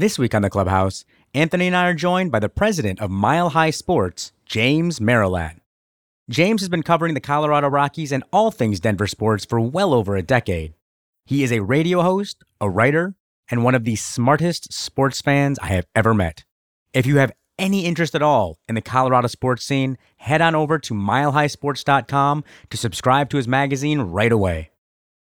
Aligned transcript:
This 0.00 0.18
week 0.18 0.34
on 0.34 0.40
the 0.40 0.48
Clubhouse, 0.48 1.04
Anthony 1.34 1.66
and 1.66 1.76
I 1.76 1.86
are 1.90 1.92
joined 1.92 2.32
by 2.32 2.38
the 2.38 2.48
president 2.48 3.02
of 3.02 3.10
Mile 3.10 3.50
High 3.50 3.68
Sports, 3.68 4.32
James 4.46 4.98
Merilatt. 4.98 5.56
James 6.30 6.62
has 6.62 6.70
been 6.70 6.82
covering 6.82 7.12
the 7.12 7.20
Colorado 7.20 7.68
Rockies 7.68 8.10
and 8.10 8.24
all 8.32 8.50
things 8.50 8.80
Denver 8.80 9.06
sports 9.06 9.44
for 9.44 9.60
well 9.60 9.92
over 9.92 10.16
a 10.16 10.22
decade. 10.22 10.72
He 11.26 11.42
is 11.42 11.52
a 11.52 11.60
radio 11.60 12.00
host, 12.00 12.42
a 12.62 12.70
writer, 12.70 13.14
and 13.50 13.62
one 13.62 13.74
of 13.74 13.84
the 13.84 13.94
smartest 13.94 14.72
sports 14.72 15.20
fans 15.20 15.58
I 15.58 15.66
have 15.66 15.86
ever 15.94 16.14
met. 16.14 16.44
If 16.94 17.04
you 17.04 17.18
have 17.18 17.32
any 17.58 17.84
interest 17.84 18.14
at 18.14 18.22
all 18.22 18.56
in 18.66 18.76
the 18.76 18.80
Colorado 18.80 19.28
sports 19.28 19.66
scene, 19.66 19.98
head 20.16 20.40
on 20.40 20.54
over 20.54 20.78
to 20.78 20.94
milehighsports.com 20.94 22.42
to 22.70 22.76
subscribe 22.78 23.28
to 23.28 23.36
his 23.36 23.46
magazine 23.46 24.00
right 24.00 24.32
away. 24.32 24.70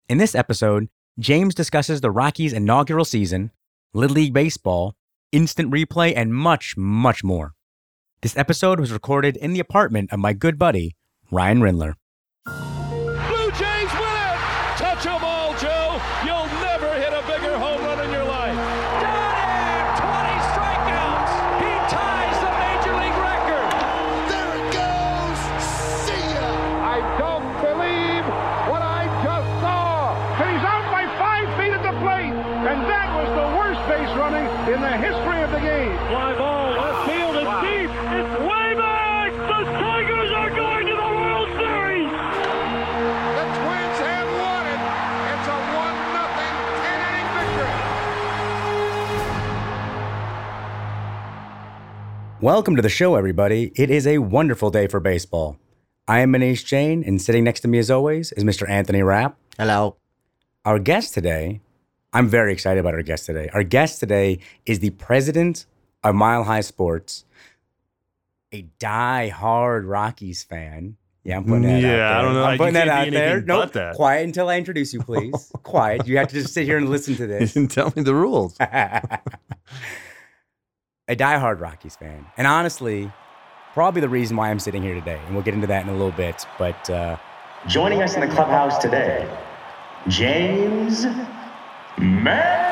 In 0.07 0.19
this 0.19 0.33
episode, 0.33 0.87
James 1.19 1.53
discusses 1.53 1.99
the 1.99 2.11
Rockies' 2.11 2.53
inaugural 2.53 3.03
season, 3.03 3.51
Little 3.95 4.15
League 4.15 4.33
Baseball, 4.33 4.95
instant 5.31 5.71
replay, 5.71 6.13
and 6.15 6.33
much, 6.33 6.75
much 6.75 7.23
more. 7.23 7.53
This 8.23 8.35
episode 8.35 8.79
was 8.79 8.91
recorded 8.91 9.37
in 9.37 9.53
the 9.53 9.59
apartment 9.59 10.11
of 10.11 10.17
my 10.17 10.33
good 10.33 10.57
buddy, 10.57 10.95
Ryan 11.29 11.59
Rindler. 11.59 11.93
Welcome 52.43 52.75
to 52.75 52.81
the 52.81 52.89
show, 52.89 53.15
everybody. 53.15 53.71
It 53.73 53.89
is 53.89 54.05
a 54.05 54.17
wonderful 54.17 54.69
day 54.69 54.87
for 54.87 54.99
baseball. 54.99 55.57
I 56.09 56.19
am 56.19 56.33
Muneesh 56.33 56.65
Jain, 56.65 57.01
and 57.01 57.21
sitting 57.21 57.45
next 57.45 57.61
to 57.61 57.69
me, 57.69 57.77
as 57.77 57.89
always, 57.89 58.33
is 58.33 58.43
Mr. 58.43 58.69
Anthony 58.69 59.01
Rapp. 59.01 59.37
Hello. 59.57 59.95
Our 60.65 60.77
guest 60.77 61.13
today, 61.13 61.61
I'm 62.11 62.27
very 62.27 62.51
excited 62.51 62.81
about 62.81 62.95
our 62.95 63.01
guest 63.01 63.27
today. 63.27 63.49
Our 63.53 63.63
guest 63.63 64.01
today 64.01 64.39
is 64.65 64.79
the 64.79 64.89
president 64.89 65.65
of 66.03 66.15
Mile 66.15 66.43
High 66.43 66.59
Sports, 66.59 67.23
a 68.51 68.63
die-hard 68.77 69.85
Rockies 69.85 70.43
fan. 70.43 70.97
Yeah, 71.23 71.37
I'm 71.37 71.45
putting 71.45 71.61
that 71.61 71.75
out 71.75 71.81
Yeah, 71.81 71.87
there. 71.95 72.05
I 72.07 72.21
don't 72.21 72.33
know. 72.33 72.43
I'm 72.43 72.51
You 72.51 72.57
putting 72.57 72.73
that 72.73 72.87
can't 72.87 72.99
out 72.99 73.05
be 73.05 73.11
there. 73.11 73.41
No, 73.41 73.59
but 73.61 73.71
that. 73.71 73.95
quiet 73.95 74.25
until 74.25 74.49
I 74.49 74.57
introduce 74.57 74.93
you, 74.93 75.01
please. 75.01 75.49
quiet. 75.63 76.05
You 76.05 76.17
have 76.17 76.27
to 76.27 76.33
just 76.41 76.53
sit 76.53 76.65
here 76.65 76.75
and 76.75 76.89
listen 76.89 77.15
to 77.15 77.21
You 77.23 77.27
this. 77.29 77.53
didn't 77.53 77.71
tell 77.71 77.93
me 77.95 78.03
the 78.03 78.13
rules. 78.13 78.57
a 81.07 81.15
diehard 81.15 81.59
Rockies 81.59 81.95
fan. 81.95 82.25
And 82.37 82.47
honestly, 82.47 83.11
probably 83.73 84.01
the 84.01 84.09
reason 84.09 84.37
why 84.37 84.49
I'm 84.49 84.59
sitting 84.59 84.81
here 84.81 84.93
today. 84.95 85.19
And 85.25 85.33
we'll 85.35 85.43
get 85.43 85.53
into 85.53 85.67
that 85.67 85.83
in 85.83 85.89
a 85.89 85.93
little 85.93 86.11
bit. 86.11 86.45
But 86.57 86.89
uh, 86.89 87.17
Joining 87.67 88.01
us 88.01 88.15
in 88.15 88.21
the 88.21 88.27
clubhouse 88.27 88.77
today, 88.77 89.29
James 90.07 91.05
Merilatt. 91.97 92.71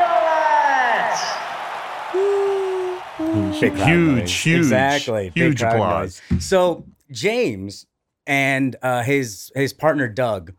big 3.59 3.73
crowd 3.75 3.87
Huge, 3.87 4.31
huge, 4.33 4.57
exactly, 4.57 5.31
huge 5.35 5.61
applause. 5.61 6.21
noise. 6.31 6.43
So 6.45 6.85
James 7.11 7.85
and 8.27 8.75
uh, 8.81 9.03
his 9.03 9.51
his 9.55 9.71
partner 9.73 10.07
Doug 10.07 10.53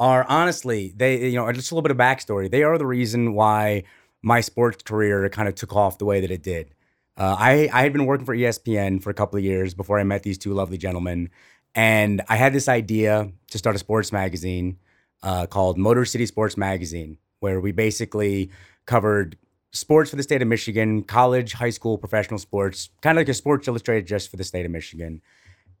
are 0.00 0.24
honestly 0.28 0.92
they 0.96 1.28
you 1.28 1.36
know 1.36 1.50
just 1.52 1.70
a 1.70 1.74
little 1.74 1.82
bit 1.82 1.90
of 1.92 1.96
backstory. 1.96 2.50
They 2.50 2.62
are 2.64 2.78
the 2.78 2.86
reason 2.86 3.34
why 3.34 3.84
my 4.22 4.40
sports 4.40 4.82
career 4.82 5.28
kind 5.28 5.48
of 5.48 5.54
took 5.54 5.74
off 5.76 5.98
the 5.98 6.04
way 6.04 6.20
that 6.20 6.30
it 6.30 6.42
did. 6.42 6.74
Uh, 7.18 7.34
I 7.36 7.68
I 7.72 7.82
had 7.82 7.92
been 7.92 8.06
working 8.06 8.24
for 8.24 8.34
ESPN 8.34 9.02
for 9.02 9.10
a 9.10 9.14
couple 9.14 9.36
of 9.36 9.44
years 9.44 9.74
before 9.74 9.98
I 9.98 10.04
met 10.04 10.22
these 10.22 10.38
two 10.38 10.54
lovely 10.54 10.78
gentlemen, 10.78 11.30
and 11.74 12.22
I 12.28 12.36
had 12.36 12.52
this 12.52 12.68
idea 12.68 13.32
to 13.50 13.58
start 13.58 13.74
a 13.74 13.78
sports 13.80 14.12
magazine 14.12 14.78
uh, 15.24 15.46
called 15.46 15.78
Motor 15.78 16.04
City 16.04 16.26
Sports 16.26 16.56
Magazine, 16.56 17.18
where 17.40 17.60
we 17.60 17.72
basically 17.72 18.50
covered 18.86 19.36
sports 19.72 20.10
for 20.10 20.16
the 20.16 20.22
state 20.22 20.42
of 20.42 20.48
Michigan, 20.48 21.02
college, 21.02 21.54
high 21.54 21.70
school, 21.70 21.98
professional 21.98 22.38
sports, 22.38 22.90
kind 23.02 23.18
of 23.18 23.22
like 23.22 23.28
a 23.28 23.34
Sports 23.34 23.66
Illustrated 23.66 24.06
just 24.06 24.30
for 24.30 24.36
the 24.36 24.44
state 24.44 24.64
of 24.64 24.70
Michigan. 24.70 25.20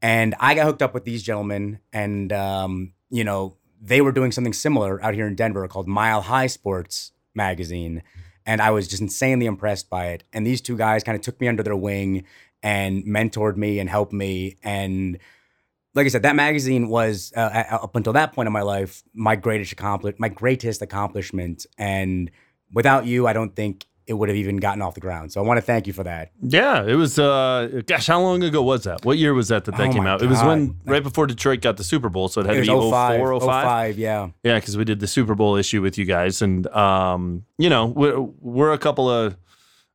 And 0.02 0.34
I 0.40 0.54
got 0.54 0.66
hooked 0.66 0.82
up 0.82 0.92
with 0.92 1.04
these 1.04 1.22
gentlemen, 1.22 1.78
and 1.92 2.32
um, 2.32 2.94
you 3.10 3.22
know 3.22 3.56
they 3.80 4.00
were 4.00 4.12
doing 4.12 4.32
something 4.32 4.52
similar 4.52 5.00
out 5.04 5.14
here 5.14 5.28
in 5.28 5.36
Denver 5.36 5.68
called 5.68 5.86
Mile 5.86 6.22
High 6.22 6.48
Sports 6.48 7.12
Magazine, 7.32 8.02
and 8.48 8.62
I 8.62 8.70
was 8.70 8.88
just 8.88 9.02
insanely 9.02 9.44
impressed 9.44 9.90
by 9.90 10.06
it. 10.06 10.24
And 10.32 10.46
these 10.46 10.62
two 10.62 10.78
guys 10.78 11.04
kind 11.04 11.14
of 11.14 11.20
took 11.20 11.38
me 11.38 11.48
under 11.48 11.62
their 11.62 11.76
wing 11.76 12.24
and 12.62 13.04
mentored 13.04 13.58
me 13.58 13.78
and 13.78 13.90
helped 13.90 14.14
me. 14.14 14.56
And 14.64 15.18
like 15.94 16.06
I 16.06 16.08
said, 16.08 16.22
that 16.22 16.34
magazine 16.34 16.88
was 16.88 17.30
uh, 17.36 17.64
up 17.70 17.94
until 17.94 18.14
that 18.14 18.32
point 18.32 18.46
in 18.46 18.52
my 18.54 18.62
life 18.62 19.02
my 19.12 19.36
greatest 19.36 19.72
accomplishment, 19.72 20.18
my 20.18 20.30
greatest 20.30 20.80
accomplishment. 20.80 21.66
And 21.76 22.30
without 22.72 23.04
you, 23.04 23.26
I 23.26 23.34
don't 23.34 23.54
think 23.54 23.84
it 24.08 24.14
would 24.14 24.30
have 24.30 24.36
even 24.36 24.56
gotten 24.56 24.80
off 24.80 24.94
the 24.94 25.00
ground. 25.00 25.30
So 25.30 25.40
I 25.42 25.46
want 25.46 25.58
to 25.58 25.62
thank 25.62 25.86
you 25.86 25.92
for 25.92 26.02
that. 26.02 26.32
Yeah, 26.42 26.82
it 26.82 26.94
was. 26.94 27.18
Uh, 27.18 27.82
gosh, 27.86 28.06
how 28.06 28.20
long 28.22 28.42
ago 28.42 28.62
was 28.62 28.84
that? 28.84 29.04
What 29.04 29.18
year 29.18 29.34
was 29.34 29.48
that 29.48 29.66
that 29.66 29.76
that 29.76 29.90
Oh 29.90 29.92
came 29.92 30.06
out? 30.06 30.22
It 30.22 30.28
was 30.28 30.42
when 30.42 30.74
right 30.86 31.02
before 31.02 31.26
Detroit 31.26 31.60
got 31.60 31.76
the 31.76 31.84
Super 31.84 32.08
Bowl, 32.08 32.28
so 32.28 32.40
it 32.40 32.46
had 32.46 32.56
It 32.56 32.64
to 32.64 32.72
be 32.72 32.90
05, 32.90 33.20
04, 33.20 33.40
05. 33.40 33.64
05, 33.64 33.98
yeah. 33.98 34.30
Yeah, 34.42 34.54
because 34.56 34.78
we 34.78 34.84
did 34.84 35.00
the 35.00 35.06
Super 35.06 35.34
Bowl 35.34 35.56
issue 35.56 35.82
with 35.82 35.98
you 35.98 36.06
guys, 36.06 36.40
and 36.40 36.66
um, 36.68 37.44
you 37.58 37.68
know, 37.68 37.86
we're, 37.86 38.18
we're 38.18 38.72
a 38.72 38.78
couple 38.78 39.10
of 39.10 39.36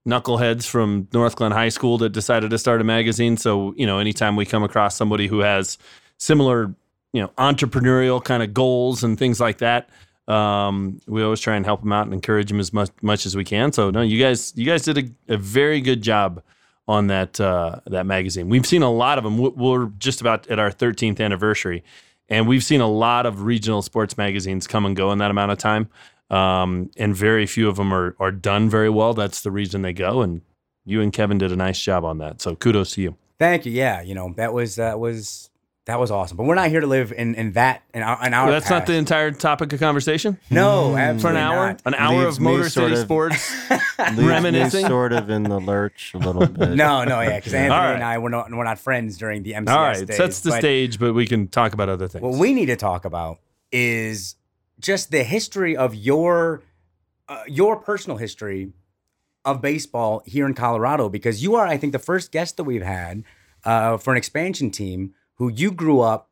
knuckleheads 0.08 0.68
from 0.68 1.06
Northglenn 1.08 1.52
High 1.52 1.70
School 1.70 1.98
that 2.00 2.10
decided 2.10 2.52
to 2.52 2.58
start 2.60 2.82
a 2.82 2.84
magazine. 2.84 3.36
So 3.38 3.74
you 3.78 3.88
know, 3.88 3.98
anytime 3.98 4.36
we 4.36 4.46
come 4.46 4.64
across 4.64 4.96
somebody 4.96 5.28
who 5.28 5.40
has 5.40 5.80
similar, 6.18 6.76
you 7.14 7.22
know, 7.22 7.30
entrepreneurial 7.40 8.24
kind 8.24 8.44
of 8.44 8.54
goals 8.54 9.04
and 9.04 9.18
things 9.18 9.40
like 9.40 9.58
that, 9.58 9.90
um, 10.28 11.00
we 11.08 11.22
always 11.24 11.40
try 11.40 11.56
and 11.56 11.66
help 11.66 11.82
them 11.82 11.92
out 11.92 12.06
and 12.06 12.14
encourage 12.14 12.48
them 12.50 12.60
as 12.60 12.72
much 12.74 12.90
much 13.02 13.26
as 13.26 13.36
we 13.36 13.44
can. 13.44 13.72
So 13.72 13.90
no, 13.92 14.02
you 14.02 14.22
guys, 14.22 14.54
you 14.56 14.66
guys 14.66 14.84
did 14.84 14.98
a, 14.98 15.34
a 15.34 15.38
very 15.38 15.82
good 15.82 16.02
job 16.02 16.42
on 16.88 17.08
that 17.08 17.40
uh, 17.40 17.80
that 17.88 18.06
magazine. 18.06 18.50
We've 18.50 18.66
seen 18.66 18.84
a 18.84 18.92
lot 18.92 19.18
of 19.18 19.24
them. 19.24 19.38
We're- 19.38 19.90
just 19.98 20.22
about 20.22 20.48
at 20.48 20.60
our 20.60 20.72
13th 20.72 21.20
anniversary, 21.20 21.84
and 22.30 22.48
we've 22.48 22.64
seen 22.64 22.82
a 22.82 22.90
lot 22.90 23.26
of 23.26 23.44
regional 23.44 23.82
sports 23.82 24.18
magazines 24.18 24.68
come 24.68 24.86
and 24.86 24.96
go 24.96 25.12
in 25.12 25.18
that 25.20 25.32
amount 25.32 25.52
of 25.52 25.58
time. 25.58 25.90
Um, 26.30 26.90
and 26.98 27.16
very 27.16 27.46
few 27.46 27.68
of 27.70 27.76
them 27.76 27.94
are 27.94 28.16
are 28.20 28.32
done 28.32 28.70
very 28.70 28.90
well. 28.90 29.14
That's 29.14 29.42
the 29.42 29.52
reason 29.52 29.82
they 29.82 29.94
go. 29.94 30.22
And 30.22 30.42
you 30.86 31.02
and 31.02 31.14
Kevin 31.14 31.38
did 31.38 31.52
a 31.52 31.56
nice 31.56 31.80
job 31.82 32.04
on 32.06 32.18
that. 32.20 32.42
So 32.42 32.56
kudos 32.56 32.94
to 32.96 33.02
you. 33.02 33.18
Thank 33.40 33.66
you. 33.66 33.72
Yeah, 33.72 34.02
you 34.02 34.16
know 34.16 34.34
that 34.38 34.54
was 34.54 34.76
that 34.78 35.00
was 35.00 35.50
that 35.86 36.00
was 36.00 36.12
awesome. 36.12 36.38
But 36.38 36.44
we're 36.46 36.56
not 36.56 36.70
here 36.70 36.80
to 36.80 36.88
live 36.88 37.12
in 37.12 37.36
in 37.36 37.52
that 37.54 37.84
in 37.94 38.02
our, 38.04 38.26
in 38.26 38.34
our 38.34 38.46
Well, 38.46 38.54
that's 38.54 38.70
not 38.70 38.86
the 38.86 38.94
entire 38.94 39.32
topic 39.32 39.74
of 39.74 39.80
conversation 39.80 40.38
no 40.50 40.96
absolutely 40.96 41.22
for 41.22 41.30
an 41.30 41.36
hour. 41.38 41.68
not. 41.68 41.82
An 41.86 41.94
hour 41.96 42.24
Leaves 42.26 42.38
of 42.38 42.42
me 42.44 42.52
Motor 42.52 42.70
sort 42.70 42.86
City 42.90 42.94
of- 42.94 43.00
Sports. 43.06 43.70
Leaves 44.00 44.18
me 44.18 44.26
Reminiscing? 44.28 44.86
sort 44.88 45.12
of 45.14 45.30
in 45.30 45.44
the 45.44 45.60
lurch 45.60 46.14
a 46.14 46.18
little 46.20 46.48
bit. 46.48 46.70
No, 46.72 47.04
no, 47.04 47.20
yeah, 47.22 47.38
because 47.38 47.54
Anthony 47.54 47.74
All 47.76 47.84
right. 47.86 47.96
and 47.96 48.04
I 48.04 48.18
we're 48.18 48.30
not 48.30 48.50
we're 48.52 48.64
not 48.64 48.80
friends 48.80 49.18
during 49.18 49.44
the 49.44 49.54
MCS 49.54 49.70
All 49.70 49.82
right, 49.84 50.08
days. 50.08 50.18
sets 50.18 50.40
the 50.40 50.52
but 50.52 50.60
stage, 50.60 51.00
but 51.00 51.14
we 51.14 51.28
can 51.28 51.48
talk 51.50 51.74
about 51.74 51.90
other 51.90 52.08
things. 52.08 52.22
What 52.24 52.40
we 52.40 52.54
need 52.54 52.68
to 52.68 52.76
talk 52.78 53.04
about 53.06 53.40
is 53.72 54.36
just 54.80 55.12
the 55.12 55.24
history 55.24 55.76
of 55.76 55.94
your 55.96 56.62
uh, 57.28 57.44
your 57.48 57.76
personal 57.78 58.18
history 58.18 58.72
of 59.46 59.62
baseball 59.62 60.22
here 60.26 60.46
in 60.46 60.54
Colorado, 60.54 61.10
because 61.10 61.44
you 61.44 61.56
are, 61.56 61.68
I 61.68 61.76
think, 61.78 61.92
the 61.92 62.00
first 62.00 62.32
guest 62.32 62.56
that 62.58 62.64
we've 62.64 62.84
had 62.84 63.24
uh, 63.66 63.98
for 63.98 64.12
an 64.12 64.18
expansion 64.18 64.72
team 64.72 65.14
who 65.36 65.50
you 65.50 65.72
grew 65.72 66.00
up 66.02 66.30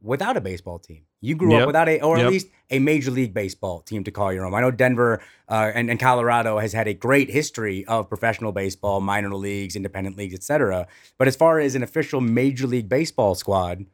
without 0.00 0.36
a 0.36 0.40
baseball 0.40 0.78
team. 0.78 1.02
You 1.20 1.36
grew 1.36 1.52
Yep. 1.52 1.60
up 1.60 1.66
without 1.68 1.88
a, 1.88 2.00
or 2.00 2.18
at 2.18 2.28
least 2.28 2.48
a 2.70 2.80
major 2.80 3.12
league 3.12 3.32
baseball 3.32 3.80
team 3.80 4.02
to 4.04 4.10
call 4.10 4.32
your 4.32 4.44
own. 4.44 4.52
I 4.54 4.60
know 4.60 4.72
Denver 4.72 5.22
uh, 5.48 5.70
and, 5.72 5.88
and 5.88 6.00
Colorado 6.00 6.58
has 6.58 6.72
had 6.72 6.88
a 6.88 6.94
great 6.94 7.30
history 7.30 7.84
of 7.86 8.08
professional 8.08 8.50
baseball, 8.50 9.00
minor 9.00 9.32
leagues, 9.32 9.76
independent 9.76 10.16
leagues, 10.16 10.34
etc. 10.34 10.88
But 11.18 11.28
as 11.28 11.36
far 11.36 11.60
as 11.60 11.76
an 11.76 11.84
official 11.84 12.20
major 12.20 12.66
league 12.66 12.88
baseball 12.88 13.36
squad, 13.36 13.86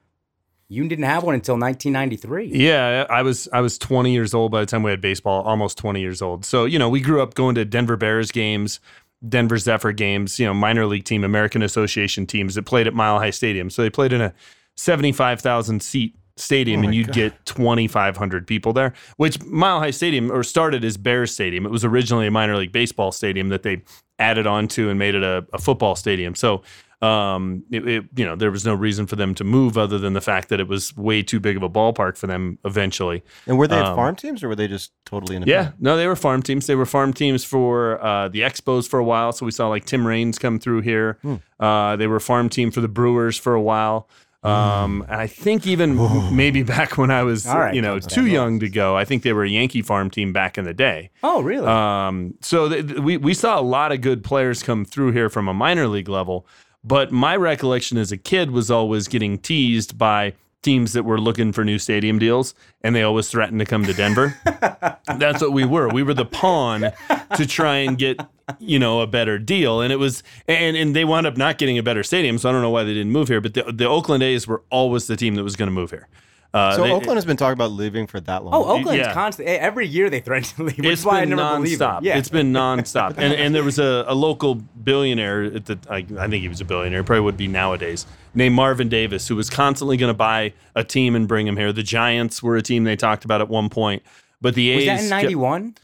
you 0.71 0.87
didn't 0.89 1.05
have 1.05 1.23
one 1.23 1.35
until 1.35 1.59
1993. 1.59 2.47
Yeah, 2.55 3.07
I 3.11 3.23
was 3.23 3.49
I 3.53 3.61
was 3.61 3.77
20 3.79 4.13
years 4.13 4.33
old 4.33 4.51
by 4.53 4.61
the 4.61 4.67
time 4.67 4.83
we 4.83 4.91
had 4.91 5.01
baseball, 5.03 5.43
almost 5.43 5.77
20 5.79 6.01
years 6.01 6.23
old. 6.23 6.45
So, 6.47 6.65
you 6.65 6.79
know, 6.79 6.89
we 6.89 7.01
grew 7.01 7.23
up 7.23 7.35
going 7.35 7.55
to 7.57 7.65
Denver 7.65 7.97
Bears 7.97 8.31
games, 8.31 8.81
Denver 9.27 9.59
Zephyr 9.59 9.93
games, 9.93 10.39
you 10.39 10.47
know, 10.47 10.55
minor 10.55 10.87
league 10.87 11.05
team, 11.05 11.25
American 11.25 11.63
Association 11.63 12.27
teams 12.27 12.55
that 12.55 12.65
played 12.65 12.87
at 12.87 12.95
Mile 12.95 13.19
High 13.19 13.31
Stadium. 13.31 13.71
So 13.71 13.83
they 13.83 13.91
played 13.91 14.13
in 14.13 14.21
a 14.21 14.33
75,000 14.77 15.83
seat 15.83 16.15
stadium 16.37 16.81
oh 16.81 16.85
and 16.85 16.95
you'd 16.95 17.13
get 17.13 17.45
2,500 17.47 18.47
people 18.47 18.73
there, 18.73 18.95
which 19.17 19.43
Mile 19.45 19.81
High 19.81 19.91
Stadium 19.91 20.31
or 20.31 20.43
started 20.43 20.85
as 20.85 20.97
Bears 20.97 21.33
Stadium. 21.33 21.67
It 21.67 21.73
was 21.73 21.85
originally 21.85 22.27
a 22.27 22.31
minor 22.31 22.57
league 22.57 22.73
baseball 22.73 23.13
stadium 23.13 23.49
that 23.49 23.65
they 23.65 23.83
added 24.19 24.47
onto 24.47 24.89
and 24.89 24.99
made 24.99 25.15
it 25.15 25.23
a, 25.23 25.47
a 25.53 25.59
football 25.59 25.97
stadium. 25.97 26.35
So 26.35 26.63
um, 27.01 27.63
it, 27.71 27.87
it, 27.87 28.05
you 28.17 28.25
know, 28.25 28.35
there 28.35 28.51
was 28.51 28.65
no 28.67 28.75
reason 28.75 29.07
for 29.07 29.15
them 29.17 29.35
to 29.37 29.45
move 29.45 29.79
other 29.79 29.99
than 29.99 30.15
the 30.15 30.21
fact 30.21 30.49
that 30.49 30.59
it 30.59 30.67
was 30.67 30.97
way 30.97 31.23
too 31.23 31.39
big 31.39 31.57
of 31.57 31.63
a 31.63 31.69
ballpark 31.69 32.17
for 32.17 32.27
them 32.27 32.59
eventually. 32.65 33.23
And 33.47 33.57
were 33.57 33.69
they 33.69 33.79
Um, 33.79 33.95
farm 33.95 34.17
teams 34.17 34.43
or 34.43 34.49
were 34.49 34.57
they 34.57 34.67
just 34.67 34.91
totally 35.07 35.35
Yeah, 35.35 35.43
independent? 35.43 35.77
no, 35.81 35.97
they 35.97 36.07
were 36.09 36.17
farm 36.17 36.43
teams. 36.43 36.67
They 36.67 36.75
were 36.75 36.87
farm 36.87 37.13
teams 37.13 37.45
for 37.45 38.03
uh, 38.05 38.29
the 38.29 38.41
Expos 38.41 38.89
for 38.89 38.99
a 38.99 39.05
while. 39.05 39.31
So 39.33 39.47
we 39.47 39.53
saw 39.53 39.69
like 39.69 39.85
Tim 39.85 40.05
Raines 40.07 40.39
come 40.39 40.59
through 40.59 40.81
here. 40.81 41.19
Uh, 41.61 41.95
they 41.97 42.07
were 42.09 42.19
farm 42.21 42.49
team 42.49 42.71
for 42.73 42.81
the 42.81 42.89
Brewers 42.89 43.37
for 43.39 43.55
a 43.55 43.63
while. 43.63 44.09
Um, 44.45 45.03
and 45.09 45.21
I 45.21 45.27
think 45.27 45.67
even 45.67 45.97
maybe 46.35 46.63
back 46.63 46.97
when 46.97 47.11
I 47.11 47.25
was, 47.25 47.45
right, 47.45 47.75
you 47.75 47.83
know, 47.83 47.99
too 47.99 48.27
young 48.27 48.61
to 48.61 48.69
go, 48.69 48.97
I 48.97 49.05
think 49.05 49.25
they 49.25 49.33
were 49.33 49.43
a 49.43 49.49
Yankee 49.49 49.83
farm 49.83 50.11
team 50.11 50.33
back 50.33 50.57
in 50.57 50.65
the 50.65 50.73
day. 50.73 51.11
Oh, 51.25 51.43
really? 51.43 51.67
Um, 51.67 52.35
so 52.41 52.69
th- 52.69 52.87
th- 52.87 52.99
we 53.01 53.17
we 53.17 53.35
saw 53.35 53.59
a 53.59 53.63
lot 53.63 53.91
of 53.91 54.01
good 54.01 54.23
players 54.23 54.63
come 54.63 54.85
through 54.85 55.11
here 55.13 55.29
from 55.29 55.49
a 55.49 55.53
minor 55.55 55.89
league 55.89 56.09
level, 56.09 56.47
but 56.85 57.13
my 57.13 57.37
recollection 57.37 57.99
as 57.99 58.13
a 58.13 58.17
kid 58.17 58.51
was 58.51 58.71
always 58.71 59.09
getting 59.09 59.39
teased 59.39 59.99
by 59.99 60.35
teams 60.63 60.93
that 60.93 61.05
were 61.05 61.21
looking 61.21 61.53
for 61.53 61.65
new 61.65 61.79
stadium 61.79 62.19
deals, 62.19 62.55
and 62.83 62.95
they 62.95 63.03
always 63.03 63.29
threatened 63.29 63.61
to 63.61 63.65
come 63.65 63.85
to 63.85 63.95
Denver. 63.95 64.37
That's 65.17 65.41
what 65.41 65.53
we 65.53 65.65
were. 65.65 65.89
We 65.89 66.03
were 66.03 66.15
the 66.15 66.25
pawn 66.25 66.93
to 67.37 67.47
try 67.47 67.77
and 67.77 67.97
get 67.97 68.21
you 68.59 68.79
know 68.79 69.01
a 69.01 69.07
better 69.07 69.39
deal, 69.39 69.81
and 69.81 69.93
it 69.93 69.97
was 69.97 70.23
and 70.47 70.77
and 70.77 70.95
they 70.95 71.05
wound 71.05 71.27
up 71.27 71.37
not 71.37 71.59
getting 71.59 71.79
a 71.79 71.83
better 71.83 72.03
stadium. 72.03 72.39
So 72.39 72.49
I 72.49 72.53
don't 72.53 72.63
know 72.63 72.71
why 72.71 72.85
they 72.85 72.95
didn't 72.95 73.13
move 73.13 73.29
here, 73.29 73.41
but 73.41 73.55
the, 73.55 73.65
the 73.73 73.87
Oakland 73.87 74.23
A's 74.23 74.47
were 74.47 74.63
always 74.71 75.07
the 75.07 75.17
team 75.17 75.35
that 75.37 75.45
was 75.45 75.57
going 75.57 75.69
to 75.69 75.73
move 75.75 75.91
here. 75.91 76.09
Uh, 76.55 76.73
So 76.77 76.83
they- 76.85 76.91
Oakland 76.93 77.17
has 77.19 77.27
been 77.27 77.37
talking 77.37 77.53
about 77.53 77.73
leaving 77.73 78.07
for 78.07 78.21
that 78.21 78.43
long. 78.43 78.55
oh, 78.55 78.65
Oakland's 78.79 79.07
yeah. 79.07 79.13
constant. 79.13 79.49
Every 79.49 79.87
year 79.87 80.09
they 80.09 80.21
threaten 80.21 80.49
to 80.57 80.63
leave, 80.65 80.79
which 80.79 80.87
It's 80.87 81.01
is 81.01 81.07
why 81.07 81.19
I 81.19 81.21
been 81.27 81.37
never 81.37 81.57
believe 81.57 81.79
nonstop. 81.79 81.99
it. 81.99 82.05
Yeah. 82.05 82.17
It's 82.19 82.31
been 82.31 82.53
nonstop. 82.55 83.15
and 83.19 83.35
and 83.35 83.55
there 83.55 83.63
was 83.65 83.79
a, 83.79 84.05
a 84.09 84.15
local 84.15 84.55
billionaire 84.55 85.43
at 85.45 85.67
the 85.67 85.79
I, 85.91 85.97
I 86.19 86.27
think 86.29 86.43
he 86.43 86.49
was 86.49 86.61
a 86.61 86.65
billionaire, 86.65 87.05
probably 87.05 87.21
would 87.21 87.37
be 87.37 87.49
nowadays, 87.49 88.07
named 88.35 88.55
Marvin 88.55 88.89
Davis, 88.89 89.29
who 89.29 89.37
was 89.37 89.51
constantly 89.51 89.97
going 89.99 90.09
to 90.11 90.15
buy 90.17 90.53
a 90.75 90.83
team 90.85 91.15
and 91.15 91.29
bring 91.29 91.47
him 91.47 91.57
here. 91.57 91.73
The 91.73 91.83
Giants 91.83 92.43
were 92.43 92.57
a 92.57 92.63
team 92.63 92.85
they 92.85 92.97
talked 92.97 93.25
about 93.27 93.41
at 93.43 93.49
one 93.51 93.69
point, 93.69 94.03
but 94.41 94.55
the 94.55 94.71
A's 94.71 94.77
was 94.77 94.85
that 94.87 94.93
in 95.05 95.09
kept- 95.11 95.23
'91? 95.35 95.75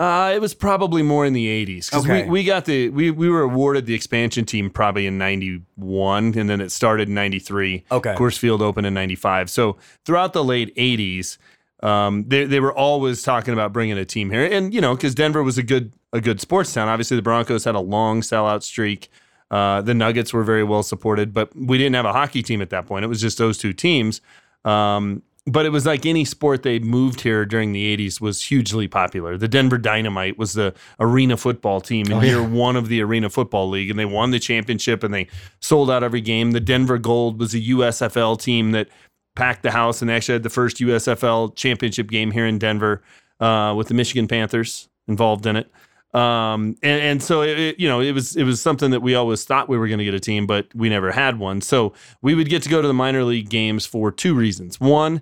Uh, 0.00 0.32
it 0.34 0.40
was 0.40 0.54
probably 0.54 1.02
more 1.02 1.24
in 1.24 1.32
the 1.32 1.46
80s 1.46 1.90
because 1.90 2.04
Okay. 2.04 2.24
we, 2.24 2.28
we 2.30 2.44
got 2.44 2.64
the 2.64 2.88
we, 2.90 3.10
we 3.10 3.28
were 3.28 3.42
awarded 3.42 3.86
the 3.86 3.94
expansion 3.94 4.44
team 4.44 4.68
probably 4.70 5.06
in 5.06 5.18
91 5.18 6.36
and 6.36 6.48
then 6.50 6.60
it 6.60 6.70
started 6.72 7.08
in 7.08 7.14
93 7.14 7.84
Okay. 7.90 8.14
course 8.16 8.36
field 8.36 8.60
opened 8.62 8.86
in 8.86 8.94
95 8.94 9.50
so 9.50 9.76
throughout 10.04 10.32
the 10.32 10.42
late 10.44 10.74
80s 10.76 11.38
um, 11.82 12.24
they, 12.28 12.44
they 12.44 12.60
were 12.60 12.72
always 12.72 13.22
talking 13.22 13.52
about 13.52 13.72
bringing 13.74 13.98
a 13.98 14.04
team 14.06 14.30
here. 14.30 14.44
And 14.44 14.72
you 14.72 14.80
know 14.80 14.94
because 14.94 15.14
denver 15.14 15.42
was 15.42 15.58
a 15.58 15.62
good 15.62 15.92
a 16.12 16.20
good 16.20 16.40
sports 16.40 16.72
town. 16.72 16.88
Obviously 16.88 17.16
the 17.16 17.22
broncos 17.22 17.64
had 17.64 17.74
a 17.74 17.80
long 17.80 18.20
sellout 18.20 18.62
streak. 18.62 19.08
Uh, 19.50 19.82
the 19.82 19.94
nuggets 19.94 20.32
were 20.32 20.42
very 20.44 20.64
well 20.64 20.82
supported 20.82 21.32
but 21.32 21.54
we 21.54 21.76
didn't 21.78 21.94
have 21.94 22.06
a 22.06 22.12
hockey 22.12 22.42
team 22.42 22.62
at 22.62 22.70
that 22.70 22.86
point. 22.86 23.04
It 23.04 23.08
was 23.08 23.20
just 23.20 23.38
those 23.38 23.58
two 23.58 23.72
teams. 23.72 24.20
Um, 24.64 25.22
but 25.46 25.66
it 25.66 25.70
was 25.70 25.84
like 25.84 26.06
any 26.06 26.24
sport 26.24 26.62
they 26.62 26.78
moved 26.78 27.20
here 27.20 27.44
during 27.44 27.72
the 27.72 27.96
80s 27.96 28.20
was 28.20 28.42
hugely 28.42 28.88
popular. 28.88 29.36
The 29.36 29.48
Denver 29.48 29.76
Dynamite 29.76 30.38
was 30.38 30.54
the 30.54 30.74
arena 30.98 31.36
football 31.36 31.82
team 31.82 32.10
in 32.10 32.22
year 32.22 32.42
one 32.42 32.76
of 32.76 32.88
the 32.88 33.02
Arena 33.02 33.28
Football 33.28 33.68
League, 33.68 33.90
and 33.90 33.98
they 33.98 34.06
won 34.06 34.30
the 34.30 34.38
championship 34.38 35.02
and 35.02 35.12
they 35.12 35.28
sold 35.60 35.90
out 35.90 36.02
every 36.02 36.22
game. 36.22 36.52
The 36.52 36.60
Denver 36.60 36.96
Gold 36.96 37.38
was 37.38 37.54
a 37.54 37.60
USFL 37.60 38.40
team 38.40 38.72
that 38.72 38.88
packed 39.36 39.62
the 39.62 39.70
house 39.70 40.00
and 40.00 40.10
actually 40.10 40.34
had 40.34 40.44
the 40.44 40.50
first 40.50 40.78
USFL 40.78 41.54
championship 41.56 42.08
game 42.08 42.30
here 42.30 42.46
in 42.46 42.58
Denver 42.58 43.02
uh, 43.40 43.74
with 43.76 43.88
the 43.88 43.94
Michigan 43.94 44.26
Panthers 44.26 44.88
involved 45.08 45.44
in 45.44 45.56
it. 45.56 45.70
Um, 46.14 46.76
and, 46.82 47.02
and 47.02 47.22
so 47.22 47.42
it, 47.42 47.58
it- 47.58 47.80
you 47.80 47.88
know, 47.88 48.00
it 48.00 48.12
was 48.12 48.36
it 48.36 48.44
was 48.44 48.60
something 48.60 48.90
that 48.92 49.00
we 49.00 49.14
always 49.14 49.44
thought 49.44 49.68
we 49.68 49.76
were 49.76 49.88
going 49.88 49.98
to 49.98 50.04
get 50.04 50.14
a 50.14 50.20
team, 50.20 50.46
but 50.46 50.68
we 50.74 50.88
never 50.88 51.10
had 51.12 51.38
one. 51.38 51.60
So 51.60 51.92
we 52.22 52.34
would 52.34 52.48
get 52.48 52.62
to 52.62 52.68
go 52.68 52.80
to 52.80 52.88
the 52.88 52.94
minor 52.94 53.24
league 53.24 53.48
games 53.50 53.84
for 53.86 54.10
two 54.12 54.34
reasons. 54.34 54.80
One, 54.80 55.20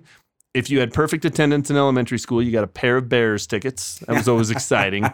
if 0.53 0.69
you 0.69 0.79
had 0.79 0.93
perfect 0.93 1.25
attendance 1.25 1.71
in 1.71 1.77
elementary 1.77 2.19
school, 2.19 2.39
you 2.39 2.51
got 2.51 2.63
a 2.63 2.67
pair 2.67 2.97
of 2.97 3.09
Bears 3.09 3.47
tickets. 3.47 3.97
That 4.07 4.13
was 4.13 4.27
always 4.27 4.51
exciting. 4.51 5.05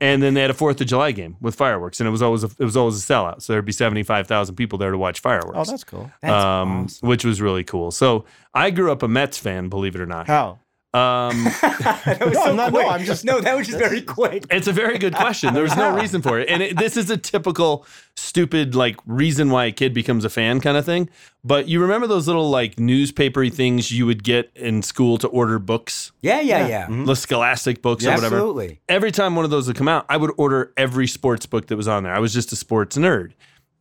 And 0.00 0.22
then 0.22 0.34
they 0.34 0.40
had 0.40 0.50
a 0.50 0.54
Fourth 0.54 0.80
of 0.80 0.86
July 0.86 1.10
game 1.10 1.36
with 1.40 1.56
fireworks, 1.56 1.98
and 1.98 2.06
it 2.06 2.10
was 2.12 2.22
always 2.22 2.44
a, 2.44 2.50
it 2.58 2.64
was 2.64 2.76
always 2.76 2.98
a 3.02 3.12
sellout. 3.12 3.42
So 3.42 3.52
there'd 3.52 3.64
be 3.64 3.72
seventy 3.72 4.04
five 4.04 4.28
thousand 4.28 4.54
people 4.54 4.78
there 4.78 4.92
to 4.92 4.98
watch 4.98 5.18
fireworks. 5.18 5.56
Oh, 5.58 5.64
that's 5.64 5.82
cool. 5.82 6.08
That's 6.20 6.32
um, 6.44 6.84
awesome. 6.84 7.08
which 7.08 7.24
was 7.24 7.40
really 7.40 7.64
cool. 7.64 7.90
So 7.90 8.24
I 8.54 8.70
grew 8.70 8.92
up 8.92 9.02
a 9.02 9.08
Mets 9.08 9.38
fan, 9.38 9.68
believe 9.68 9.96
it 9.96 10.00
or 10.00 10.06
not. 10.06 10.28
How? 10.28 10.60
Um, 10.94 11.44
That 12.04 12.18
was 12.20 12.34
No, 12.34 12.44
so 12.44 12.50
I'm 12.50 12.56
not- 12.56 12.72
no, 12.72 12.80
quick. 12.80 12.92
I'm 12.92 13.04
just- 13.04 13.24
no. 13.24 13.40
That 13.40 13.56
was 13.56 13.66
just 13.66 13.78
very 13.78 14.02
quick. 14.02 14.44
It's 14.50 14.66
a 14.66 14.72
very 14.72 14.98
good 14.98 15.14
question. 15.14 15.54
There 15.54 15.62
was 15.62 15.74
no 15.76 15.94
reason 16.00 16.20
for 16.20 16.38
it. 16.38 16.48
And 16.50 16.62
it, 16.62 16.76
this 16.78 16.96
is 16.98 17.08
a 17.10 17.16
typical 17.16 17.86
stupid 18.16 18.74
like 18.74 18.96
reason 19.06 19.48
why 19.50 19.64
a 19.66 19.72
kid 19.72 19.94
becomes 19.94 20.24
a 20.24 20.28
fan 20.28 20.60
kind 20.60 20.76
of 20.76 20.84
thing. 20.84 21.08
But 21.44 21.66
you 21.66 21.80
remember 21.80 22.06
those 22.06 22.26
little 22.26 22.50
like 22.50 22.78
newspapery 22.78 23.48
things 23.50 23.90
you 23.90 24.04
would 24.06 24.22
get 24.22 24.50
in 24.54 24.82
school 24.82 25.16
to 25.18 25.28
order 25.28 25.58
books? 25.58 26.12
Yeah, 26.20 26.40
yeah, 26.40 26.66
yeah. 26.68 26.86
The 27.06 27.16
scholastic 27.16 27.80
books 27.80 28.04
or 28.04 28.10
whatever. 28.10 28.36
Absolutely. 28.36 28.80
Every 28.88 29.10
time 29.12 29.34
one 29.34 29.44
of 29.46 29.50
those 29.50 29.66
would 29.68 29.76
come 29.76 29.88
out, 29.88 30.04
I 30.10 30.18
would 30.18 30.32
order 30.36 30.72
every 30.76 31.06
sports 31.06 31.46
book 31.46 31.68
that 31.68 31.76
was 31.76 31.88
on 31.88 32.02
there. 32.04 32.14
I 32.14 32.18
was 32.18 32.32
just 32.34 32.52
a 32.52 32.56
sports 32.56 32.96
nerd. 32.98 33.32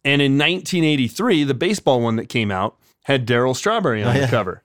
And 0.03 0.21
in 0.21 0.37
1983, 0.37 1.43
the 1.43 1.53
baseball 1.53 2.01
one 2.01 2.15
that 2.15 2.29
came 2.29 2.49
out 2.51 2.77
had 3.03 3.27
Darryl 3.27 3.55
Strawberry 3.55 4.01
on 4.03 4.15
the 4.17 4.27
cover. 4.27 4.63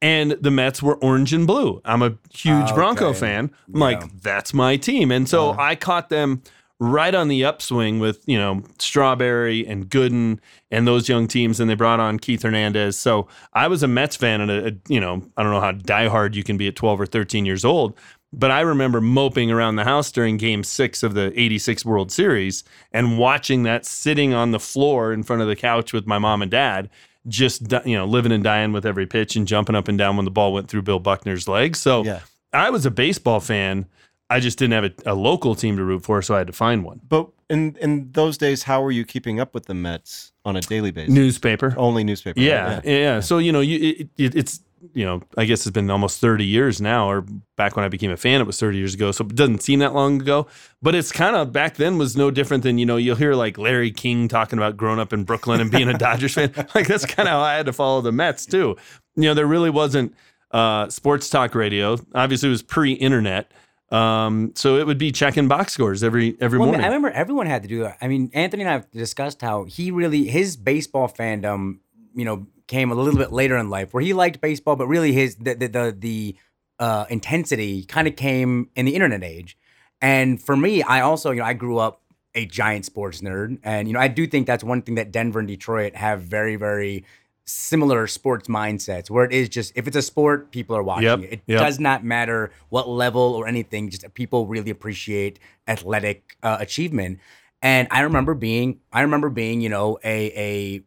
And 0.00 0.32
the 0.32 0.50
Mets 0.50 0.82
were 0.82 0.94
orange 0.96 1.32
and 1.32 1.46
blue. 1.46 1.80
I'm 1.84 2.02
a 2.02 2.10
huge 2.32 2.70
Ah, 2.70 2.74
Bronco 2.74 3.12
fan. 3.12 3.50
I'm 3.74 3.80
Yeah. 3.80 3.84
like, 3.84 4.22
that's 4.22 4.54
my 4.54 4.76
team. 4.76 5.10
And 5.10 5.28
so 5.28 5.56
I 5.58 5.74
caught 5.74 6.08
them 6.08 6.42
right 6.80 7.12
on 7.12 7.26
the 7.26 7.44
upswing 7.44 7.98
with, 7.98 8.22
you 8.26 8.38
know, 8.38 8.62
Strawberry 8.78 9.66
and 9.66 9.90
Gooden 9.90 10.38
and 10.70 10.86
those 10.86 11.08
young 11.08 11.26
teams. 11.26 11.58
And 11.58 11.68
they 11.68 11.74
brought 11.74 11.98
on 11.98 12.20
Keith 12.20 12.42
Hernandez. 12.44 12.96
So 12.96 13.26
I 13.54 13.66
was 13.66 13.82
a 13.82 13.88
Mets 13.88 14.14
fan 14.14 14.40
and 14.40 14.50
a, 14.52 14.68
a 14.68 14.72
you 14.88 15.00
know, 15.00 15.22
I 15.36 15.42
don't 15.42 15.50
know 15.50 15.60
how 15.60 15.72
diehard 15.72 16.34
you 16.34 16.44
can 16.44 16.56
be 16.56 16.68
at 16.68 16.76
12 16.76 17.00
or 17.00 17.06
13 17.06 17.44
years 17.44 17.64
old. 17.64 17.96
But 18.32 18.50
I 18.50 18.60
remember 18.60 19.00
moping 19.00 19.50
around 19.50 19.76
the 19.76 19.84
house 19.84 20.12
during 20.12 20.36
game 20.36 20.62
six 20.62 21.02
of 21.02 21.14
the 21.14 21.32
86 21.40 21.84
World 21.86 22.12
Series 22.12 22.62
and 22.92 23.18
watching 23.18 23.62
that 23.64 23.86
sitting 23.86 24.34
on 24.34 24.50
the 24.50 24.60
floor 24.60 25.12
in 25.14 25.22
front 25.22 25.40
of 25.42 25.48
the 25.48 25.56
couch 25.56 25.92
with 25.94 26.06
my 26.06 26.18
mom 26.18 26.42
and 26.42 26.50
dad, 26.50 26.90
just, 27.28 27.70
you 27.84 27.96
know, 27.96 28.04
living 28.04 28.32
and 28.32 28.42
dying 28.42 28.72
with 28.72 28.86
every 28.86 29.06
pitch 29.06 29.36
and 29.36 29.46
jumping 29.46 29.76
up 29.76 29.88
and 29.88 29.98
down 29.98 30.16
when 30.16 30.24
the 30.24 30.30
ball 30.30 30.52
went 30.52 30.68
through 30.68 30.82
Bill 30.82 30.98
Buckner's 30.98 31.46
legs. 31.48 31.80
So 31.80 32.04
Yeah. 32.04 32.20
I 32.52 32.70
was 32.70 32.86
a 32.86 32.90
baseball 32.90 33.40
fan. 33.40 33.86
I 34.30 34.40
just 34.40 34.58
didn't 34.58 34.72
have 34.72 34.84
a, 34.84 35.12
a 35.12 35.14
local 35.14 35.54
team 35.54 35.76
to 35.76 35.84
root 35.84 36.02
for, 36.02 36.20
so 36.22 36.34
I 36.34 36.38
had 36.38 36.46
to 36.48 36.52
find 36.52 36.84
one. 36.84 37.00
But 37.08 37.28
in 37.48 37.76
in 37.80 38.12
those 38.12 38.36
days, 38.36 38.62
how 38.62 38.82
were 38.82 38.90
you 38.90 39.04
keeping 39.04 39.40
up 39.40 39.54
with 39.54 39.66
the 39.66 39.74
Mets 39.74 40.32
on 40.44 40.56
a 40.56 40.60
daily 40.60 40.90
basis? 40.90 41.14
Newspaper. 41.14 41.74
Only 41.78 42.04
newspaper. 42.04 42.38
Yeah, 42.40 42.74
right? 42.74 42.84
yeah, 42.84 42.92
yeah. 42.98 43.20
So 43.20 43.38
you 43.38 43.52
know, 43.52 43.60
you 43.60 43.78
it, 44.00 44.08
it, 44.18 44.34
it's 44.34 44.60
you 44.94 45.04
know, 45.04 45.22
I 45.36 45.44
guess 45.44 45.66
it's 45.66 45.74
been 45.74 45.90
almost 45.90 46.20
thirty 46.20 46.44
years 46.44 46.80
now, 46.80 47.08
or 47.10 47.24
back 47.56 47.76
when 47.76 47.84
I 47.84 47.88
became 47.88 48.10
a 48.10 48.16
fan, 48.16 48.40
it 48.40 48.46
was 48.46 48.58
thirty 48.58 48.78
years 48.78 48.94
ago. 48.94 49.12
So 49.12 49.24
it 49.24 49.34
doesn't 49.34 49.62
seem 49.62 49.78
that 49.80 49.94
long 49.94 50.20
ago, 50.20 50.46
but 50.82 50.94
it's 50.94 51.12
kind 51.12 51.36
of 51.36 51.52
back 51.52 51.76
then 51.76 51.98
was 51.98 52.16
no 52.16 52.30
different 52.30 52.62
than 52.62 52.78
you 52.78 52.86
know 52.86 52.96
you'll 52.96 53.16
hear 53.16 53.34
like 53.34 53.58
Larry 53.58 53.90
King 53.90 54.28
talking 54.28 54.58
about 54.58 54.76
growing 54.76 54.98
up 55.00 55.12
in 55.12 55.24
Brooklyn 55.24 55.60
and 55.60 55.70
being 55.70 55.88
a 55.88 55.98
Dodgers 55.98 56.34
fan. 56.34 56.52
Like 56.74 56.86
that's 56.86 57.06
kind 57.06 57.28
of 57.28 57.32
how 57.32 57.40
I 57.40 57.54
had 57.54 57.66
to 57.66 57.72
follow 57.72 58.00
the 58.00 58.12
Mets 58.12 58.46
too. 58.46 58.76
You 59.16 59.22
know, 59.24 59.34
there 59.34 59.46
really 59.46 59.70
wasn't 59.70 60.14
uh, 60.50 60.88
sports 60.88 61.28
talk 61.28 61.54
radio. 61.54 61.98
Obviously, 62.14 62.48
it 62.48 62.50
was 62.50 62.62
pre-internet. 62.62 63.52
Um, 63.90 64.52
so 64.54 64.76
it 64.76 64.86
would 64.86 64.98
be 64.98 65.12
checking 65.12 65.48
box 65.48 65.72
scores 65.72 66.04
every 66.04 66.36
every 66.40 66.58
Well, 66.58 66.68
morning. 66.68 66.84
I 66.84 66.88
remember 66.88 67.10
everyone 67.10 67.46
had 67.46 67.62
to 67.62 67.68
do 67.68 67.80
that. 67.80 67.96
I 68.02 68.08
mean, 68.08 68.30
Anthony 68.34 68.62
and 68.62 68.70
I 68.70 68.74
have 68.74 68.90
discussed 68.90 69.40
how 69.40 69.64
he 69.64 69.90
really 69.90 70.24
his 70.24 70.56
baseball 70.56 71.08
fandom, 71.08 71.78
you 72.14 72.24
know, 72.26 72.46
came 72.68 72.92
a 72.92 72.94
little 72.94 73.18
bit 73.18 73.32
later 73.32 73.56
in 73.56 73.68
life, 73.70 73.92
where 73.92 74.02
he 74.02 74.12
liked 74.12 74.40
baseball, 74.40 74.76
but 74.76 74.86
really 74.86 75.12
his 75.12 75.34
the 75.36 75.54
the 75.54 75.68
the, 75.68 75.96
the 75.98 76.36
uh, 76.78 77.06
intensity 77.10 77.82
kind 77.84 78.06
of 78.06 78.14
came 78.14 78.70
in 78.76 78.86
the 78.86 78.94
internet 78.94 79.24
age. 79.24 79.58
And 80.00 80.40
for 80.40 80.56
me, 80.56 80.82
I 80.82 81.00
also, 81.00 81.32
you 81.32 81.40
know, 81.40 81.44
I 81.44 81.54
grew 81.54 81.78
up 81.78 82.02
a 82.36 82.46
giant 82.46 82.84
sports 82.84 83.20
nerd, 83.20 83.58
and 83.64 83.88
you 83.88 83.94
know, 83.94 84.00
I 84.00 84.06
do 84.06 84.26
think 84.28 84.46
that's 84.46 84.62
one 84.62 84.82
thing 84.82 84.94
that 84.94 85.10
Denver 85.10 85.40
and 85.40 85.48
Detroit 85.48 85.96
have 85.96 86.22
very, 86.22 86.54
very 86.54 87.04
similar 87.46 88.06
sports 88.06 88.46
mindsets, 88.46 89.08
where 89.10 89.24
it 89.24 89.32
is 89.32 89.48
just 89.48 89.72
if 89.74 89.86
it's 89.88 89.96
a 89.96 90.02
sport, 90.02 90.50
people 90.52 90.76
are 90.76 90.82
watching 90.82 91.04
Yep, 91.04 91.18
it. 91.20 91.32
It 91.32 91.40
yep. 91.46 91.60
does 91.60 91.80
not 91.80 92.04
matter 92.04 92.52
what 92.68 92.88
level 92.88 93.22
or 93.22 93.48
anything. 93.48 93.90
Just 93.90 94.04
people 94.14 94.46
really 94.46 94.70
appreciate 94.70 95.40
athletic 95.66 96.36
uh, 96.42 96.58
achievement. 96.60 97.18
And 97.62 97.88
I 97.90 98.02
remember 98.02 98.34
being, 98.34 98.80
I 98.92 99.00
remember 99.00 99.30
being, 99.30 99.62
you 99.62 99.70
know, 99.70 99.98
a 100.04 100.26
a 100.36 100.82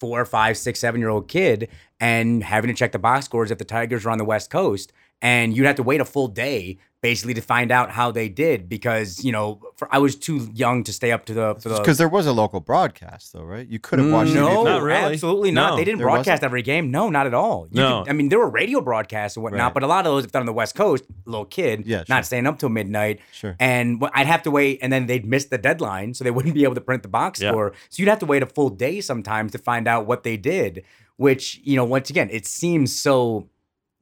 four, 0.00 0.24
five, 0.24 0.56
six, 0.56 0.80
seven 0.80 1.00
year 1.00 1.10
old 1.10 1.28
kid 1.28 1.68
and 2.00 2.42
having 2.42 2.68
to 2.68 2.74
check 2.74 2.92
the 2.92 2.98
box 2.98 3.24
scores 3.24 3.50
if 3.50 3.58
the 3.58 3.64
Tigers 3.64 4.04
are 4.04 4.10
on 4.10 4.18
the 4.18 4.24
West 4.24 4.50
Coast, 4.50 4.92
and 5.22 5.56
you'd 5.56 5.66
have 5.66 5.76
to 5.76 5.82
wait 5.82 6.00
a 6.00 6.04
full 6.04 6.28
day 6.28 6.78
basically 7.10 7.34
to 7.34 7.40
find 7.54 7.70
out 7.70 7.88
how 7.98 8.10
they 8.10 8.28
did 8.28 8.68
because 8.68 9.22
you 9.26 9.30
know 9.36 9.60
for, 9.76 9.86
I 9.96 9.98
was 9.98 10.16
too 10.16 10.38
young 10.54 10.82
to 10.88 10.92
stay 10.92 11.12
up 11.12 11.24
to 11.26 11.34
the 11.34 11.54
to 11.62 11.68
the 11.68 11.78
Because 11.78 11.98
there 11.98 12.08
was 12.18 12.26
a 12.26 12.32
local 12.32 12.60
broadcast, 12.60 13.32
though, 13.32 13.44
right? 13.54 13.66
You 13.74 13.78
could 13.78 13.98
have 14.00 14.10
watched 14.10 14.32
mm, 14.32 14.42
no, 14.42 14.62
it. 14.62 14.64
Not 14.64 14.82
really. 14.82 15.12
absolutely 15.14 15.50
not. 15.52 15.70
No. 15.70 15.76
they 15.76 15.84
didn't 15.84 15.98
There 15.98 16.06
broadcast 16.08 16.28
wasn't? 16.42 16.44
every 16.50 16.62
game. 16.62 16.90
No, 16.90 17.08
not 17.08 17.26
at 17.30 17.34
all. 17.34 17.68
You 17.70 17.80
No. 17.82 18.02
could- 18.02 18.10
I 18.10 18.12
mean, 18.18 18.28
there 18.30 18.40
were 18.40 18.50
radio 18.50 18.80
broadcasts 18.80 19.36
and 19.36 19.44
whatnot, 19.44 19.60
Right. 19.60 19.74
but 19.74 19.82
a 19.82 19.86
lot 19.86 20.04
of 20.06 20.10
those, 20.12 20.24
if 20.24 20.32
done 20.32 20.40
on 20.42 20.46
the 20.46 20.52
West 20.62 20.74
Coast, 20.74 21.04
little 21.26 21.44
kid, 21.44 21.86
Yeah, 21.86 21.98
sure. 21.98 22.04
not 22.08 22.24
staying 22.26 22.46
up 22.48 22.58
till 22.58 22.70
midnight. 22.70 23.20
Sure. 23.32 23.54
And 23.60 24.02
I'd 24.14 24.26
have 24.26 24.42
to 24.44 24.50
wait, 24.50 24.78
and 24.82 24.92
then 24.92 25.06
they'd 25.06 25.26
miss 25.26 25.44
the 25.44 25.58
deadline, 25.58 26.14
so 26.14 26.24
they 26.24 26.30
wouldn't 26.36 26.54
be 26.54 26.64
able 26.64 26.74
to 26.74 26.80
print 26.90 27.02
the 27.02 27.08
box 27.20 27.40
Yeah. 27.40 27.50
score. 27.50 27.72
So 27.90 28.02
you'd 28.02 28.08
have 28.08 28.18
to 28.20 28.26
wait 28.26 28.42
a 28.42 28.46
full 28.46 28.70
day 28.70 29.00
sometimes 29.00 29.52
to 29.52 29.58
find 29.58 29.86
out 29.86 30.06
what 30.06 30.22
they 30.24 30.36
did. 30.36 30.82
Which 31.18 31.60
you 31.64 31.76
know, 31.76 31.84
once 31.84 32.10
again, 32.10 32.28
it 32.30 32.46
seems 32.46 32.94
so 32.94 33.48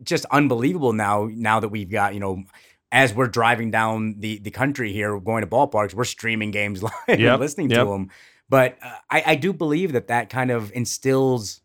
just 0.02 0.24
unbelievable 0.32 0.92
now. 0.92 1.28
Now 1.32 1.60
that 1.60 1.68
we've 1.68 1.90
got 1.90 2.14
you 2.14 2.20
know. 2.20 2.44
As 2.94 3.12
we're 3.12 3.26
driving 3.26 3.72
down 3.72 4.20
the, 4.20 4.38
the 4.38 4.52
country 4.52 4.92
here, 4.92 5.18
going 5.18 5.42
to 5.42 5.48
ballparks, 5.48 5.92
we're 5.94 6.04
streaming 6.04 6.52
games 6.52 6.82
live 6.82 6.92
Yep, 7.08 7.18
and 7.18 7.40
listening 7.40 7.70
yep. 7.70 7.80
to 7.80 7.90
them. 7.90 8.10
But 8.48 8.78
uh, 8.80 8.94
I, 9.10 9.22
I 9.26 9.34
do 9.34 9.52
believe 9.52 9.92
that 9.92 10.08
that 10.08 10.30
kind 10.30 10.50
of 10.50 10.70
instills 10.72 11.60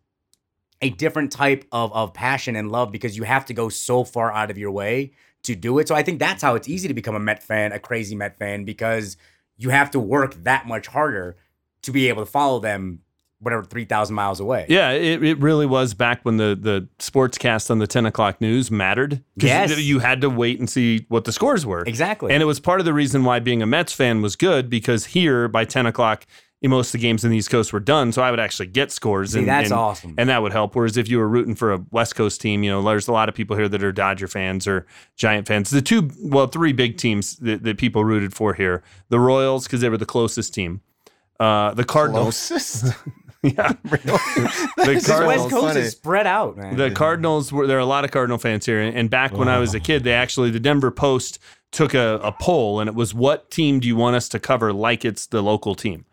a 0.82 0.90
different 0.90 1.32
type 1.32 1.66
of, 1.72 1.94
of 1.94 2.14
passion 2.14 2.56
and 2.56 2.72
love 2.72 2.92
because 2.92 3.16
you 3.16 3.24
have 3.24 3.46
to 3.46 3.54
go 3.54 3.70
so 3.70 4.04
far 4.04 4.34
out 4.34 4.50
of 4.50 4.58
your 4.58 4.72
way 4.72 5.12
to 5.44 5.56
do 5.56 5.78
it. 5.80 5.88
So 5.88 5.96
I 5.96 6.04
think 6.04 6.20
that's 6.20 6.42
how 6.42 6.56
it's 6.56 6.68
easy 6.68 6.88
to 6.88 6.94
become 6.94 7.16
a 7.16 7.20
Met 7.20 7.44
fan, 7.44 7.74
a 7.74 7.80
crazy 7.80 8.16
Met 8.16 8.38
fan, 8.40 8.66
because 8.66 9.16
you 9.58 9.70
have 9.70 9.92
to 9.92 10.00
work 10.00 10.34
that 10.44 10.68
much 10.68 10.88
harder 10.88 11.38
to 11.84 11.92
be 11.92 12.10
able 12.10 12.26
to 12.26 12.32
follow 12.32 12.60
them, 12.60 13.02
whatever, 13.42 13.64
3,000 13.64 14.16
miles 14.16 14.40
away. 14.40 14.66
Yeah, 14.70 14.92
it, 14.92 15.24
it 15.24 15.40
really 15.40 15.66
was 15.66 15.94
back 15.94 16.22
when 16.24 16.38
the 16.38 16.58
the 16.60 16.88
sportscast 17.00 17.70
on 17.72 17.80
the 17.80 17.88
ten 17.88 18.06
o'clock 18.06 18.42
news 18.42 18.70
mattered. 18.70 19.24
'Cause 19.40 19.48
Yes. 19.50 19.80
you 19.80 20.00
had 20.00 20.22
to 20.22 20.30
wait 20.30 20.60
and 20.60 20.70
see 20.70 21.06
what 21.10 21.24
the 21.26 21.32
scores 21.32 21.66
were. 21.66 21.84
Exactly. 21.84 22.32
And 22.34 22.42
it 22.44 22.46
was 22.46 22.60
part 22.60 22.80
of 22.80 22.86
the 22.86 22.94
reason 22.94 23.24
why 23.24 23.40
being 23.40 23.62
a 23.62 23.66
Mets 23.66 23.94
fan 23.94 24.22
was 24.22 24.36
good 24.36 24.70
because 24.70 25.08
here 25.08 25.48
by 25.48 25.66
ten 25.66 25.86
o'clock, 25.86 26.26
most 26.62 26.90
of 26.90 26.92
the 27.00 27.08
games 27.08 27.24
in 27.24 27.32
the 27.32 27.38
East 27.38 27.50
Coast 27.50 27.72
were 27.72 27.80
done, 27.80 28.12
so 28.12 28.22
I 28.22 28.32
would 28.32 28.40
actually 28.42 28.66
get 28.68 28.92
scores. 28.92 29.32
See, 29.32 29.40
and, 29.40 29.48
that's 29.48 29.70
and- 29.72 29.80
awesome. 29.80 30.16
and 30.18 30.28
that 30.28 30.42
would 30.42 30.52
help. 30.52 30.76
Whereas 30.76 30.98
if 30.98 31.08
you 31.08 31.18
were 31.18 31.28
rooting 31.30 31.56
for 31.56 31.72
a 31.72 31.80
West 31.92 32.18
Coast 32.18 32.42
team, 32.42 32.64
you 32.64 32.70
know, 32.70 32.82
there's 32.84 33.08
a 33.08 33.14
lot 33.14 33.30
of 33.30 33.36
people 33.36 33.56
here 33.56 33.70
that 33.70 33.82
are 33.82 33.94
Dodger 33.94 34.28
fans 34.28 34.68
or 34.68 34.86
Giant 35.16 35.48
fans. 35.48 35.70
The 35.70 35.82
two, 35.82 36.10
well, 36.22 36.48
three 36.48 36.74
big 36.74 36.98
teams 36.98 37.38
that, 37.38 37.64
that 37.64 37.78
people 37.78 38.04
rooted 38.04 38.34
for 38.34 38.54
here: 38.56 38.84
the 39.08 39.22
Royals 39.22 39.64
because 39.66 39.80
they 39.80 39.88
were 39.88 39.96
the 39.98 40.06
closest 40.06 40.54
team. 40.54 40.82
Uh, 41.40 41.74
the 41.74 41.86
Cardinals, 41.86 42.50
Closest? 42.50 42.94
yeah, 43.44 43.72
the 43.84 45.02
Cardinals. 45.06 45.08
West 45.08 45.50
Coast 45.50 45.68
funny. 45.68 45.80
is 45.80 45.92
spread 45.92 46.28
out, 46.28 46.58
man. 46.58 46.76
The 46.76 46.92
Cardinals 46.92 47.54
were 47.54 47.68
there 47.68 47.78
are 47.78 47.82
a 47.82 47.86
lot 47.86 48.04
of 48.04 48.12
Cardinal 48.12 48.38
fans 48.38 48.66
here, 48.66 48.82
and, 48.82 48.98
and 48.98 49.10
back 49.10 49.32
when 49.32 49.48
I 49.48 49.60
was 49.60 49.74
a 49.74 49.80
kid, 49.80 50.04
they 50.04 50.12
actually 50.12 50.50
the 50.50 50.60
Denver 50.60 50.92
Post 50.92 51.40
took 51.72 51.94
a, 51.94 52.20
a 52.22 52.34
poll, 52.34 52.82
and 52.82 52.90
it 52.90 52.96
was 52.96 53.14
what 53.14 53.50
team 53.50 53.80
do 53.80 53.88
you 53.88 53.96
want 53.96 54.18
us 54.18 54.28
to 54.30 54.40
cover 54.40 54.74
like 54.74 55.06
it's 55.06 55.26
the 55.26 55.42
local 55.42 55.74
team, 55.74 56.06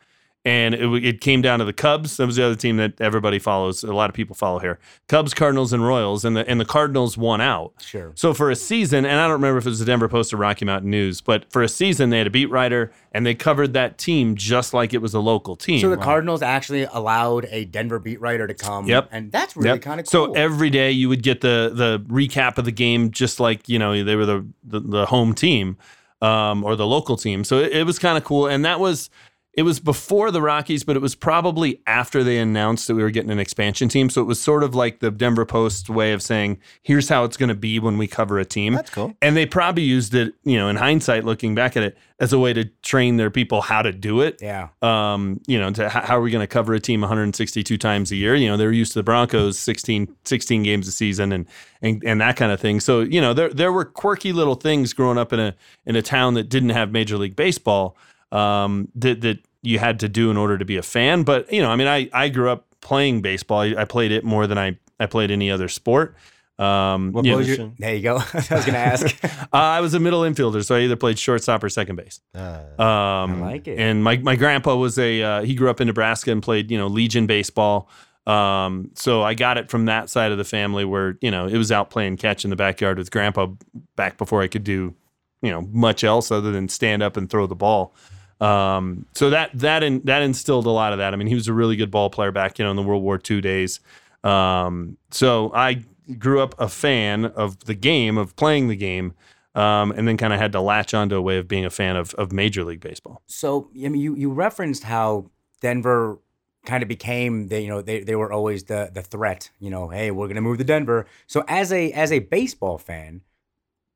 and 0.46 0.76
it, 0.76 1.04
it 1.04 1.20
came 1.20 1.42
down 1.42 1.58
to 1.58 1.64
the 1.64 1.72
Cubs. 1.72 2.16
That 2.18 2.24
was 2.26 2.36
the 2.36 2.44
other 2.46 2.54
team 2.54 2.76
that 2.76 2.98
everybody 3.00 3.40
follows. 3.40 3.82
A 3.82 3.92
lot 3.92 4.08
of 4.08 4.14
people 4.14 4.36
follow 4.36 4.60
here: 4.60 4.78
Cubs, 5.08 5.34
Cardinals, 5.34 5.72
and 5.72 5.84
Royals, 5.84 6.24
and 6.24 6.36
the 6.36 6.48
and 6.48 6.60
the 6.60 6.64
Cardinals 6.64 7.18
won 7.18 7.40
out. 7.40 7.72
Sure. 7.80 8.12
So 8.14 8.32
for 8.32 8.48
a 8.50 8.54
season, 8.56 9.04
and 9.04 9.18
I 9.18 9.24
don't 9.24 9.32
remember 9.32 9.58
if 9.58 9.66
it 9.66 9.70
was 9.70 9.80
the 9.80 9.84
Denver 9.84 10.08
Post 10.08 10.32
or 10.32 10.36
Rocky 10.36 10.64
Mountain 10.64 10.88
News, 10.88 11.20
but 11.20 11.50
for 11.52 11.62
a 11.62 11.68
season 11.68 12.10
they 12.10 12.18
had 12.18 12.28
a 12.28 12.30
beat 12.30 12.46
writer, 12.48 12.92
and 13.10 13.26
they 13.26 13.34
covered 13.34 13.72
that 13.72 13.98
team 13.98 14.36
just 14.36 14.72
like 14.72 14.94
it 14.94 15.02
was 15.02 15.12
a 15.14 15.20
local 15.20 15.56
team. 15.56 15.80
so 15.80 15.90
the 15.90 15.96
Cardinals 15.96 16.42
actually 16.42 16.84
allowed 16.84 17.46
a 17.50 17.64
Denver 17.64 17.98
beat 17.98 18.20
writer 18.20 18.46
to 18.46 18.54
come. 18.54 18.86
Yep. 18.86 19.08
And 19.10 19.32
that's 19.32 19.56
really 19.56 19.70
Yep. 19.70 19.82
kind 19.82 19.98
of 20.00 20.06
cool. 20.06 20.26
So 20.28 20.32
every 20.34 20.70
day 20.70 20.92
you 20.92 21.08
would 21.08 21.24
get 21.24 21.40
the 21.40 21.72
the 21.74 21.98
recap 22.08 22.56
of 22.56 22.64
the 22.64 22.72
game, 22.72 23.10
just 23.10 23.40
like 23.40 23.68
you 23.68 23.80
know 23.80 24.04
they 24.04 24.14
were 24.14 24.26
the 24.26 24.46
the, 24.62 24.78
the 24.78 25.06
home 25.06 25.34
team 25.34 25.76
um, 26.22 26.62
or 26.62 26.76
the 26.76 26.86
local 26.86 27.16
team. 27.16 27.42
So 27.42 27.58
it, 27.58 27.72
it 27.72 27.82
was 27.84 27.98
kind 27.98 28.16
of 28.16 28.22
cool, 28.22 28.46
and 28.46 28.64
that 28.64 28.78
was 28.78 29.10
it 29.56 29.62
was 29.62 29.80
before 29.80 30.30
the 30.30 30.42
Rockies, 30.42 30.84
but 30.84 30.96
it 30.96 31.02
was 31.02 31.14
probably 31.14 31.80
after 31.86 32.22
they 32.22 32.38
announced 32.38 32.86
that 32.88 32.94
we 32.94 33.02
were 33.02 33.10
getting 33.10 33.30
an 33.30 33.38
expansion 33.38 33.88
team. 33.88 34.10
So 34.10 34.20
it 34.20 34.26
was 34.26 34.38
sort 34.38 34.62
of 34.62 34.74
like 34.74 35.00
the 35.00 35.10
Denver 35.10 35.46
Post 35.46 35.88
way 35.88 36.12
of 36.12 36.22
saying, 36.22 36.58
"Here's 36.82 37.08
how 37.08 37.24
it's 37.24 37.38
going 37.38 37.48
to 37.48 37.54
be 37.54 37.78
when 37.78 37.96
we 37.96 38.06
cover 38.06 38.38
a 38.38 38.44
team." 38.44 38.74
That's 38.74 38.90
cool. 38.90 39.16
And 39.22 39.34
they 39.34 39.46
probably 39.46 39.82
used 39.82 40.14
it, 40.14 40.34
you 40.44 40.58
know, 40.58 40.68
in 40.68 40.76
hindsight, 40.76 41.24
looking 41.24 41.54
back 41.54 41.74
at 41.74 41.82
it, 41.82 41.96
as 42.18 42.34
a 42.34 42.38
way 42.38 42.52
to 42.52 42.64
train 42.82 43.16
their 43.16 43.30
people 43.30 43.60
how 43.60 43.82
to 43.82 43.92
do 43.92 44.22
it 44.22 44.38
yeah. 44.40 44.68
um, 44.80 45.38
you 45.46 45.58
know, 45.58 45.70
to 45.70 45.88
how, 45.88 46.16
are 46.16 46.20
we 46.20 46.30
going 46.30 46.42
to 46.42 46.46
cover 46.46 46.72
a 46.72 46.80
team 46.80 47.00
162 47.00 47.76
times 47.76 48.10
a 48.10 48.16
year? 48.16 48.34
You 48.34 48.48
know, 48.48 48.56
they're 48.56 48.72
used 48.72 48.92
to 48.92 48.98
the 48.98 49.02
Broncos 49.02 49.58
16, 49.58 50.14
16 50.24 50.62
games 50.62 50.88
a 50.88 50.92
season 50.92 51.32
and, 51.32 51.46
and 51.82 52.02
and 52.04 52.20
that 52.20 52.36
kind 52.36 52.52
of 52.52 52.60
thing. 52.60 52.80
So, 52.80 53.00
you 53.00 53.20
know, 53.22 53.32
there 53.32 53.48
there 53.48 53.72
were 53.72 53.84
quirky 53.84 54.32
little 54.32 54.54
things 54.54 54.92
growing 54.92 55.16
up 55.16 55.32
in 55.32 55.40
a 55.40 55.54
in 55.86 55.96
a 55.96 56.02
town 56.02 56.34
that 56.34 56.50
didn't 56.50 56.70
have 56.70 56.92
Major 56.92 57.16
League 57.16 57.36
Baseball 57.36 57.96
um, 58.32 58.88
that 58.96 59.20
that 59.22 59.38
you 59.62 59.78
had 59.78 60.00
to 60.00 60.08
do 60.08 60.30
in 60.30 60.36
order 60.36 60.58
to 60.58 60.64
be 60.64 60.76
a 60.76 60.82
fan. 60.82 61.22
But 61.22 61.52
you 61.52 61.62
know, 61.62 61.70
I 61.70 61.76
mean, 61.76 61.88
I 61.88 62.08
I 62.12 62.28
grew 62.28 62.50
up 62.50 62.66
playing 62.80 63.22
baseball. 63.22 63.60
I, 63.60 63.74
I 63.78 63.84
played 63.84 64.12
it 64.12 64.24
more 64.24 64.46
than 64.46 64.58
I 64.58 64.78
I 65.00 65.06
played 65.06 65.30
any 65.30 65.50
other 65.50 65.68
sport. 65.68 66.14
Um, 66.58 67.12
What 67.12 67.26
you 67.26 67.32
know, 67.32 67.38
position? 67.38 67.74
There 67.78 67.94
you 67.94 68.00
go. 68.02 68.16
I 68.32 68.36
was 68.36 68.48
going 68.48 68.72
to 68.72 68.78
ask. 68.78 69.24
uh, 69.24 69.46
I 69.52 69.80
was 69.80 69.92
a 69.92 70.00
middle 70.00 70.22
infielder, 70.22 70.64
so 70.64 70.74
I 70.74 70.80
either 70.80 70.96
played 70.96 71.18
shortstop 71.18 71.62
or 71.62 71.68
second 71.68 71.96
base. 71.96 72.20
Uh, 72.34 72.60
Um, 72.78 73.42
I 73.42 73.50
like 73.52 73.68
it. 73.68 73.78
And 73.78 74.02
my, 74.02 74.16
my 74.16 74.36
grandpa 74.36 74.74
was 74.74 74.98
a 74.98 75.22
uh, 75.22 75.42
he 75.42 75.54
grew 75.54 75.68
up 75.68 75.82
in 75.82 75.86
Nebraska 75.86 76.32
and 76.32 76.42
played 76.42 76.70
you 76.70 76.78
know 76.78 76.86
Legion 76.86 77.26
baseball. 77.26 77.90
Um, 78.26 78.90
so 78.94 79.22
I 79.22 79.34
got 79.34 79.58
it 79.58 79.70
from 79.70 79.84
that 79.84 80.08
side 80.10 80.32
of 80.32 80.38
the 80.38 80.44
family 80.44 80.84
where 80.84 81.18
you 81.20 81.30
know 81.30 81.46
it 81.46 81.58
was 81.58 81.70
out 81.70 81.90
playing 81.90 82.16
catch 82.16 82.42
in 82.44 82.50
the 82.50 82.56
backyard 82.56 82.96
with 82.98 83.10
grandpa 83.10 83.48
back 83.94 84.16
before 84.16 84.40
I 84.42 84.48
could 84.48 84.64
do 84.64 84.94
you 85.42 85.50
know 85.50 85.60
much 85.72 86.04
else 86.04 86.30
other 86.30 86.50
than 86.52 86.68
stand 86.68 87.02
up 87.02 87.16
and 87.18 87.28
throw 87.28 87.46
the 87.46 87.54
ball. 87.54 87.94
Um, 88.40 89.06
so 89.14 89.30
that 89.30 89.50
that 89.54 89.82
in, 89.82 90.00
that 90.04 90.22
instilled 90.22 90.66
a 90.66 90.70
lot 90.70 90.92
of 90.92 90.98
that. 90.98 91.12
I 91.12 91.16
mean, 91.16 91.26
he 91.26 91.34
was 91.34 91.48
a 91.48 91.52
really 91.52 91.76
good 91.76 91.90
ball 91.90 92.10
player 92.10 92.32
back 92.32 92.58
you 92.58 92.64
know 92.64 92.70
in 92.70 92.76
the 92.76 92.82
World 92.82 93.02
War 93.02 93.20
II 93.28 93.40
days. 93.40 93.80
Um, 94.24 94.96
so 95.10 95.52
I 95.54 95.84
grew 96.18 96.40
up 96.40 96.54
a 96.58 96.68
fan 96.68 97.24
of 97.24 97.58
the 97.60 97.74
game 97.74 98.18
of 98.18 98.36
playing 98.36 98.68
the 98.68 98.76
game. 98.76 99.14
Um, 99.54 99.90
and 99.92 100.06
then 100.06 100.18
kind 100.18 100.34
of 100.34 100.38
had 100.38 100.52
to 100.52 100.60
latch 100.60 100.92
onto 100.92 101.16
a 101.16 101.22
way 101.22 101.38
of 101.38 101.48
being 101.48 101.64
a 101.64 101.70
fan 101.70 101.96
of, 101.96 102.12
of 102.16 102.30
Major 102.30 102.62
League 102.62 102.80
Baseball. 102.80 103.22
So 103.24 103.70
I 103.74 103.88
mean, 103.88 104.02
you 104.02 104.14
you 104.14 104.30
referenced 104.30 104.82
how 104.82 105.30
Denver 105.62 106.18
kind 106.66 106.82
of 106.82 106.88
became 106.88 107.48
they 107.48 107.62
you 107.62 107.68
know 107.68 107.80
they, 107.80 108.00
they 108.00 108.16
were 108.16 108.30
always 108.30 108.64
the 108.64 108.90
the 108.92 109.00
threat. 109.00 109.50
You 109.58 109.70
know, 109.70 109.88
hey, 109.88 110.10
we're 110.10 110.28
gonna 110.28 110.42
move 110.42 110.58
to 110.58 110.64
Denver. 110.64 111.06
So 111.26 111.42
as 111.48 111.72
a 111.72 111.90
as 111.92 112.12
a 112.12 112.18
baseball 112.18 112.76
fan, 112.76 113.22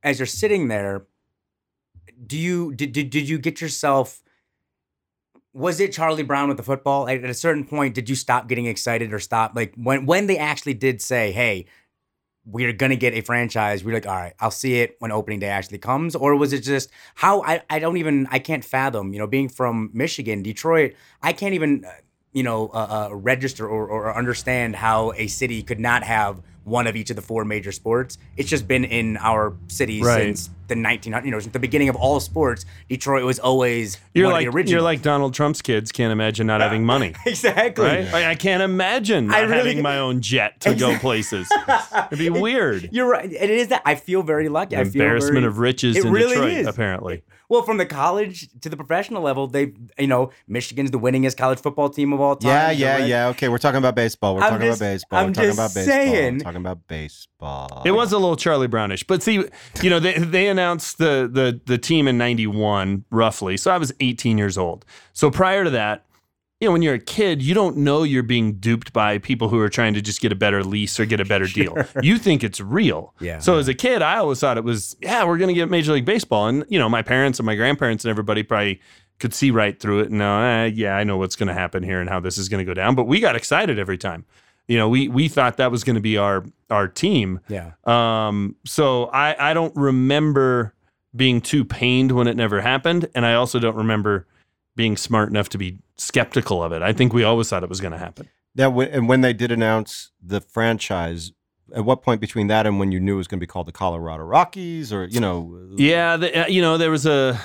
as 0.02 0.18
you're 0.18 0.26
sitting 0.26 0.68
there, 0.68 1.04
do 2.26 2.38
you 2.38 2.72
did 2.72 2.92
did, 2.92 3.10
did 3.10 3.28
you 3.28 3.36
get 3.36 3.60
yourself? 3.60 4.22
Was 5.52 5.80
it 5.80 5.92
Charlie 5.92 6.22
Brown 6.22 6.48
with 6.48 6.56
the 6.56 6.62
football? 6.62 7.08
At 7.08 7.24
a 7.24 7.34
certain 7.34 7.64
point, 7.64 7.94
did 7.94 8.08
you 8.08 8.14
stop 8.14 8.48
getting 8.48 8.66
excited 8.66 9.12
or 9.12 9.18
stop 9.18 9.52
like 9.54 9.74
when 9.76 10.06
when 10.06 10.26
they 10.26 10.38
actually 10.38 10.74
did 10.74 11.02
say, 11.02 11.32
hey? 11.32 11.66
We're 12.46 12.72
gonna 12.72 12.96
get 12.96 13.12
a 13.12 13.20
franchise. 13.20 13.84
We're 13.84 13.92
like, 13.94 14.06
all 14.06 14.16
right, 14.16 14.32
I'll 14.40 14.50
see 14.50 14.80
it 14.80 14.96
when 14.98 15.12
opening 15.12 15.40
day 15.40 15.48
actually 15.48 15.76
comes, 15.78 16.16
or 16.16 16.34
was 16.34 16.54
it 16.54 16.60
just 16.60 16.90
how 17.14 17.42
I, 17.42 17.62
I 17.68 17.78
don't 17.78 17.98
even 17.98 18.26
I 18.30 18.38
can't 18.38 18.64
fathom 18.64 19.12
you 19.12 19.18
know 19.18 19.26
being 19.26 19.50
from 19.50 19.90
Michigan, 19.92 20.42
Detroit, 20.42 20.94
I 21.22 21.34
can't 21.34 21.52
even 21.52 21.84
uh, 21.84 21.90
you 22.32 22.42
know 22.42 22.68
uh, 22.68 23.08
uh, 23.10 23.14
register 23.14 23.68
or, 23.68 23.86
or 23.86 24.16
understand 24.16 24.76
how 24.76 25.12
a 25.16 25.26
city 25.26 25.62
could 25.62 25.78
not 25.78 26.02
have 26.02 26.40
one 26.70 26.86
of 26.86 26.96
each 26.96 27.10
of 27.10 27.16
the 27.16 27.22
four 27.22 27.44
major 27.44 27.72
sports. 27.72 28.16
It's 28.36 28.48
just 28.48 28.66
been 28.68 28.84
in 28.84 29.16
our 29.18 29.54
city 29.68 30.00
Right. 30.02 30.36
since 30.36 30.50
the 30.68 30.76
1900 30.76 31.24
you 31.24 31.32
know 31.32 31.40
since 31.40 31.52
the 31.52 31.58
beginning 31.58 31.88
of 31.88 31.96
all 31.96 32.20
sports. 32.20 32.64
Detroit 32.88 33.24
was 33.24 33.38
always 33.40 33.98
You're 34.14 34.30
like 34.30 34.50
the 34.52 34.64
you're 34.70 34.80
like 34.80 35.02
Donald 35.02 35.34
Trump's 35.34 35.60
kids 35.62 35.90
can't 35.90 36.12
imagine 36.12 36.46
not 36.46 36.60
having 36.60 36.84
money. 36.84 37.12
exactly. 37.26 37.84
Right? 37.84 38.04
Like, 38.12 38.24
I 38.24 38.36
can't 38.36 38.62
imagine 38.62 39.26
not 39.26 39.36
I 39.36 39.40
really- 39.42 39.56
having 39.56 39.82
my 39.82 39.98
own 39.98 40.20
jet 40.22 40.60
to 40.60 40.74
go 40.74 40.96
places. 40.98 41.50
It'd 42.06 42.18
be 42.18 42.30
weird. 42.30 42.88
You're 42.92 43.10
right. 43.10 43.30
It 43.30 43.50
is 43.50 43.68
that 43.68 43.82
I 43.84 43.96
feel 43.96 44.22
very 44.22 44.48
lucky. 44.48 44.76
I 44.76 44.84
feel 44.84 45.02
Embarrassment 45.02 45.34
very- 45.34 45.46
of 45.46 45.58
riches 45.58 45.96
It 45.96 46.04
in 46.06 46.12
really 46.12 46.34
Detroit, 46.36 46.52
is. 46.52 46.66
apparently. 46.68 47.22
Well, 47.50 47.62
from 47.62 47.76
the 47.78 47.84
college 47.84 48.48
to 48.62 48.68
the 48.70 48.76
professional 48.76 49.22
level, 49.22 49.48
they, 49.48 49.72
you 49.98 50.06
know, 50.06 50.30
Michigan's 50.48 50.92
the 50.92 51.00
winningest 51.00 51.36
college 51.36 51.58
football 51.58 51.90
team 51.90 52.12
of 52.12 52.20
all 52.20 52.36
time. 52.36 52.48
yeah, 52.48 52.70
yeah, 52.70 52.96
Red- 52.98 53.08
yeah. 53.08 53.26
Okay, 53.28 53.48
we're 53.48 53.58
talking 53.58 53.78
about 53.78 53.96
baseball. 53.96 54.36
We're 54.36 54.42
I'm 54.42 54.50
talking 54.52 54.68
just- 54.68 54.80
about 54.80 54.86
baseball. 54.92 55.18
I'm 55.18 55.26
we're 55.26 55.32
talking 55.34 55.48
just 55.50 55.58
about 55.58 55.74
baseball. 55.74 55.94
saying. 55.96 56.34
We're 56.34 56.40
talking 56.44 56.60
about 56.60 56.86
baseball. 56.86 57.82
It 57.84 57.90
was 57.90 58.12
a 58.12 58.18
little 58.18 58.36
Charlie 58.36 58.68
Brownish, 58.68 59.02
but 59.04 59.22
see, 59.22 59.44
you 59.82 59.90
know, 59.90 59.98
they, 59.98 60.14
they 60.14 60.46
announced 60.48 60.98
the 60.98 61.28
the 61.30 61.60
the 61.66 61.76
team 61.76 62.06
in 62.06 62.16
'91 62.18 63.04
roughly. 63.10 63.56
So 63.56 63.70
I 63.72 63.78
was 63.78 63.92
18 64.00 64.38
years 64.38 64.56
old. 64.56 64.84
So 65.12 65.30
prior 65.30 65.64
to 65.64 65.70
that, 65.70 66.04
you 66.60 66.68
know, 66.68 66.72
when 66.72 66.82
you're 66.82 66.94
a 66.94 66.98
kid, 66.98 67.40
you 67.40 67.54
don't 67.54 67.78
know 67.78 68.02
you're 68.02 68.22
being 68.22 68.54
duped 68.54 68.92
by 68.92 69.16
people 69.16 69.48
who 69.48 69.58
are 69.60 69.70
trying 69.70 69.94
to 69.94 70.02
just 70.02 70.20
get 70.20 70.30
a 70.30 70.34
better 70.34 70.62
lease 70.62 71.00
or 71.00 71.06
get 71.06 71.18
a 71.18 71.24
better 71.24 71.46
deal. 71.46 71.74
You 72.02 72.18
think 72.18 72.44
it's 72.44 72.60
real. 72.60 73.14
Yeah. 73.18 73.38
So 73.38 73.56
as 73.56 73.66
a 73.66 73.74
kid, 73.74 74.02
I 74.02 74.18
always 74.18 74.40
thought 74.40 74.58
it 74.58 74.64
was, 74.64 74.94
yeah, 75.00 75.24
we're 75.24 75.38
gonna 75.38 75.54
get 75.54 75.70
Major 75.70 75.92
League 75.92 76.04
Baseball, 76.04 76.48
and 76.48 76.64
you 76.68 76.78
know, 76.78 76.88
my 76.88 77.00
parents 77.02 77.38
and 77.38 77.46
my 77.46 77.54
grandparents 77.54 78.04
and 78.04 78.10
everybody 78.10 78.42
probably 78.42 78.80
could 79.18 79.32
see 79.32 79.50
right 79.50 79.78
through 79.78 80.00
it 80.00 80.10
and 80.10 80.18
know, 80.18 80.40
eh, 80.40 80.66
yeah, 80.66 80.96
I 80.96 81.04
know 81.04 81.16
what's 81.16 81.34
gonna 81.34 81.54
happen 81.54 81.82
here 81.82 82.00
and 82.00 82.10
how 82.10 82.20
this 82.20 82.36
is 82.36 82.50
gonna 82.50 82.64
go 82.64 82.74
down. 82.74 82.94
But 82.94 83.04
we 83.04 83.20
got 83.20 83.36
excited 83.36 83.78
every 83.78 83.98
time. 83.98 84.26
You 84.68 84.76
know, 84.76 84.88
we 84.88 85.08
we 85.08 85.28
thought 85.28 85.56
that 85.56 85.70
was 85.70 85.82
gonna 85.82 86.00
be 86.00 86.18
our 86.18 86.44
our 86.68 86.88
team. 86.88 87.40
Yeah. 87.48 87.72
Um, 87.84 88.56
so 88.66 89.06
I, 89.06 89.50
I 89.50 89.54
don't 89.54 89.74
remember 89.76 90.74
being 91.16 91.40
too 91.40 91.64
pained 91.64 92.12
when 92.12 92.26
it 92.26 92.36
never 92.36 92.60
happened, 92.60 93.08
and 93.14 93.24
I 93.24 93.34
also 93.34 93.58
don't 93.58 93.76
remember 93.76 94.26
being 94.80 94.96
smart 94.96 95.28
enough 95.28 95.50
to 95.50 95.58
be 95.58 95.78
skeptical 95.98 96.62
of 96.62 96.72
it. 96.72 96.80
I 96.80 96.94
think 96.94 97.12
we 97.12 97.22
always 97.22 97.50
thought 97.50 97.62
it 97.62 97.68
was 97.68 97.82
going 97.82 97.92
to 97.92 97.98
happen. 97.98 98.30
When, 98.56 98.88
and 98.88 99.08
when 99.10 99.20
they 99.20 99.34
did 99.34 99.52
announce 99.52 100.10
the 100.22 100.40
franchise, 100.40 101.32
at 101.74 101.84
what 101.84 102.00
point 102.02 102.18
between 102.22 102.46
that 102.46 102.66
and 102.66 102.78
when 102.78 102.90
you 102.90 102.98
knew 102.98 103.16
it 103.16 103.18
was 103.18 103.28
going 103.28 103.38
to 103.40 103.46
be 103.46 103.46
called 103.46 103.68
the 103.68 103.72
Colorado 103.72 104.24
Rockies, 104.24 104.90
or 104.90 105.04
you 105.04 105.20
know, 105.20 105.54
Yeah, 105.76 106.16
the, 106.16 106.44
uh, 106.44 106.46
you 106.46 106.62
know, 106.62 106.78
there 106.78 106.90
was 106.90 107.04
a 107.04 107.38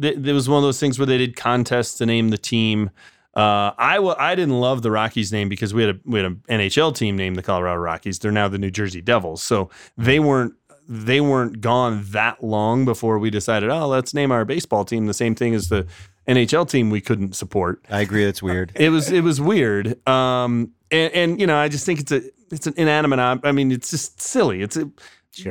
th- 0.00 0.16
there 0.16 0.32
was 0.32 0.48
one 0.48 0.56
of 0.56 0.62
those 0.62 0.80
things 0.80 0.98
where 0.98 1.04
they 1.04 1.18
did 1.18 1.36
contests 1.36 1.98
to 1.98 2.06
name 2.06 2.30
the 2.30 2.38
team. 2.38 2.88
Uh, 3.36 3.72
I 3.76 3.96
w- 3.96 4.16
I 4.18 4.34
didn't 4.34 4.58
love 4.58 4.80
the 4.80 4.90
Rockies 4.90 5.30
name 5.30 5.50
because 5.50 5.74
we 5.74 5.82
had 5.82 5.96
a 5.96 5.98
we 6.06 6.20
had 6.20 6.26
an 6.26 6.42
NHL 6.48 6.94
team 6.96 7.16
named 7.16 7.36
the 7.36 7.42
Colorado 7.42 7.78
Rockies. 7.78 8.18
They're 8.18 8.32
now 8.32 8.48
the 8.48 8.58
New 8.58 8.70
Jersey 8.70 9.02
Devils, 9.02 9.42
so 9.42 9.68
they 9.98 10.18
weren't 10.18 10.54
they 10.88 11.20
weren't 11.20 11.60
gone 11.60 12.02
that 12.12 12.42
long 12.42 12.86
before 12.86 13.18
we 13.18 13.28
decided, 13.28 13.68
oh, 13.68 13.86
let's 13.86 14.14
name 14.14 14.32
our 14.32 14.46
baseball 14.46 14.86
team 14.86 15.04
the 15.06 15.12
same 15.12 15.34
thing 15.34 15.54
as 15.54 15.68
the 15.68 15.86
NHL 16.28 16.68
team 16.68 16.90
we 16.90 17.00
couldn't 17.00 17.34
support. 17.34 17.84
I 17.90 18.00
agree, 18.02 18.24
it's 18.24 18.42
weird. 18.42 18.72
It 18.74 18.90
was 18.90 19.10
it 19.10 19.22
was 19.22 19.40
weird. 19.40 20.06
Um, 20.08 20.72
and, 20.90 21.12
and 21.14 21.40
you 21.40 21.46
know, 21.46 21.56
I 21.56 21.68
just 21.68 21.84
think 21.86 22.00
it's 22.00 22.12
a 22.12 22.22
it's 22.50 22.66
an 22.66 22.74
inanimate. 22.76 23.18
ob- 23.18 23.44
I 23.46 23.52
mean, 23.52 23.72
it's 23.72 23.90
just 23.90 24.20
silly. 24.20 24.62
It's 24.62 24.76
a 24.76 24.90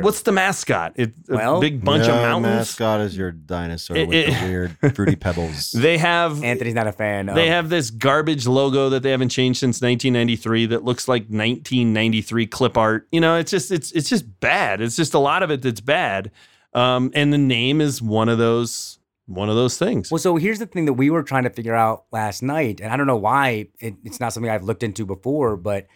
what's 0.01 0.23
the 0.23 0.33
mascot? 0.33 0.93
It, 0.97 1.13
a 1.29 1.35
Well, 1.35 1.61
big 1.61 1.81
bunch 1.83 2.07
no 2.07 2.15
of 2.15 2.21
mountains. 2.21 2.55
mascot 2.57 2.99
is 3.01 3.15
your 3.15 3.31
dinosaur 3.31 3.95
It- 3.95 4.07
with 4.09 4.17
it- 4.17 4.33
the 4.41 4.45
weird 4.47 4.77
fruity 4.95 5.15
pebbles. 5.15 5.71
They 5.71 5.97
have 5.97 6.43
Anthony's 6.43 6.73
not 6.73 6.87
a 6.87 6.91
fan. 6.91 7.29
Of, 7.29 7.35
they 7.35 7.47
have 7.47 7.69
this 7.69 7.89
garbage 7.89 8.45
logo 8.47 8.89
that 8.89 9.01
they 9.03 9.11
haven't 9.11 9.29
changed 9.29 9.59
since 9.59 9.81
1993 9.81 10.65
that 10.67 10.83
looks 10.83 11.07
like 11.07 11.23
1993 11.23 12.47
clip 12.47 12.77
art. 12.77 13.07
You 13.11 13.21
know, 13.21 13.37
it's 13.37 13.51
just 13.51 13.71
it's 13.71 13.91
it's 13.93 14.09
just 14.09 14.39
bad. 14.39 14.81
It's 14.81 14.95
just 14.95 15.13
a 15.13 15.19
lot 15.19 15.43
of 15.43 15.51
it 15.51 15.61
that's 15.61 15.81
bad. 15.81 16.31
Um, 16.73 17.11
and 17.15 17.31
the 17.33 17.37
name 17.37 17.79
is 17.81 18.01
one 18.01 18.29
of 18.29 18.37
those 18.37 18.96
one 19.27 19.49
of 19.49 19.55
those 19.55 19.77
things. 19.77 20.09
Well, 20.09 20.19
so 20.19 20.37
here's 20.37 20.59
the 20.59 20.65
thing 20.65 20.85
that 20.85 20.93
we 20.93 21.09
were 21.09 21.21
trying 21.21 21.43
to 21.43 21.49
figure 21.49 21.75
out 21.75 22.05
last 22.11 22.41
night, 22.41 22.79
and 22.81 22.91
I 22.91 22.97
don't 22.97 23.07
know 23.07 23.17
why 23.17 23.67
it, 23.79 23.95
it's 24.03 24.19
not 24.19 24.33
something 24.33 24.49
I've 24.49 24.63
looked 24.63 24.83
into 24.83 25.05
before, 25.05 25.57
but 25.57 25.87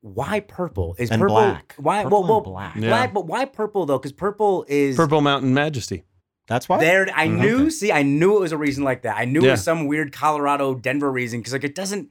why 0.00 0.40
purple? 0.40 0.94
Is 0.98 1.10
And 1.10 1.20
purple 1.22 1.36
black. 1.36 1.74
why? 1.78 2.02
Purple 2.02 2.22
well, 2.22 2.28
well, 2.28 2.36
and 2.38 2.44
black. 2.44 2.76
Yeah. 2.76 2.88
black, 2.88 3.14
but 3.14 3.26
why 3.26 3.46
purple 3.46 3.86
though? 3.86 3.98
Because 3.98 4.12
purple 4.12 4.66
is 4.68 4.96
Purple 4.96 5.22
Mountain 5.22 5.54
Majesty. 5.54 6.04
That's 6.46 6.68
why. 6.68 6.78
There, 6.78 7.08
I 7.14 7.26
mm-hmm. 7.26 7.40
knew. 7.40 7.70
See, 7.70 7.90
I 7.90 8.02
knew 8.02 8.36
it 8.36 8.40
was 8.40 8.52
a 8.52 8.58
reason 8.58 8.84
like 8.84 9.02
that. 9.02 9.16
I 9.16 9.24
knew 9.24 9.42
it 9.44 9.50
was 9.50 9.64
some 9.64 9.86
weird 9.86 10.12
Colorado 10.12 10.74
Denver 10.74 11.10
reason 11.10 11.40
because 11.40 11.54
like 11.54 11.64
it 11.64 11.74
doesn't. 11.74 12.10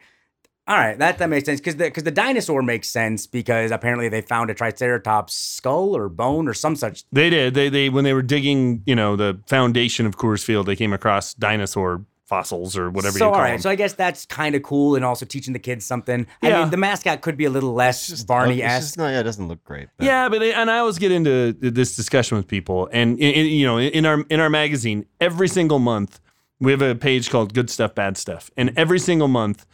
All 0.65 0.77
right, 0.77 0.98
that 0.98 1.17
that 1.17 1.29
makes 1.29 1.46
sense 1.46 1.60
because 1.60 1.75
the 1.75 1.86
because 1.86 2.03
the 2.03 2.12
dinosaur 2.12 2.62
makes 2.63 2.88
sense 2.88 3.27
because 3.27 3.70
apparently 3.72 4.08
they 4.08 4.22
found 4.22 4.50
a 4.50 4.53
Triceratops 4.53 5.34
skull 5.34 5.96
or 5.96 6.08
bone 6.08 6.48
or 6.48 6.53
some 6.53 6.75
such. 6.77 7.03
They 7.12 7.29
did. 7.29 7.53
They 7.53 7.67
they 7.67 7.89
when 7.89 8.05
they 8.05 8.13
were 8.13 8.22
digging, 8.22 8.82
you 8.86 8.96
know, 8.96 9.17
the 9.17 9.39
foundation 9.48 10.05
of 10.05 10.15
Coors 10.17 10.41
Field, 10.43 10.65
they 10.65 10.77
came 10.77 10.93
across 10.93 11.34
dinosaur 11.34 12.05
fossils 12.25 12.77
or 12.77 12.89
whatever 12.89 13.20
so 13.20 13.25
you 13.25 13.29
call 13.32 13.36
all 13.36 13.41
right, 13.43 13.51
them. 13.51 13.62
so 13.62 13.70
I 13.70 13.75
guess 13.75 13.91
that's 13.93 14.25
kind 14.25 14.55
of 14.55 14.63
cool 14.63 14.96
and 14.96 15.03
also 15.03 15.25
teaching 15.25 15.51
the 15.51 15.60
kids 15.60 15.86
something. 15.86 16.25
I 16.41 16.48
Yeah. 16.48 16.62
mean, 16.62 16.70
the 16.72 16.77
mascot 16.77 17.20
could 17.22 17.36
be 17.36 17.43
a 17.43 17.50
little 17.50 17.74
less 17.74 18.10
It's 18.10 18.24
Barney 18.24 18.63
esque. 18.63 18.82
just 18.86 18.98
not- 18.98 19.10
yeah, 19.10 19.20
it 19.20 19.24
doesn't 19.24 19.50
look 19.50 19.62
great. 19.65 19.89
but- 19.98 20.05
Yeah, 20.05 20.29
but 20.29 20.41
it- 20.41 20.55
and 20.55 20.72
I 20.72 20.77
always 20.79 20.98
get 20.98 21.12
into 21.12 21.51
this 21.60 21.98
discussion 21.98 22.38
with 22.38 22.48
people, 22.48 22.88
and 22.93 23.20
in, 23.20 23.34
in- 23.34 23.46
you 23.48 23.65
know, 23.65 23.77
in 23.77 24.05
our 24.05 24.22
in 24.29 24.39
our 24.39 24.50
magazine, 24.50 25.05
every 25.20 25.50
single 25.50 25.79
month 25.79 26.22
we 26.62 26.72
have 26.72 26.82
a 26.82 26.96
page 26.96 27.29
called 27.29 27.53
"Good 27.53 27.70
Stuff, 27.70 27.93
Bad 27.93 28.15
Stuff," 28.17 28.50
and 28.55 28.72
every 28.77 29.00
single 29.00 29.27
month, 29.27 29.65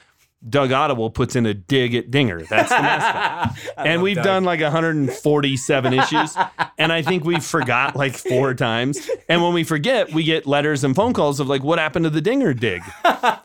Doug 0.48 0.70
Ottewill 0.70 1.14
puts 1.14 1.36
in 1.36 1.46
a 1.46 1.54
dig 1.54 1.94
at 1.96 2.10
Dinger. 2.12 2.44
That's 2.44 2.70
the 2.70 2.82
mascot, 2.82 3.58
and 3.78 4.02
we've 4.02 4.16
done 4.16 4.46
like 4.46 4.62
147 4.62 5.94
issues, 5.94 6.38
and 6.78 6.94
I 6.94 7.02
think 7.02 7.26
we 7.26 7.40
forgot 7.42 7.96
like 7.96 8.16
four 8.16 8.54
times. 8.54 8.98
And 9.28 9.44
when 9.44 9.54
we 9.54 9.64
forget, 9.66 10.14
we 10.14 10.24
get 10.24 10.46
letters 10.48 10.84
and 10.86 10.96
phone 10.96 11.12
calls 11.14 11.40
of 11.42 11.48
like, 11.50 11.64
"What 11.64 11.78
happened 11.78 12.06
to 12.06 12.10
the 12.10 12.22
Dinger 12.22 12.54
dig?" 12.54 12.82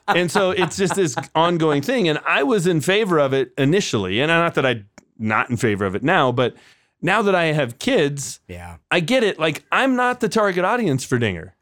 and 0.09 0.31
so 0.31 0.53
it's 0.53 0.77
just 0.77 0.95
this 0.95 1.17
ongoing 1.35 1.83
thing. 1.83 2.09
And 2.09 2.21
I 2.27 2.45
was 2.45 2.67
in 2.67 2.81
favor 2.81 3.19
of 3.19 3.33
it 3.33 3.53
initially, 3.59 4.21
and 4.21 4.29
not 4.29 4.55
that 4.55 4.65
I'm 4.65 4.89
not 5.19 5.51
in 5.51 5.57
favor 5.57 5.85
of 5.85 5.95
it 5.97 6.03
now, 6.05 6.31
but 6.31 6.55
now 7.03 7.23
that 7.23 7.35
I 7.35 7.47
have 7.47 7.79
kids, 7.81 8.41
Yeah. 8.49 8.77
I 8.91 9.01
get 9.01 9.25
it. 9.25 9.39
Like 9.39 9.65
I'm 9.73 9.97
not 9.97 10.21
the 10.21 10.29
target 10.29 10.65
audience 10.65 11.05
for 11.05 11.19
Dinger. 11.19 11.55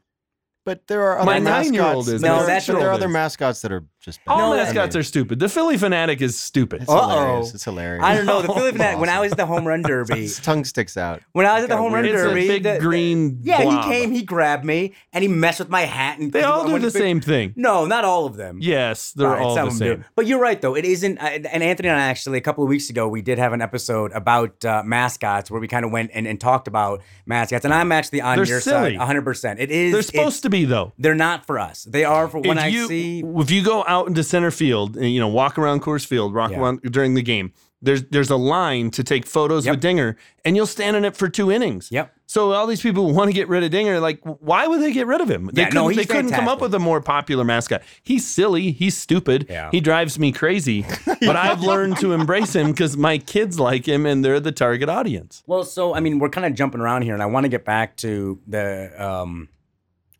But 0.65 0.87
there 0.87 1.01
are 1.03 1.17
other 1.19 1.25
My 1.25 1.39
mascots. 1.41 1.65
nine-year-old 1.71 2.07
is. 2.07 2.21
No, 2.21 2.37
there, 2.37 2.45
that's 2.47 2.67
there 2.67 2.77
are 2.87 2.91
other 2.93 3.09
mascots 3.09 3.61
that 3.63 3.71
are 3.73 3.83
just. 4.03 4.19
All 4.27 4.37
No, 4.51 4.55
that- 4.57 4.65
mascots 4.65 4.95
are 4.95 5.03
stupid. 5.03 5.39
The 5.39 5.47
Phillie 5.49 5.77
Phanatic 5.77 6.21
is 6.21 6.37
stupid. 6.39 6.81
It's 6.83 6.91
Uh-oh. 6.91 7.09
hilarious. 7.09 7.53
It's 7.55 7.63
hilarious. 7.63 8.03
I 8.03 8.15
don't 8.15 8.25
know. 8.25 8.41
The 8.41 8.47
Phillie 8.53 8.69
It's 8.73 8.77
Phanatic, 8.77 8.99
when 8.99 9.09
I 9.09 9.19
was 9.19 9.31
at 9.31 9.37
the 9.37 9.45
home 9.45 9.65
run 9.67 9.81
derby, 9.81 10.21
His 10.21 10.39
tongue 10.39 10.65
sticks 10.65 10.97
out. 10.97 11.21
when 11.31 11.45
I 11.45 11.55
was 11.55 11.63
at 11.63 11.69
the 11.69 11.77
home 11.77 11.93
run 11.93 12.03
weird- 12.03 12.15
It's 12.15 12.23
a 12.23 12.27
derby, 12.29 12.47
big 12.47 12.63
the- 12.63 12.73
the- 12.73 12.79
green. 12.79 13.39
yeah, 13.43 13.61
blob. 13.61 13.85
he 13.85 13.89
came, 13.91 14.11
he 14.11 14.21
grabbed 14.23 14.65
me, 14.65 14.93
and 15.13 15.21
he 15.23 15.27
messed 15.27 15.59
with 15.59 15.69
my 15.69 15.81
hat. 15.81 16.19
And 16.19 16.31
They 16.31 16.43
all 16.43 16.65
do 16.65 16.73
the 16.79 16.91
to- 16.91 16.97
same 16.97 17.21
thing. 17.21 17.53
No, 17.55 17.85
not 17.85 18.03
all 18.05 18.25
of 18.25 18.35
them. 18.35 18.59
Yes, 18.61 19.11
they're 19.13 19.27
All 19.27 19.33
right, 19.33 19.43
all 19.43 19.55
some 19.55 19.65
the 19.69 19.73
of 19.73 19.79
them 19.79 19.87
do. 19.87 19.93
same. 20.03 20.05
But 20.15 20.27
you're 20.27 20.39
right, 20.39 20.61
though. 20.61 20.75
It 20.75 20.85
isn't. 20.85 21.17
uh, 21.19 21.23
And 21.23 21.63
Anthony 21.63 21.89
and 21.89 21.97
I 21.97 22.03
actually, 22.05 22.37
a 22.37 22.41
couple 22.41 22.63
of 22.63 22.69
weeks 22.69 22.89
ago, 22.89 23.07
we 23.07 23.21
did 23.21 23.37
have 23.39 23.53
an 23.53 23.61
episode 23.61 24.11
about 24.13 24.63
uh, 24.65 24.83
mascots 24.85 25.49
where 25.49 25.61
we 25.61 25.67
kind 25.67 25.85
of 25.85 25.91
went 25.91 26.11
and, 26.13 26.27
and 26.27 26.39
talked 26.39 26.67
about 26.67 27.01
mascots. 27.25 27.65
And 27.65 27.73
I'm 27.73 27.91
actually 27.91 28.21
on 28.21 28.35
They're 28.37 28.45
your 28.45 28.61
silly. 28.61 28.97
side 28.97 29.07
100%. 29.07 29.55
It 29.59 29.71
is. 29.71 29.93
They're 29.93 30.01
supposed 30.01 30.43
to 30.43 30.49
be 30.49 30.65
though. 30.65 30.93
They're 30.97 31.15
not 31.15 31.45
for 31.45 31.59
us. 31.59 31.83
They 31.83 32.03
are 32.03 32.27
for 32.27 32.39
when 32.39 32.57
if 32.57 32.63
I 32.63 32.67
you, 32.67 32.87
see. 32.87 33.23
if 33.25 33.51
you 33.51 33.63
go 33.63 33.83
out 33.93 34.07
into 34.07 34.23
center 34.23 34.51
field 34.51 34.97
and 34.97 35.09
you 35.13 35.19
know 35.19 35.27
walk 35.29 35.57
around 35.57 35.81
Coors 35.81 36.05
Field, 36.05 36.33
walk 36.33 36.51
Yeah. 36.51 36.59
around 36.61 36.81
during 36.97 37.13
the 37.13 37.21
game, 37.21 37.53
there's 37.81 38.03
there's 38.13 38.29
a 38.29 38.35
line 38.55 38.89
to 38.91 39.03
take 39.03 39.25
photos 39.25 39.65
Yep. 39.65 39.73
with 39.73 39.81
Dinger, 39.81 40.17
and 40.45 40.55
you'll 40.55 40.65
stand 40.77 40.95
in 40.97 41.05
it 41.05 41.15
for 41.15 41.27
two 41.29 41.51
innings. 41.51 41.89
Yep. 41.91 42.11
So 42.25 42.51
all 42.53 42.65
these 42.65 42.81
people 42.81 43.07
who 43.07 43.13
want 43.13 43.29
to 43.29 43.33
get 43.33 43.47
rid 43.47 43.63
of 43.63 43.69
Dinger, 43.69 43.99
like, 43.99 44.19
why 44.23 44.65
would 44.65 44.81
they 44.81 44.91
get 44.91 45.05
rid 45.05 45.21
of 45.21 45.29
him? 45.29 45.49
They 45.53 45.61
Yeah, 45.63 45.69
no, 45.69 45.83
couldn't, 45.83 45.89
he's 45.99 46.07
they 46.07 46.13
couldn't 46.15 46.31
come 46.31 46.47
up 46.47 46.61
with 46.61 46.73
a 46.73 46.79
more 46.79 46.99
popular 47.01 47.43
mascot. 47.43 47.81
He's 48.01 48.25
silly. 48.25 48.71
He's 48.71 48.97
stupid. 48.97 49.45
Yeah. 49.49 49.69
He 49.71 49.79
drives 49.81 50.17
me 50.17 50.31
crazy. 50.31 50.83
but 51.05 51.35
I've 51.35 51.61
learned 51.61 51.97
to 51.97 52.13
embrace 52.13 52.55
him 52.55 52.71
because 52.71 52.97
my 52.97 53.19
kids 53.19 53.59
like 53.59 53.85
him 53.87 54.05
and 54.07 54.25
they're 54.25 54.39
the 54.39 54.51
target 54.51 54.89
audience. 54.89 55.43
Well, 55.45 55.63
so 55.63 55.93
I 55.93 55.99
mean, 55.99 56.17
we're 56.19 56.29
kind 56.29 56.47
of 56.47 56.55
jumping 56.55 56.81
around 56.81 57.03
here, 57.03 57.13
and 57.13 57.21
I 57.21 57.27
want 57.27 57.43
to 57.43 57.49
get 57.49 57.65
back 57.65 57.97
to 57.97 58.39
the 58.47 58.91
um, 58.97 59.49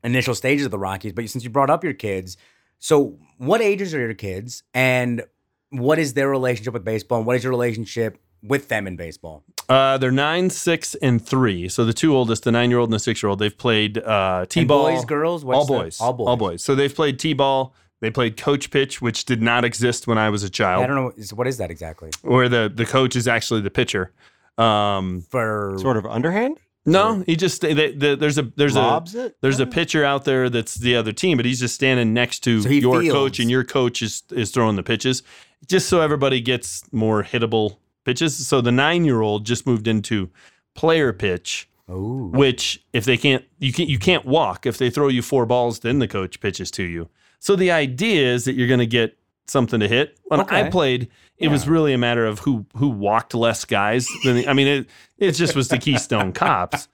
initial 0.04 0.36
stages 0.36 0.66
of 0.66 0.72
the 0.72 0.78
Rockies. 0.80 1.14
But 1.14 1.28
since 1.30 1.44
you 1.44 1.50
brought 1.50 1.70
up 1.72 1.84
your 1.84 1.94
kids, 1.94 2.38
so 2.78 3.18
what 3.46 3.62
ages 3.62 3.94
are 3.94 4.00
your 4.00 4.14
kids, 4.14 4.64
and 4.74 5.24
what 5.70 6.00
is 6.00 6.14
their 6.14 6.30
relationship 6.30 6.74
with 6.74 6.84
baseball, 6.86 7.18
and 7.20 7.28
what 7.28 7.36
is 7.36 7.44
your 7.44 7.52
relationship 7.52 8.18
with 8.42 8.68
them 8.70 8.88
in 8.88 8.96
baseball? 8.96 9.44
Uh, 9.70 9.98
they're 9.98 10.12
nine, 10.12 10.50
six, 10.50 10.96
and 10.96 11.26
three. 11.26 11.70
So 11.70 11.86
the 11.86 11.94
two 11.94 12.16
oldest, 12.16 12.44
the 12.44 12.52
nine-year-old 12.52 12.90
and 12.90 12.94
the 12.94 13.00
six-year-old, 13.00 13.40
they've 13.40 13.58
played 13.58 13.98
uh, 13.98 14.46
t-ball. 14.50 14.92
boys, 14.92 15.06
girls? 15.06 15.44
all 15.44 15.50
What's 15.50 15.68
the- 15.68 15.74
boys, 15.74 16.02
all 16.02 16.14
boys. 16.14 16.28
all 16.28 16.38
boys. 16.38 16.64
So 16.64 16.76
they've 16.76 16.94
played 16.94 17.18
t-ball. 17.20 17.74
They 18.02 18.12
played 18.12 18.36
coach 18.36 18.70
pitch, 18.70 19.02
which 19.02 19.24
did 19.24 19.42
not 19.42 19.64
exist 19.64 20.08
when 20.08 20.18
I 20.18 20.30
was 20.30 20.44
a 20.44 20.50
child. 20.50 20.84
I 20.84 20.88
don't 20.88 20.98
know. 20.98 21.14
What 21.36 21.48
is 21.48 21.58
that 21.60 21.72
exactly? 21.72 22.10
Where 22.22 22.50
the 22.50 22.70
the 22.74 22.86
coach 22.86 23.16
is 23.16 23.30
actually 23.30 23.62
the 23.62 23.72
pitcher. 23.72 24.12
Um, 24.58 25.22
For 25.30 25.76
Sort 25.80 25.96
of 25.96 26.06
underhand. 26.06 26.58
No, 26.86 27.24
he 27.26 27.36
just 27.36 27.62
they, 27.62 27.74
the, 27.92 28.16
there's 28.16 28.38
a 28.38 28.44
there's 28.56 28.76
a 28.76 29.04
it? 29.14 29.38
there's 29.42 29.60
a 29.60 29.64
oh. 29.64 29.70
pitcher 29.70 30.04
out 30.04 30.26
there 30.26 30.50
that's 30.50 30.76
the 30.76 30.96
other 30.96 31.12
team, 31.12 31.38
but 31.38 31.46
he's 31.46 31.60
just 31.60 31.76
standing 31.76 32.14
next 32.14 32.40
to 32.42 32.62
So 32.62 32.70
your 32.70 33.02
fields. 33.02 33.14
coach, 33.14 33.40
and 33.40 33.50
your 33.50 33.64
coach 33.64 34.02
is 34.02 34.24
is 34.32 34.52
throwing 34.52 34.76
the 34.76 34.84
pitches, 34.84 35.24
just 35.66 35.88
so 35.88 36.02
everybody 36.02 36.42
gets 36.42 36.84
more 36.92 37.24
hittable 37.24 37.78
pitches. 38.04 38.48
So 38.48 38.60
the 38.60 38.72
nine 38.72 39.06
year 39.06 39.22
old 39.22 39.46
just 39.46 39.66
moved 39.66 39.88
into 39.88 40.30
player 40.74 41.14
pitch, 41.14 41.70
oh, 41.88 42.28
which 42.28 42.84
if 42.92 43.06
they 43.06 43.18
can't 43.18 43.46
you 43.60 43.72
can 43.72 43.88
you 43.88 44.00
can't 44.00 44.26
walk 44.26 44.66
if 44.66 44.78
they 44.78 44.90
throw 44.90 45.08
you 45.08 45.22
four 45.22 45.46
balls, 45.46 45.80
then 45.80 46.00
the 46.00 46.08
coach 46.08 46.42
pitches 46.42 46.70
to 46.72 46.84
you. 46.84 47.10
So 47.40 47.56
the 47.56 47.72
idea 47.72 48.34
is 48.34 48.46
that 48.46 48.54
you're 48.54 48.68
going 48.68 48.80
to 48.80 48.86
get 48.86 49.18
something 49.48 49.80
to 49.80 49.88
hit. 49.88 50.18
When 50.26 50.42
I 50.42 50.70
played, 50.70 51.10
it 51.38 51.48
was 51.50 51.68
really 51.68 51.94
a 51.94 51.98
matter 51.98 52.26
of 52.26 52.40
who 52.40 52.66
who 52.78 52.88
walked 52.90 53.34
less 53.34 53.66
guys. 53.66 54.08
Than 54.24 54.38
the, 54.38 54.48
I 54.48 54.54
mean, 54.54 54.68
it 54.68 54.88
it 55.18 55.32
just 55.34 55.56
was 55.56 55.68
the 55.68 55.78
Keystone 55.78 56.32
Cops, 56.34 56.88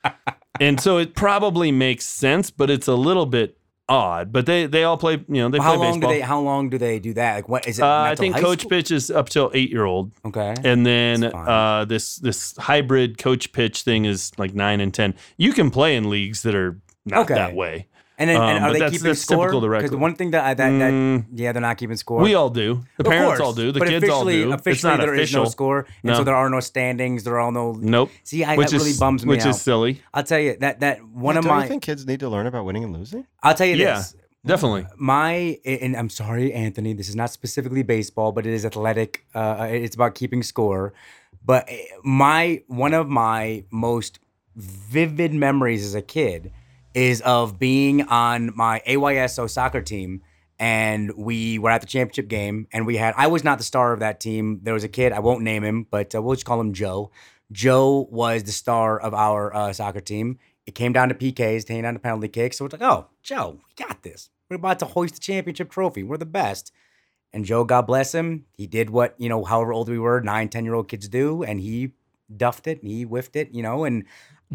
and 0.60 0.80
so 0.80 0.98
it 0.98 1.16
probably 1.16 1.72
makes 1.72 2.06
sense, 2.06 2.50
but 2.52 2.70
it's 2.70 2.88
a 2.88 2.96
little 2.96 3.26
bit 3.26 3.58
odd. 3.88 4.32
But 4.32 4.46
they 4.46 4.66
they 4.66 4.84
all 4.84 4.98
play 4.98 5.14
you 5.28 5.42
know 5.42 5.50
they 5.50 5.58
how 5.60 5.76
play 5.76 5.78
long 5.88 5.94
baseball. 6.00 6.12
do 6.12 6.16
they? 6.18 6.22
How 6.22 6.40
long 6.40 6.70
do 6.70 6.78
they 6.78 7.00
do 7.00 7.14
that? 7.16 7.36
Like, 7.36 7.50
what 7.50 7.68
is 7.68 7.80
it? 7.80 7.84
uh, 7.84 7.88
I 8.02 8.16
think 8.16 8.36
coach 8.38 8.62
school? 8.62 8.70
pitch 8.70 8.92
is 8.92 9.10
up 9.12 9.30
till 9.30 9.52
eight 9.54 9.70
year 9.72 9.86
old. 9.86 10.12
Okay. 10.26 10.56
And 10.64 10.86
then 10.86 11.24
uh, 11.24 11.86
this 11.86 12.18
this 12.18 12.56
hybrid 12.58 13.18
coach 13.18 13.52
pitch 13.52 13.82
thing 13.84 14.06
is 14.06 14.32
like 14.38 14.54
nine 14.54 14.80
and 14.82 14.94
ten. 14.94 15.16
You 15.38 15.54
can 15.54 15.70
play 15.72 15.96
in 15.96 16.10
leagues 16.10 16.42
that 16.44 16.56
are 16.56 16.80
not 17.06 17.22
Okay. 17.24 17.36
that 17.36 17.56
way. 17.56 17.88
And 18.20 18.30
then, 18.30 18.36
and 18.36 18.58
Um, 18.58 18.64
are 18.64 18.74
they 18.74 18.80
that's- 18.80 18.92
keeping 18.92 19.08
that's 19.08 19.22
score? 19.22 19.46
typical 19.46 19.62
to 19.62 19.70
Because 19.70 19.92
the 19.92 19.98
one 19.98 20.14
thing 20.14 20.32
that, 20.32 20.44
I, 20.44 20.54
that, 20.54 20.70
that 20.84 20.92
Mm. 20.94 21.26
yeah, 21.34 21.54
they're 21.54 21.62
not 21.62 21.78
keeping 21.78 21.96
score. 21.96 22.20
We 22.22 22.36
all 22.36 22.50
do. 22.50 22.84
The 22.98 23.06
Of 23.06 23.12
parents 23.12 23.28
course, 23.28 23.40
all 23.40 23.54
do. 23.54 23.72
The 23.72 23.80
but 23.80 23.88
kids 23.88 24.04
all 24.10 24.24
officially- 24.28 24.44
do. 24.44 24.52
It's 24.54 24.60
Officially, 24.62 24.92
not 24.92 25.00
there 25.00 25.14
is 25.16 25.20
official. 25.22 25.44
no 25.46 25.50
score, 25.50 25.80
and 26.04 26.12
No. 26.12 26.14
so 26.16 26.24
there 26.26 26.36
are 26.36 26.50
no 26.50 26.60
standings. 26.60 27.24
There 27.24 27.40
are 27.40 27.52
no. 27.52 27.72
Nope. 27.80 28.10
See, 28.26 28.44
I, 28.44 28.58
which 28.58 28.72
that 28.72 28.78
really 28.78 28.94
bums 29.00 29.26
me 29.26 29.30
which 29.30 29.40
out. 29.42 29.48
Which 29.48 29.56
is 29.56 29.62
silly. 29.62 30.02
I'll 30.14 30.24
tell 30.24 30.40
you 30.40 30.58
that 30.60 30.82
that 30.82 30.98
one 31.08 31.38
of 31.38 31.46
Don't 31.46 31.54
my. 31.56 31.62
you 31.64 31.70
think 31.70 31.82
kids 31.84 32.06
need 32.06 32.20
to 32.20 32.28
learn 32.30 32.46
about 32.46 32.66
winning 32.66 32.84
and 32.84 32.94
losing? 32.94 33.26
I'll 33.42 33.54
tell 33.56 33.68
you 33.68 33.78
Yeah, 33.78 33.96
this. 34.00 34.16
definitely. 34.46 34.86
My 34.98 35.58
and 35.66 35.96
I'm 35.96 36.10
sorry, 36.10 36.52
Anthony. 36.54 36.92
This 36.94 37.08
is 37.08 37.16
not 37.16 37.30
specifically 37.32 37.84
baseball, 37.84 38.34
but 38.34 38.46
it 38.46 38.54
is 38.54 38.66
athletic. 38.66 39.24
Uh, 39.34 39.68
it's 39.72 39.96
about 39.96 40.14
keeping 40.16 40.44
score. 40.44 40.92
But 41.46 41.66
eh, 41.70 41.78
my 42.04 42.64
one 42.68 42.94
of 42.94 43.08
my 43.08 43.64
most 43.72 44.20
vivid 44.58 45.34
memories 45.34 45.86
as 45.86 45.96
a 45.96 46.02
kid 46.02 46.52
is 46.94 47.22
of 47.22 47.60
being 47.60 48.04
on 48.04 48.52
my 48.56 48.82
AYSO 48.88 49.50
soccer 49.50 49.82
team. 49.82 50.22
And 50.58 51.14
we 51.16 51.58
were 51.58 51.70
at 51.70 51.80
the 51.80 51.88
championship 51.88 52.28
game, 52.28 52.68
and 52.74 52.86
we 52.86 52.98
had, 52.98 53.14
I 53.16 53.28
was 53.28 53.46
not 53.46 53.60
the 53.60 53.64
star 53.64 53.94
of 53.94 54.02
that 54.02 54.20
team. 54.20 54.60
There 54.64 54.74
was 54.74 54.84
a 54.84 54.90
kid, 54.90 55.14
I 55.14 55.20
won't 55.20 55.42
name 55.42 55.64
him, 55.64 55.88
but 55.90 56.14
uh, 56.14 56.22
we'll 56.22 56.36
just 56.36 56.46
call 56.46 56.60
him 56.60 56.74
Joe. 56.74 57.12
Joe 57.52 58.08
was 58.12 58.44
the 58.44 58.52
star 58.52 59.00
of 59.00 59.14
our 59.14 59.56
uh, 59.56 59.72
soccer 59.72 60.02
team. 60.02 60.38
It 60.66 60.76
came 60.76 60.92
down 60.92 61.10
to 61.10 61.16
PKs, 61.16 61.66
came 61.66 61.84
down 61.84 61.94
to 61.94 62.00
penalty 62.00 62.28
kicks. 62.28 62.58
So 62.58 62.66
it's 62.66 62.74
like, 62.74 62.82
oh, 62.82 63.08
Joe, 63.24 63.58
we 63.58 63.86
got 63.86 64.04
this. 64.04 64.30
We're 64.50 64.58
about 64.58 64.80
to 64.80 64.86
hoist 64.86 65.16
the 65.16 65.22
championship 65.22 65.72
trophy. 65.72 66.04
We're 66.04 66.18
the 66.18 66.26
best. 66.26 66.74
And 67.32 67.46
Joe, 67.46 67.64
God 67.64 67.84
bless 67.84 68.14
him, 68.14 68.46
he 68.58 68.68
did 68.68 68.90
what, 68.90 69.16
you 69.18 69.30
know, 69.30 69.44
however 69.44 69.72
old 69.72 69.88
we 69.88 70.00
were, 70.00 70.20
nine, 70.20 70.50
10 70.50 70.66
year 70.66 70.74
old 70.74 70.88
kids 70.88 71.08
do. 71.08 71.44
And 71.44 71.62
he 71.62 71.94
duffed 72.36 72.68
it, 72.68 72.84
he 72.84 73.04
whiffed 73.04 73.36
it, 73.36 73.54
you 73.54 73.62
know, 73.62 73.86
and 73.86 74.06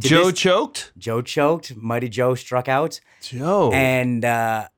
to 0.01 0.09
Joe 0.09 0.31
this- 0.31 0.41
choked. 0.41 0.93
Joe 0.99 1.23
choked. 1.23 1.77
Mighty 1.77 2.09
Joe 2.09 2.35
struck 2.35 2.69
out. 2.69 3.01
Joe. 3.23 3.71
And 3.73 4.25
uh, 4.25 4.69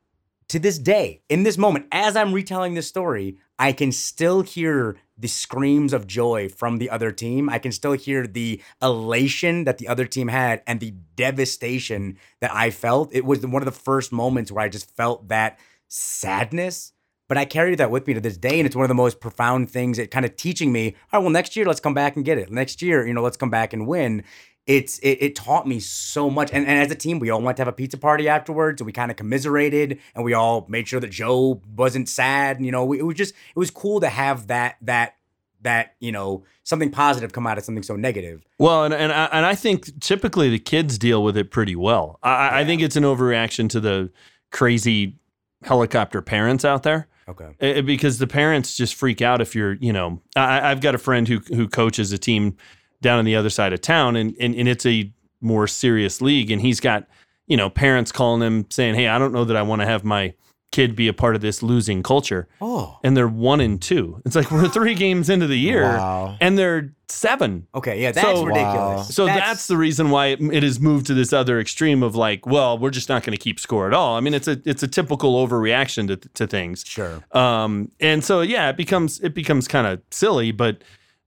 to 0.48 0.58
this 0.58 0.78
day, 0.78 1.22
in 1.28 1.42
this 1.42 1.58
moment, 1.58 1.86
as 1.92 2.16
I'm 2.16 2.32
retelling 2.32 2.74
this 2.74 2.88
story, 2.88 3.38
I 3.58 3.72
can 3.72 3.92
still 3.92 4.42
hear 4.42 4.96
the 5.18 5.28
screams 5.28 5.94
of 5.94 6.06
joy 6.06 6.48
from 6.50 6.76
the 6.76 6.90
other 6.90 7.10
team. 7.10 7.48
I 7.48 7.58
can 7.58 7.72
still 7.72 7.92
hear 7.92 8.26
the 8.26 8.60
elation 8.82 9.64
that 9.64 9.78
the 9.78 9.88
other 9.88 10.04
team 10.04 10.28
had 10.28 10.62
and 10.66 10.78
the 10.78 10.92
devastation 11.16 12.18
that 12.40 12.54
I 12.54 12.70
felt. 12.70 13.14
It 13.14 13.24
was 13.24 13.46
one 13.46 13.62
of 13.62 13.66
the 13.66 13.72
first 13.72 14.12
moments 14.12 14.52
where 14.52 14.64
I 14.64 14.68
just 14.68 14.94
felt 14.94 15.28
that 15.28 15.58
sadness. 15.88 16.92
But 17.28 17.38
I 17.38 17.44
carry 17.44 17.74
that 17.74 17.90
with 17.90 18.06
me 18.06 18.14
to 18.14 18.20
this 18.20 18.36
day, 18.36 18.60
and 18.60 18.66
it's 18.66 18.76
one 18.76 18.84
of 18.84 18.88
the 18.88 18.94
most 18.94 19.18
profound 19.18 19.68
things. 19.68 19.98
It 19.98 20.12
kind 20.12 20.24
of 20.24 20.36
teaching 20.36 20.70
me, 20.70 20.94
all 21.12 21.18
right, 21.18 21.24
well, 21.24 21.30
next 21.30 21.56
year 21.56 21.66
let's 21.66 21.80
come 21.80 21.94
back 21.94 22.14
and 22.14 22.24
get 22.24 22.38
it. 22.38 22.52
Next 22.52 22.82
year, 22.82 23.04
you 23.04 23.14
know, 23.14 23.22
let's 23.22 23.36
come 23.36 23.50
back 23.50 23.72
and 23.72 23.88
win 23.88 24.22
it's 24.66 24.98
it, 24.98 25.18
it 25.20 25.34
taught 25.36 25.66
me 25.66 25.78
so 25.80 26.28
much. 26.28 26.50
And, 26.52 26.66
and 26.66 26.78
as 26.80 26.90
a 26.90 26.94
team 26.96 27.18
we 27.18 27.30
all 27.30 27.40
went 27.40 27.56
to 27.58 27.60
have 27.62 27.68
a 27.68 27.72
pizza 27.72 27.96
party 27.98 28.28
afterwards 28.28 28.80
and 28.80 28.86
we 28.86 28.92
kind 28.92 29.10
of 29.10 29.16
commiserated 29.16 29.98
and 30.14 30.24
we 30.24 30.34
all 30.34 30.66
made 30.68 30.88
sure 30.88 30.98
that 31.00 31.10
joe 31.10 31.60
wasn't 31.76 32.08
sad 32.08 32.56
And, 32.56 32.66
you 32.66 32.72
know? 32.72 32.84
We, 32.84 32.98
it 32.98 33.02
was 33.04 33.16
just 33.16 33.32
it 33.34 33.58
was 33.58 33.70
cool 33.70 34.00
to 34.00 34.08
have 34.08 34.48
that 34.48 34.76
that 34.82 35.14
that 35.62 35.94
you 36.00 36.12
know 36.12 36.44
something 36.64 36.90
positive 36.90 37.32
come 37.32 37.46
out 37.46 37.58
of 37.58 37.64
something 37.64 37.82
so 37.82 37.96
negative. 37.96 38.44
Well, 38.58 38.84
and 38.84 38.92
and 38.94 39.10
I, 39.12 39.24
and 39.32 39.46
I 39.46 39.54
think 39.54 40.00
typically 40.00 40.50
the 40.50 40.58
kids 40.58 40.98
deal 40.98 41.24
with 41.24 41.36
it 41.36 41.50
pretty 41.50 41.74
well. 41.76 42.18
I, 42.22 42.30
I- 42.48 42.60
I 42.60 42.64
think 42.64 42.82
it's 42.82 42.94
an 42.96 43.04
overreaction 43.04 43.68
to 43.70 43.80
the 43.80 44.10
crazy 44.52 45.16
helicopter 45.64 46.22
parents 46.22 46.64
out 46.64 46.82
there. 46.82 47.08
okay. 47.28 47.56
Uh, 47.60 47.82
because 47.82 48.18
the 48.18 48.26
parents 48.26 48.76
just 48.76 48.94
freak 48.94 49.20
out 49.22 49.40
if 49.40 49.54
you're, 49.54 49.72
you 49.74 49.92
know, 49.92 50.20
I, 50.36 50.70
I've 50.70 50.80
got 50.80 50.94
a 50.94 50.98
friend 50.98 51.26
who 51.26 51.38
who 51.38 51.66
coaches 51.68 52.12
a 52.12 52.18
team 52.18 52.56
down 53.00 53.18
on 53.18 53.24
the 53.24 53.36
other 53.36 53.50
side 53.50 53.72
of 53.72 53.80
town, 53.80 54.16
and 54.16 54.34
and, 54.40 54.54
and 54.54 54.68
it's 54.68 54.86
a 54.86 55.12
more 55.40 55.66
serious 55.66 56.20
league, 56.20 56.50
and 56.50 56.60
he's 56.62 56.80
got, 56.80 57.06
you 57.46 57.56
know, 57.56 57.68
parents 57.70 58.10
calling 58.12 58.42
him 58.42 58.66
saying, 58.70 58.94
"Hey, 58.94 59.08
I 59.08 59.18
don't 59.18 59.32
know 59.32 59.44
that 59.44 59.56
I 59.56 59.62
want 59.62 59.82
to 59.82 59.86
have 59.86 60.04
my 60.04 60.34
kid 60.72 60.96
be 60.96 61.06
a 61.08 61.12
part 61.12 61.34
of 61.36 61.40
this 61.40 61.62
losing 61.62 62.02
culture," 62.02 62.48
oh 62.60 62.98
and 63.04 63.16
they're 63.16 63.28
one 63.28 63.60
and 63.60 63.80
two. 63.80 64.20
It's 64.24 64.34
like 64.36 64.50
we're 64.50 64.68
three 64.68 64.94
games 65.06 65.28
into 65.30 65.46
the 65.46 65.58
year, 65.58 65.82
Wow. 65.84 66.36
and 66.40 66.58
they're 66.58 66.92
seven. 67.08 67.68
okay 67.72 68.02
yeah 68.02 68.10
that's 68.10 68.26
So- 68.26 68.44
ridiculous 68.44 69.14
So 69.14 69.26
that's, 69.26 69.68
the 69.68 69.76
reason 69.76 70.10
why 70.10 70.26
it, 70.26 70.40
it 70.40 70.64
has 70.64 70.80
moved 70.80 71.06
to 71.06 71.14
this 71.14 71.32
other 71.32 71.60
extreme 71.60 72.02
of 72.02 72.16
like, 72.16 72.44
well, 72.46 72.76
we're 72.76 72.90
just 72.90 73.08
not 73.08 73.22
going 73.22 73.30
to 73.30 73.38
keep 73.42 73.60
score 73.60 73.86
at 73.86 73.94
all. 73.94 74.16
I 74.16 74.20
mean, 74.20 74.34
it's 74.34 74.48
a 74.48 74.60
it's 74.64 74.82
a 74.82 74.88
typical 74.88 75.34
overreaction 75.46 76.08
to 76.08 76.16
to 76.16 76.46
things. 76.48 76.82
sure 76.84 77.22
Um, 77.32 77.92
and 78.00 78.24
so 78.24 78.40
yeah, 78.40 78.68
it 78.70 78.76
becomes 78.76 79.20
it 79.20 79.34
becomes 79.34 79.68
kind 79.68 79.86
of 79.86 80.00
silly, 80.10 80.50
but 80.50 80.82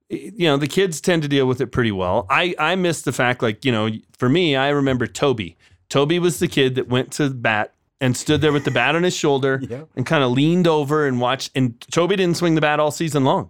you 0.10 0.48
know 0.48 0.58
the 0.58 0.68
kids 0.68 1.00
tend 1.02 1.22
to 1.24 1.28
deal 1.28 1.46
with 1.46 1.62
it 1.62 1.68
pretty 1.68 1.92
well. 1.92 2.26
I 2.30 2.56
I 2.58 2.76
miss 2.76 3.02
the 3.04 3.12
fact 3.12 3.42
like 3.42 3.64
you 3.66 3.72
know 3.72 3.90
for 4.18 4.30
me, 4.30 4.56
I 4.56 4.70
remember 4.70 5.08
Toby. 5.08 5.58
Toby 5.90 6.20
was 6.20 6.40
the 6.40 6.48
kid 6.48 6.76
that 6.76 6.88
went 6.88 7.12
to 7.14 7.30
bat 7.30 7.74
and 8.02 8.16
stood 8.16 8.42
there 8.42 8.52
with 8.54 8.64
the 8.64 8.72
bat 8.72 8.96
on 8.96 9.04
his 9.04 9.16
shoulder 9.16 9.60
Yeah. 9.70 9.84
and 9.96 10.06
kind 10.06 10.24
of 10.24 10.32
leaned 10.32 10.68
over 10.68 11.06
and 11.08 11.20
watched. 11.20 11.52
And 11.56 11.80
Toby 11.92 12.16
didn't 12.16 12.38
swing 12.38 12.56
the 12.56 12.62
bat 12.62 12.80
all 12.80 12.92
season 12.92 13.24
long. 13.24 13.50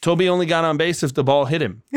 Toby 0.00 0.28
only 0.28 0.46
got 0.46 0.64
on 0.64 0.76
base 0.78 1.02
if 1.02 1.12
the 1.14 1.22
ball 1.24 1.44
hit 1.44 1.60
him. 1.60 1.82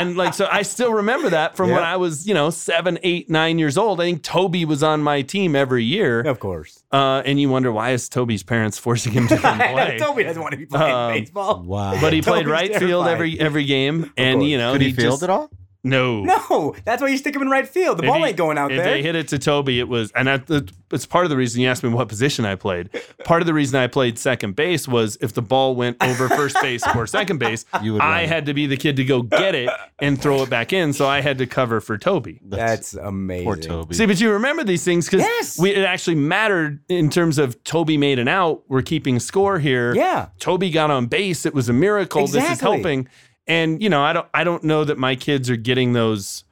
and 0.00 0.16
like 0.16 0.34
so 0.34 0.48
I 0.50 0.62
still 0.62 0.92
remember 0.92 1.30
that 1.30 1.56
from 1.56 1.70
when 1.70 1.82
I 1.82 1.96
was, 1.96 2.26
you 2.26 2.34
know, 2.34 2.50
seven, 2.50 2.98
eight, 3.02 3.28
nine 3.30 3.58
years 3.58 3.76
old. 3.78 4.00
I 4.00 4.04
think 4.04 4.22
Toby 4.22 4.64
was 4.64 4.82
on 4.82 5.02
my 5.02 5.22
team 5.22 5.54
every 5.56 5.84
year. 5.84 6.20
of 6.20 6.38
course 6.40 6.82
Uh, 6.92 7.22
and 7.24 7.40
you 7.40 7.48
wonder 7.48 7.70
why 7.72 7.90
is 7.90 8.08
Toby's 8.08 8.42
parents 8.42 8.78
forcing 8.78 9.12
him 9.12 9.28
to 9.28 9.36
come 9.38 9.58
play? 9.72 9.98
Toby 9.98 10.22
doesn't 10.24 10.40
want 10.42 10.52
to 10.52 10.58
be 10.58 10.66
playing 10.66 10.94
Um, 10.94 11.12
baseball 11.12 11.62
Wow. 11.62 12.00
But 12.00 12.12
he 12.12 12.22
played 12.22 12.44
Toby's 12.44 12.52
right 12.52 12.76
field 12.76 13.06
every 13.06 13.38
every 13.40 13.64
game, 13.64 14.12
and 14.16 14.40
course. 14.40 14.48
you 14.50 14.58
know 14.58 14.72
Could 14.72 14.82
he, 14.82 14.88
he 14.88 14.94
field 14.94 15.12
just- 15.14 15.22
it 15.24 15.30
all? 15.30 15.50
No, 15.86 16.22
no 16.24 16.74
that's 16.84 17.00
why 17.02 17.08
you 17.08 17.16
stick 17.16 17.34
him 17.34 17.42
in 17.42 17.48
right 17.48 17.66
field 17.68 17.98
the 17.98 18.04
If 18.04 18.08
ball 18.08 18.18
he- 18.18 18.24
ain't 18.26 18.36
going 18.36 18.58
out 18.58 18.70
if 18.72 18.78
there 18.78 18.92
they 18.94 19.02
hit 19.02 19.14
it 19.14 19.28
to 19.28 19.38
Toby, 19.38 19.78
it 19.80 19.88
was, 19.88 20.10
and 20.12 20.28
that, 20.28 20.46
that- 20.48 20.70
it's 20.92 21.04
part 21.04 21.24
of 21.24 21.30
the 21.30 21.36
reason 21.36 21.60
you 21.60 21.68
asked 21.68 21.82
me 21.82 21.88
what 21.88 22.06
position 22.08 22.44
I 22.44 22.54
played. 22.54 22.90
Part 23.24 23.42
of 23.42 23.46
the 23.46 23.54
reason 23.54 23.76
I 23.80 23.88
played 23.88 24.20
second 24.20 24.54
base 24.54 24.86
was 24.86 25.18
if 25.20 25.32
the 25.34 25.42
ball 25.42 25.74
went 25.74 25.96
over 26.00 26.28
first 26.28 26.56
base 26.62 26.84
or 26.94 27.06
second 27.08 27.38
base, 27.38 27.64
You 27.82 27.94
would 27.94 28.02
I 28.02 28.22
it. 28.22 28.28
had 28.28 28.46
to 28.46 28.54
be 28.54 28.66
the 28.68 28.76
kid 28.76 28.94
to 28.96 29.04
go 29.04 29.22
get 29.22 29.56
it 29.56 29.68
and 29.98 30.20
throw 30.20 30.42
it 30.42 30.50
back 30.50 30.72
in, 30.72 30.92
so 30.92 31.08
I 31.08 31.22
had 31.22 31.38
to 31.38 31.46
cover 31.46 31.80
for 31.80 31.98
Toby. 31.98 32.40
that's 32.44 32.94
amazing 32.94 33.44
poor 33.46 33.56
Toby. 33.56 33.94
See, 33.96 34.06
but 34.06 34.20
you 34.20 34.30
remember 34.32 34.62
these 34.62 34.84
things 34.84 35.06
because 35.06 35.22
Yes. 35.22 35.60
it 35.60 35.78
actually 35.78 36.14
mattered 36.16 36.78
in 36.88 37.10
terms 37.10 37.38
of 37.38 37.62
Toby 37.64 37.96
made 37.96 38.20
an 38.20 38.28
out. 38.28 38.62
We're 38.68 38.82
keeping 38.82 39.18
score 39.18 39.58
here. 39.58 39.92
Yeah. 39.94 40.28
Toby 40.38 40.70
got 40.70 40.90
on 40.92 41.06
base. 41.06 41.44
It 41.46 41.54
was 41.54 41.68
a 41.68 41.72
miracle. 41.72 42.26
This 42.28 42.48
is 42.48 42.60
helping. 42.60 43.08
And 43.46 43.82
you 43.82 43.88
know, 43.88 44.02
I 44.02 44.12
don't 44.12 44.26
I 44.34 44.44
don't 44.44 44.64
know 44.64 44.84
that 44.84 44.98
my 44.98 45.14
kids 45.16 45.48
are 45.50 45.56
getting 45.56 45.92
those 45.92 46.44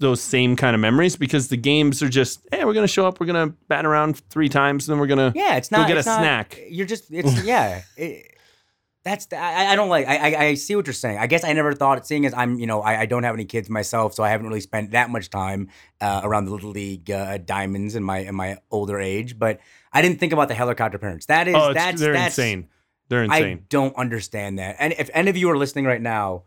those 0.00 0.20
same 0.20 0.56
kind 0.56 0.74
of 0.74 0.80
memories 0.80 1.14
because 1.16 1.48
the 1.48 1.56
games 1.56 2.02
are 2.02 2.08
just, 2.08 2.40
hey, 2.50 2.64
we're 2.64 2.74
gonna 2.74 2.88
show 2.88 3.06
up, 3.06 3.20
we're 3.20 3.26
gonna 3.26 3.54
bat 3.68 3.86
around 3.86 4.18
three 4.30 4.48
times, 4.48 4.88
and 4.88 4.94
then 4.94 5.00
we're 5.00 5.06
gonna 5.06 5.32
Yeah, 5.34 5.56
it's 5.56 5.70
not. 5.70 5.86
get 5.86 5.96
it's 5.96 6.06
a 6.06 6.10
not- 6.10 6.18
snack. 6.20 6.60
You're 6.68 6.86
just. 6.86 7.04
It's 7.10 7.44
yeah. 7.44 7.82
It, 7.96 8.32
that's 9.04 9.26
the, 9.26 9.36
I, 9.36 9.70
I 9.72 9.76
don't 9.76 9.88
like. 9.88 10.08
I, 10.08 10.16
I 10.34 10.44
I 10.46 10.54
see 10.54 10.74
what 10.74 10.88
you're 10.88 10.92
saying. 10.92 11.18
I 11.18 11.28
guess 11.28 11.44
I 11.44 11.52
never 11.52 11.72
thought. 11.74 12.04
Seeing 12.04 12.26
as 12.26 12.34
I'm, 12.34 12.58
you 12.58 12.66
know, 12.66 12.80
I, 12.82 13.02
I 13.02 13.06
don't 13.06 13.22
have 13.22 13.36
any 13.36 13.44
kids 13.44 13.70
myself, 13.70 14.14
so 14.14 14.24
I 14.24 14.30
haven't 14.30 14.48
really 14.48 14.60
spent 14.60 14.90
that 14.90 15.10
much 15.10 15.30
time 15.30 15.68
uh, 16.00 16.22
around 16.24 16.46
the 16.46 16.50
little 16.50 16.70
league 16.70 17.08
uh, 17.08 17.38
diamonds 17.38 17.94
in 17.94 18.02
my 18.02 18.18
in 18.18 18.34
my 18.34 18.58
older 18.72 18.98
age. 18.98 19.38
But 19.38 19.60
I 19.92 20.02
didn't 20.02 20.18
think 20.18 20.32
about 20.32 20.48
the 20.48 20.54
helicopter 20.54 20.98
parents. 20.98 21.26
That 21.26 21.46
is 21.46 21.54
oh, 21.56 21.72
that's 21.72 22.00
they're 22.00 22.14
that's, 22.14 22.36
insane. 22.36 22.66
They're 23.08 23.24
insane. 23.24 23.58
I 23.58 23.62
don't 23.68 23.96
understand 23.96 24.58
that. 24.58 24.76
And 24.78 24.94
if 24.98 25.10
any 25.12 25.30
of 25.30 25.36
you 25.36 25.50
are 25.50 25.56
listening 25.56 25.84
right 25.84 26.00
now, 26.02 26.42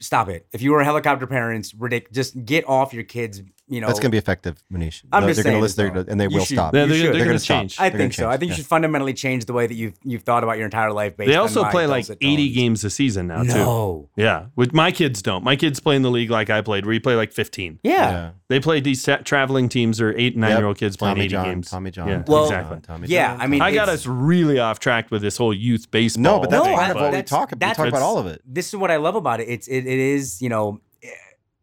stop 0.00 0.28
it. 0.28 0.46
If 0.52 0.62
you 0.62 0.74
are 0.74 0.82
helicopter 0.82 1.26
parents, 1.26 1.72
ridic- 1.72 2.12
just 2.12 2.44
get 2.44 2.68
off 2.68 2.92
your 2.92 3.04
kids. 3.04 3.42
You 3.66 3.80
know, 3.80 3.86
That's 3.86 3.98
going 3.98 4.10
to 4.10 4.14
be 4.14 4.18
effective, 4.18 4.62
Muneesh. 4.70 5.04
I'm 5.10 5.22
They're 5.22 5.30
just 5.30 5.42
going 5.42 5.44
to 5.44 5.50
saying 5.52 5.60
listen, 5.62 5.64
it's 5.64 5.74
they're 5.76 5.88
gonna- 5.88 6.04
and 6.10 6.20
they 6.20 6.24
You 6.28 6.36
will 6.36 6.44
should- 6.44 6.56
stop. 6.56 6.72
They're, 6.74 6.86
they're, 6.86 6.98
they're 6.98 7.12
They're 7.12 7.20
gonna 7.20 7.28
gonna 7.30 7.38
change. 7.40 7.80
I 7.80 7.88
think 7.88 7.98
gonna 7.98 8.12
so. 8.12 8.28
I 8.28 8.32
change, 8.32 8.40
think 8.40 8.48
you 8.50 8.56
should 8.56 8.66
fundamentally 8.66 9.14
change 9.14 9.46
the 9.46 9.54
way 9.54 9.66
that 9.66 9.72
you've 9.74 9.94
you've 10.04 10.22
thought 10.22 10.42
about 10.44 10.56
your 10.58 10.66
entire 10.66 10.92
life. 10.92 11.16
Based 11.16 11.28
They 11.30 11.36
also 11.36 11.62
my 11.62 11.70
play 11.70 11.86
like 11.86 12.04
80 12.10 12.36
tones. 12.36 12.54
games 12.54 12.84
a 12.84 12.90
season 12.90 13.26
now 13.28 13.42
too. 13.42 14.08
Yeah, 14.16 14.46
with 14.54 14.74
my 14.74 14.92
kids 14.92 15.22
don't. 15.22 15.42
My 15.42 15.56
kids 15.56 15.80
play 15.80 15.96
in 15.96 16.02
the 16.02 16.10
league 16.10 16.28
like 16.30 16.50
I 16.50 16.60
played, 16.60 16.84
where 16.84 16.92
you 16.92 17.00
play 17.00 17.14
like 17.14 17.32
15. 17.32 17.78
Yeah. 17.82 17.92
Yeah. 17.94 18.30
They 18.48 18.60
play 18.60 18.80
these 18.80 19.02
tra- 19.02 19.22
traveling 19.22 19.70
teams 19.70 19.98
or 20.00 20.12
eight 20.18 20.34
and 20.34 20.42
nine 20.42 20.50
Yep. 20.50 20.58
year 20.58 20.66
old 20.66 20.76
kids 20.78 20.96
playing 20.98 21.14
Tommy 21.14 21.24
80 21.24 21.30
John, 21.32 21.44
games. 21.46 21.70
Tommy 21.70 21.90
John. 21.90 22.08
Yeah, 22.08 22.22
Well, 22.26 22.44
exactly. 22.44 22.74
John, 22.76 22.82
Tommy 22.82 23.08
yeah, 23.08 23.28
John, 23.32 23.40
I 23.40 23.46
mean, 23.46 23.62
I 23.62 23.72
got 23.72 23.88
us 23.88 24.06
really 24.06 24.58
off 24.58 24.78
track 24.78 25.10
with 25.10 25.22
this 25.22 25.38
whole 25.38 25.54
youth 25.54 25.90
baseball. 25.90 26.22
No, 26.22 26.40
but 26.40 26.50
that's 26.50 26.66
No, 26.66 26.74
part 26.74 26.86
I- 26.86 26.90
of 26.90 26.96
what 26.96 27.12
we 27.14 27.22
talk 27.22 27.52
about. 27.52 27.56
We 27.66 27.68
that's 27.70 27.76
talk 27.78 27.88
about 27.88 28.02
all 28.02 28.18
of 28.18 28.26
it. 28.26 28.42
This 28.44 28.68
is 28.68 28.76
what 28.76 28.90
I 28.90 28.96
love 28.96 29.14
about 29.14 29.40
it. 29.40 29.48
It's 29.48 29.66
it, 29.68 29.86
it 29.86 29.98
is 29.98 30.42
you 30.42 30.50
know 30.50 30.80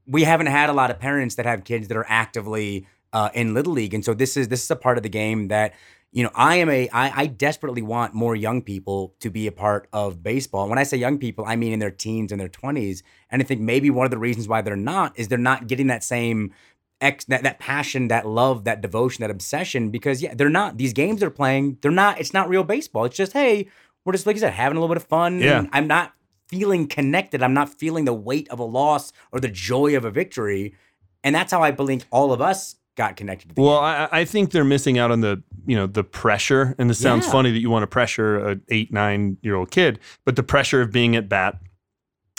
we 0.08 0.24
haven't 0.24 0.48
had 0.48 0.70
a 0.70 0.74
lot 0.74 0.92
of 0.92 1.00
parents 1.00 1.36
that 1.36 1.46
have 1.46 1.64
kids 1.64 1.88
that 1.88 1.98
are 1.98 2.06
actively 2.08 2.88
uh, 3.14 3.30
in 3.34 3.54
little 3.54 3.74
league, 3.74 3.94
and 3.94 4.04
so 4.04 4.14
this 4.14 4.38
is 4.38 4.48
this 4.48 4.64
is 4.64 4.72
a 4.72 4.76
part 4.76 4.98
of 4.98 5.04
the 5.04 5.10
game 5.10 5.50
that 5.50 5.74
you 6.12 6.24
know 6.24 6.32
I 6.34 6.56
am 6.56 6.70
a 6.70 6.90
I, 6.90 7.22
I 7.22 7.26
desperately 7.28 7.82
want 7.82 8.14
more 8.14 8.36
young 8.36 8.62
people 8.62 9.16
to 9.20 9.30
be 9.30 9.48
a 9.48 9.52
part 9.52 9.88
of 9.92 10.24
baseball. 10.24 10.64
And 10.64 10.70
when 10.70 10.80
I 10.80 10.84
say 10.84 10.98
young 10.98 11.18
people, 11.18 11.46
I 11.46 11.56
mean 11.56 11.74
in 11.74 11.80
their 11.80 11.92
teens 11.92 12.32
and 12.32 12.40
their 12.40 12.50
twenties. 12.50 13.04
And 13.30 13.42
I 13.42 13.46
think 13.46 13.62
maybe 13.62 13.90
one 13.90 14.06
of 14.06 14.12
the 14.12 14.18
reasons 14.18 14.48
why 14.48 14.62
they're 14.62 14.76
not 14.76 15.18
is 15.18 15.28
they're 15.28 15.38
not 15.38 15.68
getting 15.68 15.88
that 15.88 16.04
same 16.04 16.54
ex 17.02 17.26
that, 17.26 17.44
that 17.44 17.60
passion, 17.60 18.08
that 18.10 18.28
love, 18.28 18.64
that 18.64 18.82
devotion, 18.82 19.22
that 19.24 19.32
obsession. 19.32 19.90
Because 19.90 20.22
yeah, 20.22 20.34
they're 20.34 20.50
not 20.50 20.78
these 20.78 20.94
games 20.94 21.20
they're 21.20 21.30
playing. 21.30 21.78
They're 21.82 21.92
not. 21.92 22.20
It's 22.20 22.34
not 22.34 22.48
real 22.48 22.64
baseball. 22.64 23.06
It's 23.06 23.18
just 23.18 23.34
hey, 23.34 23.68
we're 24.06 24.14
just 24.14 24.26
like 24.26 24.36
you 24.36 24.40
said, 24.40 24.54
having 24.54 24.78
a 24.78 24.80
little 24.80 24.94
bit 24.94 25.02
of 25.02 25.08
fun. 25.08 25.40
Yeah. 25.40 25.60
and 25.60 25.70
I'm 25.74 25.88
not 25.88 26.14
feeling 26.52 26.86
connected. 26.88 27.42
I'm 27.42 27.54
not 27.54 27.70
feeling 27.70 28.06
the 28.06 28.14
weight 28.14 28.48
of 28.50 28.60
a 28.60 28.64
loss 28.64 29.12
or 29.32 29.40
the 29.40 29.48
joy 29.50 29.96
of 29.96 30.06
a 30.06 30.12
victory. 30.12 30.76
And 31.24 31.34
that's 31.34 31.52
how 31.52 31.64
I 31.64 31.72
believe 31.72 32.06
all 32.12 32.34
of 32.34 32.42
us 32.42 32.76
got 32.98 33.16
connected 33.16 33.48
to 33.50 33.56
the 33.56 33.62
Well. 33.62 33.80
I, 33.80 34.10
I 34.12 34.26
think 34.26 34.52
they're 34.52 34.66
missing 34.66 34.98
out 35.00 35.12
on 35.12 35.22
the 35.22 35.42
you 35.66 35.76
know 35.76 35.88
the 35.88 36.04
pressure, 36.04 36.76
and 36.78 36.90
this 36.90 37.00
sounds 37.00 37.26
Yeah. 37.26 37.32
funny 37.32 37.52
that 37.52 37.60
you 37.60 37.70
want 37.70 37.84
to 37.84 37.88
pressure 37.88 38.38
an 38.50 38.62
eight 38.70 38.92
nine 38.92 39.38
year 39.42 39.56
old 39.56 39.72
kid, 39.72 40.00
but 40.26 40.36
the 40.36 40.44
pressure 40.44 40.82
of 40.82 40.92
being 40.92 41.16
at 41.16 41.30
bat, 41.30 41.60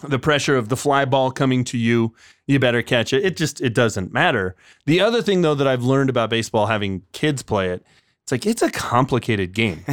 the 0.07 0.18
pressure 0.18 0.57
of 0.57 0.68
the 0.68 0.77
fly 0.77 1.05
ball 1.05 1.31
coming 1.31 1.64
to 1.64 1.79
you, 1.79 2.12
you 2.46 2.59
better 2.59 2.83
catch 2.83 3.12
it. 3.14 3.25
It 3.25 3.37
just 3.37 3.61
it 3.62 3.72
doesn't 3.72 4.12
matter. 4.12 4.55
The 4.85 5.01
other 5.01 5.22
thing 5.22 5.40
though 5.42 5.55
that 5.55 5.66
I've 5.66 5.85
learned 5.85 6.11
about 6.11 6.29
baseball, 6.29 6.66
having 6.66 7.03
kids 7.12 7.42
play 7.42 7.70
it, 7.70 7.87
It's 8.24 8.30
like 8.30 8.46
it's 8.46 8.62
a 8.62 8.70
complicated 8.70 9.52
game. 9.52 9.85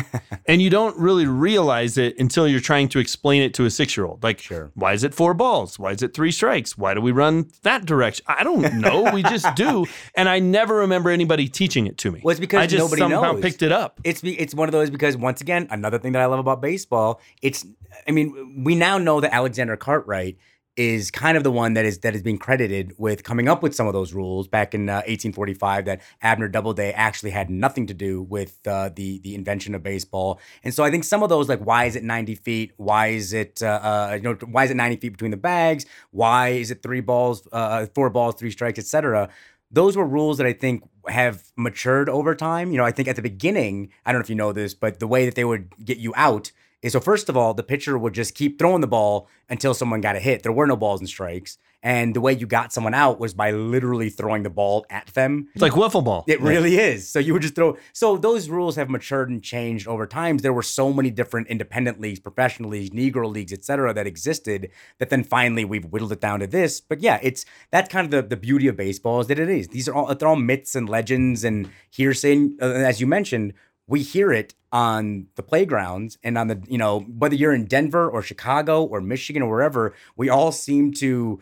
and 0.46 0.62
you 0.62 0.70
don't 0.70 0.96
really 0.98 1.26
realize 1.26 1.98
it 1.98 2.18
until 2.20 2.48
you're 2.48 2.60
trying 2.60 2.88
to 2.90 3.00
explain 3.00 3.42
it 3.42 3.56
to 3.56 3.66
a 3.66 3.72
six 3.72 3.98
year 3.98 4.06
old. 4.06 4.22
Like, 4.24 4.40
Sure. 4.40 4.70
why 4.76 4.94
is 4.94 5.04
it 5.04 5.16
four 5.16 5.34
balls? 5.34 5.80
Why 5.80 5.92
is 5.94 6.04
it 6.04 6.14
three 6.14 6.32
strikes? 6.32 6.78
Why 6.78 6.94
do 6.94 7.02
we 7.02 7.12
run 7.12 7.50
that 7.64 7.86
direction? 7.86 8.26
I 8.28 8.44
don't 8.44 8.76
know. 8.76 9.10
we 9.14 9.24
just 9.24 9.54
do. 9.56 9.86
And 10.16 10.28
I 10.30 10.40
never 10.40 10.76
remember 10.76 11.10
anybody 11.10 11.48
teaching 11.48 11.88
it 11.88 11.98
to 12.00 12.12
me. 12.12 12.22
Well, 12.24 12.32
it's 12.32 12.40
because 12.40 12.62
I 12.62 12.68
just 12.68 12.84
nobody 12.84 13.00
somehow 13.02 13.34
knows. 13.34 13.42
picked 13.42 13.62
it 13.64 13.72
up. 13.72 14.00
It's 14.04 14.22
be- 14.22 14.40
it's 14.40 14.54
one 14.54 14.68
of 14.68 14.74
those 14.74 14.90
because 14.90 15.16
once 15.18 15.40
again, 15.42 15.68
another 15.72 15.98
thing 15.98 16.12
that 16.12 16.22
I 16.22 16.26
love 16.26 16.40
about 16.40 16.62
baseball, 16.62 17.22
it's 17.42 17.66
I 18.08 18.12
mean, 18.12 18.62
we 18.64 18.76
now 18.76 18.98
know 18.98 19.22
that 19.22 19.34
Alexander 19.34 19.76
Cartwright 19.78 20.38
is 20.80 21.12
kind 21.12 21.36
of 21.36 21.44
the 21.44 21.52
one 21.52 21.74
that 21.74 21.84
is 21.84 22.00
that 22.00 22.16
is 22.16 22.22
being 22.22 22.38
credited 22.38 22.94
with 22.98 23.26
coming 23.26 23.50
up 23.50 23.62
with 23.62 23.76
some 23.76 23.86
of 23.86 23.92
those 23.92 24.14
rules 24.14 24.48
back 24.48 24.74
in 24.74 24.88
uh, 24.88 25.04
1845 25.06 25.84
that 25.84 26.02
Abner 26.22 26.48
Doubleday 26.48 26.94
actually 26.94 27.32
had 27.32 27.50
nothing 27.50 27.86
to 27.88 27.94
do 27.94 28.22
with 28.22 28.66
uh, 28.66 28.90
the 28.96 29.20
the 29.20 29.36
invention 29.36 29.76
of 29.76 29.84
baseball. 29.84 30.40
And 30.64 30.74
so 30.74 30.86
I 30.86 30.90
think 30.90 31.04
some 31.04 31.22
of 31.22 31.28
those 31.28 31.50
like 31.50 31.60
why 31.60 31.84
is 31.84 31.98
it 31.98 32.04
90 32.04 32.36
feet? 32.36 32.72
Why 32.78 33.08
is 33.08 33.34
it 33.34 33.62
uh, 33.62 33.80
uh, 33.84 34.14
you 34.16 34.22
know 34.22 34.36
why 34.50 34.64
is 34.64 34.72
it 34.72 34.78
90 34.78 34.96
feet 34.96 35.10
between 35.10 35.32
the 35.32 35.38
bags? 35.38 35.86
Why 36.12 36.50
is 36.50 36.72
it 36.72 36.82
three 36.82 37.02
balls, 37.02 37.46
uh, 37.52 37.86
four 37.94 38.10
balls, 38.10 38.36
three 38.36 38.52
strikes, 38.52 38.80
etc 38.80 39.30
those 39.72 39.96
were 39.96 40.04
rules 40.04 40.40
that 40.40 40.48
I 40.48 40.54
think 40.54 40.84
have 41.08 41.44
matured 41.56 42.10
over 42.10 42.34
time. 42.34 42.72
You 42.72 42.78
know, 42.78 42.86
I 42.86 42.92
think 42.92 43.08
at 43.08 43.16
the 43.16 43.22
beginning, 43.22 43.92
I 44.04 44.12
don't 44.12 44.18
know 44.20 44.24
if 44.24 44.30
you 44.32 44.36
know 44.36 44.52
this, 44.52 44.74
but 44.74 45.00
the 45.00 45.06
way 45.06 45.26
that 45.26 45.36
they 45.36 45.46
would 45.46 45.70
get 45.86 46.00
you 46.00 46.12
out 46.16 46.52
is 46.82 46.94
so 46.94 47.00
first 47.00 47.30
of 47.30 47.36
all, 47.36 47.54
the 47.54 47.64
pitcher 47.64 47.98
would 47.98 48.14
just 48.14 48.36
keep 48.36 48.58
throwing 48.58 48.82
the 48.82 48.88
ball 48.88 49.28
until 49.50 49.74
someone 49.74 50.02
got 50.02 50.16
a 50.16 50.20
hit. 50.20 50.44
There 50.44 50.52
were 50.52 50.68
no 50.68 50.78
balls 50.78 51.00
and 51.00 51.10
strikes. 51.10 51.58
And 51.82 52.14
the 52.14 52.20
way 52.20 52.34
you 52.34 52.46
got 52.46 52.74
someone 52.74 52.94
out 52.94 53.22
was 53.22 53.34
by 53.34 53.52
literally 53.52 54.10
throwing 54.10 54.44
the 54.44 54.50
ball 54.50 54.86
at 54.90 55.08
them. 55.08 55.48
It's 55.54 55.62
like 55.62 55.72
wiffle 55.72 56.04
ball. 56.04 56.26
It 56.28 56.42
really 56.42 56.78
is. 56.78 57.08
So 57.08 57.20
you 57.20 57.32
would 57.32 57.42
just 57.42 57.56
throw. 57.56 57.78
So 57.94 58.18
those 58.18 58.50
rules 58.50 58.76
have 58.76 58.90
matured 58.90 59.30
and 59.30 59.42
changed 59.42 59.88
over 59.88 60.06
time. 60.06 60.40
There 60.40 60.52
were 60.52 60.62
so 60.62 60.92
many 60.92 61.10
different 61.10 61.48
independent 61.48 62.02
leagues, 62.02 62.20
professional 62.20 62.70
leagues, 62.70 62.90
Negro 62.90 63.32
leagues, 63.32 63.54
et 63.54 63.64
cetera, 63.64 63.94
that 63.94 64.08
existed. 64.08 64.72
That 64.98 65.10
then 65.10 65.24
finally 65.24 65.64
we've 65.64 65.86
whittled 65.86 66.12
it 66.12 66.20
down 66.20 66.42
to 66.42 66.48
this. 66.48 66.82
But 66.82 67.00
yeah, 67.00 67.18
it's 67.22 67.46
that's 67.72 67.88
kind 67.88 68.04
of 68.06 68.12
the, 68.12 68.28
the 68.28 68.38
beauty 68.38 68.68
of 68.68 68.76
baseball 68.76 69.22
is 69.22 69.28
that 69.28 69.40
it 69.40 69.50
is. 69.50 69.70
These 69.70 69.88
are 69.88 69.96
all 69.96 70.14
they're 70.14 70.28
all 70.28 70.36
myths 70.36 70.76
and 70.76 70.90
legends 70.90 71.46
and 71.46 71.70
hearsay. 71.90 72.50
Uh, 72.62 72.66
as 72.66 73.00
you 73.00 73.08
mentioned, 73.08 73.54
we 73.90 74.02
hear 74.02 74.32
it 74.32 74.54
on 74.72 75.28
the 75.36 75.44
playgrounds 75.44 76.18
and 76.24 76.38
on 76.38 76.48
the 76.48 76.62
you 76.68 76.78
know 76.78 77.02
whether 77.02 77.36
you're 77.36 77.54
in 77.54 77.66
Denver 77.66 78.10
or 78.10 78.22
Chicago 78.22 78.84
or 78.84 79.02
Michigan 79.02 79.42
or 79.42 79.50
wherever, 79.50 79.94
we 80.16 80.30
all 80.30 80.52
seem 80.52 80.94
to 80.94 81.42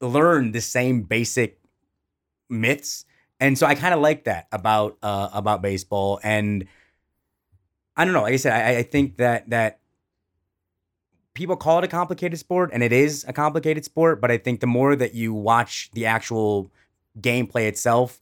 learn 0.00 0.52
the 0.52 0.60
same 0.60 1.02
basic 1.02 1.60
myths 2.48 3.04
and 3.40 3.58
so 3.58 3.66
I 3.66 3.74
kind 3.74 3.94
of 3.94 4.00
like 4.00 4.24
that 4.24 4.48
about 4.50 4.98
uh, 5.02 5.28
about 5.32 5.62
baseball, 5.62 6.18
and 6.22 6.66
I 7.96 8.04
don't 8.04 8.14
know. 8.14 8.22
Like 8.22 8.34
I 8.34 8.36
said, 8.36 8.52
I, 8.52 8.78
I 8.78 8.82
think 8.82 9.16
that 9.16 9.50
that 9.50 9.78
people 11.34 11.56
call 11.56 11.78
it 11.78 11.84
a 11.84 11.88
complicated 11.88 12.38
sport, 12.38 12.70
and 12.72 12.82
it 12.82 12.92
is 12.92 13.24
a 13.28 13.32
complicated 13.32 13.84
sport. 13.84 14.20
But 14.20 14.30
I 14.30 14.38
think 14.38 14.60
the 14.60 14.66
more 14.66 14.96
that 14.96 15.14
you 15.14 15.32
watch 15.32 15.90
the 15.92 16.06
actual 16.06 16.70
gameplay 17.20 17.68
itself, 17.68 18.20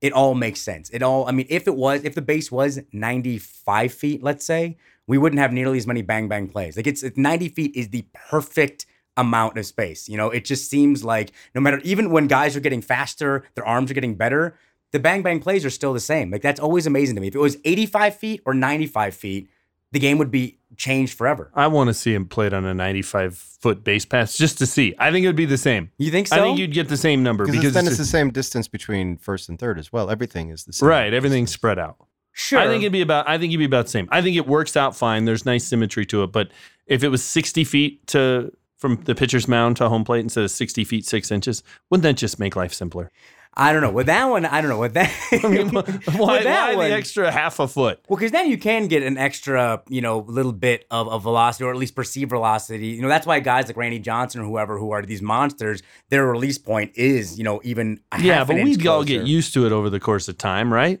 it 0.00 0.12
all 0.12 0.34
makes 0.34 0.60
sense. 0.60 0.90
It 0.90 1.02
all. 1.02 1.26
I 1.26 1.32
mean, 1.32 1.46
if 1.48 1.66
it 1.66 1.74
was, 1.74 2.04
if 2.04 2.14
the 2.14 2.22
base 2.22 2.52
was 2.52 2.80
ninety 2.92 3.38
five 3.38 3.92
feet, 3.92 4.22
let's 4.22 4.44
say, 4.44 4.76
we 5.06 5.18
wouldn't 5.18 5.40
have 5.40 5.52
nearly 5.52 5.78
as 5.78 5.86
many 5.86 6.02
bang 6.02 6.28
bang 6.28 6.48
plays. 6.48 6.76
Like 6.76 6.86
it's, 6.86 7.02
it's 7.02 7.16
ninety 7.18 7.48
feet 7.48 7.72
is 7.74 7.88
the 7.88 8.06
perfect 8.12 8.86
amount 9.16 9.58
of 9.58 9.66
space. 9.66 10.08
You 10.08 10.16
know, 10.16 10.30
it 10.30 10.44
just 10.44 10.70
seems 10.70 11.04
like 11.04 11.32
no 11.54 11.60
matter 11.60 11.80
even 11.82 12.10
when 12.10 12.28
guys 12.28 12.56
are 12.56 12.60
getting 12.60 12.82
faster, 12.82 13.44
their 13.54 13.66
arms 13.66 13.90
are 13.90 13.94
getting 13.94 14.14
better, 14.14 14.56
the 14.92 15.00
bang 15.00 15.22
bang 15.22 15.40
plays 15.40 15.64
are 15.64 15.70
still 15.70 15.92
the 15.92 16.00
same. 16.00 16.30
Like 16.30 16.42
that's 16.42 16.60
always 16.60 16.86
amazing 16.86 17.16
to 17.16 17.20
me. 17.20 17.28
If 17.28 17.34
it 17.34 17.40
was 17.40 17.56
85 17.64 18.16
feet 18.16 18.42
or 18.46 18.54
95 18.54 19.14
feet, 19.14 19.50
the 19.90 19.98
game 19.98 20.18
would 20.18 20.30
be 20.30 20.57
changed 20.76 21.16
forever. 21.16 21.50
I 21.54 21.66
want 21.66 21.88
to 21.88 21.94
see 21.94 22.14
him 22.14 22.26
played 22.26 22.52
on 22.52 22.64
a 22.64 22.74
95 22.74 23.36
foot 23.36 23.82
base 23.84 24.04
pass 24.04 24.36
just 24.36 24.58
to 24.58 24.66
see. 24.66 24.94
I 24.98 25.10
think 25.10 25.24
it 25.24 25.28
would 25.28 25.36
be 25.36 25.44
the 25.46 25.56
same. 25.58 25.90
You 25.98 26.10
think 26.10 26.28
so? 26.28 26.36
I 26.36 26.40
think 26.40 26.58
you'd 26.58 26.72
get 26.72 26.88
the 26.88 26.96
same 26.96 27.22
number 27.22 27.44
Because 27.44 27.60
because 27.60 27.74
then 27.74 27.84
it's 27.84 27.92
it's 27.92 27.98
the 27.98 28.04
same 28.04 28.30
distance 28.30 28.68
between 28.68 29.16
first 29.16 29.48
and 29.48 29.58
third 29.58 29.78
as 29.78 29.92
well. 29.92 30.10
Everything 30.10 30.50
is 30.50 30.64
the 30.64 30.72
same. 30.72 30.88
right. 30.88 31.12
Everything's 31.12 31.50
spread 31.50 31.78
out. 31.78 31.96
sure. 32.32 32.58
I 32.60 32.66
think 32.66 32.82
it'd 32.82 32.92
be 32.92 33.00
about. 33.02 33.28
I 33.28 33.38
think 33.38 33.50
it'd 33.50 33.58
be 33.58 33.64
about 33.64 33.86
the 33.86 33.90
same. 33.92 34.08
I 34.10 34.22
think 34.22 34.36
it 34.36 34.46
works 34.46 34.76
out 34.76 34.96
fine. 34.96 35.24
There's 35.24 35.44
nice 35.46 35.64
symmetry 35.64 36.06
to 36.06 36.22
it. 36.22 36.32
But 36.32 36.50
if 36.86 37.02
it 37.02 37.08
was 37.08 37.24
60 37.24 37.64
feet 37.64 38.06
to 38.08 38.52
from 38.76 38.96
the 39.04 39.14
pitcher's 39.14 39.48
mound 39.48 39.76
to 39.78 39.88
home 39.88 40.04
plate 40.04 40.20
instead 40.20 40.44
of 40.44 40.50
60 40.52 40.84
feet 40.84 41.04
six 41.04 41.32
inches, 41.32 41.64
wouldn't 41.90 42.04
that 42.04 42.16
just 42.16 42.38
make 42.38 42.54
life 42.54 42.72
simpler? 42.72 43.10
I 43.54 43.72
don't 43.72 43.82
know. 43.82 43.90
With 43.90 44.06
that 44.06 44.24
one, 44.26 44.44
I 44.44 44.60
don't 44.60 44.70
know. 44.70 44.78
With 44.78 44.94
that, 44.94 45.12
I 45.44 45.48
mean, 45.48 45.70
why, 45.70 45.80
with 45.86 46.16
why 46.16 46.42
that 46.44 46.76
one, 46.76 46.88
the 46.88 46.94
extra 46.94 47.30
half 47.30 47.58
a 47.58 47.66
foot? 47.66 48.00
Well, 48.08 48.16
because 48.16 48.30
then 48.30 48.48
you 48.48 48.56
can 48.56 48.86
get 48.86 49.02
an 49.02 49.18
extra, 49.18 49.82
you 49.88 50.00
know, 50.00 50.20
little 50.28 50.52
bit 50.52 50.86
of, 50.90 51.08
of 51.08 51.22
velocity 51.24 51.64
or 51.64 51.72
at 51.72 51.76
least 51.76 51.96
perceived 51.96 52.30
velocity. 52.30 52.88
You 52.88 53.02
know, 53.02 53.08
that's 53.08 53.26
why 53.26 53.40
guys 53.40 53.66
like 53.66 53.76
Randy 53.76 53.98
Johnson 53.98 54.40
or 54.40 54.44
whoever 54.44 54.78
who 54.78 54.92
are 54.92 55.02
these 55.02 55.22
monsters, 55.22 55.82
their 56.08 56.26
release 56.26 56.58
point 56.58 56.92
is, 56.94 57.36
you 57.36 57.44
know, 57.44 57.60
even 57.64 58.00
Yeah, 58.20 58.44
but 58.44 58.62
we'd 58.62 58.86
all 58.86 59.04
get 59.04 59.26
used 59.26 59.54
to 59.54 59.66
it 59.66 59.72
over 59.72 59.90
the 59.90 60.00
course 60.00 60.28
of 60.28 60.38
time, 60.38 60.72
right? 60.72 61.00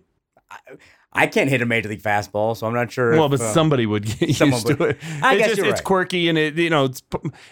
I 1.12 1.26
can't 1.26 1.48
hit 1.48 1.62
a 1.62 1.66
major 1.66 1.88
league 1.88 2.02
fastball, 2.02 2.56
so 2.56 2.66
I'm 2.66 2.74
not 2.74 2.92
sure. 2.92 3.12
Well, 3.12 3.24
if, 3.26 3.32
but 3.32 3.40
uh, 3.40 3.52
somebody 3.52 3.86
would 3.86 4.04
get 4.04 4.40
used 4.40 4.66
to 4.66 4.82
it. 4.84 4.98
I 5.22 5.34
it's 5.34 5.46
guess 5.46 5.56
just 5.56 5.68
it's 5.68 5.80
quirky 5.80 6.28
and 6.28 6.36
it 6.36 6.56
you 6.56 6.70
know 6.70 6.84
it's 6.84 7.02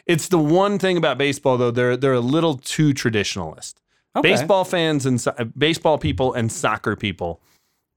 it's 0.06 0.28
the 0.28 0.38
one 0.38 0.78
thing 0.78 0.96
about 0.96 1.18
baseball 1.18 1.56
though 1.56 1.70
they're 1.70 1.96
they're 1.96 2.12
a 2.12 2.20
little 2.20 2.59
too 2.59 2.92
traditionalist. 2.92 3.74
Okay. 4.16 4.31
Baseball 4.31 4.64
fans 4.64 5.07
and 5.07 5.20
so- 5.20 5.35
baseball 5.57 5.98
people 5.98 6.33
and 6.33 6.50
soccer 6.50 6.96
people 6.96 7.40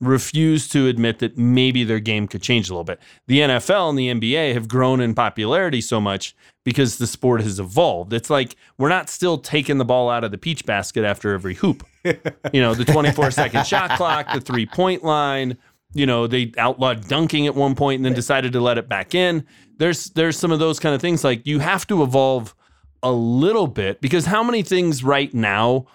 refuse 0.02 0.68
to 0.70 0.88
admit 0.88 1.20
that 1.20 1.38
maybe 1.38 1.84
their 1.84 2.00
game 2.00 2.28
could 2.28 2.42
change 2.42 2.70
a 2.70 2.74
little 2.74 2.86
bit. 2.86 3.00
The 3.28 3.40
NFL 3.40 3.90
and 3.90 4.00
the 4.00 4.08
NBA 4.10 4.54
have 4.54 4.68
grown 4.68 5.02
in 5.02 5.14
popularity 5.14 5.82
so 5.82 6.00
much 6.00 6.36
because 6.64 6.98
the 6.98 7.08
sport 7.08 7.42
has 7.42 7.60
evolved. 7.60 8.14
It's 8.14 8.30
like 8.30 8.56
we're 8.78 8.90
not 8.90 9.10
still 9.10 9.38
taking 9.38 9.78
the 9.78 9.86
ball 9.86 10.10
out 10.10 10.24
of 10.24 10.32
the 10.32 10.38
peach 10.38 10.66
basket 10.66 11.04
after 11.04 11.34
every 11.34 11.56
hoop. 11.56 11.86
you 12.04 12.62
know, 12.62 12.74
the 12.74 12.86
24 12.86 13.32
second 13.32 13.66
shot 13.68 13.92
clock, 13.98 14.28
the 14.34 14.42
three 14.42 14.66
point 14.66 15.04
line. 15.04 15.58
You 15.94 16.06
know, 16.06 16.28
they 16.28 16.52
outlawed 16.58 17.08
dunking 17.08 17.48
at 17.48 17.56
one 17.56 17.76
point 17.76 17.98
and 17.98 18.06
then 18.06 18.14
decided 18.14 18.54
to 18.54 18.62
let 18.62 18.78
it 18.78 18.88
back 18.88 19.16
in. 19.16 19.46
There's 19.78 20.06
there's 20.12 20.38
some 20.38 20.52
of 20.52 20.60
those 20.60 20.80
kind 20.80 20.94
of 20.94 21.02
things. 21.02 21.24
Like 21.24 21.46
you 21.46 21.60
have 21.60 21.88
to 21.88 22.04
evolve 22.04 22.56
a 23.02 23.12
little 23.12 23.68
bit 23.68 24.00
because 24.02 24.26
how 24.26 24.44
many 24.44 24.62
things 24.62 25.04
right 25.04 25.34
now 25.34 25.88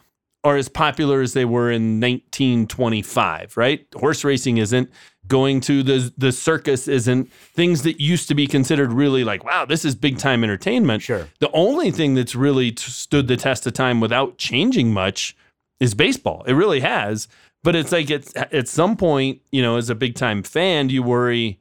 are 0.45 0.57
as 0.57 0.69
popular 0.69 1.23
as 1.23 1.33
they 1.33 1.45
were 1.47 1.71
in 1.71 2.01
1925, 2.01 3.57
right? 3.57 3.87
Horse 3.97 4.25
racing 4.25 4.59
isn't, 4.59 4.91
going 5.27 5.59
to 5.63 5.83
the 5.83 6.13
the 6.19 6.31
circus 6.33 6.87
isn't, 6.87 7.33
things 7.33 7.83
that 7.83 7.99
used 8.01 8.29
to 8.29 8.35
be 8.35 8.47
considered 8.47 8.93
really 8.93 9.25
like, 9.25 9.43
wow, 9.43 9.65
this 9.65 9.85
is 9.85 9.95
big 9.95 10.19
time 10.19 10.45
entertainment. 10.45 11.03
Sure. 11.03 11.27
The 11.41 11.51
only 11.53 11.91
thing 11.91 12.15
that's 12.15 12.35
really 12.35 12.73
t- 12.73 12.91
stood 12.91 13.27
the 13.27 13.37
test 13.39 13.67
of 13.67 13.73
time 13.73 14.01
without 14.01 14.37
changing 14.37 14.93
much 14.93 15.35
is 15.81 15.95
baseball. 15.95 16.45
It 16.47 16.53
really 16.53 16.81
has. 16.81 17.27
But 17.63 17.75
it's 17.75 17.91
like 17.91 18.11
it's 18.11 18.35
at 18.37 18.69
some 18.69 18.95
point, 18.99 19.41
you 19.51 19.63
know, 19.63 19.79
as 19.79 19.89
a 19.89 19.95
big 19.95 20.15
time 20.15 20.43
fan, 20.43 20.91
you 20.91 21.03
worry, 21.03 21.59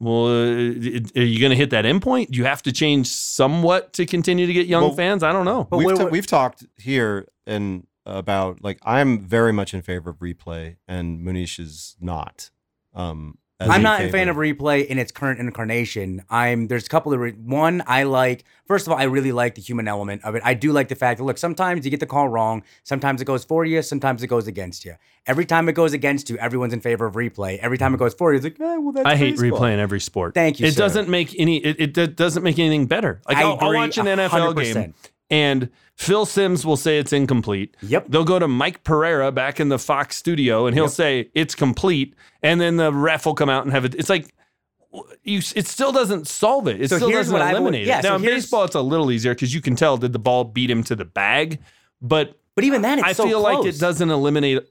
well, 0.00 0.26
uh, 0.26 0.32
are 0.34 1.22
you 1.22 1.38
going 1.38 1.50
to 1.50 1.56
hit 1.56 1.70
that 1.70 1.84
endpoint? 1.84 2.32
Do 2.32 2.38
you 2.38 2.44
have 2.44 2.62
to 2.64 2.72
change 2.72 3.06
somewhat 3.06 3.92
to 3.92 4.04
continue 4.04 4.48
to 4.48 4.52
get 4.52 4.66
young 4.66 4.82
Well, 4.82 4.94
fans? 4.94 5.22
I 5.22 5.30
don't 5.30 5.44
know. 5.44 5.62
But 5.70 5.76
we've, 5.78 5.86
wait, 5.86 5.96
ta- 5.96 6.04
wait- 6.04 6.12
we've 6.12 6.26
talked 6.26 6.66
here 6.76 7.28
and 7.46 7.86
about 8.06 8.62
like 8.62 8.78
I'm 8.82 9.20
very 9.20 9.52
much 9.52 9.74
in 9.74 9.82
favor 9.82 10.10
of 10.10 10.18
replay, 10.20 10.76
and 10.88 11.20
Muneesh 11.20 11.58
is 11.60 11.96
not. 12.00 12.50
Um, 12.94 13.38
I'm 13.58 13.70
in 13.76 13.82
not 13.84 14.02
a 14.02 14.10
fan 14.10 14.28
of 14.28 14.36
replay 14.36 14.86
in 14.86 14.98
its 14.98 15.10
current 15.10 15.40
incarnation. 15.40 16.22
I'm 16.28 16.66
there's 16.66 16.84
a 16.84 16.88
couple 16.90 17.14
of 17.14 17.20
re- 17.20 17.32
one 17.32 17.82
I 17.86 18.02
like. 18.02 18.44
First 18.66 18.86
of 18.86 18.92
all, 18.92 18.98
I 18.98 19.04
really 19.04 19.32
like 19.32 19.54
the 19.54 19.62
human 19.62 19.88
element 19.88 20.22
of 20.24 20.34
it. 20.34 20.42
I 20.44 20.52
do 20.52 20.72
like 20.72 20.88
the 20.88 20.94
fact 20.94 21.16
that 21.18 21.24
look, 21.24 21.38
sometimes 21.38 21.84
you 21.86 21.90
get 21.90 22.00
the 22.00 22.06
call 22.06 22.28
wrong, 22.28 22.62
sometimes 22.84 23.22
it 23.22 23.24
goes 23.24 23.44
for 23.44 23.64
you, 23.64 23.80
sometimes 23.80 24.22
it 24.22 24.26
goes 24.26 24.46
against 24.46 24.84
you. 24.84 24.94
Every 25.26 25.46
time 25.46 25.70
it 25.70 25.72
goes 25.72 25.94
against 25.94 26.28
you, 26.28 26.36
everyone's 26.36 26.74
in 26.74 26.80
favor 26.82 27.06
of 27.06 27.14
replay. 27.14 27.56
Every 27.58 27.78
time 27.78 27.94
it 27.94 27.96
goes 27.98 28.12
for 28.12 28.30
you, 28.32 28.36
it's 28.36 28.44
like, 28.44 28.60
eh, 28.60 28.76
well, 28.76 28.92
that's 28.92 29.06
I 29.06 29.16
hate 29.16 29.38
baseball. 29.38 29.60
replaying 29.60 29.78
every 29.78 30.00
sport. 30.00 30.34
Thank 30.34 30.60
you, 30.60 30.66
It 30.66 30.74
sir. 30.74 30.78
doesn't 30.80 31.08
make 31.08 31.34
any. 31.38 31.56
It, 31.56 31.96
it 31.96 32.14
doesn't 32.16 32.42
make 32.42 32.58
anything 32.58 32.84
better. 32.86 33.22
Like 33.26 33.38
I 33.38 33.42
I'll, 33.44 33.56
I'll 33.58 33.72
watch 33.72 33.96
an 33.96 34.04
NFL 34.04 34.54
game, 34.54 34.74
100%. 34.76 34.94
And 35.30 35.70
Phil 35.96 36.24
Simms 36.26 36.64
will 36.64 36.76
say 36.76 36.98
it's 36.98 37.12
incomplete. 37.12 37.76
Yep. 37.82 38.06
They'll 38.08 38.24
go 38.24 38.38
to 38.38 38.46
Mike 38.46 38.84
Pereira 38.84 39.32
back 39.32 39.58
in 39.60 39.68
the 39.70 39.78
Fox 39.78 40.16
studio, 40.16 40.66
and 40.66 40.76
he'll 40.76 40.88
say 40.88 41.30
it's 41.34 41.54
complete, 41.54 42.14
and 42.42 42.60
then 42.60 42.76
the 42.76 42.92
ref 42.92 43.26
will 43.26 43.34
come 43.34 43.48
out 43.48 43.64
and 43.64 43.72
have 43.72 43.84
it. 43.84 43.94
It's 43.94 44.08
like. 44.10 44.32
You, 45.24 45.40
it 45.54 45.66
still 45.66 45.92
doesn't 45.92 46.26
solve 46.26 46.68
it. 46.68 46.80
It 46.80 46.88
So 46.88 46.96
still 46.96 47.10
doesn't 47.10 47.34
I 47.34 47.52
would- 47.52 47.58
eliminate 47.60 47.86
yeah, 47.86 47.98
it. 47.98 48.02
so 48.04 48.08
Now 48.10 48.16
in 48.16 48.22
baseball, 48.22 48.64
it's 48.64 48.74
a 48.76 48.80
little 48.80 49.10
easier 49.10 49.34
because 49.34 49.52
you 49.52 49.60
can 49.60 49.76
tell 49.76 49.98
did 49.98 50.14
the 50.14 50.18
ball 50.18 50.44
beat 50.44 50.70
him 50.70 50.82
to 50.84 50.96
the 50.96 51.04
bag, 51.04 51.58
but 52.00 52.38
But 52.54 52.64
even 52.64 52.80
then, 52.80 53.00
it's 53.00 53.08
I 53.08 53.12
so 53.12 53.24
feel 53.26 53.40
like 53.42 53.66
it 53.66 53.78
doesn't 53.78 54.08
eliminate 54.08 54.62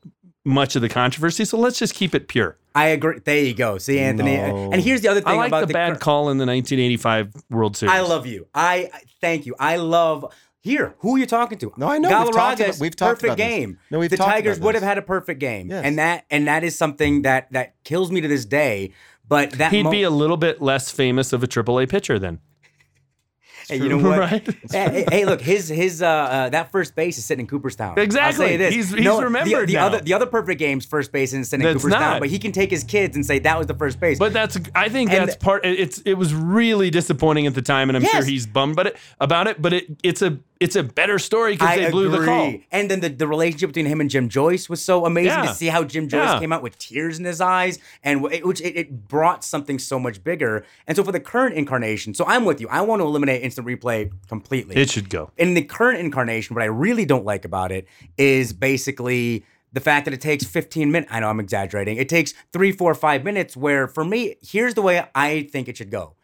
much 0.44 0.76
of 0.76 0.82
the 0.82 0.89
controversy. 0.89 1.46
So 1.46 1.60
let's 1.60 1.78
just 1.78 1.94
keep 1.94 2.15
it 2.15 2.28
pure. 2.28 2.58
I 2.74 2.88
agree. 2.88 3.20
There 3.24 3.38
you 3.38 3.54
go. 3.54 3.78
See, 3.78 4.00
Anthony. 4.00 4.38
No. 4.38 4.72
And 4.72 4.82
here's 4.82 5.02
the 5.02 5.10
other 5.10 5.22
thing 5.22 5.34
I 5.34 5.36
like 5.36 5.48
about 5.50 5.68
the 5.68 5.74
bad 5.74 5.94
cur- 5.94 6.00
call 6.00 6.30
in 6.32 6.39
the 6.39 6.46
1985 6.48 7.32
World 7.52 7.78
Series. 7.78 7.94
I 7.94 8.00
love 8.02 8.26
you. 8.26 8.48
I- 8.56 8.89
thank 9.22 9.46
you. 9.46 9.56
I 9.60 9.76
love. 9.76 10.26
Here, 10.65 10.95
who 11.01 11.15
are 11.15 11.19
you 11.19 11.28
talking 11.28 11.60
to? 11.60 11.71
No, 11.78 11.88
I 11.88 11.99
know. 11.99 12.10
We've 12.23 12.34
talked 12.34 12.60
about- 12.60 12.80
we've 12.80 12.95
talked 12.95 13.21
perfect 13.21 13.25
about 13.25 13.38
this. 13.38 13.47
game. 13.47 13.78
No, 13.91 13.99
we've 13.99 14.10
the 14.10 14.17
talked 14.17 14.32
Tigers 14.32 14.58
about 14.58 14.65
would 14.65 14.73
have 14.75 14.84
had 14.84 14.97
a 14.97 15.04
perfect 15.04 15.39
game, 15.39 15.69
Yes. 15.69 15.86
and 15.86 15.99
that 15.99 16.25
and 16.32 16.47
that 16.47 16.63
is 16.63 16.75
something 16.75 17.21
that 17.21 17.51
that 17.51 17.75
kills 17.84 18.12
me 18.12 18.19
to 18.21 18.28
this 18.28 18.45
day. 18.45 18.91
But 19.30 19.51
that 19.51 19.71
He'd 19.71 19.84
mo- 19.84 19.91
be 19.91 20.01
a 20.01 20.10
little 20.10 20.38
bit 20.38 20.63
less 20.63 20.89
famous 20.89 21.34
of 21.34 21.43
a 21.43 21.47
AAA 21.47 21.86
pitcher 21.88 22.17
then. 22.17 22.39
Hey, 23.67 23.78
you 23.78 23.89
know 23.89 23.97
what? 23.97 24.19
Right? 24.19 24.45
hey, 24.71 24.89
hey, 24.91 25.06
hey, 25.10 25.25
look, 25.25 25.41
his 25.41 25.69
his 25.69 25.99
uh, 26.04 26.06
uh 26.08 26.49
that 26.49 26.71
first 26.71 26.95
base 26.95 27.17
is 27.17 27.25
sitting 27.25 27.45
in 27.45 27.47
Cooperstown. 27.47 27.97
Exactly. 27.97 28.45
I'll 28.45 28.51
say 28.51 28.58
this. 28.58 28.73
He's- 28.75 28.91
he's 28.93 29.04
no, 29.04 29.17
the- 29.17 29.23
remembered 29.23 29.67
the, 29.69 29.73
now. 29.73 29.88
other 29.88 30.01
the 30.01 30.13
other 30.13 30.28
perfect 30.28 30.60
game's 30.60 30.86
first 30.86 31.12
base 31.12 31.34
is 31.34 31.49
sitting 31.49 31.65
in 31.65 31.73
That's 31.73 31.84
Cooperstown, 31.84 32.12
not. 32.13 32.19
but 32.19 32.30
he 32.30 32.38
can 32.38 32.51
take 32.51 32.69
his 32.69 32.84
kids 32.84 33.15
and 33.15 33.25
say 33.25 33.39
that 33.39 33.58
was 33.58 33.65
the 33.65 33.73
first 33.73 33.99
base. 33.99 34.19
But 34.19 34.34
that's 34.34 34.60
I 34.75 34.89
think 34.89 35.10
And- 35.12 35.28
that's 35.28 35.36
part. 35.38 35.65
It's 35.65 35.97
it 36.01 36.13
was 36.13 36.32
really 36.36 36.91
disappointing 36.91 37.47
at 37.47 37.56
the 37.56 37.63
time, 37.63 37.89
and 37.89 37.97
I'm 37.97 38.04
sure 38.06 38.23
he's 38.23 38.45
bummed 38.45 38.73
about 38.73 38.86
it. 38.86 38.97
About 39.19 39.47
it, 39.47 39.60
but 39.60 39.73
it 39.73 39.86
it's 40.04 40.21
a 40.21 40.38
it's 40.60 40.76
a 40.76 40.84
better 40.84 41.20
story 41.20 41.54
because 41.54 41.76
they 41.78 41.91
blew 41.91 42.08
agree. 42.08 42.20
the 42.20 42.26
call. 42.26 42.54
And 42.72 42.89
then 42.89 43.00
the, 43.02 43.10
the 43.10 43.28
relationship 43.28 43.70
between 43.70 43.86
him 43.88 44.00
and 44.00 44.10
Jim 44.10 44.30
Joyce 44.30 44.70
was 44.70 44.82
so 44.82 45.06
amazing 45.06 45.32
Yeah. 45.32 45.46
to 45.48 45.54
see 45.54 45.68
how 45.68 45.84
Jim 45.84 46.08
Joyce 46.08 46.22
Yeah. 46.30 46.39
came 46.39 46.54
out 46.54 46.63
with 46.63 46.78
tears 46.78 47.20
in 47.20 47.26
his 47.26 47.41
eyes, 47.41 47.78
and 48.04 48.22
w- 48.22 48.38
it, 48.38 48.46
which 48.46 48.62
it, 48.62 48.76
it 48.78 49.08
brought 49.08 49.44
something 49.44 49.78
so 49.80 50.00
much 50.00 50.24
bigger. 50.24 50.65
And 50.88 50.96
so 50.96 51.04
for 51.04 51.12
the 51.12 51.20
current 51.20 51.56
incarnation, 51.56 52.13
so 52.13 52.24
I'm 52.26 52.46
with 52.46 52.62
you. 52.62 52.68
I 52.70 52.82
want 52.82 53.02
to 53.02 53.06
eliminate 53.06 53.41
instant 53.44 53.68
replay 53.68 54.12
completely. 54.30 54.76
It 54.76 54.89
should 54.89 55.10
go. 55.10 55.32
in 55.38 55.56
the 55.56 55.62
current 55.63 56.00
incarnation, 56.00 56.56
what 56.56 56.63
I 56.63 56.68
really 56.68 57.06
don't 57.06 57.26
like 57.26 57.44
about 57.46 57.72
it 57.72 57.88
is 58.18 58.54
basically 58.54 59.46
the 59.74 59.82
fact 59.82 60.06
that 60.06 60.13
it 60.13 60.22
takes 60.22 60.46
15 60.46 60.89
minutes. 60.91 61.12
I 61.12 61.20
know 61.20 61.30
I'm 61.30 61.39
exaggerating. 61.41 61.98
It 61.98 62.08
takes 62.08 62.34
three, 62.54 62.72
four, 62.72 62.94
five 62.96 63.24
minutes. 63.26 63.58
Where 63.58 63.88
for 63.88 64.06
me, 64.06 64.36
here's 64.41 64.74
the 64.74 64.82
way 64.82 65.06
I 65.13 65.50
think 65.52 65.68
it 65.68 65.76
should 65.78 65.91
go: 65.91 66.15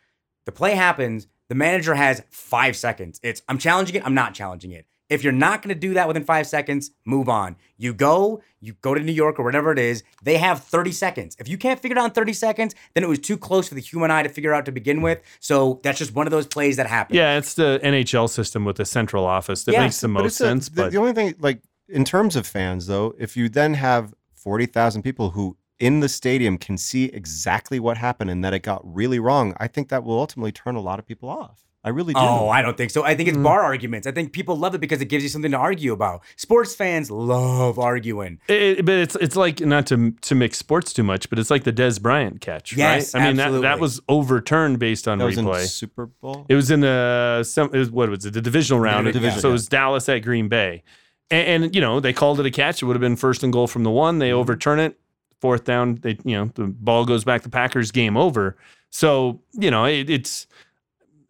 the 0.45 0.51
play 0.53 0.75
happens. 0.75 1.27
The 1.51 1.55
manager 1.55 1.95
has 1.95 2.23
five 2.29 2.77
seconds. 2.77 3.19
It's 3.23 3.41
I'm 3.49 3.57
challenging 3.57 3.97
it. 3.97 4.03
I'm 4.05 4.13
not 4.13 4.33
challenging 4.33 4.71
it. 4.71 4.85
If 5.09 5.21
you're 5.21 5.33
not 5.33 5.61
going 5.61 5.75
to 5.75 5.79
do 5.87 5.95
that 5.95 6.07
within 6.07 6.23
five 6.23 6.47
seconds, 6.47 6.91
move 7.03 7.27
on. 7.27 7.57
You 7.75 7.93
go, 7.93 8.41
you 8.61 8.75
go 8.79 8.93
to 8.93 9.01
New 9.01 9.11
York 9.11 9.37
or 9.37 9.43
whatever 9.43 9.73
it 9.73 9.77
is. 9.79 10.01
They 10.23 10.37
have 10.37 10.63
30 10.63 10.93
seconds. 10.93 11.35
If 11.39 11.49
you 11.49 11.57
can't 11.57 11.77
figure 11.77 11.97
it 11.97 11.99
out 11.99 12.05
in 12.05 12.11
30 12.11 12.31
seconds, 12.31 12.73
then 12.93 13.03
it 13.03 13.09
was 13.09 13.19
too 13.19 13.35
close 13.35 13.67
for 13.67 13.75
the 13.75 13.81
human 13.81 14.11
eye 14.11 14.23
to 14.23 14.29
figure 14.29 14.53
out 14.53 14.63
to 14.67 14.71
begin 14.71 15.01
with. 15.01 15.19
So 15.41 15.81
that's 15.83 15.99
just 15.99 16.15
one 16.15 16.25
of 16.25 16.31
those 16.31 16.47
plays 16.47 16.77
that 16.77 16.87
happen. 16.87 17.17
Yeah, 17.17 17.37
it's 17.37 17.55
the 17.55 17.81
NHL 17.83 18.29
system 18.29 18.63
with 18.63 18.77
the 18.77 18.85
central 18.85 19.25
office 19.25 19.65
that 19.65 19.73
Yes, 19.73 19.81
makes 19.81 19.99
the 19.99 20.07
But 20.07 20.13
most 20.23 20.25
it's 20.27 20.39
a- 20.39 20.43
sense. 20.45 20.69
the, 20.69 20.83
but 20.83 20.91
the 20.93 20.99
only 20.99 21.11
thing, 21.11 21.35
like 21.39 21.59
in 21.89 22.05
terms 22.05 22.37
of 22.37 22.47
fans, 22.47 22.87
though, 22.87 23.13
if 23.19 23.35
you 23.35 23.49
then 23.49 23.73
have 23.73 24.13
forty 24.33 24.65
thousand 24.67 25.01
people 25.01 25.31
who 25.31 25.57
in 25.81 25.99
the 25.99 26.07
stadium 26.09 26.57
can 26.57 26.77
see 26.77 27.05
exactly 27.05 27.79
what 27.79 27.97
happened 27.97 28.29
and 28.29 28.43
that 28.45 28.53
it 28.53 28.59
got 28.63 28.81
really 28.83 29.19
wrong, 29.19 29.53
I 29.59 29.67
think 29.67 29.89
that 29.89 30.03
will 30.03 30.19
ultimately 30.19 30.51
turn 30.51 30.75
a 30.75 30.81
lot 30.81 30.99
of 30.99 31.05
people 31.05 31.27
off. 31.29 31.63
I 31.83 31.89
really 31.89 32.13
do. 32.13 32.19
Oh, 32.19 32.47
I 32.47 32.61
don't 32.61 32.77
think 32.77 32.91
so. 32.91 33.03
I 33.03 33.15
think 33.15 33.27
Mm. 33.27 33.31
it's 33.31 33.37
bar 33.41 33.61
arguments. 33.63 34.05
I 34.05 34.11
think 34.11 34.33
people 34.33 34.55
love 34.55 34.75
it 34.75 34.81
because 34.81 35.01
it 35.01 35.05
gives 35.05 35.23
you 35.23 35.29
something 35.29 35.49
to 35.49 35.57
argue 35.57 35.93
about. 35.93 36.21
Sports 36.35 36.75
fans 36.75 37.09
love 37.09 37.79
arguing. 37.79 38.37
It, 38.47 38.85
but 38.85 38.93
it's 38.99 39.15
it's 39.15 39.35
like 39.35 39.61
not 39.61 39.87
to 39.87 40.11
to 40.11 40.35
mix 40.35 40.59
sports 40.59 40.93
too 40.93 41.01
much, 41.01 41.27
but 41.31 41.39
it's 41.39 41.49
like 41.49 41.63
the 41.63 41.73
Dez 41.73 41.99
Bryant 41.99 42.39
catch, 42.39 42.77
Yes, 42.77 43.15
right? 43.15 43.21
I 43.23 43.25
mean 43.25 43.37
that 43.37 43.45
absolutely. 43.45 43.67
that 43.67 43.79
was 43.79 43.99
overturned 44.07 44.77
based 44.77 45.07
on 45.07 45.17
that 45.17 45.25
was 45.25 45.39
in 45.39 45.45
replay. 45.45 45.65
Super 45.67 46.05
Bowl. 46.05 46.45
It 46.49 46.53
was 46.53 46.69
in 46.69 46.81
the 46.81 47.43
some. 47.43 47.73
It 47.73 47.79
was, 47.79 47.89
what 47.89 48.09
was 48.09 48.27
it? 48.27 48.33
The 48.33 48.41
divisional 48.41 48.79
round. 48.79 49.11
division, 49.11 49.39
so 49.39 49.49
it 49.49 49.53
was 49.53 49.67
Dallas 49.67 50.07
at 50.07 50.19
Green 50.19 50.49
Bay, 50.49 50.83
and, 51.31 51.63
and 51.63 51.73
you 51.75 51.81
know 51.81 51.99
they 51.99 52.13
called 52.13 52.39
it 52.39 52.45
a 52.45 52.51
catch. 52.51 52.83
It 52.83 52.85
would 52.85 52.95
have 52.95 53.01
been 53.01 53.15
first 53.15 53.41
and 53.43 53.51
goal 53.51 53.65
from 53.65 53.81
the 53.83 53.89
one. 53.91 54.19
They 54.19 54.31
overturn 54.31 54.79
it, 54.79 54.99
fourth 55.41 55.65
down. 55.65 55.95
They 55.95 56.17
you 56.23 56.37
know 56.37 56.51
the 56.55 56.65
ball 56.65 57.05
goes 57.05 57.23
back 57.23 57.41
to 57.43 57.49
Packers. 57.49 57.91
Game 57.91 58.15
over. 58.15 58.55
So 58.89 59.41
you 59.53 59.71
know 59.71 59.85
it, 59.85 60.09
it's 60.09 60.47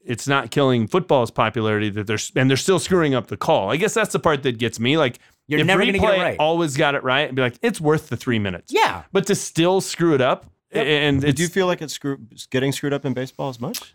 it's 0.04 0.28
not 0.28 0.52
killing 0.52 0.88
football's 0.88 1.32
popularity 1.32 1.90
that 1.90 2.08
they're 2.08 2.20
and 2.36 2.50
they're 2.50 2.58
still 2.58 2.80
screwing 2.80 3.16
up 3.16 3.28
the 3.28 3.38
call. 3.38 3.72
I 3.72 3.78
guess 3.78 3.94
that's 3.94 4.14
the 4.14 4.20
part 4.20 4.44
that 4.44 4.58
gets 4.58 4.80
me. 4.80 4.98
Like 4.98 5.20
You're 5.48 5.62
if 5.62 5.68
never 5.68 5.82
replay 5.82 5.88
gonna 5.88 6.00
get 6.00 6.20
it 6.20 6.22
right. 6.22 6.40
always 6.40 6.78
got 6.78 6.96
it 6.96 7.04
right, 7.04 7.28
and 7.28 7.36
be 7.36 7.42
like 7.42 7.58
it's 7.62 7.80
worth 7.82 8.10
the 8.10 8.18
three 8.18 8.40
minutes. 8.40 8.72
Yeah. 8.74 9.04
but 9.12 9.28
to 9.28 9.36
still 9.36 9.82
screw 9.82 10.14
it 10.14 10.22
up. 10.22 10.46
And 10.74 11.24
it's 11.24 11.36
do 11.36 11.44
you 11.44 11.50
feel 11.50 11.68
like 11.68 11.82
it's 11.82 11.94
screw, 11.94 12.18
getting 12.50 12.72
screwed 12.72 12.94
up 12.94 13.06
in 13.06 13.14
baseball 13.14 13.50
as 13.50 13.60
much? 13.60 13.94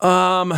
um, 0.00 0.52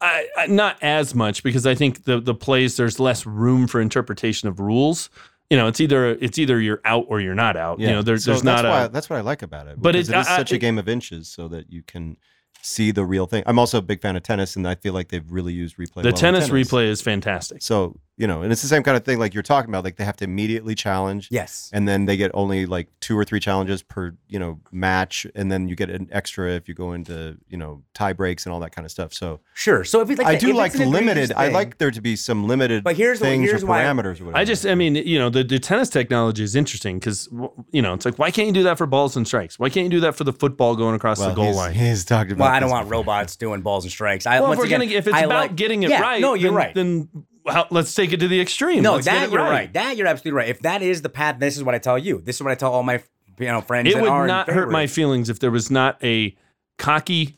I, 0.00 0.26
I 0.36 0.46
not 0.48 0.78
as 0.82 1.14
much 1.14 1.42
because 1.42 1.66
I 1.66 1.74
think 1.74 2.04
the 2.04 2.20
the 2.20 2.34
plays 2.34 2.76
there's 2.76 2.98
less 2.98 3.26
room 3.26 3.66
for 3.66 3.80
interpretation 3.80 4.48
of 4.48 4.60
rules. 4.60 5.10
You 5.50 5.56
know, 5.56 5.66
it's 5.66 5.80
either 5.80 6.10
it's 6.10 6.38
either 6.38 6.60
you're 6.60 6.80
out 6.84 7.06
or 7.08 7.20
you're 7.20 7.34
not 7.34 7.56
out. 7.56 7.80
You 7.80 7.88
know, 7.88 8.02
there, 8.02 8.16
So 8.18 8.30
there's 8.30 8.42
that's 8.42 8.62
not 8.62 8.70
why, 8.70 8.84
a. 8.84 8.88
that's 8.88 9.10
what 9.10 9.16
I 9.16 9.20
like 9.22 9.42
about 9.42 9.66
it. 9.66 9.82
But 9.82 9.96
it- 9.96 10.08
it 10.08 10.16
is 10.16 10.26
I- 10.28 10.36
such 10.36 10.52
a 10.52 10.58
game 10.58 10.78
of 10.78 10.88
inches, 10.88 11.28
so 11.28 11.48
that 11.48 11.70
you 11.72 11.82
can 11.82 12.16
see 12.62 12.90
the 12.92 13.04
real 13.04 13.26
thing. 13.26 13.42
I'm 13.46 13.58
also 13.58 13.78
a 13.78 13.82
big 13.82 14.00
fan 14.00 14.14
of 14.16 14.22
tennis, 14.22 14.54
and 14.54 14.68
I 14.68 14.74
feel 14.76 14.92
like 14.92 15.08
they've 15.08 15.28
really 15.30 15.52
used 15.52 15.76
replay. 15.76 16.02
The 16.02 16.08
well 16.08 16.08
in 16.08 16.14
tennis, 16.14 16.48
replay 16.50 16.86
is 16.86 17.00
fantastic. 17.02 17.62
So 17.62 17.96
you 18.20 18.26
know, 18.26 18.42
and 18.42 18.52
it's 18.52 18.60
the 18.62 18.68
same 18.68 18.82
kind 18.82 18.96
of 18.96 19.04
thing 19.04 19.18
like 19.18 19.32
you're 19.34 19.42
talking 19.42 19.70
about. 19.70 19.82
Like 19.82 19.96
they 19.96 20.04
have 20.04 20.16
to 20.18 20.24
immediately 20.24 20.74
challenge. 20.74 21.28
Yes. 21.30 21.70
and 21.72 21.88
then 21.88 22.04
they 22.06 22.16
get 22.16 22.30
only 22.34 22.66
like 22.66 22.88
two 23.00 23.16
or 23.18 23.24
three 23.24 23.40
challenges 23.40 23.82
per 23.82 24.14
you 24.28 24.38
know 24.38 24.60
match 24.72 25.26
and 25.34 25.50
then 25.50 25.68
you 25.68 25.74
get 25.76 25.88
an 25.90 26.08
extra 26.12 26.50
if 26.52 26.68
you 26.68 26.74
go 26.74 26.92
into 26.92 27.36
you 27.48 27.56
know 27.56 27.82
tie 27.94 28.12
breaks 28.12 28.44
and 28.44 28.52
all 28.52 28.60
that 28.60 28.72
kind 28.76 28.84
of 28.84 28.90
stuff 28.90 29.12
so 29.14 29.40
Sure. 29.54 29.82
So 29.84 30.00
if 30.02 30.10
it's 30.10 30.18
like 30.18 30.26
i 30.26 30.32
that- 30.32 30.40
do 30.40 30.50
if 30.50 30.56
like 30.56 30.72
it's 30.72 30.80
an 30.80 30.88
egregious 30.88 31.06
limited 31.06 31.32
i 31.36 31.48
like 31.48 31.78
there 31.78 31.90
to 31.90 32.00
be 32.02 32.14
some 32.16 32.46
limited 32.46 32.84
But 32.84 32.96
here's 32.96 33.20
what- 33.20 33.26
things 33.28 33.48
here's 33.48 33.62
or 33.62 33.66
why- 33.66 33.82
parameters 33.82 34.20
or 34.20 34.24
whatever 34.26 34.36
I 34.38 34.44
just, 34.44 34.66
I 34.66 34.74
mean, 34.74 34.94
you 34.96 35.18
know, 35.18 35.30
the, 35.30 35.42
the 35.44 35.58
tennis 35.58 35.88
technology 35.88 36.42
is 36.44 36.54
interesting 36.56 36.98
because, 36.98 37.28
you 37.72 37.82
know, 37.82 37.94
it's 37.94 38.04
like, 38.04 38.18
why 38.18 38.30
can't 38.30 38.46
you 38.48 38.52
do 38.54 38.62
that 38.64 38.76
for 38.78 38.86
balls 38.86 39.16
and 39.16 39.26
strikes? 39.26 39.58
Why 39.58 39.68
can't 39.70 39.84
you 39.84 39.90
do 39.90 40.00
that 40.00 40.14
for 40.16 40.24
the 40.24 40.32
football 40.32 40.76
going 40.76 40.94
across 40.94 41.18
well, 41.18 41.28
the 41.30 41.34
goal 41.34 41.46
he's, 41.48 41.56
line? 41.56 41.74
he's 41.74 42.04
talked 42.04 42.30
about 42.32 42.44
Well, 42.44 42.54
I 42.54 42.60
don't 42.60 42.70
want 42.70 42.86
before. 42.86 43.00
robots 43.00 43.36
doing 43.36 43.60
balls 43.62 43.84
and 43.84 43.90
strikes. 43.92 44.26
I, 44.26 44.40
Well, 44.40 44.52
if 44.52 44.58
we're 44.58 44.66
again, 44.66 44.80
gonna, 44.80 44.92
if 44.92 45.06
it's 45.06 45.16
I 45.16 45.20
about 45.22 45.40
like- 45.50 45.56
getting 45.56 45.82
it 45.82 45.90
Yeah, 45.90 46.00
right, 46.00 46.20
no, 46.20 46.34
you're 46.34 46.50
then, 46.50 46.54
right. 46.56 46.74
Then 46.74 47.08
how, 47.46 47.66
let's 47.70 47.94
take 47.94 48.12
it 48.12 48.20
to 48.20 48.28
the 48.28 48.40
extreme. 48.40 48.82
no, 48.82 48.94
Let's 48.94 49.06
get 49.06 49.14
that 49.14 49.28
it 49.28 49.32
you're 49.32 49.42
right. 49.42 49.72
That 49.72 49.96
you're 49.96 50.06
absolutely 50.06 50.36
right. 50.36 50.48
If 50.48 50.60
that 50.60 50.82
is 50.82 51.02
the 51.02 51.08
path, 51.08 51.38
this 51.38 51.56
is 51.56 51.64
what 51.64 51.74
I 51.74 51.78
tell 51.78 51.98
you. 51.98 52.20
This 52.20 52.36
is 52.36 52.42
what 52.42 52.52
I 52.52 52.54
tell 52.54 52.72
all 52.72 52.82
my 52.82 53.02
you 53.38 53.46
know 53.46 53.60
friends. 53.60 53.88
It 53.88 53.94
that 53.94 54.02
would 54.02 54.10
are 54.10 54.26
not 54.26 54.48
hurt 54.50 54.70
my 54.70 54.86
feelings 54.86 55.28
if 55.30 55.38
there 55.40 55.50
was 55.50 55.70
not 55.70 56.02
a 56.04 56.36
cocky 56.78 57.36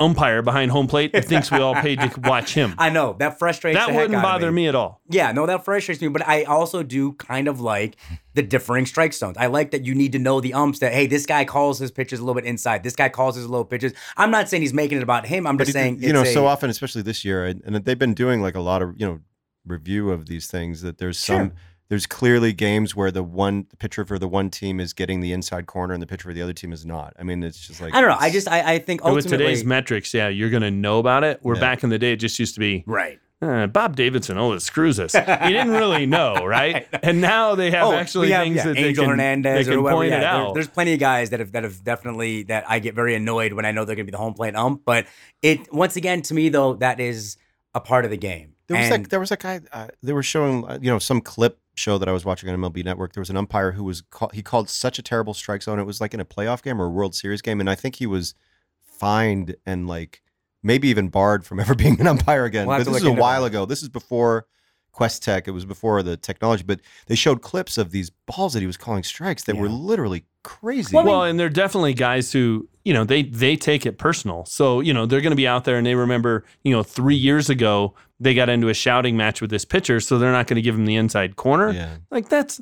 umpire 0.00 0.42
behind 0.42 0.72
home 0.72 0.88
plate 0.88 1.12
that 1.12 1.24
thinks 1.24 1.48
we 1.48 1.58
all 1.58 1.76
paid 1.76 2.00
to 2.00 2.10
watch 2.24 2.54
him. 2.54 2.74
I 2.76 2.90
know 2.90 3.14
that 3.20 3.38
frustrates. 3.38 3.78
that 3.78 3.86
the 3.88 3.94
wouldn't 3.94 4.14
out 4.16 4.18
of 4.18 4.22
bother 4.22 4.50
me 4.50 4.66
at 4.66 4.74
all. 4.74 5.00
Yeah, 5.08 5.30
no, 5.30 5.46
that 5.46 5.64
frustrates 5.64 6.00
me. 6.02 6.08
But 6.08 6.26
I 6.26 6.42
also 6.42 6.82
do 6.82 7.12
kind 7.12 7.46
of 7.46 7.60
like 7.60 7.96
the 8.34 8.42
differing 8.42 8.84
strike 8.86 9.12
zones. 9.12 9.36
I 9.38 9.46
like 9.46 9.70
that 9.70 9.84
you 9.84 9.94
need 9.94 10.10
to 10.12 10.18
know 10.18 10.40
the 10.40 10.54
umps 10.54 10.80
that 10.80 10.92
hey, 10.92 11.06
this 11.06 11.24
guy 11.24 11.44
calls 11.44 11.78
his 11.78 11.92
pitches 11.92 12.18
a 12.18 12.22
little 12.24 12.34
bit 12.40 12.46
inside. 12.48 12.82
This 12.82 12.96
guy 12.96 13.10
calls 13.10 13.36
his 13.36 13.46
low 13.46 13.62
pitches. 13.62 13.92
I'm 14.16 14.32
not 14.32 14.48
saying 14.48 14.62
he's 14.62 14.74
making 14.74 14.98
it 14.98 15.02
about 15.04 15.24
him. 15.26 15.46
I'm 15.46 15.56
But 15.56 15.64
just 15.66 15.76
it- 15.76 15.80
saying 15.80 16.02
you 16.02 16.12
know 16.12 16.22
it's 16.22 16.32
so 16.32 16.46
often 16.46 16.68
especially 16.68 17.02
this 17.02 17.24
year 17.24 17.44
and, 17.44 17.62
and 17.64 17.76
they've 17.76 17.98
been 17.98 18.14
doing 18.14 18.40
like 18.42 18.56
a 18.56 18.60
lot 18.60 18.82
of 18.82 18.94
you 18.98 19.06
know 19.06 19.20
review 19.66 20.10
of 20.10 20.26
these 20.26 20.46
things 20.48 20.82
that 20.82 20.98
there's 20.98 21.18
some 21.18 21.48
Sure. 21.48 21.52
there's 21.88 22.06
clearly 22.06 22.52
games 22.52 22.96
where 22.96 23.10
the 23.10 23.22
one 23.22 23.66
the 23.70 23.76
pitcher 23.76 24.04
for 24.04 24.18
the 24.18 24.26
one 24.28 24.50
team 24.50 24.80
is 24.80 24.92
getting 24.92 25.20
the 25.20 25.32
inside 25.32 25.66
corner 25.66 25.92
and 25.94 26.02
the 26.02 26.06
pitcher 26.06 26.28
for 26.28 26.32
the 26.34 26.42
other 26.42 26.52
team 26.54 26.72
is 26.72 26.84
not 26.86 27.12
i 27.18 27.22
mean 27.22 27.42
it's 27.42 27.66
just 27.66 27.80
like 27.80 27.94
I 27.94 28.00
don't 28.00 28.10
know. 28.10 28.16
I 28.18 28.30
just 28.30 28.48
I, 28.48 28.74
I 28.74 28.78
think 28.78 29.02
But 29.02 29.14
with 29.14 29.28
today's 29.28 29.64
metrics, 29.64 30.12
yeah, 30.14 30.28
you're 30.28 30.50
going 30.50 30.62
to 30.62 30.70
know 30.70 30.98
about 30.98 31.22
it. 31.24 31.38
Where 31.42 31.54
Yeah. 31.54 31.60
back 31.60 31.84
in 31.84 31.90
the 31.90 31.98
day, 31.98 32.12
it 32.12 32.16
just 32.16 32.38
used 32.38 32.54
to 32.54 32.60
be 32.60 32.82
right. 32.86 33.18
uh, 33.42 33.66
Bob 33.66 33.96
Davidson. 33.96 34.38
Oh, 34.38 34.52
it 34.52 34.60
screws 34.60 34.98
us. 35.00 35.14
You 35.14 35.20
didn't 35.20 35.70
really 35.72 36.06
know, 36.16 36.44
right? 36.46 36.86
And 37.02 37.20
now 37.20 37.54
they 37.54 37.70
have 37.72 37.92
actually 37.92 38.28
Oh, 38.28 38.30
we 38.30 38.32
have, 38.32 38.44
things 38.44 38.56
yeah, 38.56 38.62
that 38.64 38.76
Angel 38.78 38.84
they 38.86 38.94
can, 38.94 39.10
Hernandez 39.10 39.66
they 39.66 39.72
or 39.72 39.74
can 39.76 39.82
whoever. 39.82 39.96
point 39.96 40.10
yeah, 40.10 40.16
it 40.16 40.20
there- 40.20 40.28
out. 40.30 40.54
there's 40.54 40.68
plenty 40.68 40.92
of 40.94 41.00
guys 41.00 41.30
that 41.30 41.40
have 41.40 41.52
that 41.52 41.62
have 41.64 41.82
definitely 41.84 42.44
that 42.44 42.64
I 42.68 42.78
get 42.78 42.94
very 42.94 43.14
annoyed 43.14 43.52
when 43.52 43.64
I 43.64 43.70
know 43.72 43.84
they're 43.84 43.96
going 43.96 44.06
to 44.06 44.10
be 44.10 44.16
the 44.16 44.18
home 44.22 44.34
plate 44.34 44.54
ump. 44.56 44.82
But 44.84 45.06
it 45.42 45.72
once 45.72 45.96
again 45.96 46.22
to 46.22 46.34
me 46.34 46.48
though 46.48 46.74
that 46.74 46.98
is 47.00 47.36
a 47.74 47.80
part 47.80 48.04
of 48.04 48.10
the 48.10 48.16
game. 48.16 48.51
There 48.68 48.76
was 48.76 48.86
And- 48.86 48.90
like 49.02 49.08
there 49.08 49.20
was 49.20 49.30
a 49.30 49.36
guy. 49.36 49.60
Uh, 49.72 49.88
they 50.02 50.12
were 50.12 50.22
showing 50.22 50.64
uh, 50.66 50.78
you 50.80 50.90
know 50.90 50.98
some 50.98 51.20
clip 51.20 51.58
show 51.74 51.98
that 51.98 52.08
I 52.08 52.12
was 52.12 52.24
watching 52.24 52.48
on 52.48 52.58
MLB 52.60 52.84
Network. 52.84 53.12
There 53.14 53.20
was 53.20 53.30
an 53.30 53.36
umpire 53.36 53.72
who 53.72 53.84
was 53.84 54.02
call, 54.02 54.30
he 54.32 54.42
called 54.42 54.68
such 54.68 54.98
a 54.98 55.02
terrible 55.02 55.34
strike 55.34 55.62
zone. 55.62 55.78
It 55.78 55.84
was 55.84 56.00
like 56.00 56.14
in 56.14 56.20
a 56.20 56.24
playoff 56.24 56.62
game 56.62 56.80
or 56.80 56.86
a 56.86 56.90
World 56.90 57.14
Series 57.14 57.42
game, 57.42 57.60
and 57.60 57.68
I 57.68 57.74
think 57.74 57.96
he 57.96 58.06
was 58.06 58.34
fined 58.80 59.56
and 59.66 59.86
like 59.88 60.22
maybe 60.62 60.88
even 60.88 61.08
barred 61.08 61.44
from 61.44 61.60
ever 61.60 61.74
being 61.74 62.00
an 62.00 62.06
umpire 62.06 62.44
again. 62.44 62.66
We'll 62.66 62.78
but 62.78 62.84
this 62.84 62.96
is 63.02 63.04
a 63.04 63.12
while 63.12 63.44
ago. 63.44 63.66
This 63.66 63.82
is 63.82 63.88
before 63.88 64.46
QuesTec. 64.94 65.48
It 65.48 65.52
was 65.52 65.64
before 65.64 66.02
the 66.02 66.16
technology, 66.16 66.62
but 66.64 66.80
they 67.06 67.14
showed 67.14 67.42
clips 67.42 67.78
of 67.78 67.90
these 67.90 68.10
balls 68.10 68.52
that 68.52 68.60
he 68.60 68.66
was 68.66 68.76
calling 68.76 69.02
strikes 69.02 69.44
that 69.44 69.56
were 69.56 69.68
literally 69.68 70.24
crazy. 70.44 70.94
well, 70.96 71.22
and 71.22 71.38
they're 71.38 71.48
definitely 71.48 71.94
guys 71.94 72.32
who, 72.32 72.68
you 72.84 72.92
know, 72.92 73.04
they 73.04 73.22
they 73.22 73.56
take 73.56 73.86
it 73.86 73.96
personal. 73.98 74.44
So, 74.44 74.80
you 74.80 74.92
know, 74.92 75.06
they're 75.06 75.20
going 75.20 75.30
to 75.32 75.36
be 75.36 75.46
out 75.48 75.64
there 75.64 75.76
and 75.76 75.86
they 75.86 75.94
remember, 75.94 76.44
you 76.64 76.72
know, 76.72 76.82
3 76.82 77.14
years 77.14 77.48
ago 77.48 77.94
they 78.20 78.34
got 78.34 78.48
into 78.48 78.68
a 78.68 78.74
shouting 78.74 79.16
match 79.16 79.40
with 79.40 79.50
this 79.50 79.64
pitcher, 79.64 79.98
so 80.00 80.18
they're 80.18 80.30
not 80.32 80.46
going 80.46 80.56
to 80.56 80.62
give 80.62 80.74
him 80.76 80.84
the 80.86 80.94
inside 80.96 81.36
corner. 81.36 81.70
Yeah. 81.72 81.96
Like 82.10 82.28
that's 82.28 82.60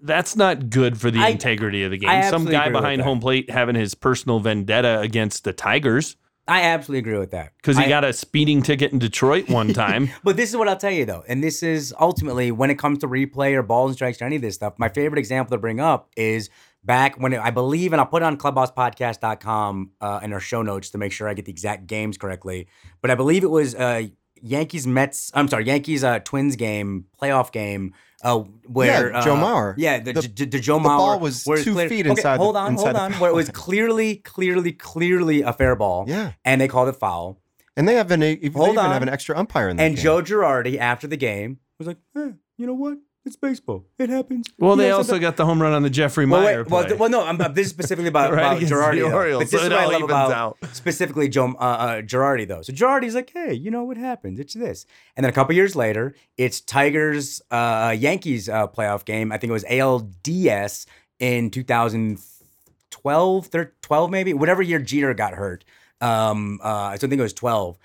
that's 0.00 0.34
not 0.36 0.70
good 0.70 0.98
for 0.98 1.10
the 1.10 1.20
I- 1.20 1.28
integrity 1.28 1.82
of 1.84 1.90
the 1.90 1.98
game. 1.98 2.08
I 2.08 2.30
Some 2.30 2.44
guy 2.46 2.64
agree 2.66 2.74
with 2.74 2.82
behind 2.82 3.00
that. 3.00 3.04
home 3.04 3.20
plate 3.20 3.50
having 3.50 3.74
his 3.74 3.94
personal 3.94 4.40
vendetta 4.40 5.00
against 5.00 5.44
the 5.44 5.52
Tigers 5.52 6.16
I 6.48 6.62
absolutely 6.62 6.98
agree 6.98 7.18
with 7.18 7.30
that 7.30 7.52
cuz 7.62 7.78
he 7.78 7.84
I- 7.84 7.88
got 7.88 8.04
a 8.04 8.12
speeding 8.12 8.62
ticket 8.62 8.92
in 8.92 8.98
Detroit 8.98 9.48
one 9.48 9.72
time. 9.84 10.10
But 10.24 10.36
this 10.36 10.50
is 10.50 10.56
what 10.56 10.68
I'll 10.68 10.76
tell 10.76 10.90
you 10.90 11.04
though, 11.04 11.22
and 11.28 11.42
this 11.42 11.62
is 11.62 11.94
ultimately 12.00 12.50
when 12.50 12.70
it 12.70 12.78
comes 12.78 12.98
to 12.98 13.08
replay 13.08 13.54
or 13.54 13.62
balls 13.62 13.90
and 13.90 13.96
strikes 13.96 14.20
or 14.20 14.24
any 14.24 14.36
of 14.36 14.42
this 14.42 14.54
stuff. 14.56 14.74
My 14.78 14.88
favorite 14.88 15.18
example 15.18 15.56
to 15.56 15.60
bring 15.60 15.78
up 15.80 16.10
is 16.16 16.50
back 16.84 17.14
when 17.20 17.32
it, 17.32 17.40
I 17.40 17.50
believe, 17.50 17.92
and 17.92 18.00
I'll 18.00 18.06
put 18.08 18.22
it 18.22 18.26
on 18.26 18.36
clubhousepodcast.com 18.36 19.90
uh, 20.00 20.20
in 20.22 20.32
our 20.32 20.40
show 20.40 20.62
notes 20.62 20.90
to 20.90 20.98
make 20.98 21.12
sure 21.12 21.28
I 21.28 21.34
get 21.34 21.44
the 21.44 21.52
exact 21.52 21.86
games 21.86 22.18
correctly. 22.18 22.66
But 23.00 23.10
I 23.10 23.14
believe 23.14 23.44
it 23.44 23.50
was 23.50 23.74
uh, 23.74 24.02
Yankees 24.40 24.86
Mets. 24.86 25.30
I'm 25.34 25.48
sorry, 25.48 25.64
Yankees 25.64 26.02
uh, 26.04 26.18
Twins 26.20 26.56
game, 26.56 27.06
playoff 27.20 27.52
game. 27.52 27.94
Uh, 28.22 28.38
where 28.68 29.10
Yeah, 29.10 29.24
Joe 29.24 29.34
uh, 29.34 29.42
Mauer. 29.42 29.74
Yeah, 29.76 29.98
the, 29.98 30.12
The- 30.12 30.20
the, 30.22 30.44
the 30.46 30.60
Joe 30.60 30.78
the 30.78 30.88
Mauer 30.88 30.96
ball 30.98 31.18
was 31.20 31.42
two 31.44 31.72
clear- 31.72 31.88
feet 31.88 32.06
okay, 32.06 32.10
inside 32.10 32.36
the- 32.38 32.42
Hold 32.44 32.56
on, 32.56 32.72
inside 32.72 32.96
hold 32.96 33.12
on. 33.12 33.20
Where 33.20 33.30
it 33.30 33.34
was 33.34 33.48
clearly, 33.66 34.16
clearly, 34.16 34.72
clearly 34.72 35.42
a 35.42 35.52
fair 35.52 35.74
ball. 35.76 36.04
Yeah. 36.06 36.32
and 36.44 36.60
they 36.60 36.68
called 36.68 36.88
it 36.88 36.92
foul. 36.96 37.38
And 37.76 37.88
they 37.88 37.94
have 37.94 38.10
an 38.10 38.20
they 38.20 38.32
even 38.34 38.60
on. 38.60 38.76
have 38.92 39.02
an 39.02 39.08
extra 39.08 39.36
umpire 39.36 39.68
in 39.70 39.76
that 39.78 39.82
And 39.84 39.96
game. 39.96 40.02
Joe 40.02 40.22
Girardi 40.22 40.76
after 40.78 41.06
the 41.08 41.16
game 41.16 41.58
was 41.78 41.88
like, 41.88 41.96
"Eh, 42.16 42.32
you 42.58 42.66
know 42.66 42.74
what? 42.74 42.98
It's 43.24 43.36
baseball. 43.36 43.84
It 43.98 44.10
happens." 44.10 44.46
Well, 44.58 44.72
You 44.72 44.82
they 44.82 44.90
also 44.90 45.08
sometimes- 45.12 45.20
got 45.22 45.36
the 45.36 45.46
home 45.46 45.62
run 45.62 45.72
on 45.72 45.82
the 45.82 45.90
Jeffrey 45.90 46.26
Well, 46.26 46.40
Maier 46.42 46.44
wait, 46.64 46.70
well, 46.70 46.80
play. 46.82 46.88
th- 46.88 46.98
well, 47.00 47.08
no, 47.10 47.24
I'm, 47.24 47.38
this 47.54 47.66
is 47.66 47.70
specifically 47.70 48.08
about, 48.08 48.32
Right 48.32 48.40
about 48.40 48.56
against 48.56 48.72
Girardi. 48.74 48.94
the 49.02 49.08
though. 49.08 49.14
Orioles, 49.14 49.40
But 49.44 49.50
this 49.50 49.60
so 49.60 49.66
is 49.66 49.66
it 49.66 49.70
what 49.72 49.80
I 49.80 49.84
all 49.84 49.90
love 49.92 50.00
evens 50.02 50.10
about 50.10 50.32
out. 50.32 50.58
specifically 50.72 51.28
Joe 51.28 51.46
uh, 51.52 51.62
uh, 51.62 52.02
Girardi, 52.02 52.48
though. 52.48 52.62
So 52.62 52.72
Girardi's 52.72 53.14
like, 53.14 53.30
hey, 53.32 53.54
you 53.54 53.70
know 53.70 53.84
what 53.84 53.96
happens? 53.96 54.40
It's 54.40 54.54
this. 54.54 54.86
And 55.16 55.22
then 55.24 55.30
a 55.30 55.32
couple 55.32 55.54
years 55.54 55.76
later, 55.76 56.14
it's 56.36 56.60
Tigers 56.60 57.40
uh, 57.50 57.94
Yankees 57.96 58.48
uh, 58.48 58.66
playoff 58.68 59.04
game. 59.04 59.30
I 59.32 59.38
think 59.38 59.50
it 59.50 59.52
was 59.52 59.64
ALDS 59.64 60.86
in 61.20 61.50
2012, 61.50 63.46
thir- 63.46 63.72
12 63.82 64.10
maybe, 64.10 64.34
whatever 64.34 64.62
year 64.62 64.78
Jeter 64.78 65.14
got 65.14 65.34
hurt. 65.34 65.64
Um, 66.00 66.60
uh, 66.62 66.68
I 66.68 66.96
don't 66.96 67.10
think 67.10 67.20
it 67.20 67.22
was 67.22 67.32
12. 67.34 67.78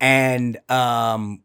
And 0.00 0.58
um, 0.70 1.42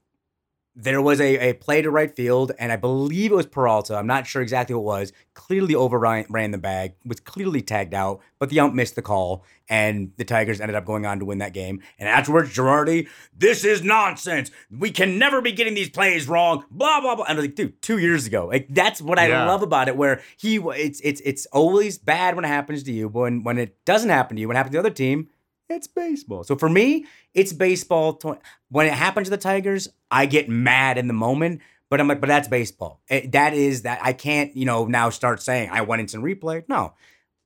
there 0.82 1.02
was 1.02 1.20
a, 1.20 1.50
a 1.50 1.54
play 1.54 1.82
to 1.82 1.92
right 1.92 2.14
field, 2.16 2.54
and 2.58 2.72
I 2.72 2.78
believe 2.78 3.32
it 3.32 3.36
was 3.36 3.46
Peralta. 3.46 3.96
I'm 3.96 4.08
not 4.08 4.26
sure 4.26 4.42
exactly 4.42 4.74
what 4.76 4.82
it 4.82 4.86
was. 5.00 5.14
Clearly 5.34 5.76
overran 5.76 6.26
ran 6.30 6.52
the 6.52 6.58
bag, 6.58 6.94
was 7.06 7.20
clearly 7.20 7.62
tagged 7.62 7.94
out, 7.94 8.22
but 8.40 8.50
the 8.50 8.60
ump 8.60 8.74
missed 8.74 8.96
the 8.96 9.02
call, 9.02 9.44
and 9.68 10.12
the 10.18 10.24
Tigers 10.26 10.62
ended 10.62 10.76
up 10.76 10.86
going 10.86 11.06
on 11.06 11.20
to 11.20 11.26
win 11.26 11.40
that 11.40 11.54
game. 11.54 11.82
And 11.98 12.08
afterwards, 12.08 12.56
Girardi, 12.56 13.08
this 13.38 13.64
is 13.66 13.84
nonsense. 13.84 14.52
We 14.72 14.92
can 14.92 15.18
never 15.18 15.42
be 15.42 15.52
getting 15.52 15.74
these 15.74 15.90
plays 15.90 16.28
wrong. 16.28 16.64
Blah 16.72 17.02
blah 17.02 17.16
blah. 17.16 17.26
And 17.26 17.34
I 17.38 17.42
was 17.42 17.46
like, 17.46 17.56
dude, 17.56 17.82
two 17.82 17.98
years 17.98 18.26
ago, 18.26 18.48
like 18.48 18.68
that's 18.70 19.02
what 19.02 19.20
I 19.20 19.28
Yeah. 19.28 19.46
love 19.48 19.62
about 19.64 19.88
it. 19.90 19.98
Where 19.98 20.22
he, 20.38 20.58
it's 20.58 21.02
it's 21.02 21.22
it's 21.22 21.46
always 21.48 21.98
bad 21.98 22.36
when 22.36 22.46
it 22.46 22.50
happens 22.50 22.84
to 22.84 22.92
you, 22.92 23.10
but 23.10 23.20
when 23.20 23.44
when 23.44 23.58
it 23.58 23.84
doesn't 23.86 24.10
happen 24.10 24.36
to 24.38 24.42
you, 24.42 24.48
when 24.48 24.56
it 24.56 24.60
happens 24.60 24.72
to 24.74 24.78
the 24.78 24.88
other 24.88 24.90
team, 24.96 25.30
it's 25.70 25.88
baseball. 25.88 26.44
So 26.44 26.56
for 26.56 26.70
me, 26.70 27.06
it's 27.34 27.54
baseball. 27.54 28.14
tw- 28.14 28.40
When 28.70 28.88
it 28.88 28.94
happens 28.94 29.28
to 29.28 29.32
the 29.32 29.38
Tigers, 29.38 29.88
I 30.10 30.26
get 30.26 30.50
mad 30.50 30.98
in 30.98 31.08
the 31.08 31.14
moment, 31.14 31.62
but 31.90 32.00
I'm 32.00 32.08
like, 32.08 32.22
but 32.22 32.28
that's 32.28 32.48
baseball. 32.48 33.02
It- 33.10 33.32
that 33.32 33.54
is 33.54 33.84
that 33.84 34.00
I 34.02 34.14
can't, 34.14 34.56
you 34.56 34.66
know, 34.66 34.86
now 34.86 35.10
start 35.10 35.42
saying 35.42 35.70
I 35.72 35.82
went 35.82 36.02
into 36.02 36.18
replay. 36.18 36.64
No, 36.68 36.94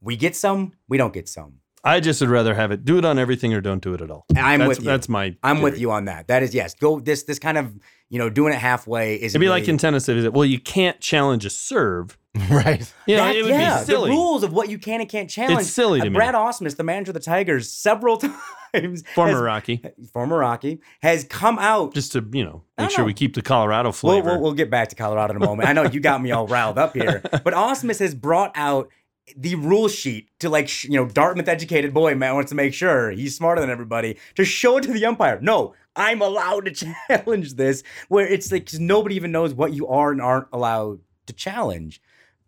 we 0.02 0.16
get 0.16 0.36
some, 0.36 0.74
we 0.88 0.98
don't 0.98 1.14
get 1.14 1.28
some. 1.30 1.60
I 1.86 2.00
just 2.00 2.22
would 2.22 2.30
rather 2.30 2.56
have 2.56 2.72
it 2.72 2.86
do 2.86 2.98
it 2.98 3.04
on 3.04 3.20
everything 3.20 3.54
or 3.54 3.60
don't 3.60 3.84
do 3.84 3.94
it 3.94 4.02
at 4.02 4.10
all. 4.10 4.26
I'm 4.38 4.60
that's, 4.60 4.70
with 4.70 4.80
you. 4.80 4.86
That's 4.86 5.10
my. 5.10 5.36
I'm 5.44 5.62
with 5.62 5.78
you 5.78 5.92
on 5.92 6.06
that. 6.06 6.28
That 6.28 6.42
is 6.42 6.56
yes. 6.56 6.76
Go 6.76 7.02
this 7.02 7.24
this 7.24 7.40
kind 7.40 7.58
of 7.58 7.78
you 8.10 8.20
know 8.20 8.30
doing 8.30 8.54
it 8.54 8.60
halfway 8.60 9.16
is 9.16 9.34
It'd 9.34 9.42
be 9.42 9.50
like 9.50 9.68
in 9.68 9.78
tennis. 9.78 10.08
If 10.08 10.24
it, 10.24 10.34
well, 10.34 10.46
you 10.46 10.60
can't 10.60 11.02
challenge 11.02 11.46
a 11.46 11.50
serve. 11.50 12.18
right. 12.50 12.92
You 13.06 13.18
know, 13.18 13.26
That- 13.26 13.36
it 13.36 13.44
would 13.44 13.52
yeah, 13.52 13.80
be 13.80 13.86
silly. 13.86 14.10
The 14.10 14.16
rules 14.16 14.44
of 14.44 14.54
what 14.54 14.70
you 14.70 14.80
can 14.80 15.02
and 15.02 15.10
can't 15.10 15.30
challenge. 15.30 15.62
It's 15.62 15.70
silly 15.70 16.00
to 16.02 16.08
Uh, 16.08 16.10
me. 16.10 16.16
Brad 16.16 16.34
Ausmus, 16.36 16.76
the 16.76 16.84
manager 16.84 17.12
of 17.12 17.14
the 17.14 17.20
Tigers, 17.20 17.72
several 17.72 18.18
times, 18.74 19.04
Former 19.14 19.32
has- 19.34 19.42
Rocky, 19.42 19.84
former 20.12 20.38
Rocky, 20.40 20.80
has 21.04 21.26
come 21.26 21.60
out 21.60 21.94
just 21.94 22.12
to 22.14 22.28
you 22.32 22.44
know 22.44 22.64
make 22.78 22.90
sure 22.90 23.00
know. 23.02 23.06
we 23.06 23.14
keep 23.14 23.36
the 23.36 23.42
Colorado 23.44 23.90
We'll, 23.90 23.94
flavor. 23.94 24.32
we'll, 24.32 24.42
we'll 24.42 24.54
get 24.54 24.72
back 24.72 24.90
to 24.90 24.96
Colorado 24.96 25.36
in 25.36 25.42
a 25.44 25.46
moment. 25.46 25.70
I 25.70 25.74
know 25.74 25.84
you 25.84 26.00
got 26.00 26.22
me 26.24 26.32
all 26.32 26.48
riled 26.48 26.80
up 26.80 26.94
here, 26.96 27.22
but 27.32 27.54
Ausmus 27.54 28.00
has 28.00 28.16
brought 28.16 28.52
out 28.56 28.90
the 29.38 29.54
rule 29.56 29.88
sheet 29.88 30.28
to 30.40 30.50
like 30.50 30.68
sh- 30.68 30.86
you 30.86 30.96
know 31.00 31.06
Dartmouth 31.08 31.48
educated 31.48 31.94
boy 31.94 32.16
man 32.16 32.34
wants 32.34 32.50
to 32.50 32.56
make 32.56 32.74
sure 32.74 33.12
he's 33.12 33.36
smarter 33.38 33.62
than 33.62 33.70
everybody 33.70 34.18
to 34.36 34.44
show 34.44 34.78
it 34.78 34.82
to 34.86 34.92
the 34.92 35.06
umpire. 35.06 35.40
No, 35.40 35.76
I'm 35.96 36.22
allowed 36.24 36.66
to 36.66 36.72
challenge 36.72 37.54
this. 37.54 37.84
Where 38.10 38.26
it's 38.28 38.52
like 38.52 38.66
'cause 38.72 38.80
nobody 38.80 39.16
even 39.16 39.32
knows 39.32 39.54
what 39.54 39.72
you 39.74 39.88
are 39.88 40.12
and 40.12 40.20
aren't 40.20 40.48
allowed 40.52 41.00
to 41.28 41.34
challenge. 41.34 42.02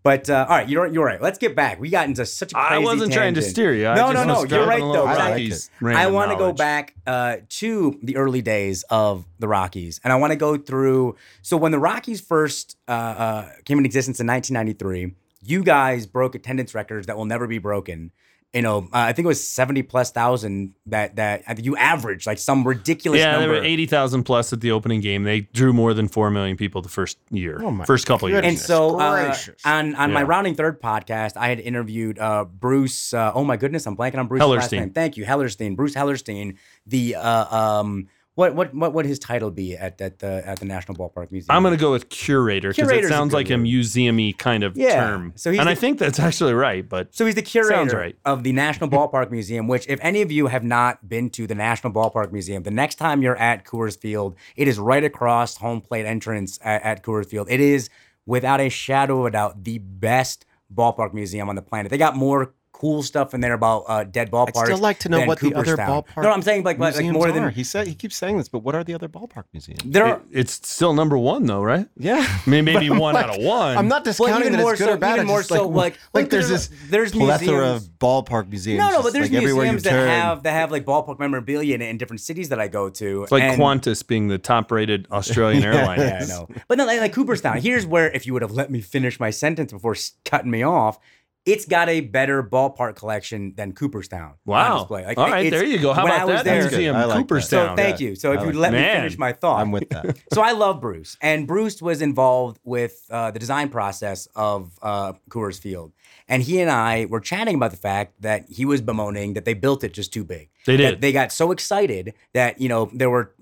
But 0.06 0.30
uh, 0.30 0.46
all 0.48 0.58
right, 0.58 0.70
you're 0.70 0.86
you're 0.86 1.04
right. 1.04 1.20
Let's 1.20 1.40
get 1.40 1.56
back. 1.56 1.80
We 1.80 1.90
got 1.90 2.08
into 2.08 2.28
such 2.28 2.52
a 2.52 2.56
crazy 2.56 2.76
I 2.76 2.78
wasn't 2.78 3.12
trying 3.12 3.34
to 3.34 3.42
steer 3.42 3.74
you. 3.74 3.88
I 3.88 3.96
No, 3.96 4.14
just 4.14 4.28
no, 4.28 4.44
no. 4.44 4.44
You're 4.44 4.68
right 4.68 4.80
though. 4.80 5.08
I 5.08 5.32
like 5.32 5.52
I 5.98 6.06
want 6.12 6.30
to 6.30 6.38
go 6.38 6.54
back 6.54 6.94
uh, 7.08 7.38
to 7.50 8.00
the 8.04 8.16
early 8.16 8.44
days 8.44 8.84
of 8.92 9.26
the 9.40 9.48
Rockies, 9.48 10.00
and 10.04 10.14
I 10.14 10.18
want 10.18 10.30
to 10.30 10.38
go 10.38 10.58
through. 10.58 11.16
So 11.42 11.58
when 11.58 11.72
the 11.72 11.80
Rockies 11.80 12.22
first 12.22 12.78
uh, 12.88 12.92
uh, 12.92 13.50
came 13.66 13.80
into 13.80 13.88
existence 13.88 14.20
in 14.20 14.28
1993, 14.28 15.16
you 15.42 15.64
guys 15.64 16.06
broke 16.06 16.36
attendance 16.36 16.76
records 16.76 17.08
that 17.08 17.18
will 17.18 17.26
never 17.26 17.48
be 17.48 17.58
broken. 17.58 18.12
You 18.56 18.62
know, 18.62 18.78
uh, 18.86 18.88
I 18.94 19.12
think 19.12 19.26
it 19.26 19.28
was 19.28 19.46
70 19.46 19.84
plus 19.84 20.12
thousand 20.12 20.74
that 20.86 21.18
that 21.18 21.44
I 21.46 21.54
think 21.54 21.66
you 21.66 21.76
averaged 21.76 22.26
like 22.26 22.40
some 22.40 22.66
ridiculous 22.66 23.20
Yeah, 23.20 23.34
number. 23.34 23.48
there 23.48 23.50
were 23.62 23.66
eighty 23.68 23.86
thousand 23.86 24.24
plus 24.24 24.54
at 24.54 24.62
the 24.62 24.72
opening 24.72 25.02
game. 25.02 25.24
They 25.24 25.42
drew 25.42 25.74
more 25.74 25.94
than 25.94 26.08
four 26.08 26.32
million 26.32 26.56
people 26.56 26.82
the 26.82 26.88
first 26.88 27.18
year, 27.30 27.60
Oh 27.62 27.70
my 27.70 27.84
first 27.84 28.08
couple 28.08 28.30
years. 28.30 28.46
and 28.46 28.58
so 28.58 28.98
uh, 28.98 29.26
gracious. 29.26 29.62
on 29.66 29.94
on 29.96 30.14
my 30.14 30.24
rounding 30.24 30.56
third 30.56 30.82
podcast, 30.82 31.36
I 31.36 31.50
had 31.50 31.60
interviewed 31.60 32.18
uh, 32.18 32.46
Bruce. 32.46 33.14
Uh, 33.14 33.34
oh 33.36 33.44
my 33.44 33.58
goodness, 33.58 33.86
I'm 33.88 33.98
blanking 33.98 34.20
on 34.20 34.28
Bruce's 34.28 34.48
last 34.48 34.72
Hellerstein. 34.72 34.80
name. 34.80 34.90
Thank 34.92 35.18
you, 35.18 35.26
Hellerstein. 35.26 35.76
Bruce 35.76 35.94
Hellerstein. 35.94 36.56
The 36.88 37.16
uh, 37.16 37.56
um, 37.82 38.08
what 38.36 38.54
what 38.54 38.74
what 38.74 38.94
would 38.94 39.06
his 39.06 39.18
title 39.18 39.50
be 39.50 39.76
at 39.78 40.00
at 40.02 40.20
the 40.20 40.44
at 40.46 40.60
the 40.60 40.66
National 40.66 40.96
Ballpark 40.96 41.32
Museum? 41.32 41.56
I'm 41.56 41.64
going 41.64 41.74
to 41.74 41.80
go 41.80 41.92
with 41.92 42.10
curator 42.10 42.70
because 42.70 42.84
it 42.84 42.92
Curator's 42.92 43.10
a 43.10 43.14
sounds 43.14 43.34
like 43.34 43.50
a 43.50 43.58
museum-y 43.58 44.34
kind 44.38 44.64
of 44.64 44.76
Yeah, 44.78 44.96
term. 45.08 45.34
so 45.36 45.52
he's 45.52 45.60
and 45.60 45.68
the- 45.68 45.72
I 45.72 45.76
think 45.76 46.00
that's 46.00 46.20
actually 46.20 46.54
right. 46.54 46.88
But 46.88 47.16
So 47.16 47.26
he's 47.26 47.36
the 47.36 47.42
curator 47.42 47.96
right. 47.98 48.16
of 48.26 48.44
the 48.44 48.52
National 48.52 48.90
Ballpark 48.90 49.32
Museum, 49.32 49.68
which, 49.68 49.88
if 49.88 50.00
any 50.02 50.22
of 50.22 50.32
you 50.32 50.48
have 50.48 50.64
not 50.64 51.08
been 51.08 51.30
to 51.32 51.48
the 51.48 51.56
National 51.56 51.94
Ballpark 51.94 52.32
Museum, 52.34 52.64
the 52.64 52.72
next 52.72 52.96
time 52.96 53.22
you're 53.22 53.38
at 53.38 53.64
Coors 53.66 53.98
Field, 53.98 54.36
it 54.58 54.68
is 54.68 54.80
right 54.80 55.04
across 55.04 55.58
home 55.58 55.80
plate 55.80 56.06
entrance 56.06 56.60
at, 56.62 56.82
at 56.84 57.04
Coors 57.04 57.28
Field. 57.28 57.48
It 57.50 57.62
is, 57.62 57.90
without 58.26 58.60
a 58.60 58.68
shadow 58.70 59.22
of 59.22 59.26
a 59.28 59.32
doubt, 59.32 59.64
the 59.64 59.78
best 59.78 60.46
ballpark 60.74 61.14
museum 61.14 61.48
on 61.48 61.56
the 61.56 61.62
planet. 61.62 61.92
They 61.92 61.98
got 61.98 62.16
more 62.16 62.55
cool 62.80 63.02
stuff 63.02 63.34
in 63.34 63.40
there 63.42 63.54
about 63.54 63.86
uh, 63.88 64.04
dead 64.04 64.30
ballparks. 64.30 64.58
I'd 64.58 64.66
still 64.66 64.78
like 64.78 65.00
to 65.00 65.10
know 65.10 65.20
than 65.20 65.28
what 65.28 65.40
the 65.40 65.54
other 65.54 65.64
Cooperstown. 65.76 66.04
ballpark. 66.04 66.24
No, 66.24 66.32
I'm 66.32 66.42
saying 66.42 66.64
like 66.64 66.78
like, 66.78 66.96
like 66.96 67.06
more 67.06 67.30
are. 67.30 67.32
than 67.32 67.50
he 67.52 67.64
said. 67.64 67.88
He 67.88 67.96
keeps 67.96 68.16
saying 68.18 68.38
this, 68.38 68.50
but 68.50 68.60
what 68.60 68.76
are 68.76 68.84
the 68.84 68.94
other 68.94 69.08
ballpark 69.08 69.46
museums? 69.54 69.82
there 69.86 70.06
are. 70.06 70.16
it- 70.18 70.22
it's 70.32 70.68
still 70.68 70.94
number 70.94 71.18
one, 71.18 71.46
though, 71.46 71.62
right? 71.64 71.88
Yeah, 71.98 72.18
I 72.46 72.50
mean, 72.50 72.66
maybe 72.66 72.90
one 73.06 73.14
like- 73.14 73.26
out 73.26 73.38
of 73.38 73.44
one. 73.44 73.78
I'm 73.78 73.88
not 73.88 74.04
discounting 74.04 74.42
even 74.48 74.54
that 74.54 74.62
more 74.62 74.74
it's 74.74 74.82
good 74.82 74.88
so- 74.90 74.94
or 74.94 74.98
bad. 74.98 75.16
even 75.16 75.28
more 75.28 75.42
so, 75.44 75.68
like, 75.68 75.94
like- 75.94 76.00
like 76.14 76.24
look, 76.24 76.30
there's 76.32 76.48
there's- 76.50 76.68
this 76.68 76.80
there's 76.90 77.12
plethora 77.14 77.48
museums- 77.62 77.86
of 77.88 77.92
ballpark 78.00 78.50
museums. 78.50 78.80
No, 78.80 78.90
no, 78.90 79.02
but 79.04 79.14
there's 79.14 79.32
like 79.32 79.42
museums 79.44 79.84
that 79.84 79.90
turn. 79.92 80.08
have 80.10 80.44
that 80.44 80.52
have 80.52 80.72
like 80.72 80.84
ballpark 80.86 81.18
memorabilia 81.20 81.76
in, 81.76 81.82
in 81.82 81.98
different 81.98 82.20
cities 82.22 82.50
that 82.50 82.60
I 82.60 82.68
go 82.68 82.90
to. 82.90 83.24
It's 83.24 83.32
like 83.32 83.44
and- 83.44 83.62
Qantas 83.62 84.06
being 84.06 84.28
the 84.28 84.38
top-rated 84.38 85.08
Australian 85.12 85.64
airline. 85.64 86.00
Yeah, 86.00 86.20
I 86.24 86.26
know. 86.26 86.48
But 86.68 86.78
then, 86.78 86.88
like, 86.88 87.00
like 87.00 87.14
Cooperstown, 87.14 87.58
here's 87.62 87.86
where, 87.86 88.12
if 88.12 88.28
you 88.28 88.34
would 88.34 88.42
have 88.42 88.52
let 88.52 88.70
me 88.70 88.82
finish 88.82 89.20
my 89.20 89.30
sentence 89.30 89.72
before 89.72 89.96
cutting 90.26 90.52
me 90.52 90.64
off, 90.64 91.00
it's 91.46 91.66
got 91.66 91.90
a 91.90 92.02
better 92.02 92.42
ballpark 92.42 92.96
collection 92.96 93.54
than 93.56 93.72
Cooperstown. 93.74 94.34
Wow. 94.46 94.80
display. 94.80 95.06
Like, 95.06 95.18
All 95.20 95.30
right, 95.30 95.50
there 95.52 95.64
you 95.64 95.78
go. 95.78 95.94
How 95.94 96.04
when 96.04 96.14
about 96.14 96.22
I 96.22 96.26
was 96.26 96.36
that 96.38 96.46
there- 96.46 96.62
museum, 96.62 96.96
I 96.96 97.06
like 97.06 97.10
that. 97.16 97.22
Cooperstown? 97.22 97.70
So 97.78 97.84
thank 97.84 98.00
you. 98.00 98.16
So 98.16 98.32
if 98.32 98.40
I 98.40 98.44
you 98.46 98.52
like 98.54 98.72
let 98.72 98.74
me 98.74 98.80
that. 98.80 98.96
finish 98.96 99.18
my 99.18 99.32
thought, 99.34 99.60
I'm 99.62 99.72
with 99.72 99.90
that. 99.90 100.18
so 100.34 100.42
I 100.42 100.54
love 100.54 100.82
Bruce, 100.82 101.18
and 101.22 101.46
Bruce 101.48 101.82
was 101.82 102.02
involved 102.02 102.60
with 102.64 103.06
uh, 103.12 103.32
the 103.32 103.40
design 103.40 103.70
process 103.70 104.28
of 104.36 104.72
uh, 104.82 105.14
Coors 105.30 105.60
Field, 105.60 105.94
and 106.28 106.42
he 106.42 106.60
and 106.62 106.72
I 106.72 107.06
were 107.06 107.20
chatting 107.20 107.56
about 107.56 107.72
the 107.72 107.78
fact 107.78 108.22
that 108.22 108.50
he 108.50 108.66
was 108.66 108.82
bemoaning 108.82 109.34
that 109.34 109.46
they 109.46 109.54
built 109.54 109.84
it 109.84 109.94
just 109.94 110.12
too 110.12 110.24
big. 110.24 110.50
They 110.66 110.78
That 110.78 110.92
did. 110.92 111.02
they 111.02 111.12
got 111.12 111.32
so 111.32 111.52
excited 111.52 112.14
that 112.34 112.60
you 112.60 112.70
know 112.70 112.90
there 112.92 113.10
were 113.12 113.36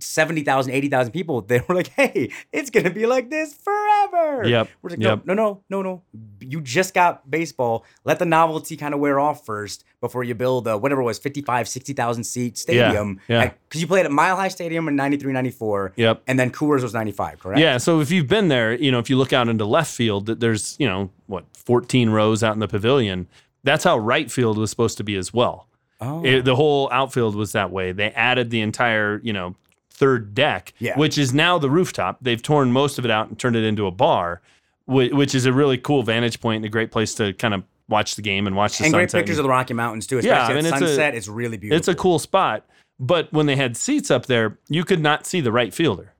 70,000, 0.00 0.72
80,000 0.72 1.12
people. 1.12 1.40
They 1.42 1.60
were 1.68 1.74
like, 1.74 1.88
"Hey, 1.88 2.30
it's 2.52 2.70
gonna 2.70 2.90
be 2.90 3.06
like 3.06 3.30
this 3.30 3.52
forever." 3.54 4.46
Yep, 4.46 4.68
We're 4.82 4.90
like, 4.90 5.00
yep. 5.00 5.24
no, 5.26 5.34
no, 5.34 5.62
no, 5.68 5.82
no, 5.82 5.82
no. 5.82 6.02
You 6.40 6.60
just 6.60 6.94
got 6.94 7.30
baseball. 7.30 7.84
Let 8.04 8.18
the 8.18 8.24
novelty 8.26 8.76
kind 8.76 8.94
of 8.94 9.00
wear 9.00 9.18
off 9.20 9.44
first 9.44 9.84
before 10.00 10.24
you 10.24 10.34
build 10.34 10.66
a 10.66 10.78
whatever 10.78 11.00
it 11.00 11.04
was 11.04 11.18
55, 11.18 11.68
60,000 11.68 12.24
seat 12.24 12.56
stadium. 12.58 13.20
yeah. 13.28 13.52
Because 13.68 13.80
you 13.80 13.86
played 13.86 14.06
at 14.06 14.12
Mile 14.12 14.36
High 14.36 14.48
Stadium 14.48 14.88
in 14.88 14.96
93, 14.96 15.32
94. 15.32 15.92
Yep. 15.96 16.22
And 16.26 16.38
then 16.38 16.50
Coors 16.50 16.82
was 16.82 16.94
95, 16.94 17.38
correct? 17.40 17.60
Yeah, 17.60 17.76
so 17.78 18.00
if 18.00 18.10
you've 18.10 18.26
been 18.26 18.48
there, 18.48 18.72
you 18.74 18.90
know, 18.90 18.98
if 18.98 19.10
you 19.10 19.16
look 19.16 19.32
out 19.32 19.48
into 19.48 19.64
left 19.64 19.92
field, 19.92 20.26
th- 20.26 20.38
there's, 20.38 20.76
you 20.78 20.86
know, 20.86 21.10
what, 21.26 21.44
14 21.54 22.10
rows 22.10 22.42
out 22.42 22.54
in 22.54 22.60
the 22.60 22.68
pavilion. 22.68 23.28
That's 23.62 23.84
how 23.84 23.98
right 23.98 24.30
field 24.30 24.56
was 24.56 24.70
supposed 24.70 24.96
to 24.98 25.04
be 25.04 25.16
as 25.16 25.34
well. 25.34 25.68
Oh. 26.00 26.24
It- 26.24 26.44
the 26.46 26.56
whole 26.56 26.88
outfield 26.90 27.34
was 27.36 27.52
that 27.52 27.70
way. 27.70 27.92
They 27.92 28.10
added 28.12 28.48
the 28.50 28.62
entire, 28.62 29.20
you 29.22 29.32
know, 29.34 29.54
third 30.00 30.34
deck, 30.34 30.72
Yeah. 30.80 30.96
which 30.98 31.16
is 31.18 31.32
now 31.32 31.58
the 31.58 31.70
rooftop. 31.70 32.18
They've 32.22 32.42
torn 32.42 32.72
most 32.72 32.98
of 32.98 33.04
it 33.04 33.10
out 33.10 33.28
and 33.28 33.38
turned 33.38 33.54
it 33.54 33.64
into 33.64 33.86
a 33.86 33.90
bar, 33.90 34.40
whi- 34.86 35.10
which 35.12 35.34
is 35.34 35.46
a 35.46 35.52
really 35.52 35.76
cool 35.78 36.02
vantage 36.02 36.40
point 36.40 36.56
and 36.56 36.64
a 36.64 36.68
great 36.70 36.90
place 36.90 37.14
to 37.16 37.32
kind 37.34 37.54
of 37.54 37.62
watch 37.88 38.16
the 38.16 38.22
game 38.22 38.46
and 38.46 38.56
watch 38.56 38.78
the 38.78 38.84
and 38.84 38.92
great 38.94 39.10
sunset. 39.10 39.20
pictures 39.26 39.38
of 39.38 39.42
the 39.44 39.48
Rocky 39.50 39.74
Mountains 39.74 40.06
too, 40.06 40.16
Yeah, 40.16 40.42
especially 40.42 40.52
I 40.54 40.56
mean, 40.56 40.66
at 40.66 40.72
it's 40.72 40.82
a- 40.82 40.86
sunset. 40.88 41.14
It's 41.14 41.28
really 41.28 41.56
beautiful. 41.58 41.78
It's 41.78 41.88
a 41.88 41.94
cool 41.94 42.18
spot. 42.18 42.64
But 42.98 43.32
when 43.32 43.46
they 43.46 43.56
had 43.56 43.76
seats 43.76 44.10
up 44.10 44.26
there, 44.26 44.58
you 44.68 44.84
could 44.84 45.00
not 45.00 45.26
see 45.26 45.40
the 45.40 45.52
right 45.52 45.72
fielder. 45.72 46.12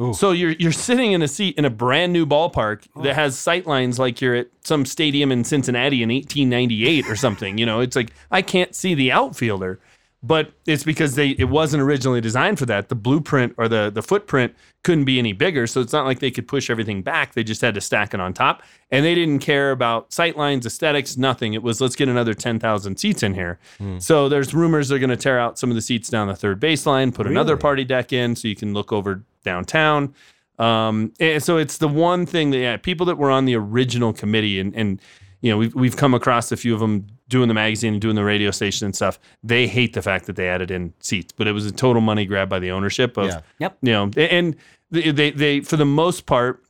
Ooh. 0.00 0.14
So 0.14 0.30
you're 0.30 0.52
you're 0.52 0.70
sitting 0.72 1.12
in 1.12 1.22
a 1.22 1.28
seat 1.28 1.56
in 1.58 1.64
a 1.64 1.70
brand 1.70 2.12
new 2.12 2.24
ballpark 2.24 2.86
Oh. 2.94 3.02
that 3.02 3.14
has 3.16 3.36
sight 3.38 3.66
lines 3.66 3.98
like 3.98 4.20
you're 4.20 4.36
at 4.36 4.46
some 4.62 4.84
stadium 4.86 5.32
in 5.32 5.42
Cincinnati 5.42 6.02
in 6.02 6.10
1898 6.10 7.08
or 7.08 7.16
something. 7.16 7.58
You 7.58 7.66
know, 7.66 7.80
it's 7.80 7.96
like 7.96 8.12
I 8.30 8.40
can't 8.42 8.74
see 8.76 8.94
the 8.94 9.10
outfielder. 9.10 9.80
But 10.22 10.52
it's 10.66 10.82
because 10.82 11.14
they 11.14 11.30
it 11.30 11.48
wasn't 11.48 11.82
originally 11.82 12.20
designed 12.20 12.58
for 12.58 12.66
that. 12.66 12.88
The 12.88 12.94
blueprint 12.94 13.54
or 13.56 13.68
the 13.68 13.90
the 13.90 14.02
footprint 14.02 14.54
couldn't 14.82 15.04
be 15.04 15.18
any 15.18 15.32
bigger, 15.32 15.66
so 15.66 15.80
it's 15.80 15.92
not 15.92 16.06
like 16.06 16.18
they 16.18 16.30
could 16.30 16.48
push 16.48 16.70
everything 16.70 17.02
back. 17.02 17.34
They 17.34 17.44
just 17.44 17.60
had 17.60 17.74
to 17.74 17.80
stack 17.80 18.14
it 18.14 18.20
on 18.20 18.32
top, 18.34 18.62
and 18.90 19.04
they 19.04 19.14
didn't 19.14 19.38
care 19.40 19.70
about 19.70 20.10
sightlines, 20.10 20.66
aesthetics, 20.66 21.16
nothing. 21.16 21.54
It 21.54 21.62
was 21.62 21.80
let's 21.80 21.94
get 21.94 22.08
another 22.08 22.34
ten 22.34 22.58
thousand 22.58 22.98
seats 22.98 23.22
in 23.22 23.34
here. 23.34 23.58
So 23.98 24.28
there's 24.28 24.52
rumors 24.54 24.88
they're 24.88 24.98
going 24.98 25.10
to 25.10 25.16
tear 25.16 25.38
out 25.38 25.58
some 25.58 25.70
of 25.70 25.76
the 25.76 25.82
seats 25.82 26.08
down 26.08 26.26
the 26.26 26.34
third 26.36 26.60
baseline, 26.60 27.14
put 27.14 27.26
another 27.26 27.56
party 27.56 27.84
deck 27.84 28.12
in, 28.12 28.34
so 28.34 28.48
you 28.48 28.56
can 28.56 28.74
look 28.74 28.92
over 28.92 29.22
downtown. 29.44 30.14
Um, 30.58 31.12
and 31.20 31.40
so 31.40 31.58
it's 31.58 31.78
the 31.78 31.86
one 31.86 32.26
thing 32.26 32.50
that 32.50 32.58
yeah, 32.58 32.76
people 32.76 33.06
that 33.06 33.18
were 33.18 33.30
on 33.30 33.44
the 33.44 33.54
original 33.54 34.12
committee 34.12 34.58
and 34.58 34.74
and 34.74 35.00
you 35.42 35.52
know 35.52 35.58
we've 35.58 35.74
we've 35.76 35.96
come 35.96 36.12
across 36.14 36.50
a 36.50 36.56
few 36.56 36.74
of 36.74 36.80
them 36.80 37.06
doing 37.28 37.48
the 37.48 37.54
magazine 37.54 37.92
and 37.94 38.00
doing 38.00 38.14
the 38.16 38.24
radio 38.24 38.50
station 38.50 38.86
and 38.86 38.96
stuff. 38.96 39.18
They 39.42 39.66
hate 39.66 39.92
the 39.92 40.02
fact 40.02 40.26
that 40.26 40.36
they 40.36 40.48
added 40.48 40.70
in 40.70 40.94
seats, 41.00 41.32
but 41.36 41.46
it 41.46 41.52
was 41.52 41.66
a 41.66 41.72
total 41.72 42.00
money 42.00 42.24
grab 42.24 42.48
by 42.48 42.58
the 42.58 42.70
ownership 42.70 43.16
of 43.16 43.26
Yeah. 43.28 43.40
Yep. 43.58 43.78
you 43.82 43.92
know 43.92 44.10
and 44.16 44.56
they 44.90 45.10
they, 45.10 45.30
they 45.30 45.60
for 45.60 45.76
the 45.76 45.84
most 45.84 46.26
part 46.26 46.62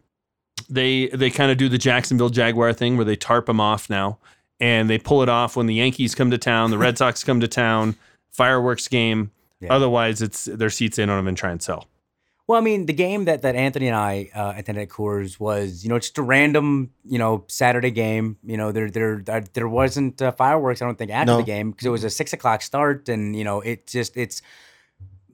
they 0.69 1.07
they 1.09 1.31
kind 1.31 1.51
of 1.51 1.59
do 1.59 1.69
the 1.69 1.79
Jacksonville 1.79 2.31
Jaguar 2.31 2.73
thing 2.73 2.97
where 2.97 3.05
they 3.05 3.17
tarp 3.17 3.47
them 3.47 3.61
off 3.61 3.89
now 3.89 4.19
and 4.61 4.91
they 4.91 4.99
pull 4.99 5.23
it 5.23 5.29
off 5.29 5.57
when 5.57 5.67
the 5.67 5.75
Yankees 5.75 6.15
come 6.15 6.31
to 6.33 6.39
town, 6.39 6.71
the 6.71 6.79
Red 6.79 6.99
Sox 6.99 7.23
come 7.23 7.41
to 7.41 7.49
town, 7.49 7.95
fireworks 8.33 8.89
game. 8.89 9.31
Yeah. 9.61 9.73
Otherwise, 9.73 10.21
it's 10.23 10.45
their 10.47 10.71
seats 10.71 10.99
in 10.99 11.11
on 11.11 11.17
them 11.17 11.29
and 11.29 11.37
try 11.37 11.51
and 11.53 11.63
sell. 11.63 11.87
Well, 12.49 12.59
I 12.59 12.63
mean, 12.63 12.87
the 12.87 12.95
game 12.95 13.27
that, 13.27 13.43
that 13.43 13.55
Anthony 13.57 13.89
and 13.89 13.95
I 13.97 14.31
uh, 14.35 14.55
attended 14.57 14.83
at 14.83 14.89
Coors 14.89 15.39
was, 15.39 15.85
you 15.85 15.91
know, 15.91 15.99
just 15.99 16.17
a 16.17 16.23
random, 16.23 16.91
you 17.05 17.19
know, 17.19 17.45
Saturday 17.47 17.91
game. 17.91 18.39
You 18.43 18.57
know, 18.57 18.73
there 18.73 18.91
there 18.91 19.19
there, 19.23 19.43
there 19.53 19.69
wasn't 19.69 20.21
uh, 20.23 20.33
fireworks. 20.33 20.81
I 20.81 20.87
don't 20.87 20.97
think 20.97 21.11
after 21.11 21.33
No. 21.33 21.37
the 21.37 21.43
game 21.43 21.71
because 21.73 21.85
it 21.87 21.91
was 21.91 22.05
a 22.05 22.11
six 22.11 22.33
o'clock 22.33 22.63
start, 22.63 23.11
and 23.11 23.37
you 23.37 23.45
know, 23.45 23.61
it 23.61 23.87
just 23.87 24.17
it's 24.17 24.41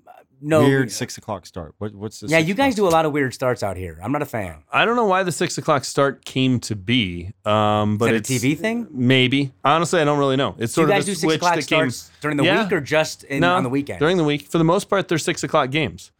uh, 0.08 0.10
no 0.40 0.64
Weird 0.64 0.90
six 0.90 1.16
o'clock 1.16 1.46
start. 1.46 1.76
What, 1.78 1.94
what's 1.94 2.18
this? 2.18 2.32
Yeah, 2.32 2.38
you 2.38 2.52
guys 2.52 2.74
do 2.74 2.84
a 2.84 2.90
lot 2.90 3.06
of 3.06 3.12
weird 3.12 3.32
starts 3.32 3.62
out 3.62 3.76
here. 3.76 3.96
I'm 4.02 4.10
not 4.10 4.22
a 4.22 4.26
fan. 4.26 4.64
I 4.72 4.84
don't 4.84 4.96
know 4.96 5.06
why 5.06 5.22
the 5.22 5.30
six 5.30 5.56
o'clock 5.56 5.84
start 5.84 6.24
came 6.24 6.58
to 6.60 6.74
be, 6.74 7.30
um, 7.44 7.96
but 7.96 8.12
Is 8.12 8.22
it's 8.22 8.30
a 8.30 8.48
TV 8.48 8.58
thing? 8.58 8.88
Maybe 8.90 9.52
honestly, 9.64 10.00
I 10.00 10.04
don't 10.04 10.18
really 10.18 10.34
know. 10.36 10.56
It's 10.58 10.74
Do 10.74 10.80
you 10.80 10.86
sort 10.86 10.90
of 10.90 10.96
guys 10.96 11.04
a 11.04 11.06
do 11.12 11.14
six 11.14 11.34
o'clock 11.36 11.54
that 11.54 11.66
came 11.68 11.90
during 12.20 12.38
the 12.38 12.42
Yeah. 12.44 12.64
week 12.64 12.72
or 12.72 12.80
just 12.80 13.22
in, 13.22 13.38
no, 13.42 13.54
on 13.54 13.62
the 13.62 13.70
weekend? 13.70 14.00
during 14.00 14.16
the 14.16 14.24
week. 14.24 14.48
For 14.48 14.58
the 14.58 14.64
most 14.64 14.90
part, 14.90 15.06
they're 15.06 15.16
six 15.18 15.44
o'clock 15.44 15.70
games. 15.70 16.10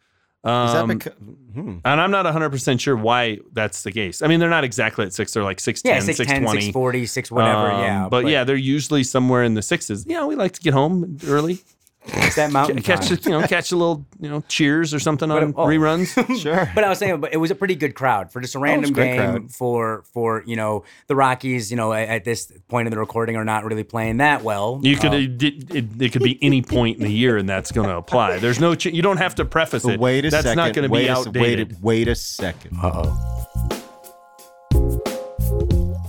Um, 0.45 0.67
Is 0.67 0.73
that 0.73 0.87
because? 0.87 1.13
Hmm. 1.55 1.77
and 1.85 2.01
I'm 2.01 2.11
not 2.11 2.25
100 2.25 2.49
percent 2.51 2.81
sure 2.81 2.95
why 2.95 3.39
that's 3.53 3.83
the 3.83 3.91
case. 3.91 4.21
I 4.21 4.27
mean, 4.27 4.39
they're 4.39 4.49
not 4.49 4.63
exactly 4.63 5.05
at 5.05 5.13
six; 5.13 5.33
they're 5.33 5.43
like 5.43 5.59
six 5.59 5.81
yeah, 5.83 5.93
ten, 5.93 6.01
six 6.03 6.17
six 6.17 6.31
ten, 6.31 6.43
twenty, 6.43 6.61
six 6.61 6.73
forty, 6.73 7.05
six 7.07 7.31
whatever. 7.31 7.71
Um, 7.71 7.81
yeah, 7.81 8.07
but, 8.09 8.27
yeah, 8.27 8.43
they're 8.43 8.55
usually 8.55 9.03
somewhere 9.03 9.43
in 9.43 9.55
the 9.55 9.63
sixes. 9.63 10.05
Yeah, 10.07 10.25
we 10.25 10.35
like 10.35 10.51
to 10.51 10.61
get 10.61 10.73
home 10.73 11.17
early, 11.25 11.59
it's 12.07 12.35
that 12.35 12.51
mountain 12.51 12.81
catch 12.81 13.09
time. 13.09 13.17
a, 13.17 13.21
you 13.21 13.29
know 13.31 13.47
catch 13.47 13.71
a 13.71 13.75
little 13.75 14.05
you 14.19 14.29
know 14.29 14.43
cheers 14.47 14.93
or 14.93 14.99
something 14.99 15.29
on 15.31 15.53
oh. 15.55 15.65
reruns. 15.65 16.13
Sure. 16.41 16.69
But 16.75 16.83
I 16.83 16.89
was 16.89 16.99
saying, 16.99 17.19
but 17.21 17.33
it 17.33 17.37
was 17.37 17.51
a 17.51 17.55
pretty 17.55 17.75
good 17.75 17.95
crowd 17.95 18.31
for 18.31 18.41
just 18.41 18.55
a 18.55 18.59
was 18.59 18.63
random 18.63 18.91
a 18.91 18.93
great 18.93 19.17
game 19.17 19.31
crowd. 19.31 19.51
for 19.51 20.03
for 20.13 20.43
you 20.45 20.55
know 20.55 20.83
the 21.07 21.15
Rockies. 21.15 21.71
You 21.71 21.77
know, 21.77 21.93
at, 21.93 22.07
at 22.09 22.23
this 22.25 22.51
point 22.67 22.87
in 22.87 22.91
the 22.91 22.99
recording, 22.99 23.35
are 23.35 23.45
not 23.45 23.63
really 23.63 23.83
playing 23.83 24.17
that 24.17 24.43
well. 24.43 24.79
You 24.83 24.97
could 24.97 25.13
Uh, 25.13 25.17
it, 25.17 25.43
it, 25.75 26.01
it 26.01 26.11
could 26.11 26.23
be 26.23 26.37
any 26.41 26.61
point 26.61 26.97
in 26.97 27.03
the 27.03 27.11
year, 27.11 27.37
and 27.37 27.47
that's 27.47 27.71
going 27.71 27.87
to 27.87 27.95
apply. 27.95 28.39
There's 28.39 28.59
no 28.59 28.75
ch- 28.75 28.87
you 28.87 29.01
don't 29.01 29.17
have 29.17 29.35
to 29.35 29.45
preface 29.45 29.83
But 29.83 29.95
it. 29.95 29.99
wait 29.99 30.25
a 30.25 30.29
that's 30.29 30.43
second. 30.43 30.57
not 30.57 30.73
going 30.73 30.87
to 30.87 30.91
wait 30.91 31.03
be 31.03 31.07
a 31.07 31.15
se- 31.15 31.21
outdated. 31.29 31.71
Wait, 31.71 31.77
a- 31.77 31.81
wait 31.81 32.07
a 32.07 32.15
second. 32.15 32.77
Uh-oh. 32.81 33.74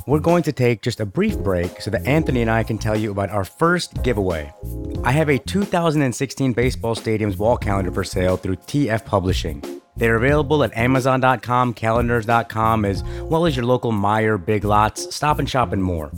We're 0.07 0.21
going 0.21 0.45
to 0.45 0.53
take 0.53 0.83
just 0.83 1.01
a 1.01 1.05
brief 1.05 1.37
break 1.37 1.81
so 1.81 1.91
that 1.91 2.07
Anthony 2.07 2.41
and 2.41 2.49
I 2.49 2.63
can 2.63 2.79
tell 2.79 2.97
you 2.97 3.11
about 3.11 3.31
our 3.31 3.45
first 3.45 4.05
giveaway. 4.05 4.53
I 5.03 5.11
have 5.11 5.29
a 5.29 5.37
2016 5.37 6.53
Baseball 6.53 6.95
Stadiums 6.95 7.39
wall 7.39 7.57
calendar 7.57 7.91
for 7.91 8.05
sale 8.05 8.37
through 8.37 8.55
TF 8.55 9.05
Publishing. 9.05 9.65
They're 9.97 10.15
available 10.15 10.63
at 10.63 10.77
Amazon.com, 10.77 11.75
calendars.com, 11.75 12.85
as 12.85 13.03
well 13.23 13.47
as 13.47 13.57
your 13.57 13.65
local 13.65 13.91
Meijer, 13.91 14.45
Big 14.45 14.63
Lots, 14.63 15.13
Stop 15.13 15.41
and 15.41 15.51
Shop, 15.51 15.73
and 15.73 15.83
more. 15.83 16.13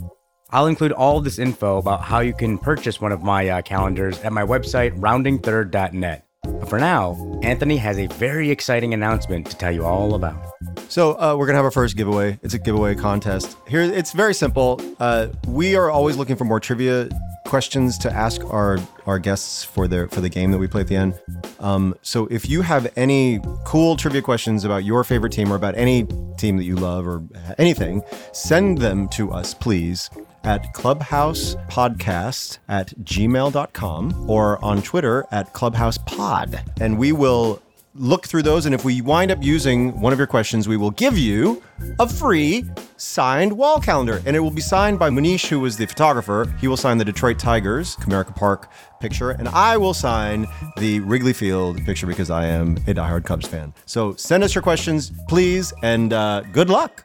I'll 0.50 0.66
include 0.66 0.92
all 0.92 1.22
this 1.22 1.38
info 1.38 1.78
about 1.78 2.02
how 2.02 2.20
you 2.20 2.34
can 2.34 2.58
purchase 2.58 3.00
one 3.00 3.12
of 3.12 3.22
my 3.22 3.48
uh, 3.48 3.62
calendars 3.62 4.18
at 4.20 4.34
my 4.34 4.42
website, 4.42 4.98
roundingthird.net. 4.98 6.27
But 6.42 6.68
for 6.68 6.78
now, 6.78 7.40
Anthony 7.42 7.76
has 7.78 7.98
a 7.98 8.06
very 8.06 8.50
exciting 8.50 8.94
announcement 8.94 9.50
to 9.50 9.56
tell 9.56 9.72
you 9.72 9.84
all 9.84 10.14
about. 10.14 10.40
So 10.88 11.12
uh, 11.20 11.36
we're 11.36 11.46
gonna 11.46 11.58
have 11.58 11.64
our 11.64 11.70
first 11.70 11.96
giveaway. 11.96 12.38
It's 12.42 12.54
a 12.54 12.58
giveaway 12.58 12.94
contest. 12.94 13.56
Here, 13.68 13.82
it's 13.82 14.12
very 14.12 14.34
simple. 14.34 14.80
Uh, 14.98 15.28
we 15.46 15.76
are 15.76 15.90
always 15.90 16.16
looking 16.16 16.36
for 16.36 16.44
more 16.44 16.60
trivia 16.60 17.08
questions 17.44 17.96
to 17.96 18.12
ask 18.12 18.44
our 18.52 18.78
our 19.06 19.18
guests 19.18 19.64
for 19.64 19.88
their 19.88 20.08
for 20.08 20.20
the 20.20 20.28
game 20.28 20.50
that 20.50 20.58
we 20.58 20.66
play 20.66 20.82
at 20.82 20.88
the 20.88 20.96
end. 20.96 21.20
Um, 21.60 21.94
so 22.02 22.26
if 22.30 22.48
you 22.48 22.62
have 22.62 22.92
any 22.96 23.40
cool 23.64 23.96
trivia 23.96 24.22
questions 24.22 24.64
about 24.64 24.84
your 24.84 25.04
favorite 25.04 25.32
team 25.32 25.52
or 25.52 25.56
about 25.56 25.76
any 25.76 26.06
team 26.38 26.56
that 26.56 26.64
you 26.64 26.76
love 26.76 27.06
or 27.06 27.22
anything, 27.58 28.02
send 28.32 28.78
them 28.78 29.08
to 29.10 29.30
us, 29.30 29.54
please. 29.54 30.10
At 30.44 30.72
Clubhouse 30.72 31.56
Podcast 31.68 32.58
at 32.68 32.88
gmail.com 33.04 34.30
or 34.30 34.64
on 34.64 34.82
Twitter 34.82 35.26
at 35.30 35.52
Clubhouse 35.52 35.98
Pod. 35.98 36.62
And 36.80 36.98
we 36.98 37.12
will 37.12 37.60
look 37.98 38.26
through 38.26 38.42
those. 38.42 38.66
And 38.66 38.74
if 38.74 38.84
we 38.84 39.00
wind 39.00 39.30
up 39.30 39.42
using 39.42 40.00
one 40.00 40.12
of 40.12 40.18
your 40.18 40.26
questions, 40.26 40.68
we 40.68 40.76
will 40.76 40.90
give 40.92 41.18
you 41.18 41.62
a 41.98 42.08
free 42.08 42.64
signed 42.96 43.52
wall 43.52 43.80
calendar. 43.80 44.22
And 44.24 44.36
it 44.36 44.40
will 44.40 44.50
be 44.50 44.60
signed 44.60 44.98
by 44.98 45.10
Muneesh, 45.10 45.46
who 45.48 45.60
was 45.60 45.76
the 45.76 45.86
photographer. 45.86 46.52
He 46.60 46.68
will 46.68 46.76
sign 46.76 46.98
the 46.98 47.04
Detroit 47.04 47.38
Tigers, 47.38 47.96
Comerica 47.96 48.34
Park 48.34 48.70
picture. 49.00 49.30
And 49.30 49.48
I 49.48 49.76
will 49.76 49.94
sign 49.94 50.46
the 50.76 51.00
Wrigley 51.00 51.32
Field 51.32 51.84
picture 51.84 52.06
because 52.06 52.30
I 52.30 52.46
am 52.46 52.76
a 52.86 52.94
diehard 52.94 53.24
Cubs 53.24 53.46
fan. 53.46 53.74
So 53.86 54.14
send 54.14 54.44
us 54.44 54.54
your 54.54 54.62
questions, 54.62 55.12
please, 55.28 55.72
and 55.82 56.12
uh, 56.12 56.42
good 56.52 56.70
luck. 56.70 57.04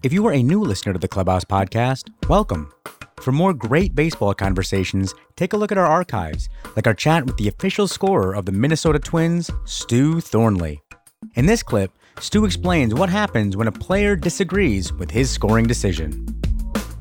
If 0.00 0.12
you 0.12 0.24
are 0.28 0.32
a 0.32 0.44
new 0.44 0.62
listener 0.62 0.92
to 0.92 0.98
the 1.00 1.08
Clubhouse 1.08 1.44
podcast, 1.44 2.08
welcome. 2.28 2.72
For 3.20 3.32
more 3.32 3.52
great 3.52 3.96
baseball 3.96 4.32
conversations, 4.32 5.12
take 5.34 5.54
a 5.54 5.56
look 5.56 5.72
at 5.72 5.78
our 5.78 5.86
archives, 5.86 6.48
like 6.76 6.86
our 6.86 6.94
chat 6.94 7.26
with 7.26 7.36
the 7.36 7.48
official 7.48 7.88
scorer 7.88 8.32
of 8.32 8.46
the 8.46 8.52
Minnesota 8.52 9.00
Twins, 9.00 9.50
Stew 9.64 10.20
Thornley. 10.20 10.80
In 11.34 11.46
this 11.46 11.64
clip, 11.64 11.90
Stew 12.20 12.44
explains 12.44 12.94
what 12.94 13.08
happens 13.08 13.56
when 13.56 13.66
a 13.66 13.72
player 13.72 14.14
disagrees 14.14 14.92
with 14.92 15.10
his 15.10 15.30
scoring 15.30 15.66
decision. 15.66 16.24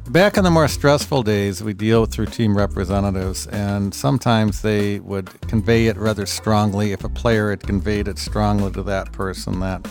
Back 0.09 0.37
in 0.37 0.43
the 0.43 0.49
more 0.49 0.67
stressful 0.67 1.21
days, 1.21 1.61
we 1.61 1.73
deal 1.73 2.07
through 2.07 2.27
team 2.27 2.57
representatives, 2.57 3.45
and 3.47 3.93
sometimes 3.93 4.63
they 4.63 5.01
would 5.01 5.29
convey 5.41 5.85
it 5.85 5.97
rather 5.97 6.25
strongly. 6.25 6.93
If 6.93 7.03
a 7.03 7.09
player 7.09 7.51
had 7.51 7.59
conveyed 7.59 8.07
it 8.07 8.17
strongly 8.17 8.71
to 8.71 8.81
that 8.83 9.11
person, 9.11 9.59
that 9.59 9.87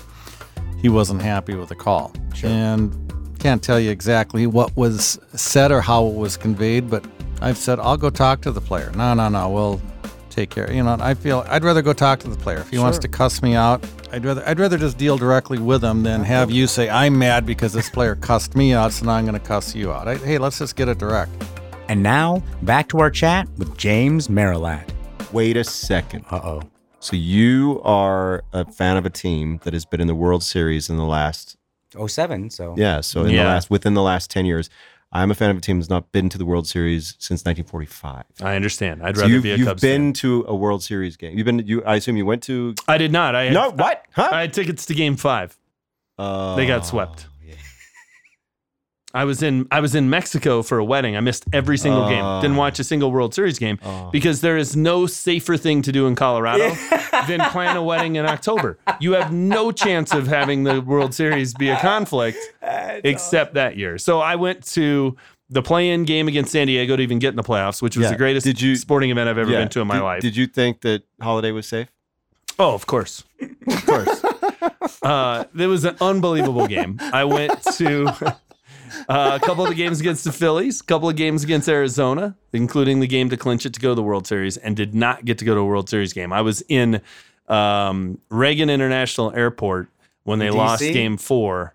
he 0.81 0.89
wasn't 0.89 1.23
happy 1.23 1.55
with 1.55 1.69
the 1.69 1.75
call. 1.75 2.13
And 2.43 2.93
can't 3.39 3.63
tell 3.63 3.79
you 3.79 3.91
exactly 3.91 4.47
what 4.47 4.77
was 4.77 5.19
said 5.35 5.71
or 5.71 5.81
how 5.81 6.07
it 6.07 6.15
was 6.15 6.37
conveyed, 6.37 6.91
but 6.91 7.05
I've 7.41 7.59
said, 7.59 7.79
I'll 7.79 7.97
go 7.97 8.11
talk 8.11 8.41
to 8.43 8.51
the 8.51 8.61
player. 8.61 8.91
No, 8.97 9.15
no, 9.15 9.29
no, 9.29 9.49
we'll 9.51 9.81
take 10.31 10.51
care. 10.51 10.71
You 10.73 10.83
know, 10.83 10.97
I 11.01 11.15
feel 11.15 11.45
I'd 11.49 11.65
rather 11.65 11.83
go 11.83 11.93
talk 11.93 12.21
to 12.21 12.29
the 12.29 12.37
player. 12.37 12.59
If 12.59 12.71
he 12.71 12.79
wants 12.79 12.99
to 12.99 13.09
cuss 13.09 13.43
me 13.43 13.55
out, 13.55 13.85
I'd 14.13 14.25
rather 14.25 14.47
I'd 14.47 14.59
rather 14.59 14.79
just 14.79 14.99
deal 14.99 15.17
directly 15.17 15.59
with 15.59 15.83
him 15.83 16.03
than 16.03 16.23
have 16.25 16.51
you 16.51 16.67
say 16.67 16.89
I'm 16.89 17.19
mad 17.19 17.47
because 17.47 17.73
this 17.73 17.91
player 17.91 18.15
cussed 18.17 18.55
me 18.55 18.73
out, 18.73 18.93
so 18.93 19.07
now 19.07 19.13
I'm 19.13 19.25
going 19.25 19.39
to 19.39 19.47
cuss 19.47 19.75
you 19.75 19.93
out. 19.93 20.09
I, 20.09 20.17
hey, 20.17 20.39
let's 20.39 20.59
just 20.59 20.77
get 20.77 20.89
it 20.89 20.99
direct. 20.99 21.31
And 21.89 22.03
now, 22.03 22.43
back 22.63 22.89
to 22.89 22.99
our 22.99 23.11
chat 23.11 23.49
with 23.59 23.77
James 23.77 24.29
Merilatt. 24.29 24.91
Wait 25.33 25.57
a 25.57 25.65
second. 25.65 26.25
Uh 26.31 26.41
oh. 26.43 26.63
So 27.07 27.15
you 27.15 27.81
are 27.85 28.43
a 28.53 28.65
fan 28.71 28.97
of 28.97 29.07
a 29.07 29.11
team 29.11 29.61
that 29.63 29.73
has 29.73 29.85
been 29.85 30.01
in 30.01 30.09
the 30.09 30.15
World 30.15 30.43
Series 30.43 30.91
in 30.91 30.97
the 30.97 31.05
last 31.05 31.57
07, 31.97 32.51
so. 32.51 32.75
yeah. 32.77 33.01
So 33.01 33.23
in 33.25 33.31
Yeah. 33.31 33.45
the 33.45 33.49
last 33.51 33.71
within 33.71 33.95
the 33.95 34.03
last 34.03 34.29
ten 34.29 34.45
years, 34.45 34.69
I'm 35.13 35.31
a 35.31 35.35
fan 35.35 35.51
of 35.51 35.57
a 35.57 35.61
team 35.61 35.79
that's 35.79 35.89
not 35.89 36.11
been 36.11 36.29
to 36.31 36.37
the 36.37 36.45
World 36.45 36.67
Series 36.67 37.15
since 37.21 37.45
1945. 37.45 38.25
I 38.43 38.57
understand. 38.57 39.05
I'd 39.05 39.15
So 39.17 39.23
rather 39.23 39.35
you've, 39.35 39.43
be 39.45 39.53
a 39.53 39.57
you've 39.57 39.69
Cubs 39.69 39.81
been 39.83 40.07
fan. 40.09 40.13
to 40.15 40.45
a 40.49 40.55
World 40.57 40.83
Series 40.83 41.17
game. 41.17 41.39
You've 41.39 41.45
been. 41.45 41.61
You. 41.61 41.85
I 41.85 41.95
assume 41.95 42.17
you 42.17 42.27
went 42.27 42.43
to. 42.45 42.75
I 42.89 42.99
did 42.99 43.13
not. 43.13 43.37
I 43.37 43.45
had, 43.45 43.53
No. 43.55 43.71
What? 43.71 44.05
Huh? 44.13 44.29
I 44.33 44.41
had 44.41 44.53
tickets 44.53 44.85
to 44.87 44.95
Game 44.95 45.15
Five. 45.17 45.57
Uh, 46.19 46.57
They 46.57 46.67
got 46.67 46.85
swept. 46.85 47.27
I 49.17 49.25
was 49.25 49.43
in 49.43 49.67
I 49.71 49.81
was 49.81 49.95
in 49.95 50.11
Mexico 50.11 50.63
for 50.63 50.79
a 50.79 50.85
wedding. 50.85 51.17
I 51.17 51.21
missed 51.21 51.45
every 51.53 51.79
single 51.79 52.05
Oh. 52.05 52.09
game. 52.09 52.25
Didn't 52.43 52.57
watch 52.57 52.79
a 52.79 52.85
single 52.85 53.11
World 53.11 53.33
Series 53.35 53.59
game 53.59 53.79
Oh. 53.85 54.11
because 54.13 54.43
there 54.43 54.57
is 54.59 54.77
no 54.77 55.07
safer 55.07 55.57
thing 55.57 55.83
to 55.83 55.91
do 55.93 56.07
in 56.07 56.15
Colorado 56.15 56.75
than 57.27 57.41
plan 57.51 57.77
a 57.77 57.83
wedding 57.83 58.17
in 58.17 58.27
October. 58.27 58.79
You 59.01 59.13
have 59.13 59.33
no 59.33 59.73
chance 59.73 60.13
of 60.13 60.27
having 60.27 60.65
the 60.65 60.81
World 60.81 61.15
Series 61.15 61.55
be 61.55 61.71
a 61.71 61.79
conflict 61.81 62.39
except 63.05 63.55
that 63.55 63.77
year. 63.77 63.99
So 63.99 64.21
I 64.21 64.37
went 64.37 64.65
to 64.75 65.17
the 65.49 65.63
play-in 65.63 66.05
game 66.05 66.27
against 66.29 66.51
San 66.53 66.67
Diego 66.67 66.97
to 66.97 67.03
even 67.03 67.19
get 67.19 67.29
in 67.31 67.37
the 67.37 67.43
playoffs, 67.45 67.81
which 67.81 67.97
was 67.97 68.05
Yeah. 68.05 68.11
the 68.11 68.17
greatest 68.19 68.45
Did 68.45 68.61
you- 68.61 68.77
sporting 68.77 69.11
event 69.11 69.29
I've 69.29 69.39
ever 69.39 69.51
Yeah. 69.51 69.61
been 69.61 69.69
to 69.71 69.81
in 69.81 69.87
my 69.87 69.95
did, 69.97 70.03
life. 70.03 70.21
Did 70.23 70.37
you 70.37 70.47
think 70.47 70.81
that 70.83 71.03
Holliday 71.23 71.53
was 71.53 71.67
safe? 71.67 71.89
Oh, 72.59 72.75
of 72.75 72.87
course. 72.87 73.23
Of 73.69 73.87
course. 73.87 74.23
uh, 75.03 75.45
it 75.57 75.67
was 75.69 75.85
an 75.85 75.97
unbelievable 76.01 76.67
game. 76.67 76.99
I 77.13 77.25
went 77.25 77.63
to 77.75 78.13
Uh, 79.09 79.39
a 79.41 79.45
couple 79.45 79.65
of 79.65 79.71
the 79.71 79.75
games 79.77 80.01
against 80.01 80.25
the 80.25 80.33
Phillies, 80.33 80.81
a 80.81 80.85
couple 80.85 81.09
of 81.09 81.17
games 81.17 81.45
against 81.45 81.69
Arizona, 81.69 82.37
including 82.53 83.01
the 83.01 83.07
game 83.07 83.31
to 83.31 83.37
clinch 83.37 83.67
it 83.67 83.73
to 83.75 83.81
go 83.81 83.91
to 83.91 83.95
the 83.95 84.03
World 84.03 84.27
Series, 84.27 84.57
and 84.57 84.77
did 84.77 84.95
not 84.95 85.25
get 85.25 85.39
to 85.39 85.45
go 85.45 85.55
to 85.55 85.61
a 85.61 85.65
World 85.65 85.89
Series 85.89 86.13
game. 86.13 86.33
I 86.33 86.43
was 86.43 86.63
in 86.69 87.01
um, 87.49 88.19
Reagan 88.31 88.71
International 88.71 89.33
Airport 89.33 89.89
when 90.25 90.39
they 90.39 90.49
In 90.49 90.55
lost 90.55 90.83
Game 90.83 91.17
Four, 91.17 91.75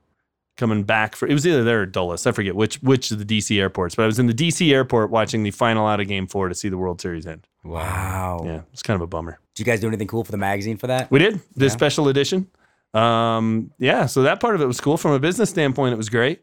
coming 0.58 0.84
back 0.84 1.16
for 1.16 1.28
it 1.28 1.34
was 1.34 1.48
either 1.48 1.64
there 1.64 1.82
or 1.82 1.86
Dulles. 1.86 2.28
I 2.28 2.32
forget 2.32 2.56
which 2.56 2.76
which 2.84 3.12
of 3.12 3.26
the 3.26 3.40
DC 3.40 3.60
airports, 3.60 3.96
but 3.96 4.04
I 4.04 4.06
was 4.06 4.20
in 4.20 4.28
the 4.28 4.34
DC 4.34 4.72
airport 4.72 5.10
watching 5.10 5.44
the 5.44 5.52
final 5.52 5.88
out 5.88 6.00
of 6.00 6.08
Game 6.08 6.28
Four 6.28 6.50
to 6.50 6.56
see 6.56 6.70
the 6.70 6.78
World 6.78 7.02
Series 7.02 7.26
end. 7.26 7.48
Wow. 7.64 8.42
Yeah, 8.46 8.62
it's 8.74 8.84
kind 8.84 8.96
of 8.96 9.02
a 9.02 9.08
bummer. 9.08 9.40
Did 9.56 9.66
you 9.68 9.72
guys 9.72 9.80
do 9.82 9.88
anything 9.88 10.08
cool 10.08 10.24
for 10.24 10.32
the 10.32 10.38
magazine 10.38 10.78
for 10.78 10.88
that? 10.88 11.10
We 11.12 11.20
did 11.20 11.40
the 11.56 11.70
special 11.70 12.08
edition. 12.08 12.48
Um, 12.94 13.72
yeah, 13.78 14.06
so 14.06 14.24
that 14.24 14.40
part 14.40 14.56
of 14.56 14.62
it 14.62 14.66
was 14.66 14.82
cool. 14.82 14.98
From 14.98 15.12
a 15.12 15.20
business 15.20 15.50
standpoint, 15.50 15.94
it 15.94 15.98
was 15.98 16.10
great. 16.10 16.42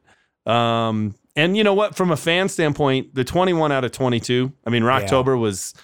Um, 0.48 1.14
and 1.36 1.56
you 1.56 1.62
know 1.62 1.74
what? 1.74 1.94
From 1.94 2.10
a 2.10 2.16
fan 2.16 2.48
standpoint, 2.48 3.14
the 3.14 3.22
21 3.22 3.70
out 3.70 3.84
of 3.84 3.92
22. 3.92 4.52
I 4.66 4.70
mean, 4.70 4.82
Rocktober 4.82 5.38
was 5.38 5.74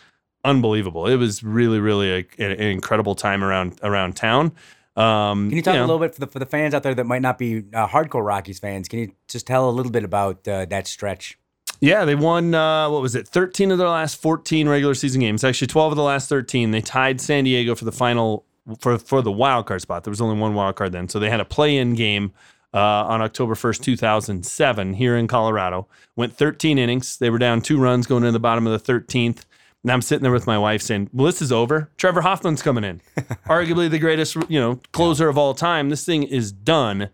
unbelievable. 0.45 1.07
It 1.07 1.17
was 1.17 1.43
really, 1.43 1.79
really 1.79 2.11
a, 2.11 2.19
an, 2.39 2.53
an 2.53 2.61
incredible 2.61 3.15
time 3.15 3.45
around 3.45 3.79
around 3.83 4.17
town. 4.17 4.53
Um, 4.97 5.49
Can 5.49 5.57
you 5.57 5.63
talk 5.63 5.75
know, 5.75 5.81
a 5.81 5.87
little 5.87 5.99
bit 5.99 6.15
for 6.15 6.21
the 6.21 6.27
for 6.27 6.39
the 6.39 6.47
fans 6.47 6.73
out 6.75 6.83
there 6.83 6.95
that 6.95 7.05
might 7.05 7.23
not 7.23 7.39
be 7.39 7.65
uh, 7.73 7.87
hardcore 7.87 8.25
Rockies 8.25 8.59
fans? 8.59 8.89
Can 8.89 9.01
you 9.01 9.13
just 9.29 9.47
tell 9.47 9.69
a 9.69 9.73
little 9.73 9.93
bit 9.93 10.05
about 10.05 10.47
uh, 10.47 10.65
that 10.67 10.87
stretch? 10.87 11.39
Yeah, 11.81 12.05
they 12.05 12.15
won. 12.15 12.55
Uh, 12.55 12.89
what 12.89 13.03
was 13.03 13.15
it? 13.15 13.27
Thirteen 13.27 13.71
of 13.71 13.79
their 13.79 13.89
last 13.89 14.21
fourteen 14.21 14.69
regular 14.69 14.95
season 14.95 15.21
games. 15.21 15.43
Actually, 15.43 15.67
twelve 15.67 15.93
of 15.93 15.97
the 15.97 16.03
last 16.03 16.29
thirteen. 16.29 16.71
They 16.71 16.81
tied 16.81 17.21
San 17.21 17.45
Diego 17.45 17.75
for 17.75 17.85
the 17.85 17.93
final 17.93 18.45
for 18.79 18.99
for 18.99 19.21
the 19.21 19.33
wild 19.33 19.67
card 19.67 19.83
spot. 19.83 20.05
There 20.05 20.13
was 20.13 20.21
only 20.21 20.39
one 20.39 20.55
wild 20.55 20.77
card 20.77 20.93
then, 20.93 21.09
so 21.09 21.19
they 21.19 21.31
had 21.31 21.41
a 21.41 21.45
play-in 21.45 21.95
game 21.95 22.33
uh, 22.75 22.79
on 23.07 23.23
October 23.23 23.55
first, 23.55 23.83
two 23.83 23.97
thousand 23.97 24.45
seven, 24.45 24.95
here 24.95 25.17
in 25.17 25.27
Colorado. 25.29 25.87
Went 26.17 26.37
thirteen 26.37 26.79
innings. 26.79 27.17
They 27.17 27.31
were 27.31 27.39
down 27.39 27.63
two 27.63 27.79
runs 27.79 28.07
going 28.07 28.25
into 28.25 28.33
the 28.33 28.41
bottom 28.41 28.67
of 28.67 28.73
the 28.73 28.79
thirteenth. 28.79 29.47
And 29.83 29.93
I'm 29.93 30.03
sitting 30.03 30.23
there 30.23 30.33
with 30.33 30.47
my 30.47 30.59
wife 30.59 30.83
saying, 30.83 31.11
"Well, 31.13 31.27
this 31.27 31.41
is 31.41 31.53
over. 31.53 31.91
Trevor 31.97 32.23
Hoffman's 32.23 32.63
coming 32.63 32.85
in, 32.85 33.01
arguably 33.47 33.89
the 33.89 33.99
greatest, 33.99 34.37
you 34.49 34.61
know, 34.61 34.81
closer 34.93 35.29
of 35.29 35.39
all 35.39 35.55
time. 35.55 35.89
This 35.91 36.05
thing 36.05 36.25
is 36.25 36.53
done." 36.53 37.11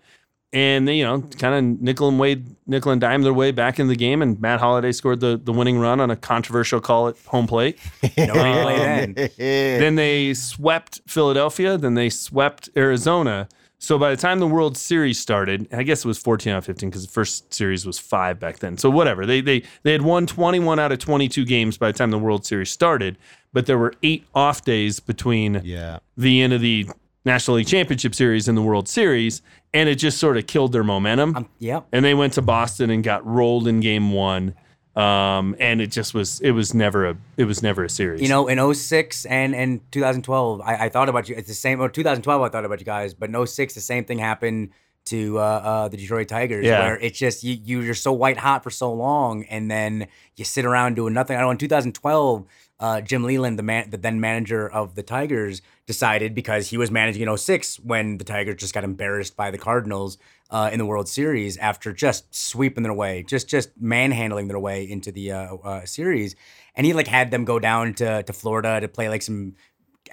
and 0.53 0.89
they, 0.89 0.97
you 0.97 1.05
know, 1.05 1.21
kind 1.39 1.55
of 1.55 1.81
nickel 1.81 2.09
and 2.09 2.19
way, 2.19 2.43
nickel 2.67 2.91
and 2.91 3.01
dime 3.01 3.23
their 3.23 3.33
way 3.33 3.53
back 3.53 3.79
in 3.79 3.87
the 3.87 3.95
game. 3.95 4.21
And 4.21 4.41
Matt 4.41 4.61
Holliday 4.61 4.93
scored 4.93 5.21
the 5.21 5.41
the 5.43 5.53
winning 5.53 5.79
run 5.79 6.01
on 6.01 6.11
a 6.11 6.17
controversial 6.17 6.81
call 6.81 7.09
at 7.09 7.17
home 7.27 7.47
plate. 7.47 7.79
No 8.19 8.35
then. 8.35 9.15
then 9.37 9.95
they 9.95 10.35
swept 10.35 11.01
Philadelphia. 11.07 11.79
Then 11.79 11.95
they 11.95 12.11
swept 12.11 12.69
Arizona. 12.77 13.49
So 13.83 13.99
by 13.99 14.11
the 14.11 14.17
time 14.17 14.41
the 14.41 14.47
World 14.47 14.77
Series 14.77 15.19
started, 15.19 15.67
I 15.73 15.83
guess 15.85 16.05
it 16.05 16.09
was 16.09 16.19
14 16.19 16.53
out 16.53 16.59
of 16.59 16.65
15 16.67 16.91
because 16.91 17.07
the 17.07 17.11
first 17.11 17.53
series 17.53 17.87
was 17.87 17.99
five 17.99 18.39
back 18.39 18.59
then. 18.59 18.77
So 18.77 18.91
whatever. 18.91 19.25
They 19.25 19.41
they 19.41 19.63
they 19.85 19.93
had 19.93 20.03
won 20.03 20.27
21 20.27 20.79
out 20.79 20.93
of 20.93 20.99
22 20.99 21.47
games 21.47 21.79
by 21.79 21.91
the 21.91 21.97
time 21.97 22.11
the 22.11 22.19
World 22.19 22.45
Series 22.45 22.71
started, 22.71 23.17
but 23.55 23.65
there 23.65 23.79
were 23.79 23.95
eight 24.03 24.27
off 24.35 24.65
days 24.65 25.01
between 25.01 25.63
Yeah. 25.65 26.01
the 26.17 26.43
end 26.43 26.53
of 26.53 26.61
the 26.61 26.89
National 27.25 27.57
League 27.57 27.67
Championship 27.69 28.15
Series 28.15 28.49
and 28.49 28.57
the 28.57 28.63
World 28.63 28.87
Series, 28.87 29.41
and 29.73 29.89
it 29.89 29.95
just 29.97 30.19
sort 30.19 30.37
of 30.37 30.47
killed 30.47 30.73
their 30.73 30.85
momentum. 30.85 31.35
Um, 31.37 31.49
yep. 31.59 31.87
and 31.93 32.05
they 32.05 32.15
went 32.15 32.35
to 32.35 32.43
Boston 32.43 32.91
and 32.91 33.03
got 33.03 33.27
rolled 33.27 33.67
in 33.67 33.81
Game 33.81 34.13
One, 34.13 34.55
um, 35.01 35.57
and 35.59 35.81
it 35.81 35.91
just 35.91 36.13
was 36.15 36.41
it 36.41 36.51
was 36.53 36.75
never 36.75 37.09
a 37.09 37.17
it 37.37 37.45
was 37.45 37.63
never 37.63 37.85
a 37.85 37.91
series. 37.91 38.21
You 38.21 38.29
know, 38.29 38.49
in 38.49 38.75
06 38.75 39.25
and 39.27 39.55
and 39.55 39.81
2012, 39.93 40.61
I, 40.61 40.85
I 40.87 40.89
thought 40.89 41.09
about 41.09 41.29
you. 41.29 41.35
It's 41.37 41.49
the 41.49 41.55
same. 41.55 41.81
Or 41.81 41.89
2012, 41.89 42.43
I 42.43 42.49
thought 42.49 42.65
about 42.65 42.79
you 42.81 42.87
guys, 42.87 43.15
but 43.15 43.31
in 43.31 43.47
06, 43.47 43.75
the 43.75 43.81
same 43.81 44.05
thing 44.05 44.19
happened 44.19 44.71
to 45.07 45.39
uh, 45.39 45.43
uh, 45.43 45.89
the 45.89 45.97
Detroit 45.97 46.29
Tigers, 46.29 46.65
Yeah. 46.67 46.81
where 46.81 46.99
it's 46.99 47.19
just 47.19 47.43
you, 47.43 47.57
you 47.65 47.81
you're 47.81 47.95
so 47.95 48.13
white 48.13 48.37
hot 48.37 48.63
for 48.63 48.71
so 48.71 48.93
long, 48.93 49.45
and 49.45 49.71
then 49.71 50.07
you 50.37 50.45
sit 50.45 50.65
around 50.65 50.95
doing 50.97 51.15
nothing. 51.15 51.37
I 51.37 51.41
know 51.41 51.51
in 51.51 51.59
2012. 51.59 52.47
Uh, 52.83 52.99
Jim 53.03 53.23
Leyland, 53.25 53.59
the 53.59 53.63
man, 53.63 53.91
the 53.91 53.99
then 53.99 54.21
manager 54.21 54.67
of 54.67 54.95
the 54.95 55.03
Tigers, 55.03 55.61
decided 55.87 56.35
because 56.35 56.71
he 56.71 56.79
was 56.79 56.91
managing 56.91 57.21
in 57.29 57.37
06 57.37 57.79
when 57.81 58.17
the 58.17 58.25
Tigers 58.25 58.57
just 58.57 58.73
got 58.73 58.85
embarrassed 58.85 59.37
by 59.37 59.51
the 59.51 59.59
Cardinals 59.59 60.17
uh, 60.51 60.69
in 60.73 60.79
the 60.79 60.87
World 60.87 61.09
Series 61.09 61.57
after 61.59 61.93
just 61.93 62.35
sweeping 62.35 62.83
their 62.83 62.93
way, 62.93 63.23
just 63.23 63.49
just 63.49 63.71
manhandling 63.81 64.49
their 64.49 64.59
way 64.59 64.89
into 64.89 65.13
the 65.13 65.33
uh, 65.33 65.55
uh, 65.57 65.85
series, 65.87 66.35
and 66.75 66.85
he 66.87 66.93
like 66.93 67.07
had 67.07 67.31
them 67.31 67.45
go 67.45 67.59
down 67.59 67.95
to 67.95 68.23
to 68.23 68.33
Florida 68.33 68.81
to 68.81 68.89
play 68.89 69.09
like 69.09 69.23
some 69.23 69.55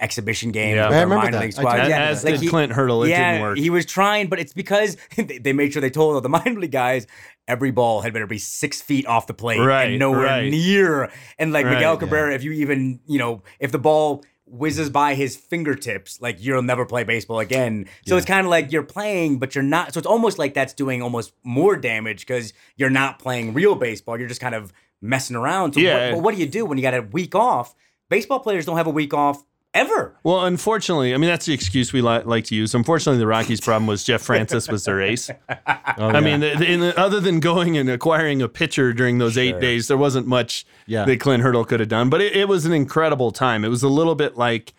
exhibition 0.00 0.52
game. 0.52 0.76
Yeah. 0.76 0.88
I 0.88 1.02
remember 1.02 1.30
that. 1.30 1.40
league 1.40 1.58
I 1.58 1.78
did. 1.80 1.88
Yeah, 1.88 2.04
As 2.04 2.22
like 2.24 2.34
did 2.34 2.42
he- 2.42 2.48
Clint 2.48 2.72
Hurdle. 2.72 3.02
It 3.04 3.08
yeah, 3.10 3.32
didn't 3.32 3.42
work. 3.42 3.58
he 3.58 3.70
was 3.70 3.84
trying, 3.84 4.28
but 4.28 4.38
it's 4.38 4.52
because 4.52 4.96
they 5.16 5.38
they 5.38 5.52
made 5.52 5.72
sure 5.72 5.80
they 5.82 5.90
told 5.90 6.14
all 6.14 6.20
the 6.20 6.28
minor 6.28 6.60
league 6.60 6.70
guys 6.72 7.06
every 7.48 7.70
ball 7.70 8.02
had 8.02 8.12
better 8.12 8.26
be 8.26 8.36
six 8.38 8.80
feet 8.82 9.06
off 9.06 9.26
the 9.26 9.32
plate 9.34 9.58
Right, 9.58 9.88
and 9.90 9.98
nowhere 9.98 10.20
right. 10.24 10.50
near. 10.50 11.10
And 11.38 11.52
like 11.52 11.64
Right, 11.64 11.74
Miguel 11.74 11.94
yeah. 11.94 12.00
Cabrera, 12.00 12.34
if 12.34 12.44
you 12.44 12.52
even 12.52 13.00
you 13.06 13.18
know 13.18 13.42
if 13.58 13.72
the 13.72 13.78
ball 13.78 14.22
whizzes 14.50 14.90
by 14.90 15.14
his 15.14 15.36
fingertips, 15.36 16.20
like 16.20 16.36
you'll 16.40 16.62
never 16.62 16.84
play 16.86 17.04
baseball 17.04 17.38
again. 17.40 17.86
So 18.06 18.16
it's 18.16 18.26
kind 18.26 18.46
of 18.46 18.50
like 18.50 18.72
you're 18.72 18.82
playing, 18.82 19.38
but 19.38 19.54
you're 19.54 19.64
not. 19.64 19.92
So 19.94 19.98
it's 19.98 20.06
almost 20.06 20.38
like 20.38 20.54
that's 20.54 20.72
doing 20.72 21.02
almost 21.02 21.32
more 21.44 21.76
damage 21.76 22.20
because 22.26 22.52
you're 22.76 22.90
not 22.90 23.18
playing 23.18 23.54
real 23.54 23.74
baseball. 23.74 24.18
You're 24.18 24.28
just 24.28 24.40
kind 24.40 24.54
of 24.54 24.72
messing 25.00 25.36
around. 25.36 25.74
So 25.74 25.80
Yeah. 25.80 26.14
what, 26.14 26.22
what 26.22 26.34
do 26.34 26.40
you 26.40 26.46
do 26.46 26.64
when 26.64 26.78
you 26.78 26.82
got 26.82 26.94
a 26.94 27.02
week 27.02 27.34
off? 27.34 27.74
Baseball 28.08 28.40
players 28.40 28.64
don't 28.66 28.76
have 28.76 28.86
a 28.86 28.90
week 28.90 29.12
off 29.12 29.44
ever. 29.78 30.14
Well, 30.22 30.44
unfortunately, 30.44 31.14
I 31.14 31.16
mean 31.16 31.28
that's 31.30 31.46
the 31.46 31.54
excuse 31.54 31.92
we 31.92 32.00
li- 32.02 32.22
like 32.24 32.44
to 32.46 32.54
use. 32.54 32.74
Unfortunately, 32.74 33.18
the 33.18 33.26
Rockies' 33.26 33.60
problem 33.60 33.86
was 33.86 34.04
Jeff 34.04 34.22
Francis 34.22 34.68
was 34.68 34.84
their 34.84 35.00
ace. 35.00 35.30
I 35.66 36.20
mean, 36.20 36.40
the, 36.40 36.54
the, 36.58 36.70
in 36.70 36.80
the- 36.80 36.98
other 36.98 37.20
than 37.20 37.40
going 37.40 37.76
and 37.76 37.88
acquiring 37.88 38.42
a 38.42 38.48
pitcher 38.48 38.92
during 38.92 39.18
those 39.18 39.36
eight 39.38 39.60
days, 39.60 39.88
there 39.88 39.96
wasn't 39.96 40.26
much 40.26 40.66
Yeah. 40.86 41.04
that 41.04 41.20
Clint 41.20 41.42
Hurdle 41.42 41.64
could 41.64 41.80
have 41.80 41.88
done. 41.88 42.10
But 42.10 42.20
it, 42.20 42.34
it 42.36 42.48
was 42.48 42.64
an 42.66 42.72
incredible 42.72 43.30
time. 43.32 43.64
It 43.64 43.68
was 43.68 43.82
a 43.82 43.88
little 43.88 44.14
bit 44.14 44.36
like. 44.36 44.74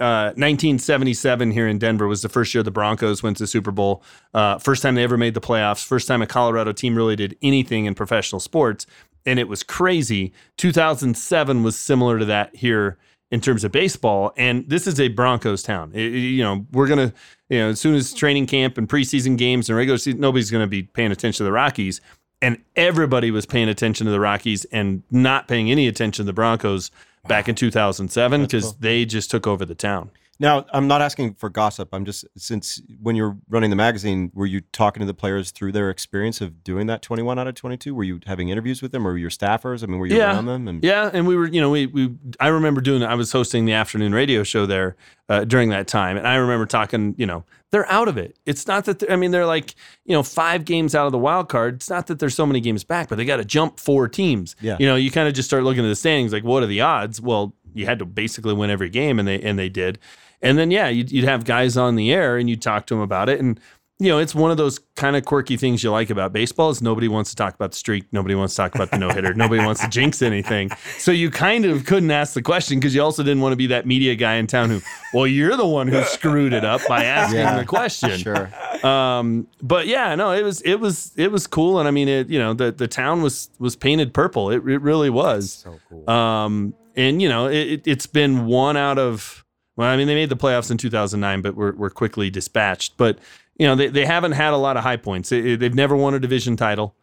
Uh, 0.00 0.34
1977 0.34 1.52
here 1.52 1.68
in 1.68 1.78
Denver 1.78 2.08
was 2.08 2.20
the 2.22 2.28
first 2.28 2.52
year 2.52 2.64
the 2.64 2.70
Broncos 2.72 3.22
went 3.22 3.36
to 3.36 3.44
the 3.44 3.46
Super 3.46 3.70
Bowl. 3.70 4.02
Uh, 4.34 4.58
first 4.58 4.82
time 4.82 4.96
they 4.96 5.04
ever 5.04 5.16
made 5.16 5.34
the 5.34 5.40
playoffs. 5.40 5.84
First 5.86 6.08
time 6.08 6.20
a 6.20 6.26
Colorado 6.26 6.72
team 6.72 6.96
really 6.96 7.14
did 7.14 7.36
anything 7.42 7.84
in 7.84 7.94
professional 7.94 8.40
sports, 8.40 8.86
and 9.24 9.38
it 9.38 9.46
was 9.46 9.62
crazy. 9.62 10.32
2007 10.56 11.62
was 11.62 11.78
similar 11.78 12.18
to 12.18 12.24
that 12.24 12.54
here 12.56 12.98
in 13.34 13.40
terms 13.40 13.64
of 13.64 13.72
baseball, 13.72 14.32
and 14.36 14.64
this 14.68 14.86
is 14.86 15.00
a 15.00 15.08
Broncos 15.08 15.60
town. 15.64 15.90
It- 15.92 16.12
you 16.12 16.44
know, 16.44 16.64
we're 16.72 16.86
gonna, 16.86 17.12
you 17.50 17.58
know, 17.58 17.70
as 17.70 17.80
soon 17.80 17.96
as 17.96 18.14
training 18.14 18.46
camp 18.46 18.78
and 18.78 18.88
preseason 18.88 19.36
games 19.36 19.68
and 19.68 19.76
regular 19.76 19.98
season, 19.98 20.20
nobody's 20.20 20.52
gonna 20.52 20.68
be 20.68 20.84
paying 20.84 21.10
attention 21.10 21.38
to 21.38 21.44
the 21.44 21.50
Rockies, 21.50 22.00
and 22.40 22.58
everybody 22.76 23.32
was 23.32 23.44
paying 23.44 23.68
attention 23.68 24.04
to 24.06 24.12
the 24.12 24.20
Rockies 24.20 24.66
and 24.66 25.02
not 25.10 25.48
paying 25.48 25.68
any 25.68 25.88
attention 25.88 26.22
to 26.24 26.26
the 26.26 26.32
Broncos 26.32 26.92
back 27.26 27.48
in 27.48 27.56
2007 27.56 28.42
because 28.42 28.74
they 28.76 29.04
just 29.04 29.32
took 29.32 29.48
over 29.48 29.64
the 29.64 29.74
town. 29.74 30.10
Now, 30.40 30.66
I'm 30.72 30.88
not 30.88 31.00
asking 31.00 31.34
for 31.34 31.48
gossip. 31.48 31.90
I'm 31.92 32.04
just 32.04 32.24
since 32.36 32.82
when 33.00 33.14
you're 33.16 33.36
running 33.48 33.70
the 33.70 33.76
magazine, 33.76 34.32
were 34.34 34.46
you 34.46 34.62
talking 34.72 35.00
to 35.00 35.06
the 35.06 35.14
players 35.14 35.50
through 35.50 35.72
their 35.72 35.90
experience 35.90 36.40
of 36.40 36.64
doing 36.64 36.86
that 36.88 37.02
21 37.02 37.38
out 37.38 37.46
of 37.46 37.54
22? 37.54 37.94
Were 37.94 38.04
you 38.04 38.20
having 38.26 38.48
interviews 38.48 38.82
with 38.82 38.92
them, 38.92 39.06
or 39.06 39.12
were 39.12 39.18
your 39.18 39.30
staffers? 39.30 39.82
I 39.82 39.86
mean, 39.86 39.98
were 39.98 40.06
you 40.06 40.16
yeah. 40.16 40.34
around 40.34 40.46
them? 40.46 40.68
And 40.68 40.82
yeah, 40.82 41.10
and 41.12 41.26
we 41.26 41.36
were, 41.36 41.46
you 41.46 41.60
know, 41.60 41.70
we 41.70 41.86
we 41.86 42.14
I 42.40 42.48
remember 42.48 42.80
doing. 42.80 43.02
I 43.02 43.14
was 43.14 43.32
hosting 43.32 43.64
the 43.64 43.72
afternoon 43.72 44.12
radio 44.12 44.42
show 44.42 44.66
there 44.66 44.96
uh, 45.28 45.44
during 45.44 45.70
that 45.70 45.86
time, 45.86 46.16
and 46.16 46.26
I 46.26 46.36
remember 46.36 46.66
talking. 46.66 47.14
You 47.16 47.26
know, 47.26 47.44
they're 47.70 47.90
out 47.90 48.08
of 48.08 48.18
it. 48.18 48.36
It's 48.44 48.66
not 48.66 48.84
that 48.86 48.98
they're- 49.00 49.10
I 49.10 49.16
mean 49.16 49.30
they're 49.30 49.46
like 49.46 49.74
you 50.04 50.14
know 50.14 50.22
five 50.22 50.64
games 50.64 50.94
out 50.94 51.06
of 51.06 51.12
the 51.12 51.18
wild 51.18 51.48
card. 51.48 51.76
It's 51.76 51.90
not 51.90 52.08
that 52.08 52.18
there's 52.18 52.34
so 52.34 52.46
many 52.46 52.60
games 52.60 52.82
back, 52.82 53.08
but 53.08 53.16
they 53.16 53.24
got 53.24 53.36
to 53.36 53.44
jump 53.44 53.78
four 53.78 54.08
teams. 54.08 54.56
Yeah. 54.60 54.76
you 54.80 54.86
know, 54.86 54.96
you 54.96 55.10
kind 55.10 55.28
of 55.28 55.34
just 55.34 55.48
start 55.48 55.62
looking 55.62 55.84
at 55.84 55.88
the 55.88 55.96
standings. 55.96 56.32
Like, 56.32 56.44
what 56.44 56.62
are 56.62 56.66
the 56.66 56.80
odds? 56.80 57.20
Well, 57.20 57.54
you 57.74 57.86
had 57.86 57.98
to 57.98 58.04
basically 58.04 58.54
win 58.54 58.70
every 58.70 58.88
game, 58.88 59.18
and 59.18 59.26
they 59.28 59.40
and 59.40 59.58
they 59.58 59.68
did. 59.68 59.98
And 60.44 60.56
then 60.58 60.70
yeah, 60.70 60.88
you'd, 60.88 61.10
you'd 61.10 61.24
have 61.24 61.44
guys 61.44 61.76
on 61.76 61.96
the 61.96 62.12
air, 62.12 62.36
and 62.36 62.48
you'd 62.48 62.62
talk 62.62 62.86
to 62.86 62.94
them 62.94 63.02
about 63.02 63.28
it, 63.28 63.40
and 63.40 63.58
you 64.00 64.08
know, 64.08 64.18
it's 64.18 64.34
one 64.34 64.50
of 64.50 64.56
those 64.56 64.80
kind 64.96 65.14
of 65.14 65.24
quirky 65.24 65.56
things 65.56 65.84
you 65.84 65.90
like 65.90 66.10
about 66.10 66.32
baseball 66.32 66.68
is 66.68 66.82
nobody 66.82 67.06
wants 67.06 67.30
to 67.30 67.36
talk 67.36 67.54
about 67.54 67.70
the 67.70 67.76
streak. 67.76 68.04
Nobody 68.10 68.34
wants 68.34 68.52
to 68.54 68.56
talk 68.56 68.74
about 68.74 68.90
the 68.90 68.98
no 68.98 69.08
hitter. 69.10 69.32
nobody 69.34 69.64
wants 69.64 69.80
to 69.82 69.88
jinx 69.88 70.20
anything. 70.20 70.70
So 70.98 71.12
you 71.12 71.30
kind 71.30 71.64
of 71.64 71.86
couldn't 71.86 72.10
ask 72.10 72.34
the 72.34 72.42
question 72.42 72.80
because 72.80 72.92
you 72.92 73.00
also 73.00 73.22
didn't 73.22 73.40
want 73.40 73.52
to 73.52 73.56
be 73.56 73.68
that 73.68 73.86
media 73.86 74.16
guy 74.16 74.34
in 74.34 74.48
town 74.48 74.70
who, 74.70 74.80
well, 75.14 75.28
you're 75.28 75.56
the 75.56 75.64
one 75.66 75.86
who 75.86 76.02
screwed 76.02 76.52
it 76.52 76.64
up 76.64 76.80
by 76.88 77.04
asking 77.04 77.38
Yeah, 77.38 77.56
the 77.56 77.64
question. 77.64 78.18
sure. 78.18 78.50
Um, 78.84 79.46
but 79.62 79.86
yeah, 79.86 80.16
no, 80.16 80.32
it 80.32 80.42
was 80.42 80.60
it 80.62 80.80
was 80.80 81.12
it 81.16 81.30
was 81.30 81.46
cool, 81.46 81.78
and 81.78 81.86
I 81.86 81.92
mean, 81.92 82.08
it 82.08 82.28
you 82.28 82.40
know 82.40 82.52
the 82.52 82.72
the 82.72 82.88
town 82.88 83.22
was 83.22 83.48
was 83.60 83.76
painted 83.76 84.12
purple. 84.12 84.50
It, 84.50 84.56
it 84.56 84.82
really 84.82 85.08
was. 85.08 85.52
So 85.52 85.78
cool. 85.88 86.10
Um, 86.10 86.74
and 86.96 87.22
you 87.22 87.28
know, 87.28 87.46
it- 87.46 87.86
it's 87.86 88.06
been 88.08 88.46
one 88.46 88.76
out 88.76 88.98
of. 88.98 89.43
Well, 89.76 89.88
I 89.88 89.96
mean, 89.96 90.06
they 90.06 90.14
made 90.14 90.28
the 90.28 90.36
playoffs 90.36 90.70
in 90.70 90.76
2009, 90.78 91.42
but 91.42 91.54
were, 91.54 91.72
were 91.72 91.90
quickly 91.90 92.30
dispatched. 92.30 92.96
But 92.96 93.18
you 93.58 93.66
know, 93.66 93.74
they, 93.74 93.88
they 93.88 94.04
haven't 94.06 94.32
had 94.32 94.52
a 94.52 94.56
lot 94.56 94.76
of 94.76 94.82
high 94.84 94.96
points. 94.96 95.28
They, 95.30 95.56
they've 95.56 95.74
never 95.74 95.96
won 95.96 96.14
a 96.14 96.18
division 96.20 96.56
title 96.56 96.94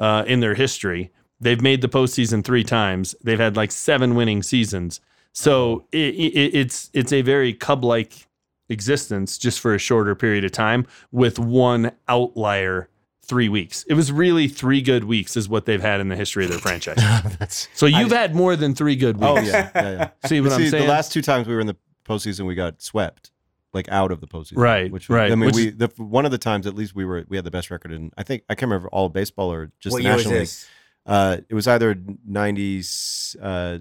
uh, 0.00 0.24
in 0.26 0.40
their 0.40 0.54
history. 0.54 1.10
They've 1.40 1.60
made 1.60 1.82
the 1.82 1.88
postseason 1.88 2.44
three 2.44 2.64
times. 2.64 3.14
They've 3.22 3.38
had 3.38 3.56
like 3.56 3.70
seven 3.70 4.14
winning 4.14 4.42
seasons. 4.42 5.00
So 5.32 5.84
it, 5.92 6.14
it, 6.14 6.54
it's 6.56 6.90
it's 6.92 7.12
a 7.12 7.22
very 7.22 7.52
cub 7.54 7.84
like 7.84 8.26
existence 8.68 9.38
just 9.38 9.60
for 9.60 9.74
a 9.74 9.78
shorter 9.78 10.14
period 10.14 10.44
of 10.44 10.52
time 10.52 10.86
with 11.12 11.38
one 11.38 11.92
outlier 12.08 12.88
three 13.24 13.48
weeks. 13.48 13.84
It 13.88 13.94
was 13.94 14.10
really 14.10 14.48
three 14.48 14.80
good 14.80 15.04
weeks, 15.04 15.36
is 15.36 15.48
what 15.48 15.66
they've 15.66 15.80
had 15.82 16.00
in 16.00 16.08
the 16.08 16.16
history 16.16 16.44
of 16.44 16.50
their 16.50 16.58
franchise. 16.58 16.98
So 17.74 17.86
you've 17.86 18.10
had 18.10 18.34
more 18.34 18.56
than 18.56 18.74
three 18.74 18.96
good 18.96 19.16
weeks. 19.18 19.28
oh 19.30 19.36
yeah, 19.40 19.70
yeah, 19.74 19.90
yeah. 19.92 20.08
See 20.28 20.40
what 20.40 20.48
But 20.48 20.54
I'm 20.56 20.60
see, 20.62 20.70
saying? 20.70 20.84
the 20.84 20.90
last 20.90 21.12
two 21.12 21.22
times 21.22 21.46
we 21.46 21.54
were 21.54 21.60
in 21.60 21.66
the 21.66 21.76
postseason, 22.08 22.46
we 22.46 22.54
got 22.54 22.82
swept, 22.82 23.30
like 23.72 23.88
out 23.90 24.10
of 24.10 24.20
the 24.20 24.26
postseason. 24.26 24.56
Right, 24.56 24.90
Which 24.90 25.08
right, 25.08 25.30
I 25.30 25.34
mean, 25.34 25.46
which 25.46 25.56
we 25.56 25.70
the 25.70 25.88
one 25.96 26.24
of 26.24 26.30
the 26.30 26.38
times 26.38 26.66
at 26.66 26.74
least 26.74 26.94
we 26.94 27.04
were 27.04 27.24
we 27.28 27.36
had 27.36 27.44
the 27.44 27.50
best 27.50 27.70
record 27.70 27.92
in. 27.92 28.10
I 28.16 28.22
think 28.22 28.42
I 28.48 28.54
can't 28.54 28.70
remember 28.70 28.88
all 28.88 29.06
of 29.06 29.12
baseball 29.12 29.52
or 29.52 29.70
just 29.80 29.92
what 29.92 29.98
the 29.98 30.04
year 30.04 30.14
was 30.14 30.24
National 30.24 30.38
League. 30.38 30.48
this? 30.48 30.68
Uh, 31.08 31.38
it 31.48 31.54
was 31.54 31.66
either 31.66 31.96
nineties 32.26 33.34
uh, 33.42 33.78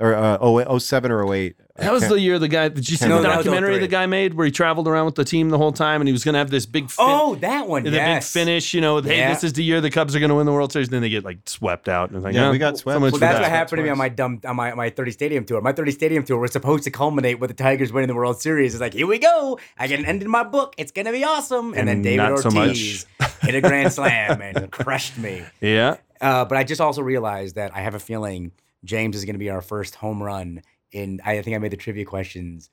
or 0.00 0.14
uh, 0.14 0.38
oh, 0.40 0.78
07 0.78 1.10
or 1.10 1.34
08. 1.34 1.56
That 1.76 1.92
was 1.92 2.08
the 2.08 2.18
year 2.20 2.38
the 2.38 2.48
guy. 2.48 2.68
Did 2.68 2.88
you 2.90 2.96
see 2.96 3.06
the 3.08 3.20
documentary 3.22 3.78
the 3.78 3.86
guy 3.88 4.06
made 4.06 4.34
where 4.34 4.44
he 4.46 4.50
traveled 4.52 4.86
around 4.88 5.06
with 5.06 5.14
the 5.14 5.24
team 5.24 5.48
the 5.50 5.58
whole 5.58 5.72
time 5.72 6.00
and 6.00 6.08
he 6.08 6.12
was 6.12 6.24
going 6.24 6.32
to 6.34 6.38
have 6.40 6.50
this 6.50 6.66
big 6.66 6.90
fin- 6.90 7.04
Oh, 7.08 7.34
that 7.36 7.66
one. 7.68 7.84
the 7.84 7.90
yes. 7.90 8.32
big 8.32 8.40
finish, 8.42 8.74
you 8.74 8.80
know, 8.80 8.96
with, 8.96 9.06
hey, 9.06 9.18
Yeah. 9.18 9.32
this 9.32 9.44
is 9.44 9.52
the 9.54 9.62
year 9.62 9.80
the 9.80 9.90
Cubs 9.90 10.14
are 10.16 10.18
going 10.20 10.28
to 10.30 10.34
win 10.36 10.46
the 10.46 10.52
World 10.52 10.72
Series. 10.72 10.88
And 10.88 10.94
then 10.94 11.02
they 11.02 11.08
get 11.08 11.24
like 11.24 11.38
swept 11.46 11.88
out. 11.88 12.10
And 12.10 12.16
it's 12.16 12.24
like, 12.24 12.34
Yeah, 12.34 12.48
"Oh, 12.48 12.50
we 12.50 12.58
got 12.58 12.78
swept. 12.78 12.96
so 12.96 13.00
Well, 13.00 13.10
that's 13.12 13.20
that. 13.20 13.42
what 13.42 13.50
happened 13.50 13.78
to 13.78 13.82
me 13.84 13.88
on 13.90 13.98
my 13.98 14.08
dumb 14.08 14.40
on 14.44 14.56
my, 14.56 14.74
my 14.74 14.90
30 14.90 15.10
Stadium 15.12 15.44
tour. 15.44 15.60
My 15.60 15.72
30 15.72 15.92
Stadium 15.92 16.24
tour 16.24 16.38
was 16.38 16.52
supposed 16.52 16.82
to 16.84 16.90
culminate 16.90 17.38
with 17.38 17.48
the 17.50 17.54
Tigers 17.54 17.92
winning 17.92 18.08
the 18.08 18.14
World 18.16 18.40
Series. 18.42 18.74
It's 18.74 18.80
like, 18.80 18.94
here 18.94 19.06
we 19.06 19.18
go. 19.18 19.58
I 19.78 19.86
get 19.86 20.00
an 20.00 20.04
end 20.06 20.22
in 20.22 20.28
my 20.30 20.42
book. 20.42 20.74
It's 20.78 20.90
gonna 20.92 21.12
be 21.12 21.22
awesome. 21.24 21.74
And, 21.74 21.88
then 21.88 21.96
And 21.96 22.04
David 22.04 22.16
not 22.18 22.38
so 22.40 22.50
Ortiz 22.56 23.06
hit 23.42 23.54
a 23.54 23.60
grand 23.60 23.92
slam 23.92 24.40
and 24.42 24.70
crushed 24.70 25.16
me. 25.18 25.44
Yeah. 25.60 25.96
Uh, 26.20 26.44
but 26.44 26.58
I 26.58 26.64
just 26.64 26.80
also 26.80 27.02
realized 27.02 27.54
that 27.56 27.74
I 27.74 27.80
have 27.80 27.94
a 27.94 27.98
feeling 27.98 28.52
James 28.84 29.16
is 29.16 29.24
gonna 29.24 29.38
be 29.38 29.50
our 29.50 29.62
first 29.62 29.94
home 29.96 30.22
run. 30.22 30.62
In 30.92 31.20
I 31.24 31.42
think 31.42 31.54
I 31.54 31.58
made 31.58 31.72
the 31.72 31.76
trivia 31.76 32.04
questions 32.04 32.70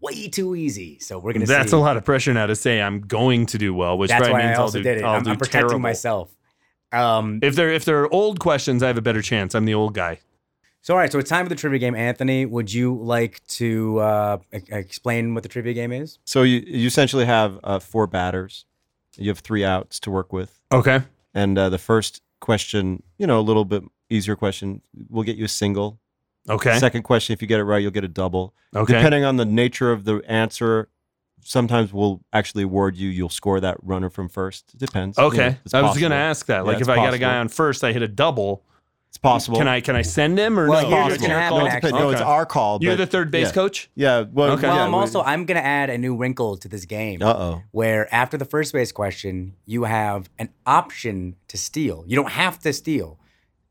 way 0.00 0.28
too 0.28 0.56
easy. 0.56 0.98
So 0.98 1.18
we're 1.18 1.32
gonna 1.34 1.46
That's 1.46 1.70
see. 1.72 1.76
a 1.76 1.80
lot 1.80 1.96
of 1.96 2.04
pressure 2.04 2.32
now 2.32 2.46
to 2.46 2.56
say 2.56 2.80
I'm 2.80 3.00
going 3.00 3.46
to 3.46 3.58
do 3.58 3.74
well, 3.74 3.98
which 3.98 4.08
That's 4.08 4.20
probably 4.20 4.32
why 4.32 4.40
I 4.40 4.46
means 4.46 4.58
also 4.58 4.78
will 4.78 4.82
do, 4.84 4.88
did 4.88 4.98
it. 4.98 5.04
I'll 5.04 5.16
I'm, 5.16 5.22
do 5.22 5.30
I'm 5.30 5.36
protecting 5.36 5.60
terrible. 5.60 5.78
myself. 5.80 6.30
Um, 6.92 7.38
If 7.42 7.54
they're 7.56 7.70
if 7.70 7.84
they're 7.84 8.12
old 8.12 8.40
questions, 8.40 8.82
I 8.82 8.86
have 8.88 8.96
a 8.98 9.02
better 9.02 9.22
chance. 9.22 9.54
I'm 9.54 9.64
the 9.66 9.74
old 9.74 9.94
guy. 9.94 10.20
so 10.80 10.94
all 10.94 10.98
right, 11.00 11.12
so 11.12 11.18
it's 11.18 11.28
time 11.30 11.44
for 11.44 11.50
the 11.50 11.54
trivia 11.54 11.78
game. 11.78 11.94
Anthony, 11.94 12.46
would 12.46 12.72
you 12.72 12.94
like 12.96 13.46
to 13.48 13.98
uh, 14.00 14.38
e- 14.54 14.58
explain 14.70 15.34
what 15.34 15.42
the 15.42 15.48
trivia 15.48 15.74
game 15.74 15.92
is? 15.92 16.18
So 16.24 16.42
you 16.42 16.62
you 16.66 16.86
essentially 16.86 17.26
have 17.26 17.60
uh, 17.62 17.78
four 17.78 18.06
batters. 18.06 18.64
You 19.16 19.28
have 19.28 19.40
three 19.40 19.64
outs 19.64 20.00
to 20.00 20.10
work 20.10 20.32
with, 20.32 20.58
Okay. 20.72 21.02
and 21.34 21.58
uh, 21.58 21.68
the 21.68 21.78
first 21.78 22.22
question, 22.40 23.02
you 23.18 23.26
know, 23.26 23.38
a 23.38 23.42
little 23.42 23.64
bit 23.64 23.82
easier 24.08 24.36
question, 24.36 24.82
We'll 25.08 25.24
get 25.24 25.36
you 25.36 25.44
a 25.44 25.48
single. 25.48 26.00
Okay. 26.48 26.78
Second 26.78 27.02
question, 27.02 27.32
if 27.34 27.42
you 27.42 27.48
get 27.48 27.60
it 27.60 27.64
right, 27.64 27.78
you'll 27.82 27.90
get 27.90 28.04
a 28.04 28.08
double. 28.08 28.54
Okay. 28.74 28.94
Depending 28.94 29.24
on 29.24 29.36
the 29.36 29.44
nature 29.44 29.92
of 29.92 30.04
the 30.04 30.22
answer, 30.26 30.88
sometimes 31.42 31.92
we'll 31.92 32.22
actually 32.32 32.64
award 32.64 32.96
you. 32.96 33.08
You'll 33.08 33.28
score 33.28 33.60
that 33.60 33.76
runner 33.82 34.10
from 34.10 34.28
first. 34.28 34.72
It 34.74 34.80
depends. 34.80 35.16
You 35.18 35.22
know, 35.22 35.28
Okay. 35.28 35.56
I 35.72 35.82
was 35.82 35.98
going 35.98 36.10
to 36.10 36.16
ask 36.16 36.46
that. 36.46 36.56
Yeah, 36.56 36.62
Like 36.62 36.80
if 36.80 36.88
I 36.88 36.96
got 36.96 37.14
a 37.14 37.18
guy 37.18 37.36
on 37.38 37.48
first, 37.48 37.84
I 37.84 37.92
hit 37.92 38.02
a 38.02 38.08
double. 38.08 38.64
It's 39.10 39.18
possible. 39.18 39.58
Can 39.58 39.66
I 39.66 39.80
can 39.80 39.96
I 39.96 40.02
send 40.02 40.38
him 40.38 40.58
or 40.58 40.68
Well, 40.68 40.82
no? 40.88 40.88
here's 40.88 41.14
It's 41.14 41.22
what's 41.22 41.22
gonna 41.22 41.40
happen, 41.40 41.58
call? 41.58 41.58
No, 41.60 41.66
it 41.66 41.74
depends. 41.74 41.98
no, 41.98 42.10
it's 42.10 42.20
Okay. 42.20 42.30
our 42.30 42.46
call. 42.46 42.78
You're 42.80 42.94
the 42.94 43.06
third 43.06 43.32
base 43.32 43.48
yeah. 43.48 43.52
coach. 43.52 43.90
Yeah. 43.96 44.24
Well, 44.32 44.52
Okay. 44.52 44.68
Well, 44.68 44.76
yeah, 44.76 44.84
I'm 44.84 44.92
we- 44.92 44.98
also 44.98 45.20
I'm 45.22 45.46
gonna 45.46 45.60
add 45.60 45.90
a 45.90 45.98
new 45.98 46.16
wrinkle 46.16 46.56
to 46.58 46.68
this 46.68 46.84
game. 46.84 47.20
Uh 47.20 47.34
oh. 47.34 47.62
Where 47.72 48.12
after 48.14 48.36
the 48.38 48.44
first 48.44 48.72
base 48.72 48.92
question, 48.92 49.56
you 49.66 49.82
have 49.84 50.30
an 50.38 50.50
option 50.64 51.34
to 51.48 51.58
steal. 51.58 52.04
You 52.06 52.14
don't 52.14 52.30
have 52.30 52.60
to 52.60 52.72
steal, 52.72 53.18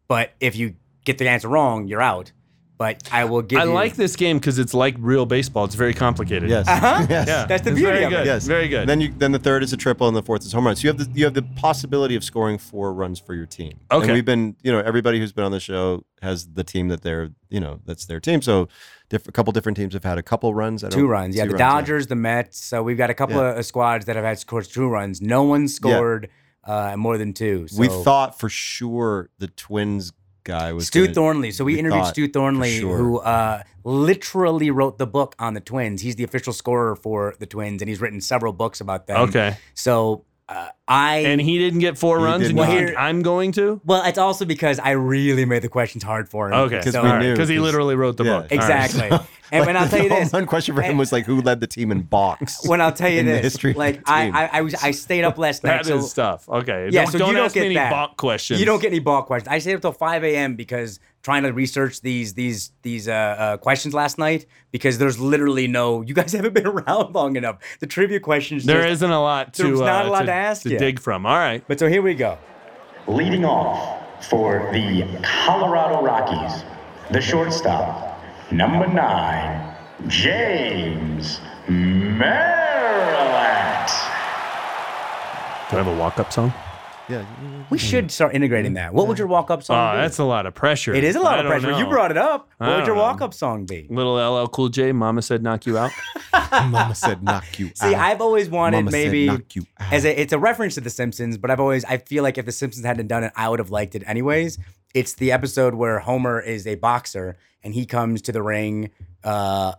but 0.09 0.33
if 0.41 0.57
you 0.57 0.75
get 1.05 1.17
the 1.19 1.29
answer 1.29 1.47
wrong, 1.47 1.87
you're 1.87 2.01
out. 2.01 2.33
But 2.79 3.09
I 3.11 3.25
will 3.25 3.41
give 3.41 3.59
I 3.59 3.65
you. 3.65 3.73
like 3.73 3.95
this 3.97 4.15
game 4.15 4.37
because 4.39 4.57
it's 4.57 4.73
like 4.73 4.95
real 4.99 5.25
baseball. 5.25 5.65
It's 5.65 5.75
very 5.75 5.93
complicated. 5.93 6.49
Yes. 6.49 6.65
Uh-huh. 6.65 7.05
yes. 7.09 7.27
Yeah. 7.27 7.45
That's 7.45 7.63
the 7.63 7.71
It's 7.71 7.77
beauty 7.79 7.91
very 7.91 8.03
of 8.05 8.11
it. 8.13 8.15
good. 8.15 8.25
Yes. 8.25 8.47
Very 8.47 8.69
good. 8.69 8.87
Then 8.87 9.01
you 9.01 9.13
then 9.17 9.33
the 9.33 9.37
third 9.39 9.63
is 9.63 9.73
a 9.73 9.77
triple 9.77 10.07
and 10.07 10.15
the 10.15 10.23
fourth 10.23 10.45
is 10.45 10.53
home 10.53 10.65
run. 10.65 10.77
So 10.77 10.83
you 10.83 10.87
have 10.87 10.97
the 10.97 11.09
you 11.19 11.25
have 11.25 11.33
the 11.33 11.41
possibility 11.57 12.15
of 12.15 12.23
scoring 12.23 12.57
four 12.57 12.93
runs 12.93 13.19
for 13.19 13.33
your 13.35 13.45
team. 13.45 13.73
Okay. 13.91 14.05
And 14.05 14.13
we've 14.13 14.23
been 14.23 14.55
you 14.63 14.71
know 14.71 14.79
everybody 14.79 15.19
who's 15.19 15.33
been 15.33 15.43
on 15.43 15.51
the 15.51 15.59
show 15.59 16.05
has 16.21 16.47
the 16.53 16.63
team 16.63 16.87
that 16.87 17.01
they're 17.01 17.31
you 17.49 17.59
know 17.59 17.81
that's 17.85 18.05
their 18.05 18.21
team. 18.21 18.41
So 18.41 18.69
diff- 19.09 19.27
a 19.27 19.31
couple 19.33 19.51
different 19.51 19.75
teams 19.77 19.93
have 19.93 20.05
had 20.05 20.17
a 20.17 20.23
couple 20.23 20.53
runs. 20.53 20.81
I 20.81 20.87
don't- 20.87 20.99
Two 21.01 21.07
runs, 21.07 21.35
yeah. 21.35 21.43
two 21.43 21.49
the 21.51 21.57
runs, 21.57 21.73
Dodgers, 21.73 22.07
the 22.07 22.15
Mets. 22.15 22.63
So 22.63 22.81
we've 22.81 22.97
got 22.97 23.09
a 23.09 23.13
couple 23.13 23.35
Yeah. 23.35 23.49
of 23.51 23.57
uh, 23.57 23.61
squads 23.63 24.05
that 24.05 24.15
have 24.15 24.23
had 24.23 24.39
scored 24.39 24.63
two 24.63 24.87
runs. 24.87 25.21
No 25.21 25.43
one 25.43 25.67
scored 25.67 26.29
uh, 26.63 26.95
more 26.95 27.17
than 27.17 27.33
two. 27.33 27.67
So 27.67 27.77
We 27.81 27.89
thought 27.89 28.39
for 28.39 28.47
sure 28.47 29.29
the 29.37 29.47
Twins 29.47 30.13
guy 30.49 30.73
was 30.73 30.87
Stew 30.87 31.03
gonna- 31.03 31.13
Thornley. 31.13 31.51
So 31.51 31.63
we, 31.63 31.73
we 31.73 31.79
interviewed 31.79 32.03
thought 32.03 32.13
Stew 32.13 32.27
Thornley, 32.27 32.79
sure. 32.79 32.97
who 32.97 33.19
uh, 33.19 33.63
literally 33.83 34.69
wrote 34.71 34.97
the 34.97 35.07
book 35.07 35.35
on 35.39 35.53
the 35.53 35.61
Twins. 35.61 36.01
He's 36.01 36.15
the 36.15 36.23
official 36.23 36.53
scorer 36.53 36.95
for 36.95 37.35
the 37.39 37.45
Twins, 37.45 37.81
and 37.81 37.89
he's 37.89 38.01
written 38.01 38.21
several 38.21 38.53
books 38.53 38.81
about 38.81 39.07
them. 39.07 39.21
Okay. 39.29 39.57
So 39.73 40.25
uh, 40.49 40.67
I 40.87 41.17
And 41.19 41.39
he 41.39 41.59
didn't 41.59 41.79
get 41.79 41.97
four 41.97 42.17
He 42.19 42.25
runs, 42.25 42.41
did 42.43 42.49
and 42.51 42.57
you 42.59 42.65
not. 42.65 42.73
think 42.87 42.97
I'm 42.97 43.21
going 43.21 43.51
to? 43.53 43.79
well, 43.85 44.03
it's 44.05 44.17
also 44.17 44.43
because 44.45 44.79
I 44.79 44.91
really 44.91 45.45
made 45.45 45.61
the 45.61 45.69
questions 45.69 46.03
hard 46.03 46.27
for 46.27 46.47
him. 46.47 46.53
Okay, 46.55 46.81
'Cause 46.81 46.93
So- 46.93 47.03
we 47.03 47.11
knew. 47.19 47.33
because 47.33 47.49
he 47.49 47.55
'cause- 47.55 47.63
literally 47.63 47.95
wrote 47.95 48.17
the 48.17 48.23
yeah. 48.23 48.29
book. 48.41 48.51
All 48.51 48.57
right. 48.57 48.85
exactly. 48.85 49.19
and 49.51 49.65
when 49.67 49.77
I'll 49.77 49.87
tell 49.87 50.01
you 50.01 50.09
this, 50.09 50.31
home 50.31 50.39
run 50.41 50.47
question 50.47 50.75
for 50.75 50.81
him 50.81 50.97
was 50.97 51.11
like 51.11 51.25
who 51.25 51.41
led 51.41 51.59
the 51.59 51.67
team 51.67 51.91
in 51.91 52.01
balks. 52.01 52.65
when 52.67 52.81
I'll 52.81 52.91
tell 52.91 53.09
you 53.09 53.19
in 53.19 53.25
the 53.27 53.33
this, 53.33 53.43
history 53.43 53.73
like 53.73 54.01
I. 54.09 54.29
I, 54.29 54.49
I 54.57 54.61
was, 54.61 54.73
I 54.75 54.91
stayed 54.91 55.23
up 55.23 55.37
last 55.37 55.63
night. 55.63 55.83
That 55.83 55.85
so- 55.85 55.97
is 55.99 56.13
tough. 56.13 56.49
Okay. 56.49 56.89
Yeah, 56.91 57.03
don't, 57.03 57.11
so 57.11 57.17
don't 57.19 57.27
you 57.29 57.35
don't 57.35 57.45
ask 57.45 57.53
get 57.53 57.61
me 57.61 57.65
any 57.67 57.75
that. 57.75 57.91
balk 57.91 58.17
questions. 58.17 58.59
You 58.59 58.65
don't 58.65 58.81
get 58.81 58.87
any 58.87 58.99
ball 58.99 59.21
questions. 59.23 59.47
I 59.53 59.59
stayed 59.59 59.75
up 59.75 59.81
till 59.81 59.91
5 59.91 60.23
a.m. 60.23 60.55
because 60.55 60.99
trying 61.21 61.43
to 61.43 61.51
research 61.53 62.01
these 62.01 62.33
these 62.33 62.71
these 62.81 63.07
uh, 63.07 63.11
uh, 63.11 63.57
questions 63.57 63.93
last 63.93 64.17
night 64.17 64.45
because 64.71 64.97
there's 64.97 65.19
literally 65.19 65.67
no. 65.67 66.01
You 66.01 66.13
guys 66.13 66.31
haven't 66.39 66.53
been 66.53 66.67
around 66.67 67.13
long 67.13 67.35
enough. 67.35 67.57
The 67.79 67.87
trivia 67.87 68.19
questions. 68.19 68.65
There 68.65 68.87
just, 68.87 69.01
not 69.01 69.11
a 69.11 69.19
lot 69.19 69.53
to, 69.55 69.63
There's 69.63 69.79
not 69.79 70.05
uh, 70.05 70.09
a 70.09 70.11
lot 70.11 70.19
to, 70.21 70.25
to 70.27 70.33
ask 70.33 70.63
to 70.63 70.69
you. 70.69 70.79
dig 70.79 70.99
from. 70.99 71.25
All 71.25 71.37
right. 71.37 71.63
But 71.67 71.79
so 71.79 71.87
here 71.87 72.01
we 72.01 72.13
go. 72.13 72.37
Leading 73.07 73.45
off 73.45 74.25
for 74.29 74.69
the 74.71 75.05
Colorado 75.23 76.01
Rockies, 76.03 76.63
the 77.11 77.21
shortstop, 77.21 78.21
number 78.51 78.85
nine, 78.87 79.75
James 80.07 81.39
Merilatt. 81.67 82.59
Do 85.69 85.75
I 85.77 85.83
have 85.83 85.87
a 85.87 85.95
walk-up 85.95 86.33
song? 86.33 86.53
Yeah. 87.09 87.25
We 87.69 87.77
should 87.77 88.11
start 88.11 88.33
integrating 88.35 88.73
that. 88.75 88.93
What 88.93 89.07
would 89.07 89.17
your 89.17 89.27
walk 89.27 89.49
up 89.51 89.63
song 89.63 89.75
be? 89.75 89.89
Oh, 89.89 89.91
be? 89.99 90.01
that's 90.03 90.19
a 90.19 90.23
lot 90.23 90.45
of 90.45 90.53
pressure. 90.55 90.93
it 90.93 91.03
is 91.03 91.15
a 91.15 91.19
lot 91.19 91.35
I 91.35 91.37
of 91.39 91.43
don't 91.43 91.51
pressure. 91.51 91.77
You 91.77 91.83
know. 91.83 91.89
brought 91.89 92.11
it 92.11 92.17
up. 92.17 92.49
I 92.59 92.67
What 92.67 92.71
would 92.73 92.77
don't 92.79 92.87
your 92.87 92.95
know. 92.95 93.01
walk 93.01 93.21
up 93.21 93.33
song 93.33 93.65
be? 93.65 93.87
Little 93.89 94.15
LL 94.15 94.47
Cool 94.47 94.69
J. 94.69 94.91
Mama 94.91 95.21
said 95.21 95.41
knock 95.43 95.65
you 95.65 95.77
out. 95.77 95.91
Mama 96.51 96.93
said 96.95 97.23
knock 97.23 97.57
you 97.59 97.67
out. 97.67 97.77
See, 97.77 97.93
out. 97.95 98.01
I've 98.11 98.21
always 98.21 98.49
wanted 98.49 98.77
Mama 98.77 98.91
said 98.91 99.05
maybe 99.05 99.25
knock 99.27 99.55
you 99.55 99.65
out. 99.79 99.93
as 99.93 100.05
a, 100.05 100.19
it's 100.21 100.33
a 100.33 100.39
reference 100.39 100.75
to 100.75 100.81
The 100.81 100.89
Simpsons, 100.89 101.37
but 101.37 101.49
I've 101.51 101.59
always 101.59 101.83
I 101.85 101.97
feel 101.97 102.23
like 102.23 102.37
if 102.37 102.45
The 102.45 102.51
Simpsons 102.51 102.85
hadn't 102.85 103.07
done 103.07 103.23
it, 103.23 103.31
I 103.35 103.49
would 103.49 103.59
have 103.59 103.71
liked 103.71 103.95
it 103.95 104.03
anyways. 104.05 104.57
It's 104.93 105.13
the 105.13 105.31
episode 105.31 105.73
where 105.75 105.99
Homer 105.99 106.39
is 106.39 106.65
a 106.65 106.75
boxer 106.75 107.37
and 107.63 107.73
he 107.73 107.85
comes 107.85 108.21
to 108.23 108.31
the 108.31 108.41
ring 108.41 108.89
uh, 109.23 109.73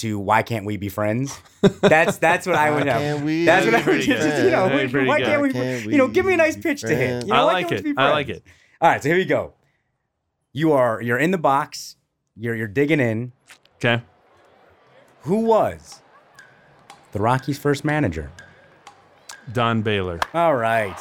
to 0.00 0.18
Why 0.18 0.42
Can't 0.42 0.64
We 0.66 0.76
Be 0.76 0.88
Friends? 0.88 1.38
That's 1.80 2.18
that's 2.18 2.46
what 2.46 2.56
I 2.56 2.70
would 2.70 2.86
Why 2.86 2.92
have. 2.92 3.00
can't 3.00 3.24
we 3.24 3.44
that's 3.44 3.66
what 3.66 3.74
I 3.74 3.84
would 3.84 4.00
just, 4.00 4.22
friends? 4.22 4.44
you 4.44 4.50
know, 4.50 4.68
That'd 4.68 5.06
why 5.06 5.18
good. 5.18 5.26
can't 5.26 5.42
we, 5.42 5.52
can't 5.52 5.84
you 5.84 5.98
know, 5.98 6.08
give 6.08 6.24
me 6.24 6.34
a 6.34 6.36
nice 6.36 6.56
be 6.56 6.62
pitch 6.62 6.80
to 6.82 6.94
hit. 6.94 7.24
You 7.24 7.30
know, 7.32 7.36
I 7.36 7.42
like 7.42 7.70
it. 7.72 7.86
I 7.96 8.10
like 8.10 8.28
it. 8.28 8.42
All 8.80 8.90
right, 8.90 9.02
so 9.02 9.08
here 9.08 9.18
we 9.18 9.24
go. 9.24 9.52
You 10.52 10.72
are 10.72 11.00
you're 11.02 11.18
in 11.18 11.30
the 11.30 11.38
box. 11.38 11.96
You're 12.36 12.54
you're 12.54 12.68
digging 12.68 13.00
in. 13.00 13.32
Okay. 13.76 14.02
Who 15.22 15.40
was 15.40 16.00
the 17.12 17.20
Rockies' 17.20 17.58
first 17.58 17.84
manager? 17.84 18.30
Don 19.52 19.82
Baylor. 19.82 20.20
All 20.34 20.54
right. 20.54 20.98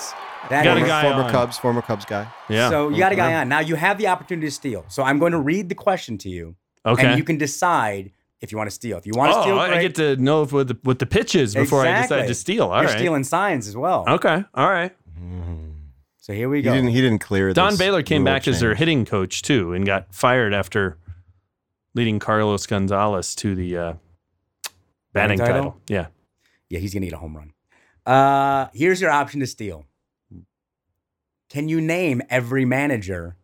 That 0.50 0.64
Got 0.64 0.78
a 0.78 0.82
guy 0.82 1.04
former 1.04 1.24
on. 1.24 1.32
Cubs, 1.32 1.58
former 1.58 1.82
Cubs 1.82 2.06
guy. 2.06 2.28
Yeah. 2.50 2.70
So 2.70 2.90
you 2.90 2.98
got 2.98 3.12
a 3.12 3.16
guy 3.16 3.34
on. 3.36 3.50
Now 3.50 3.60
you 3.60 3.76
have 3.76 3.98
the 3.98 4.08
opportunity 4.08 4.48
to 4.48 4.52
steal. 4.52 4.86
So 4.88 5.04
I'm 5.04 5.20
going 5.20 5.34
to 5.34 5.40
read 5.40 5.70
the 5.70 5.76
question 5.76 6.18
to 6.20 6.30
you. 6.30 6.56
Okay. 6.86 7.06
And 7.06 7.18
you 7.18 7.24
can 7.24 7.38
decide 7.38 8.12
if 8.42 8.52
you 8.52 8.58
want 8.58 8.70
to 8.70 8.74
steal. 8.74 8.98
If 8.98 9.06
you 9.06 9.14
want 9.16 9.32
to 9.34 9.38
oh, 9.40 9.42
steal, 9.42 9.60
I 9.60 9.68
great. 9.70 9.82
get 9.82 9.96
to 9.96 10.16
know 10.18 10.46
what 10.46 10.68
the, 10.68 10.78
what 10.84 11.00
the 11.00 11.06
pitch 11.06 11.36
is 11.36 11.54
before 11.54 11.86
I 11.86 12.02
decide 12.02 12.28
to 12.28 12.36
steal. 12.36 12.66
All 12.70 12.78
You're 12.82 12.90
right. 12.90 12.98
stealing 12.98 13.24
signs 13.24 13.68
as 13.68 13.76
well. 13.76 14.06
Okay. 14.08 14.44
All 14.54 14.70
right. 14.70 14.96
So 16.18 16.34
here 16.34 16.48
we 16.48 16.58
He 16.58 16.62
go. 16.64 16.74
didn't. 16.76 16.92
He 16.92 17.02
didn't 17.02 17.20
clear. 17.20 17.52
Don 17.54 17.72
this 17.72 17.80
Baylor 17.80 18.04
came 18.04 18.22
rule 18.24 18.34
back 18.34 18.48
as 18.48 18.60
their 18.60 18.76
hitting 18.76 19.04
coach 19.04 19.42
too, 19.42 19.74
and 19.74 19.84
got 19.86 20.14
fired 20.14 20.54
after 20.54 20.98
leading 21.96 22.20
Carlos 22.20 22.68
Gonzalez 22.68 23.34
to 23.36 23.56
the 23.56 23.76
uh, 23.76 23.94
batting 25.12 25.38
Batting 25.38 25.40
title. 25.40 25.56
title? 25.56 25.82
Yeah. 25.88 26.08
Yeah, 26.70 26.80
he's 26.80 26.94
gonna 26.94 27.08
get 27.08 27.14
a 27.14 27.18
home 27.18 27.36
run. 27.36 27.54
Uh, 28.06 28.68
here's 28.74 29.02
your 29.02 29.10
option 29.10 29.40
to 29.40 29.48
steal. 29.48 29.86
Can 31.50 31.68
you 31.68 31.82
name 31.82 32.22
every 32.30 32.64
manager 32.64 33.36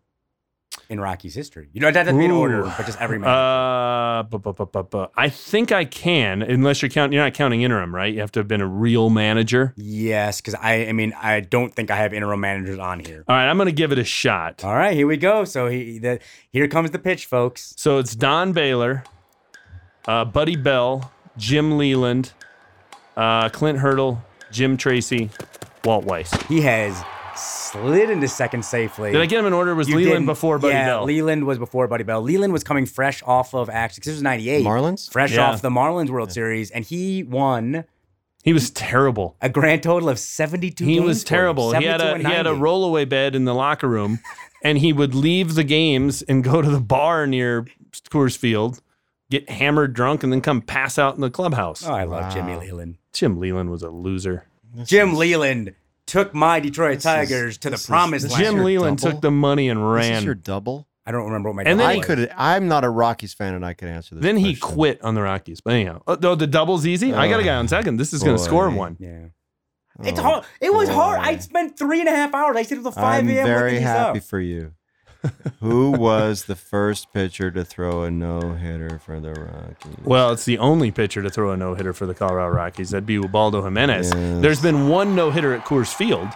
in 0.90 1.00
Rocky's 1.00 1.34
history? 1.36 1.70
You 1.74 1.82
know, 1.82 1.92
that 1.92 2.04
doesn't 2.04 2.18
mean 2.18 2.32
order, 2.32 2.64
but 2.64 2.86
just 2.86 3.00
every 3.02 3.20
manager. 3.20 3.36
Uh, 4.16 4.24
bu- 4.24 4.40
bu- 4.40 4.66
bu- 4.84 5.08
I 5.18 5.28
think 5.28 5.72
I 5.74 5.84
can, 5.84 6.42
unless 6.42 6.82
you're 6.82 6.90
counting. 6.90 7.14
You're 7.14 7.24
not 7.26 7.34
counting 7.34 7.64
interim, 7.64 7.94
right? 7.94 8.14
You 8.14 8.22
have 8.22 8.32
to 8.34 8.40
have 8.40 8.48
been 8.48 8.62
a 8.62 8.68
real 8.68 9.10
manager. 9.10 9.74
yes, 9.76 10.40
because 10.40 10.56
I, 10.56 10.86
I 10.88 10.92
mean, 10.94 11.14
I 11.22 11.42
don't 11.42 11.74
think 11.76 11.92
I 11.92 11.98
have 11.98 12.14
interim 12.14 12.40
managers 12.40 12.80
on 12.80 13.02
here. 13.02 13.26
All 13.28 13.36
right, 13.36 13.48
I'm 13.50 13.58
going 13.58 13.66
to 13.68 13.74
give 13.74 13.92
it 13.92 14.00
a 14.00 14.06
shot. 14.06 14.64
All 14.64 14.74
right, 14.76 14.96
here 14.96 15.06
we 15.08 15.18
go. 15.18 15.44
So 15.44 15.68
he, 15.68 16.00
the, 16.00 16.20
here 16.50 16.68
comes 16.70 16.92
the 16.92 17.00
pitch, 17.00 17.26
folks. 17.26 17.74
So 17.78 17.98
it's 17.98 18.16
Don 18.16 18.54
Baylor, 18.54 19.04
uh, 20.08 20.24
Buddy 20.24 20.56
Bell, 20.56 21.12
Jim 21.38 21.78
Leyland, 21.78 22.32
uh, 23.18 23.50
Clint 23.50 23.80
Hurdle, 23.80 24.24
Jim 24.52 24.78
Tracy, 24.78 25.30
Walt 25.84 26.06
Weiss. 26.06 26.32
He 26.48 26.62
has 26.62 27.04
slid 27.38 28.10
into 28.10 28.28
second 28.28 28.64
safely. 28.66 29.12
Did 29.12 29.22
I 29.22 29.26
get 29.26 29.40
him 29.40 29.46
in 29.46 29.54
order? 29.54 29.76
Was 29.76 29.88
You 29.90 29.96
Leyland 29.98 30.14
didn't- 30.14 30.26
before 30.28 30.58
Buddy 30.60 30.74
yeah, 30.74 30.86
Bell? 30.88 31.06
Leyland 31.06 31.46
was 31.46 31.58
before 31.58 31.88
Buddy 31.88 32.04
Bell. 32.04 32.22
Leyland 32.22 32.54
was 32.54 32.64
coming 32.64 32.86
fresh 32.86 33.22
off 33.26 33.54
of 33.54 33.70
actually 33.70 34.00
because 34.02 34.08
this 34.08 34.16
was 34.16 34.24
'98. 34.24 34.66
Marlins? 34.66 35.12
fresh 35.12 35.34
Yeah. 35.34 35.50
off 35.52 35.62
the 35.62 35.70
Marlins 35.70 36.10
World 36.10 36.32
Series, 36.32 36.72
and 36.72 36.86
he 36.86 37.24
won 37.24 37.86
he 38.44 38.54
was 38.54 38.70
terrible. 38.70 39.36
a 39.42 39.50
grand 39.50 39.82
total 39.84 40.08
of 40.10 40.20
72. 40.20 40.86
He 40.86 40.96
games 40.96 41.06
was 41.06 41.24
for 41.24 41.30
them, 41.30 41.38
terrible. 41.38 41.72
He 41.74 41.86
had 41.86 42.02
a 42.02 42.18
he 42.18 42.24
had 42.24 42.46
a 42.48 42.52
rollaway 42.52 43.08
bed 43.10 43.36
in 43.36 43.46
the 43.46 43.56
locker 43.56 43.88
room, 43.88 44.20
and 44.64 44.78
he 44.78 44.94
would 44.94 45.16
leave 45.16 45.56
the 45.56 45.64
games 45.64 46.22
and 46.22 46.44
go 46.44 46.62
to 46.62 46.70
the 46.70 46.80
bar 46.80 47.26
near 47.28 47.66
Coors 48.12 48.38
Field, 48.38 48.82
get 49.32 49.50
hammered 49.50 49.94
drunk, 49.94 50.22
and 50.24 50.32
then 50.32 50.42
come 50.42 50.62
pass 50.62 51.00
out 51.00 51.16
in 51.16 51.22
the 51.22 51.30
clubhouse. 51.32 51.86
Oh, 51.88 51.94
I 51.94 52.04
love 52.04 52.34
Jimmy 52.34 52.56
Leyland. 52.56 52.98
Jim 53.14 53.40
Leyland 53.40 53.72
was 53.72 53.82
a 53.82 53.90
loser. 53.90 54.46
Jim 54.84 55.16
Leyland 55.16 55.74
took 56.08 56.34
my 56.34 56.60
Detroit 56.60 56.98
is- 56.98 57.04
Tigers 57.04 57.58
to 57.60 57.70
the 57.70 57.76
this 57.78 57.86
promised 57.88 58.26
is 58.26 58.32
land. 58.32 58.44
Jim 58.44 58.56
your 58.56 58.66
Leyland 58.66 58.98
double? 59.00 59.12
took 59.14 59.22
the 59.22 59.32
money 59.32 59.70
and 59.70 59.80
This 59.80 60.06
is 60.06 60.10
ran. 60.12 60.24
your 60.24 60.36
double. 60.36 60.88
I 61.08 61.12
don't 61.12 61.26
remember 61.26 61.50
what 61.50 61.56
my 61.58 61.64
And 61.64 61.80
then 61.80 61.86
I 61.88 61.94
double 61.98 62.16
he- 62.16 62.16
was. 62.22 62.28
could. 62.28 62.34
I'm 62.38 62.68
not 62.68 62.84
a 62.84 62.90
Rockies 62.90 63.34
fan, 63.34 63.54
and 63.54 63.64
I 63.66 63.74
could 63.74 63.90
answer 63.90 64.16
this. 64.16 64.24
Then 64.24 64.38
he 64.38 64.56
quit 64.56 65.04
on 65.04 65.14
the 65.16 65.22
Rockies. 65.22 65.62
But 65.62 65.74
anyhow, 65.76 66.02
oh, 66.08 66.16
though 66.16 66.36
the 66.36 66.48
double's 66.48 66.86
easy. 66.88 67.14
I 67.14 67.30
got 67.30 67.40
a 67.40 67.44
guy 67.44 67.56
on 67.56 67.66
oh, 67.66 67.68
second. 67.68 67.98
This 67.98 68.12
is 68.14 68.24
going 68.24 68.38
to 68.38 68.42
score 68.44 68.70
boy. 68.70 68.76
one. 68.78 68.98
Yeah. 69.00 69.26
It's 70.04 70.20
Oh, 70.20 70.24
hard. 70.24 70.46
It 70.60 70.74
was 70.74 70.90
hard. 70.90 71.20
I 71.22 71.38
spent 71.38 71.78
three 71.78 72.00
and 72.02 72.10
a 72.10 72.12
half 72.12 72.34
hours. 72.34 72.58
I 72.58 72.64
stayed 72.64 72.82
till 72.82 72.92
5 72.92 73.28
a.m. 73.30 73.38
I'm 73.40 73.46
very 73.46 73.80
happy 73.80 74.20
up. 74.20 74.26
for 74.26 74.40
you. 74.40 74.74
Who 75.60 75.92
was 75.92 76.46
the 76.46 76.56
first 76.56 77.14
pitcher 77.14 77.52
to 77.52 77.66
throw 77.66 78.04
a 78.04 78.12
no 78.12 78.54
hitter 78.54 79.00
for 79.00 79.20
the 79.20 79.34
Rockies? 79.34 80.04
Well, 80.04 80.32
it's 80.32 80.46
the 80.46 80.58
only 80.58 80.92
pitcher 80.92 81.22
to 81.22 81.30
throw 81.30 81.52
a 81.52 81.58
no 81.58 81.74
hitter 81.74 81.94
for 81.94 82.06
the 82.06 82.14
Colorado 82.14 82.54
Rockies. 82.54 82.92
That'd 82.92 83.06
be 83.06 83.16
Ubaldo 83.16 83.64
Jimenez. 83.64 84.12
Yes. 84.14 84.42
There's 84.42 84.62
been 84.62 84.88
one 84.88 85.16
no 85.16 85.32
hitter 85.32 85.54
at 85.54 85.66
Coors 85.66 85.94
Field 85.94 86.28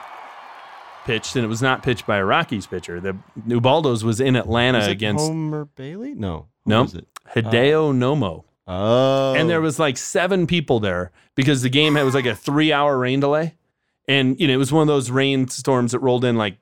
pitched, 1.05 1.35
and 1.35 1.45
it 1.45 1.47
was 1.47 1.61
not 1.61 1.83
pitched 1.83 2.05
by 2.05 2.17
a 2.17 2.25
Rockies 2.25 2.67
pitcher. 2.67 2.99
The 2.99 3.17
Ubaldo's 3.47 4.03
was 4.03 4.19
in 4.19 4.35
Atlanta 4.35 4.79
Was 4.79 4.87
it 4.87 4.91
against 4.91 5.25
Homer 5.25 5.65
Bailey. 5.65 6.13
No, 6.13 6.47
Who 6.65 6.69
no? 6.69 6.85
Hideo 6.85 7.73
oh. 7.73 7.93
Nomo. 7.93 8.43
Oh, 8.67 9.33
and 9.33 9.49
there 9.49 9.61
was 9.61 9.79
like 9.79 9.97
seven 9.97 10.45
people 10.45 10.79
there 10.79 11.11
because 11.33 11.63
the 11.63 11.69
game 11.69 11.95
had 11.95 12.03
was 12.03 12.13
like 12.13 12.27
a 12.27 12.35
three 12.35 12.71
hour 12.71 12.99
rain 12.99 13.19
delay 13.19 13.55
and 14.09 14.39
you 14.39 14.47
know 14.47 14.53
it 14.53 14.57
was 14.57 14.73
one 14.73 14.81
of 14.81 14.87
those 14.87 15.09
rainstorms 15.09 15.93
that 15.93 15.99
rolled 15.99 16.25
in 16.25 16.35
like 16.35 16.57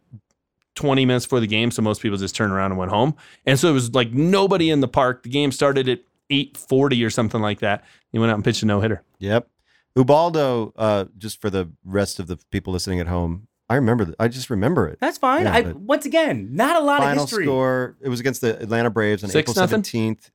20 0.78 1.06
minutes 1.06 1.26
before 1.26 1.42
the 1.42 1.48
game 1.48 1.70
so 1.72 1.82
most 1.82 2.02
people 2.02 2.18
just 2.18 2.36
turned 2.36 2.54
around 2.54 2.72
and 2.72 2.78
went 2.80 2.92
home 2.92 3.14
and 3.46 3.60
so 3.60 3.68
it 3.70 3.74
was 3.74 3.94
like 3.94 4.12
nobody 4.14 4.70
in 4.70 4.80
the 4.80 4.88
park 4.88 5.24
the 5.24 5.30
game 5.30 5.52
started 5.52 5.90
at 5.90 6.00
8.40 6.32 7.06
or 7.06 7.10
something 7.10 7.42
like 7.42 7.60
that 7.60 7.84
he 8.12 8.20
went 8.20 8.32
out 8.32 8.36
and 8.36 8.44
pitched 8.46 8.64
a 8.64 8.66
no-hitter 8.66 9.04
Yep. 9.20 9.50
Ubaldo, 9.98 10.74
uh, 10.78 11.06
just 11.18 11.42
for 11.42 11.50
the 11.50 11.70
rest 11.84 12.20
of 12.20 12.28
the 12.28 12.38
people 12.52 12.72
listening 12.72 13.00
at 13.00 13.08
home, 13.08 13.48
I 13.68 13.76
remember. 13.76 14.06
th- 14.06 14.16
I 14.20 14.28
just 14.28 14.50
remember 14.52 14.88
it. 14.88 15.00
That's 15.02 15.18
fine. 15.18 15.44
Yeah, 15.46 15.54
I 15.56 15.62
once 15.72 16.06
again, 16.06 16.50
not 16.54 16.76
a 16.76 16.86
lot 16.86 17.00
Final 17.00 17.24
of 17.24 17.30
history. 17.30 17.46
score. 17.46 17.98
It 18.02 18.10
was 18.10 18.20
against 18.20 18.42
the 18.42 18.62
Atlanta 18.62 18.90
Braves 18.92 19.24
on 19.24 19.30
Six 19.32 19.50
April 19.50 19.60
nothing? 19.62 19.70
seventeenth, 19.84 20.30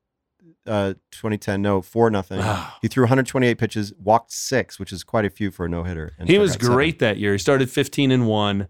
uh, 0.66 0.94
twenty 1.12 1.38
ten. 1.38 1.62
No, 1.62 1.80
four 1.80 2.10
nothing. 2.10 2.42
he 2.82 2.88
threw 2.88 3.04
128 3.04 3.56
pitches, 3.56 3.92
walked 4.02 4.32
six, 4.32 4.80
which 4.80 4.92
is 4.92 5.04
quite 5.04 5.24
a 5.24 5.30
few 5.30 5.52
for 5.52 5.66
a 5.66 5.68
no 5.68 5.84
hitter. 5.84 6.12
he 6.26 6.38
was 6.38 6.56
great 6.56 6.98
that 6.98 7.18
year 7.18 7.30
he 7.32 7.38
started 7.38 7.70
15 7.70 8.10
and 8.10 8.26
1 8.26 8.68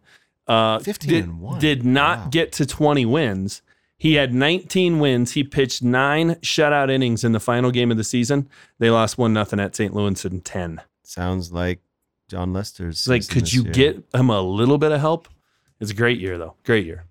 uh, 0.49 0.79
15 0.81 1.11
did, 1.11 1.25
and 1.25 1.41
one. 1.41 1.59
did 1.61 1.85
not 1.85 2.19
Wow. 2.19 2.29
get 2.31 2.53
to 2.53 2.67
20 2.67 3.07
wins 3.07 3.63
he 3.97 4.15
had 4.15 4.35
19 4.35 4.99
wins 4.99 5.33
he 5.33 5.45
pitched 5.45 5.83
nine 5.83 6.35
shutout 6.37 6.91
innings 6.91 7.23
in 7.23 7.31
the 7.33 7.39
final 7.41 7.71
game 7.71 7.91
of 7.93 7.97
the 7.97 8.05
season 8.05 8.49
they 8.79 8.91
lost 8.91 9.17
one 9.19 9.33
nothing 9.33 9.61
at 9.61 9.77
st 9.77 9.95
louis 9.95 10.25
in 10.25 10.41
10 10.41 10.81
Sounds 11.05 11.53
like 11.53 11.81
Jon 12.29 12.53
Lester's. 12.55 13.07
Like, 13.07 13.29
could 13.29 13.43
this 13.43 13.53
you 13.53 13.65
year. 13.65 13.73
get 13.73 14.05
him 14.15 14.31
a 14.31 14.41
little 14.41 14.79
bit 14.79 14.91
of 14.93 15.01
help? 15.01 15.29
It's 15.81 15.91
a 15.91 15.95
great 15.95 16.19
year, 16.19 16.39
though. 16.39 16.55
Great 16.65 16.87
year. 16.87 17.05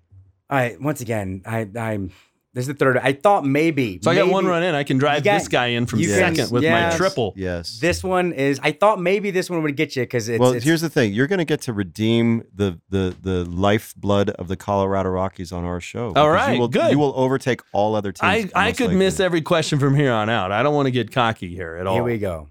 I 0.50 0.76
once 0.80 1.00
again, 1.00 1.42
I 1.46 1.68
I'm 1.78 2.10
this 2.54 2.64
is 2.64 2.68
the 2.68 2.74
third. 2.74 2.98
I 2.98 3.14
thought 3.14 3.46
maybe. 3.46 3.98
So 4.02 4.10
I 4.10 4.14
got 4.14 4.28
one 4.28 4.44
run 4.46 4.62
in. 4.62 4.74
I 4.74 4.84
can 4.84 4.98
drive 4.98 5.24
got- 5.24 5.38
this 5.38 5.48
guy 5.48 5.68
in 5.68 5.86
from 5.86 6.00
you 6.00 6.08
second 6.10 6.36
can- 6.36 6.50
with 6.50 6.62
yes. 6.62 6.92
my 6.92 6.96
triple. 6.98 7.32
Yes. 7.34 7.78
This 7.80 8.04
one 8.04 8.32
is. 8.32 8.60
I 8.62 8.72
thought 8.72 9.00
maybe 9.00 9.30
this 9.30 9.48
one 9.48 9.62
would 9.62 9.74
get 9.74 9.96
you 9.96 10.02
because 10.02 10.28
it's. 10.28 10.38
well, 10.38 10.50
it's- 10.50 10.62
here's 10.64 10.82
the 10.82 10.90
thing: 10.90 11.14
you're 11.14 11.26
going 11.26 11.38
to 11.38 11.46
get 11.46 11.62
to 11.62 11.72
redeem 11.72 12.42
the 12.54 12.78
the 12.90 13.16
the 13.22 13.44
lifeblood 13.46 14.30
of 14.30 14.48
the 14.48 14.56
Colorado 14.56 15.08
Rockies 15.08 15.50
on 15.50 15.64
our 15.64 15.80
show. 15.80 16.12
All 16.14 16.28
right. 16.30 16.48
right, 16.48 16.54
you 16.54 16.60
will, 16.60 16.68
good. 16.68 16.90
You 16.92 16.98
will 16.98 17.14
overtake 17.16 17.62
all 17.72 17.94
other 17.94 18.12
teams. 18.12 18.52
I 18.54 18.66
most 18.66 18.76
could 18.76 18.84
likely. 18.88 18.96
miss 18.96 19.18
every 19.20 19.40
question 19.40 19.78
from 19.78 19.94
here 19.94 20.12
on 20.12 20.28
out. 20.28 20.52
I 20.52 20.62
don't 20.62 20.74
want 20.74 20.86
to 20.86 20.92
get 20.92 21.10
cocky 21.10 21.54
here 21.54 21.76
at 21.76 21.86
all. 21.86 21.94
Here 21.94 22.04
we 22.04 22.18
go. 22.18 22.48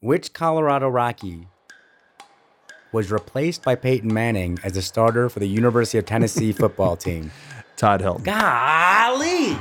Which 0.00 0.32
Colorado 0.32 0.88
Rocky 0.88 1.46
was 2.92 3.10
replaced 3.12 3.62
by 3.62 3.74
Peyton 3.76 4.12
Manning 4.12 4.58
as 4.64 4.76
a 4.76 4.82
starter 4.82 5.28
for 5.28 5.38
the 5.38 5.46
University 5.48 5.98
of 5.98 6.06
Tennessee 6.06 6.52
football 6.52 6.96
team? 6.96 7.30
Todd 7.76 8.00
Helton. 8.00 8.24
Golly! 8.24 9.56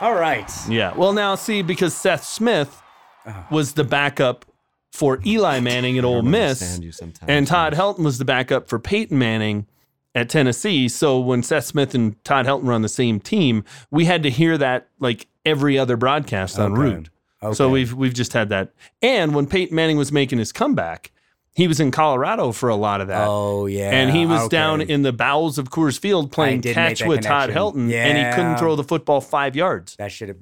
All 0.00 0.14
right. 0.14 0.50
Yeah. 0.68 0.94
Well, 0.96 1.12
now 1.12 1.34
see, 1.36 1.62
because 1.62 1.94
Seth 1.94 2.24
Smith 2.24 2.82
uh-huh. 3.24 3.42
was 3.50 3.74
the 3.74 3.84
backup 3.84 4.44
for 4.90 5.20
Eli 5.24 5.60
Manning 5.60 5.96
at 5.96 6.04
Ole 6.04 6.22
Miss, 6.22 6.60
understand 6.60 6.84
you 6.84 6.92
sometimes. 6.92 7.28
and 7.30 7.46
Todd 7.46 7.72
Helton 7.72 8.04
was 8.04 8.18
the 8.18 8.24
backup 8.24 8.68
for 8.68 8.78
Peyton 8.78 9.18
Manning 9.18 9.66
at 10.14 10.28
Tennessee. 10.28 10.88
So 10.88 11.18
when 11.18 11.42
Seth 11.42 11.64
Smith 11.64 11.94
and 11.94 12.22
Todd 12.24 12.44
Helton 12.46 12.64
were 12.64 12.72
on 12.74 12.82
the 12.82 12.88
same 12.88 13.18
team, 13.20 13.64
we 13.90 14.04
had 14.04 14.22
to 14.24 14.30
hear 14.30 14.58
that 14.58 14.88
like 14.98 15.28
every 15.46 15.78
other 15.78 15.96
broadcast 15.96 16.58
on 16.58 16.72
Okay. 16.72 16.80
Root. 16.82 17.08
So 17.54 17.68
we've 17.70 17.92
we've 17.94 18.14
just 18.14 18.34
had 18.34 18.50
that. 18.50 18.72
And 19.00 19.34
when 19.34 19.46
Peyton 19.46 19.74
Manning 19.74 19.96
was 19.96 20.12
making 20.12 20.38
his 20.38 20.52
comeback, 20.52 21.10
he 21.54 21.68
was 21.68 21.80
in 21.80 21.90
Colorado 21.90 22.52
for 22.52 22.68
a 22.68 22.76
lot 22.76 23.00
of 23.00 23.08
that. 23.08 23.26
Oh 23.28 23.66
yeah. 23.66 23.90
and 23.90 24.10
he 24.10 24.26
was 24.26 24.42
okay. 24.42 24.56
down 24.56 24.80
in 24.80 25.02
the 25.02 25.12
bowels 25.12 25.58
of 25.58 25.70
Coors 25.70 25.98
Field 25.98 26.32
playing 26.32 26.62
catch 26.62 27.04
with 27.04 27.22
Todd 27.22 27.50
connection. 27.50 27.88
Helton, 27.88 27.92
and 27.92 28.18
he 28.18 28.24
couldn't 28.34 28.58
throw 28.58 28.76
the 28.76 28.84
football 28.84 29.20
five 29.20 29.54
yards. 29.54 29.96
That 29.96 30.12
should 30.12 30.28
have. 30.28 30.38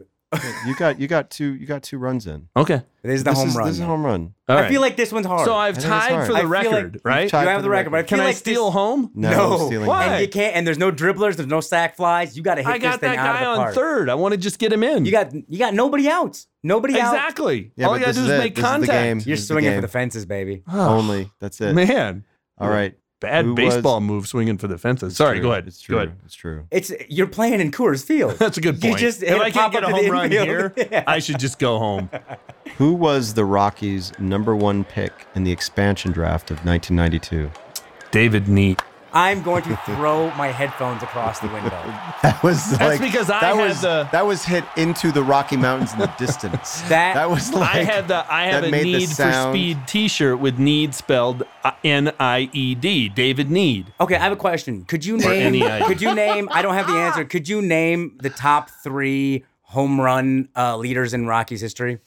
You 0.66 0.76
got 0.76 1.00
you 1.00 1.08
got 1.08 1.28
two 1.30 1.54
you 1.54 1.66
got 1.66 1.82
two 1.82 1.98
runs 1.98 2.26
in. 2.26 2.48
Okay. 2.56 2.82
This 3.02 3.14
is 3.16 3.24
the 3.24 3.30
this 3.30 3.38
home 3.38 3.48
is, 3.48 3.56
run. 3.56 3.66
This 3.66 3.74
is 3.76 3.80
a 3.80 3.86
home 3.86 4.04
run. 4.04 4.34
All 4.48 4.56
I 4.58 4.60
right. 4.62 4.70
feel 4.70 4.80
like 4.80 4.96
this 4.96 5.10
one's 5.12 5.26
hard. 5.26 5.44
so 5.46 5.54
I've 5.54 5.76
I 5.78 5.80
think 5.80 5.92
it's 5.92 6.06
tied 6.06 6.26
for 6.26 6.32
the 6.32 6.38
I 6.38 6.42
feel 6.42 6.50
like 6.52 6.64
record, 6.64 6.94
you've 6.94 7.04
right? 7.04 7.28
tied 7.30 7.40
you 7.40 7.46
for 7.46 7.50
have 7.50 7.62
the 7.62 7.66
the 7.66 7.70
record, 7.70 7.90
but 7.90 7.96
I 7.96 8.00
record. 8.00 8.08
feel 8.10 8.16
Can 8.18 8.20
I 8.24 8.28
like 8.28 8.36
steal 8.36 8.64
this, 8.66 8.74
home? 8.74 9.10
No, 9.14 9.68
No, 9.70 9.86
Why? 9.88 10.06
and 10.06 10.20
you 10.22 10.28
can't. 10.28 10.54
And 10.54 10.66
there's 10.66 10.78
no 10.78 10.92
dribblers. 10.92 11.36
There's 11.36 11.48
no 11.48 11.60
sack 11.60 11.96
flies. 11.96 12.36
You 12.36 12.42
got 12.42 12.56
to 12.56 12.62
hit 12.62 12.70
I 12.70 12.78
got 12.78 13.00
this 13.00 13.08
thing 13.10 13.16
that 13.16 13.18
out 13.18 13.34
guy 13.34 13.38
of 13.38 13.40
the 13.40 13.46
on 13.46 13.56
park. 13.58 13.74
third. 13.74 14.08
I 14.08 14.14
want 14.14 14.32
to 14.32 14.38
just 14.38 14.58
get 14.58 14.72
him 14.72 14.82
in. 14.84 15.04
You 15.04 15.10
got 15.10 15.32
you 15.34 15.58
got 15.58 15.74
nobody 15.74 16.08
out. 16.08 16.44
Nobody 16.62 17.00
out. 17.00 17.14
exactly. 17.14 17.72
Yeah, 17.76 17.86
All 17.86 17.92
but 17.94 18.00
you 18.00 18.06
got 18.06 18.14
to 18.14 18.14
this 18.14 18.16
do 18.18 18.22
is 18.24 18.28
is 18.30 18.34
it. 18.34 18.38
make 18.38 18.54
This 18.54 18.64
is 18.64 18.70
the 18.70 18.76
contact. 18.78 18.92
game. 18.92 19.16
You're 19.18 19.36
This 19.36 19.40
is 19.40 19.48
the 19.48 19.54
swinging 19.54 19.70
for 19.70 19.74
game. 19.76 19.82
the 19.82 19.88
fences, 19.88 20.26
baby. 20.26 20.62
Only 20.72 21.30
that's 21.40 21.60
it. 21.60 21.72
Man, 21.74 22.24
All 22.58 22.68
right. 22.68 22.94
Bad 23.20 23.44
Who 23.44 23.54
baseball 23.54 23.96
was- 24.00 24.02
move 24.08 24.26
swinging 24.26 24.56
for 24.58 24.66
the 24.66 24.78
fences. 24.78 25.14
Sorry, 25.16 25.36
True. 25.36 25.42
go 25.42 25.52
ahead. 25.52 25.66
It's 25.66 25.80
true. 25.80 25.94
Go 25.96 26.02
ahead. 26.02 26.16
It's 26.24 26.34
true. 26.34 26.64
It's 26.70 26.90
you're 27.08 27.26
playing 27.26 27.60
in 27.60 27.70
Coors 27.70 28.02
Field. 28.04 28.32
That's 28.38 28.56
a 28.56 28.60
good 28.62 28.80
point. 28.80 28.94
You 28.94 28.98
just- 28.98 29.22
if 29.22 29.30
it'll 29.30 29.42
I 29.42 29.50
can't 29.50 29.72
get 29.72 29.82
a 29.84 29.86
the 29.88 29.92
home 29.92 30.08
run 30.10 30.24
infield. 30.32 30.46
here, 30.46 30.72
Yeah. 30.90 31.04
I 31.06 31.18
should 31.18 31.38
just 31.38 31.58
go 31.58 31.78
home. 31.78 32.08
Who 32.78 32.94
was 32.94 33.34
the 33.34 33.44
Rockies' 33.44 34.12
number 34.18 34.56
one 34.56 34.84
pick 34.84 35.12
in 35.34 35.44
the 35.44 35.52
expansion 35.52 36.12
draft 36.12 36.50
of 36.50 36.64
1992? 36.64 37.50
David 38.10 38.46
Nied. 38.48 38.80
I'm 39.12 39.42
going 39.42 39.62
to 39.64 39.76
throw 39.86 40.30
my 40.36 40.48
headphones 40.48 41.02
across 41.02 41.38
the 41.40 41.48
window. 41.48 41.70
That 42.22 42.42
was 42.42 42.76
That's 42.78 43.00
because 43.00 43.30
I 43.30 43.40
that 43.40 43.56
had 43.56 43.68
was 43.68 43.80
the- 43.80 44.08
that 44.12 44.26
was 44.26 44.44
hit 44.44 44.64
into 44.76 45.10
the 45.10 45.22
Rocky 45.22 45.56
Mountains 45.56 45.92
in 45.92 45.98
the 45.98 46.06
distance. 46.18 46.80
That- 46.88 47.14
that 47.14 47.30
was 47.30 47.52
like 47.52 47.76
I 47.76 47.82
had 47.84 48.08
the 48.08 48.30
I 48.32 48.46
have 48.46 48.64
a 48.64 48.70
Need 48.70 49.08
for. 49.08 49.32
Speed 49.32 49.78
T-shirt 49.86 50.38
with 50.38 50.58
Need 50.58 50.94
spelled 50.94 51.44
uh, 51.64 51.72
N 51.82 52.12
I 52.20 52.50
E 52.52 52.74
D. 52.74 53.08
David 53.08 53.48
Nied. 53.48 53.86
Okay, 54.00 54.16
I 54.16 54.18
have 54.18 54.32
a 54.32 54.36
question. 54.36 54.84
Could 54.84 55.04
you 55.04 55.16
name? 55.16 55.60
could 55.86 56.00
you 56.02 56.14
name? 56.14 56.48
I 56.52 56.62
don't 56.62 56.74
have 56.74 56.86
the 56.86 56.94
answer. 56.94 57.24
Could 57.24 57.48
you 57.48 57.62
name 57.62 58.18
the 58.22 58.30
top 58.30 58.68
three 58.82 59.44
home 59.62 60.00
run 60.00 60.48
uh, 60.56 60.76
leaders 60.76 61.14
in 61.14 61.26
Rockies 61.26 61.60
history? 61.60 61.98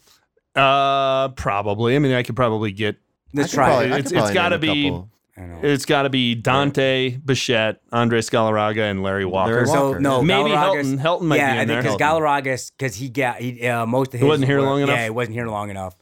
Uh, 0.55 1.29
probably. 1.29 1.95
I 1.95 1.99
mean, 1.99 2.13
I 2.13 2.23
could 2.23 2.35
probably 2.35 2.71
get. 2.71 2.97
Let's 3.33 3.51
try. 3.53 3.65
probably- 3.67 3.85
it. 3.87 3.91
I 3.93 3.97
It's- 3.97 4.03
could 4.11 4.17
it's 4.17 4.21
probably 4.21 4.33
gotta 4.35 4.57
be- 4.59 4.83
couple. 4.89 5.09
I 5.35 5.41
know. 5.41 5.59
It's 5.63 5.85
got 5.85 6.03
to 6.03 6.09
be 6.09 6.35
Dante 6.35 7.17
Bichette, 7.17 7.81
Andres 7.91 8.29
Galarraga, 8.29 8.91
and 8.91 9.01
Larry 9.01 9.25
Walker. 9.25 9.53
Larry 9.65 9.67
Walker, 9.67 9.99
no, 9.99 10.19
yeah. 10.19 10.25
Maybe 10.25 10.49
Helton- 10.51 10.99
Helton 10.99 11.21
might 11.23 11.37
yeah, 11.37 11.47
be 11.47 11.53
in 11.53 11.59
I 11.61 11.65
there. 11.65 11.81
think 11.81 11.97
because. 11.97 12.21
Galarragas, 12.21 12.71
because 12.77 12.95
he 12.95 13.09
got 13.09 13.37
he 13.37 13.67
uh, 13.67 13.85
most 13.87 14.07
of 14.09 14.13
his. 14.13 14.21
He 14.21 14.27
wasn't 14.27 14.47
here 14.47 14.59
were- 14.59 14.65
long 14.67 14.81
enough? 14.81 14.95
Yeah, 14.95 15.03
he 15.05 15.09
wasn't 15.09 15.33
here 15.35 15.47
long 15.47 15.69
enough. 15.71 15.95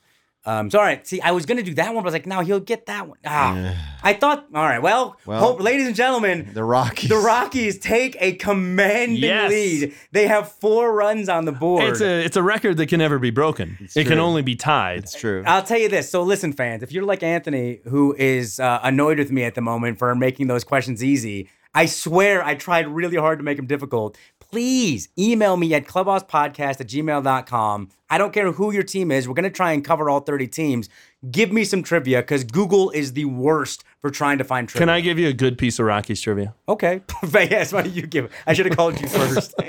Um, 0.44 0.72
so 0.72 0.80
all 0.80 0.86
right, 0.86 1.06
see, 1.06 1.22
I 1.22 1.32
was 1.32 1.46
gonna 1.46 1.62
do 1.62 1.76
that 1.76 1.88
one, 1.94 1.98
but 1.98 2.02
I 2.02 2.04
was 2.06 2.14
like, 2.14 2.26
no, 2.26 2.40
he'll 2.40 2.60
get 2.60 2.88
that 2.88 3.08
one. 3.08 3.18
Ah, 3.26 4.00
I 4.04 4.14
thought, 4.14 4.48
all 4.56 4.64
right, 4.64 4.82
well, 4.82 5.18
Well, 5.28 5.40
hope, 5.40 5.60
ladies 5.62 5.86
and 5.86 5.96
gentlemen, 5.96 6.50
The 6.54 6.64
Rockies. 6.64 7.10
the 7.10 7.18
Rockies 7.18 7.78
take 7.78 8.18
a 8.20 8.34
commanding 8.34 9.18
Yes. 9.22 9.52
lead. 9.52 9.94
They 10.12 10.28
have 10.28 10.52
four 10.52 10.94
runs 10.96 11.30
on 11.30 11.46
the 11.46 11.52
board. 11.52 11.84
It's 11.92 12.02
a 12.02 12.26
it's 12.26 12.38
a 12.38 12.42
record 12.44 12.78
that 12.78 12.88
can 12.88 12.98
never 13.00 13.20
be 13.20 13.30
broken. 13.30 13.78
it 13.96 14.08
can 14.08 14.18
only 14.20 14.42
be 14.42 14.56
tied. 14.56 15.00
It's 15.00 15.14
true. 15.14 15.44
I'll 15.46 15.62
tell 15.64 15.78
you 15.80 15.90
this. 15.90 16.10
So 16.10 16.24
listen, 16.24 16.54
fans, 16.54 16.82
if 16.82 16.92
you're 16.92 17.06
like 17.06 17.22
Anthony, 17.22 17.80
who 17.86 18.16
is 18.18 18.60
uh, 18.60 18.80
annoyed 18.82 19.20
with 19.20 19.32
me 19.32 19.44
at 19.44 19.54
the 19.56 19.62
moment 19.62 20.00
for 20.00 20.16
making 20.16 20.48
those 20.48 20.64
questions 20.64 21.04
easy, 21.04 21.50
I 21.76 21.86
swear 21.86 22.44
I 22.44 22.56
tried 22.56 22.88
really 22.88 23.18
hard 23.18 23.38
to 23.40 23.44
make 23.46 23.58
them 23.58 23.68
difficult. 23.68 24.18
Please 24.52 25.10
email 25.18 25.58
me 25.58 25.74
at 25.74 25.86
clubhousepodcast 25.86 26.82
at 26.82 26.88
gmail.com. 26.88 27.90
I 28.10 28.18
don't 28.18 28.34
care 28.34 28.52
who 28.52 28.72
your 28.72 28.84
team 28.84 29.12
is. 29.12 29.28
We're 29.28 29.34
going 29.34 29.44
to 29.44 29.50
try 29.50 29.72
and 29.72 29.84
cover 29.84 30.10
all 30.10 30.20
30 30.20 30.48
teams. 30.48 30.90
Give 31.30 31.52
me 31.52 31.64
some 31.64 31.84
trivia 31.84 32.22
because 32.22 32.44
Google 32.44 32.90
is 32.92 33.14
the 33.14 33.26
worst 33.26 33.84
for 34.02 34.10
trying 34.10 34.38
to 34.40 34.44
find 34.44 34.68
trivia. 34.68 34.82
Can 34.82 34.90
I 34.90 35.00
give 35.00 35.18
you 35.18 35.30
a 35.30 35.34
good 35.34 35.58
piece 35.58 35.80
of 35.80 35.86
Rockies 35.86 36.20
trivia? 36.22 36.54
Okay. 36.68 37.02
yes, 37.34 37.72
why 37.72 37.84
don't 37.84 37.94
you 37.94 38.06
give 38.06 38.26
it? 38.26 38.32
I 38.46 38.54
should 38.54 38.66
have 38.66 38.76
called 38.76 39.00
you 39.00 39.08
first. 39.10 39.54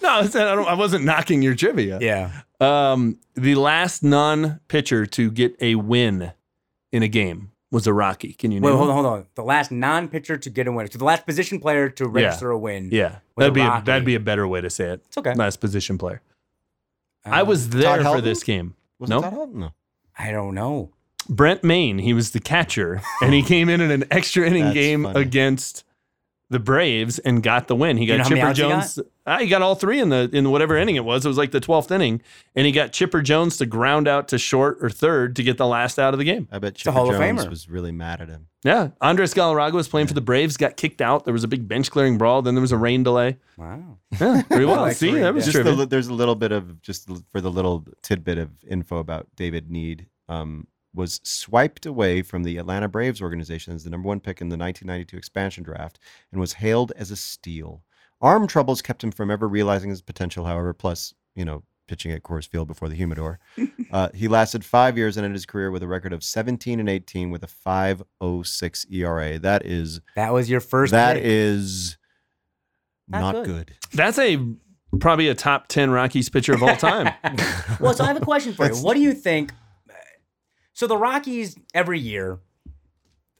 No, 0.00 0.10
I, 0.10 0.26
said 0.26 0.46
I, 0.46 0.54
don't, 0.54 0.68
I 0.68 0.74
wasn't 0.74 1.04
knocking 1.04 1.42
your 1.42 1.54
trivia. 1.54 1.98
yeah. 2.00 2.42
Um, 2.60 3.18
the 3.34 3.56
last 3.56 4.02
non-pitcher 4.02 5.06
to 5.06 5.30
get 5.30 5.56
a 5.60 5.74
win 5.74 6.32
in 6.92 7.02
a 7.02 7.08
game 7.08 7.50
was 7.70 7.86
a 7.86 7.92
Rocky. 7.92 8.32
Can 8.32 8.52
you 8.52 8.60
name? 8.60 8.70
Wait, 8.70 8.76
hold 8.76 8.88
on, 8.88 8.94
hold 8.94 9.06
on. 9.06 9.26
The 9.34 9.42
last 9.42 9.70
non-pitcher 9.70 10.36
to 10.38 10.50
get 10.50 10.66
a 10.66 10.72
win. 10.72 10.90
So 10.90 10.98
the 10.98 11.04
last 11.04 11.26
position 11.26 11.60
player 11.60 11.88
to 11.90 12.08
register 12.08 12.50
a 12.50 12.58
win. 12.58 12.90
Yeah, 12.92 13.18
was 13.34 13.44
that'd 13.44 13.54
be 13.54 13.60
a, 13.60 13.82
that'd 13.84 14.04
be 14.04 14.14
a 14.14 14.20
better 14.20 14.46
way 14.46 14.60
to 14.60 14.70
say 14.70 14.90
it. 14.90 15.02
It's 15.06 15.18
okay. 15.18 15.34
Last 15.34 15.60
position 15.60 15.98
player. 15.98 16.22
Uh, 17.24 17.30
I 17.30 17.42
was 17.42 17.70
there 17.70 18.02
for 18.02 18.20
this 18.20 18.42
game. 18.42 18.74
Was 18.98 19.10
no, 19.10 19.18
it 19.18 19.22
Todd 19.22 19.34
Helton? 19.34 19.54
No. 19.54 19.72
I 20.18 20.30
don't 20.30 20.54
know. 20.54 20.90
Brent 21.28 21.64
Mayne. 21.64 21.98
He 21.98 22.14
was 22.14 22.30
the 22.30 22.40
catcher, 22.40 23.02
and 23.20 23.34
he 23.34 23.42
came 23.42 23.68
in 23.68 23.80
in 23.80 23.90
an 23.90 24.04
extra 24.10 24.46
inning 24.46 24.72
game 24.72 25.02
funny. 25.02 25.20
against 25.20 25.84
the 26.48 26.60
Braves 26.60 27.18
and 27.18 27.42
got 27.42 27.66
the 27.66 27.74
win. 27.74 27.96
He 27.96 28.04
You 28.04 28.12
know 28.12 28.18
got 28.24 28.28
Chipper 28.28 28.46
outs 28.46 28.58
he 28.58 28.62
got? 28.64 28.70
Jones. 28.70 28.98
Ah, 29.26 29.38
he 29.38 29.48
got 29.48 29.62
all 29.62 29.74
three 29.74 29.98
in 30.00 30.10
the 30.10 30.30
in 30.32 30.50
whatever 30.50 30.76
inning 30.76 30.94
it 30.94 31.04
was. 31.04 31.24
It 31.24 31.28
was 31.28 31.36
like 31.38 31.50
the 31.50 31.58
twelfth 31.58 31.90
inning, 31.90 32.22
and 32.54 32.64
he 32.66 32.70
got 32.72 32.92
Chipper 32.92 33.20
Jones 33.22 33.56
to 33.56 33.66
ground 33.66 34.06
out 34.06 34.28
to 34.28 34.38
short 34.38 34.78
or 34.80 34.88
third 34.88 35.34
to 35.36 35.42
get 35.42 35.58
the 35.58 35.66
last 35.66 35.98
out 35.98 36.14
of 36.14 36.18
the 36.18 36.24
game. 36.24 36.46
I 36.52 36.60
bet 36.60 36.76
Chipper 36.76 36.92
Hall 36.92 37.10
of 37.12 37.18
Jones 37.18 37.44
Famer. 37.44 37.50
was 37.50 37.68
really 37.68 37.90
mad 37.90 38.20
at 38.20 38.28
him. 38.28 38.46
Yeah, 38.62 38.90
Andres 39.00 39.34
Galarraga 39.34 39.72
was 39.72 39.88
playing 39.88 40.06
for 40.06 40.14
the 40.14 40.20
Braves, 40.20 40.56
got 40.56 40.76
kicked 40.76 41.00
out. 41.00 41.24
There 41.24 41.32
was 41.34 41.42
a 41.44 41.48
big 41.48 41.66
bench 41.66 41.90
clearing 41.90 42.18
brawl. 42.18 42.42
Then 42.42 42.54
there 42.54 42.62
was 42.62 42.72
a 42.72 42.76
rain 42.76 43.02
delay. 43.02 43.38
Wow. 43.56 43.98
Yeah, 44.20 44.42
pretty 44.42 44.64
well. 44.66 44.82
like 44.82 44.96
See, 44.96 45.10
that 45.18 45.34
was 45.34 45.46
yeah. 45.48 45.52
Just 45.62 45.76
the, 45.76 45.86
there's 45.86 46.06
a 46.08 46.14
little 46.14 46.36
bit 46.36 46.52
of 46.52 46.80
just 46.82 47.08
for 47.32 47.40
the 47.40 47.50
little 47.50 47.84
tidbit 48.02 48.38
of 48.38 48.50
info 48.68 48.98
about 48.98 49.26
David 49.34 49.68
Nied. 49.70 50.06
Um, 50.28 50.68
was 50.96 51.20
swiped 51.22 51.86
away 51.86 52.22
from 52.22 52.42
the 52.42 52.56
Atlanta 52.56 52.88
Braves 52.88 53.20
organization 53.22 53.74
as 53.74 53.84
the 53.84 53.90
number 53.90 54.08
one 54.08 54.18
pick 54.18 54.40
in 54.40 54.48
the 54.48 54.56
1992 54.56 55.16
expansion 55.16 55.62
draft 55.62 55.98
and 56.32 56.40
was 56.40 56.54
hailed 56.54 56.92
as 56.96 57.10
a 57.10 57.16
steal. 57.16 57.82
Arm 58.20 58.46
troubles 58.46 58.80
kept 58.82 59.04
him 59.04 59.12
from 59.12 59.30
ever 59.30 59.46
realizing 59.46 59.90
his 59.90 60.00
potential, 60.02 60.46
however, 60.46 60.72
plus, 60.72 61.12
you 61.34 61.44
know, 61.44 61.62
pitching 61.86 62.10
at 62.12 62.22
Coors 62.22 62.48
Field 62.48 62.66
before 62.66 62.88
the 62.88 62.94
humidor. 62.94 63.38
uh, 63.92 64.08
he 64.14 64.26
lasted 64.26 64.64
five 64.64 64.96
years 64.96 65.16
and 65.18 65.24
ended 65.24 65.36
his 65.36 65.46
career 65.46 65.70
with 65.70 65.82
a 65.82 65.86
record 65.86 66.12
of 66.14 66.24
17 66.24 66.80
and 66.80 66.88
18 66.88 67.30
with 67.30 67.44
a 67.44 67.46
5.06 67.46 68.86
ERA. 68.92 69.38
That 69.38 69.64
is 69.66 70.00
That 70.16 70.32
was 70.32 70.48
your 70.48 70.60
first. 70.60 70.92
that 70.92 71.14
pick. 71.16 71.24
is 71.26 71.98
Not 73.06 73.34
not, 73.34 73.44
good. 73.44 73.66
good. 73.66 73.72
That's 73.92 74.18
a 74.18 74.38
probably 74.98 75.28
a 75.28 75.34
top 75.34 75.68
ten 75.68 75.90
Rockies 75.90 76.28
pitcher 76.30 76.54
of 76.54 76.62
all 76.62 76.76
time. 76.76 77.12
well, 77.80 77.92
so 77.92 78.02
I 78.02 78.06
have 78.08 78.16
a 78.16 78.24
question 78.24 78.54
for 78.54 78.66
you. 78.66 78.76
What 78.76 78.94
do 78.94 79.00
you 79.00 79.12
think? 79.12 79.52
So 80.76 80.86
the 80.86 80.98
Rockies 80.98 81.56
every 81.72 81.98
year, 81.98 82.38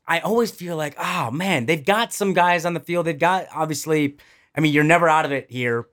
I 0.08 0.20
always 0.20 0.50
feel 0.50 0.74
like, 0.74 0.94
oh 0.98 1.30
man, 1.30 1.66
they've 1.66 1.84
got 1.84 2.14
some 2.14 2.32
guys 2.32 2.64
on 2.64 2.72
the 2.72 2.80
field. 2.80 3.04
They've 3.04 3.18
got 3.18 3.46
obviously. 3.54 4.16
I 4.54 4.60
mean, 4.60 4.72
you're 4.72 4.82
never 4.82 5.06
out 5.06 5.26
of 5.26 5.32
it 5.32 5.50
here. 5.50 5.86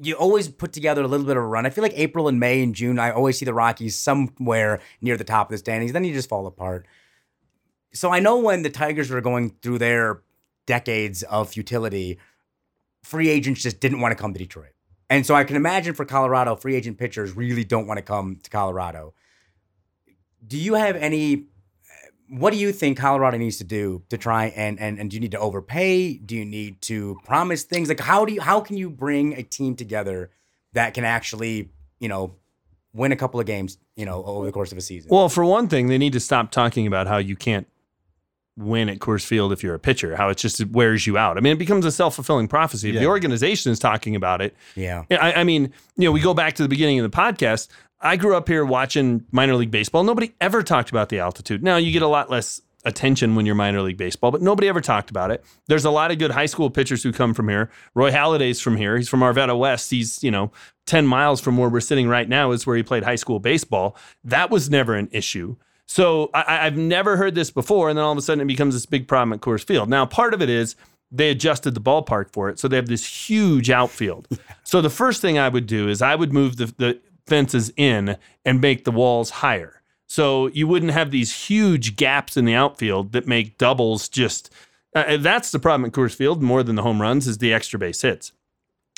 You 0.00 0.14
always 0.14 0.46
put 0.46 0.72
together 0.72 1.02
a 1.02 1.08
little 1.08 1.26
bit 1.26 1.36
of 1.36 1.42
a 1.42 1.46
run. 1.46 1.66
I 1.66 1.70
feel 1.70 1.82
like 1.82 1.94
April 1.96 2.28
and 2.28 2.38
May 2.38 2.62
and 2.62 2.76
June, 2.76 3.00
I 3.00 3.10
always 3.10 3.40
see 3.40 3.44
the 3.44 3.52
Rockies 3.52 3.96
somewhere 3.96 4.80
near 5.00 5.16
the 5.16 5.24
top 5.24 5.48
of 5.48 5.50
the 5.50 5.58
standings. 5.58 5.92
Then 5.92 6.04
you 6.04 6.14
just 6.14 6.28
fall 6.28 6.46
apart. 6.46 6.86
So 7.92 8.10
I 8.10 8.20
know 8.20 8.38
when 8.38 8.62
the 8.62 8.70
Tigers 8.70 9.10
were 9.10 9.20
going 9.20 9.56
through 9.62 9.78
their 9.78 10.22
decades 10.64 11.24
of 11.24 11.48
futility, 11.48 12.20
free 13.02 13.30
agents 13.30 13.64
just 13.64 13.80
didn't 13.80 13.98
want 13.98 14.16
to 14.16 14.22
come 14.22 14.32
to 14.32 14.38
Detroit. 14.38 14.74
And 15.10 15.26
so 15.26 15.34
I 15.34 15.42
can 15.42 15.56
imagine 15.56 15.94
for 15.94 16.04
Colorado, 16.04 16.54
free 16.54 16.76
agent 16.76 16.98
pitchers 16.98 17.34
really 17.34 17.64
don't 17.64 17.88
want 17.88 17.98
to 17.98 18.02
come 18.02 18.36
to 18.44 18.48
Colorado. 18.48 19.12
Do 20.46 20.58
you 20.58 20.74
have 20.74 20.96
any? 20.96 21.44
What 22.28 22.52
do 22.52 22.58
you 22.58 22.70
think 22.72 22.96
Colorado 22.96 23.38
needs 23.38 23.58
to 23.58 23.64
do 23.64 24.02
to 24.08 24.16
try 24.16 24.46
and 24.46 24.78
and 24.78 24.98
and 24.98 25.10
do 25.10 25.16
you 25.16 25.20
need 25.20 25.32
to 25.32 25.38
overpay? 25.40 26.14
Do 26.14 26.36
you 26.36 26.44
need 26.44 26.80
to 26.82 27.18
promise 27.24 27.64
things? 27.64 27.88
Like 27.88 28.00
how 28.00 28.24
do 28.24 28.32
you 28.32 28.40
how 28.40 28.60
can 28.60 28.76
you 28.76 28.88
bring 28.88 29.34
a 29.34 29.42
team 29.42 29.74
together 29.74 30.30
that 30.72 30.94
can 30.94 31.04
actually 31.04 31.70
you 31.98 32.08
know 32.08 32.36
win 32.92 33.12
a 33.12 33.16
couple 33.16 33.40
of 33.40 33.46
games 33.46 33.78
you 33.96 34.04
know 34.06 34.24
over 34.24 34.46
the 34.46 34.52
course 34.52 34.70
of 34.70 34.78
a 34.78 34.80
season? 34.80 35.08
Well, 35.10 35.28
for 35.28 35.44
one 35.44 35.66
thing, 35.68 35.88
they 35.88 35.98
need 35.98 36.12
to 36.12 36.20
stop 36.20 36.52
talking 36.52 36.86
about 36.86 37.06
how 37.08 37.18
you 37.18 37.34
can't 37.34 37.66
win 38.56 38.88
at 38.88 38.98
Coors 38.98 39.24
Field 39.24 39.52
if 39.52 39.62
you're 39.62 39.74
a 39.74 39.78
pitcher, 39.78 40.16
how 40.16 40.28
it 40.28 40.36
just 40.36 40.64
wears 40.66 41.06
you 41.06 41.16
out. 41.16 41.36
I 41.36 41.40
mean, 41.40 41.52
it 41.52 41.58
becomes 41.58 41.84
a 41.84 41.92
self 41.92 42.14
fulfilling 42.14 42.46
prophecy. 42.46 42.90
If 42.90 42.96
the 42.96 43.06
organization 43.06 43.72
is 43.72 43.78
talking 43.78 44.14
about 44.14 44.40
it, 44.40 44.54
yeah, 44.76 45.04
Yeah, 45.10 45.18
I, 45.24 45.40
I 45.40 45.44
mean, 45.44 45.72
you 45.96 46.04
know, 46.04 46.12
we 46.12 46.20
go 46.20 46.34
back 46.34 46.54
to 46.54 46.62
the 46.62 46.68
beginning 46.68 47.00
of 47.00 47.10
the 47.10 47.16
podcast. 47.16 47.68
I 48.00 48.16
grew 48.16 48.36
up 48.36 48.48
here 48.48 48.64
watching 48.64 49.26
minor 49.30 49.54
league 49.54 49.70
baseball. 49.70 50.04
Nobody 50.04 50.34
ever 50.40 50.62
talked 50.62 50.90
about 50.90 51.10
the 51.10 51.18
altitude. 51.18 51.62
Now 51.62 51.76
you 51.76 51.92
get 51.92 52.02
a 52.02 52.08
lot 52.08 52.30
less 52.30 52.62
attention 52.84 53.34
when 53.34 53.44
you're 53.44 53.54
minor 53.54 53.82
league 53.82 53.98
baseball, 53.98 54.30
but 54.30 54.40
nobody 54.40 54.66
ever 54.68 54.80
talked 54.80 55.10
about 55.10 55.30
it. 55.30 55.44
There's 55.66 55.84
a 55.84 55.90
lot 55.90 56.10
of 56.10 56.18
good 56.18 56.30
high 56.30 56.46
school 56.46 56.70
pitchers 56.70 57.02
who 57.02 57.12
come 57.12 57.34
from 57.34 57.48
here. 57.48 57.70
Roy 57.94 58.10
Halladay's 58.10 58.60
from 58.60 58.76
here. 58.76 58.96
He's 58.96 59.08
from 59.08 59.20
Arvada 59.20 59.58
West. 59.58 59.90
He's, 59.90 60.22
you 60.24 60.30
know, 60.30 60.50
10 60.86 61.06
miles 61.06 61.40
from 61.40 61.58
where 61.58 61.68
we're 61.68 61.80
sitting 61.80 62.08
right 62.08 62.28
now 62.28 62.52
is 62.52 62.66
where 62.66 62.76
he 62.76 62.82
played 62.82 63.02
high 63.02 63.16
school 63.16 63.38
baseball. 63.38 63.96
That 64.24 64.50
was 64.50 64.70
never 64.70 64.94
an 64.94 65.08
issue. 65.12 65.56
So 65.86 66.30
I, 66.32 66.66
I've 66.66 66.76
never 66.76 67.16
heard 67.16 67.34
this 67.34 67.50
before. 67.50 67.90
And 67.90 67.98
then 67.98 68.04
all 68.04 68.12
of 68.12 68.18
a 68.18 68.22
sudden 68.22 68.40
it 68.40 68.46
becomes 68.46 68.74
this 68.74 68.86
big 68.86 69.08
problem 69.08 69.34
at 69.34 69.40
Coors 69.40 69.64
Field. 69.64 69.90
Now, 69.90 70.06
part 70.06 70.32
of 70.32 70.40
it 70.40 70.48
is 70.48 70.74
they 71.12 71.30
adjusted 71.30 71.74
the 71.74 71.80
ballpark 71.80 72.32
for 72.32 72.48
it. 72.48 72.58
So 72.58 72.68
they 72.68 72.76
have 72.76 72.88
this 72.88 73.28
huge 73.28 73.70
outfield. 73.70 74.28
So 74.62 74.80
the 74.80 74.90
first 74.90 75.20
thing 75.20 75.36
I 75.36 75.48
would 75.48 75.66
do 75.66 75.88
is 75.88 76.00
I 76.00 76.14
would 76.14 76.32
move 76.32 76.56
the, 76.56 76.66
the 76.76 77.00
fences 77.26 77.72
in 77.76 78.16
and 78.44 78.60
make 78.60 78.84
the 78.84 78.90
walls 78.90 79.30
higher. 79.30 79.80
So 80.06 80.48
you 80.48 80.66
wouldn't 80.66 80.90
have 80.90 81.12
these 81.12 81.46
huge 81.46 81.94
gaps 81.94 82.36
in 82.36 82.44
the 82.44 82.54
outfield 82.54 83.12
that 83.12 83.28
make 83.28 83.58
doubles 83.58 84.08
just. 84.08 84.52
Uh, 84.94 85.16
that's 85.18 85.52
the 85.52 85.60
problem 85.60 85.84
at 85.86 85.92
Coors 85.92 86.14
Field 86.14 86.42
more 86.42 86.64
than 86.64 86.74
the 86.74 86.82
home 86.82 87.00
runs 87.00 87.28
is 87.28 87.38
the 87.38 87.54
extra 87.54 87.78
base 87.78 88.02
hits. 88.02 88.32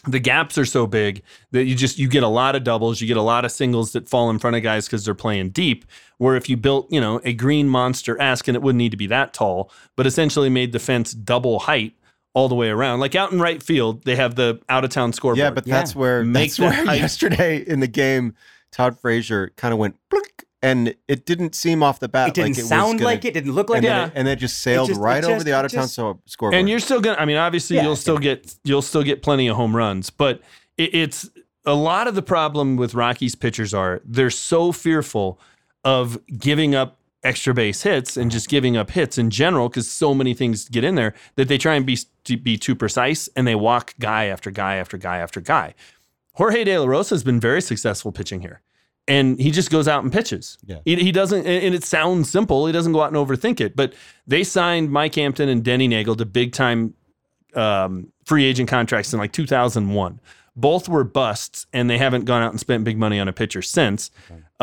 The 0.07 0.19
gaps 0.19 0.57
are 0.57 0.65
so 0.65 0.87
big 0.87 1.23
that 1.51 1.65
you 1.65 1.75
just 1.75 1.99
you 1.99 2.09
get 2.09 2.23
a 2.23 2.29
lot 2.29 2.57
of 2.57 2.65
doubles, 2.65 3.01
you 3.01 3.07
get 3.07 3.19
a 3.19 3.23
lot 3.23 3.45
of 3.45 3.53
singles 3.53 3.93
that 3.93 4.09
fall 4.09 4.31
in 4.31 4.39
front 4.39 4.57
of 4.57 4.63
guys 4.63 4.87
because 4.87 5.05
they're 5.05 5.15
playing 5.15 5.51
deep. 5.51 5.85
Where 6.17 6.35
if 6.35 6.49
you 6.49 6.57
built, 6.57 6.91
you 6.91 7.01
know, 7.01 7.21
a 7.25 7.35
green 7.35 7.69
monster 7.69 8.21
esque, 8.21 8.49
and 8.49 8.57
it 8.57 8.63
wouldn't 8.63 8.79
need 8.79 8.93
to 8.93 8.97
be 8.97 9.07
that 9.09 9.35
tall, 9.35 9.71
but 9.97 10.07
essentially 10.07 10.49
made 10.49 10.73
the 10.73 10.79
fence 10.79 11.13
double 11.13 11.59
height 11.59 11.95
all 12.35 12.49
the 12.49 12.55
way 12.55 12.69
around. 12.71 13.01
Like 13.01 13.15
out 13.15 13.33
in 13.33 13.41
right 13.41 13.63
field, 13.63 14.05
they 14.05 14.17
have 14.17 14.35
the 14.37 14.61
out 14.69 14.85
of 14.85 14.91
town 14.91 15.13
scoreboard. 15.13 15.39
Yeah, 15.39 15.51
but 15.51 15.65
that's 15.65 15.93
Yeah. 15.95 15.99
where 16.01 16.25
Make 16.25 16.51
that's 16.51 16.57
that 16.57 16.63
where 16.65 16.73
height- 16.87 17.01
yesterday 17.01 17.59
in 17.59 17.81
the 17.81 17.87
game, 17.87 18.35
Todd 18.71 18.99
Frazier 18.99 19.53
kind 19.57 19.73
of 19.73 19.79
went 19.79 19.97
blink, 20.11 20.47
and 20.63 20.95
it 21.09 21.27
didn't 21.27 21.55
seem 21.55 21.83
off 21.83 22.01
the 22.01 22.09
bat 22.09 22.29
it 22.29 22.35
didn't 22.35 22.51
like 22.53 22.59
it 22.59 22.63
was 22.63 22.69
sound 22.69 22.99
gonna- 23.01 23.05
like 23.11 23.25
it. 23.27 23.35
Didn't 23.35 23.53
look 23.53 23.69
like 23.69 23.79
and, 23.79 23.85
it. 23.85 23.89
then 23.89 23.99
Yeah. 23.99 24.07
it, 24.07 24.13
and 24.15 24.29
it 24.29 24.37
just 24.37 24.59
sailed 24.61 24.89
just- 24.89 24.99
it 24.99 25.03
right 25.03 25.23
over 25.25 25.45
the 25.45 25.55
out 25.55 25.65
of 25.67 25.73
town 25.73 25.83
just- 25.89 25.95
scoreboard. 26.27 26.55
and 26.55 26.69
you're 26.71 26.81
still 26.81 27.01
gonna. 27.01 27.19
I 27.19 27.25
mean, 27.27 27.37
obviously, 27.37 27.77
Yeah, 27.77 27.83
you'll 27.83 27.97
still 27.97 28.19
get 28.19 28.55
you'll 28.65 28.81
still 28.83 29.03
get 29.03 29.23
plenty 29.23 29.47
of 29.49 29.57
home 29.57 29.77
runs, 29.77 30.09
but 30.09 30.41
it, 30.79 30.95
it's 30.95 31.29
a 31.67 31.75
lot 31.75 32.09
of 32.09 32.15
the 32.15 32.23
problem 32.23 32.77
with 32.77 32.95
Rockies 32.95 33.35
pitchers 33.35 33.73
are 33.75 34.01
they're 34.05 34.31
so 34.31 34.73
fearful 34.73 35.39
of 35.85 36.19
giving 36.39 36.75
up 36.75 36.99
extra 37.25 37.55
base 37.55 37.83
hits 37.83 38.17
and 38.17 38.31
just 38.31 38.49
giving 38.49 38.77
up 38.77 38.91
hits 38.91 39.17
in 39.19 39.31
general 39.31 39.69
because 39.69 39.91
so 39.91 40.15
many 40.15 40.35
things 40.35 40.69
get 40.69 40.85
in 40.85 40.95
there 40.95 41.15
that 41.37 41.49
they 41.49 41.59
try 41.59 41.75
and 41.75 41.87
be 41.87 41.99
to 42.25 42.37
be 42.37 42.57
too 42.57 42.75
precise 42.75 43.29
and 43.37 43.47
they 43.47 43.55
walk 43.55 43.95
guy 43.99 44.27
after 44.27 44.51
guy 44.51 44.77
after 44.77 44.97
guy 44.97 45.19
after 45.19 45.41
guy. 45.41 45.75
Jorge 46.35 46.65
De 46.65 46.79
La 46.79 46.87
Rosa 46.87 47.15
has 47.15 47.23
been 47.23 47.41
very 47.41 47.61
successful 47.61 48.13
pitching 48.13 48.41
here. 48.41 48.61
And 49.09 49.41
he 49.41 49.51
just 49.51 49.71
goes 49.71 49.89
out 49.89 50.05
and 50.05 50.13
pitches. 50.13 50.59
Yeah. 50.65 50.79
He, 50.85 50.95
he 50.97 51.13
doesn't, 51.13 51.45
and 51.45 51.75
it 51.75 51.83
sounds 51.83 52.31
simple. 52.31 52.67
He 52.67 52.73
doesn't 52.73 52.93
go 52.93 53.03
out 53.03 53.13
and 53.13 53.17
overthink 53.17 53.61
it. 53.61 53.75
But 53.75 53.95
they 54.29 54.45
signed 54.45 54.93
Mike 54.93 55.17
Hampton 55.17 55.49
and 55.49 55.65
Denny 55.65 55.89
Neagle 55.89 56.17
to 56.19 56.25
big 56.25 56.53
time 56.53 56.95
um, 57.55 58.13
free 58.25 58.45
agent 58.45 58.69
contracts 58.69 59.13
in 59.13 59.19
like 59.19 59.33
2001. 59.33 60.21
Both 60.55 60.89
were 60.89 61.03
busts, 61.03 61.67
and 61.73 61.89
they 61.89 61.99
haven't 61.99 62.27
gone 62.27 62.43
out 62.43 62.51
and 62.51 62.61
spent 62.61 62.85
big 62.85 62.99
money 62.99 63.19
on 63.19 63.27
a 63.27 63.33
pitcher 63.33 63.63
since. 63.63 64.11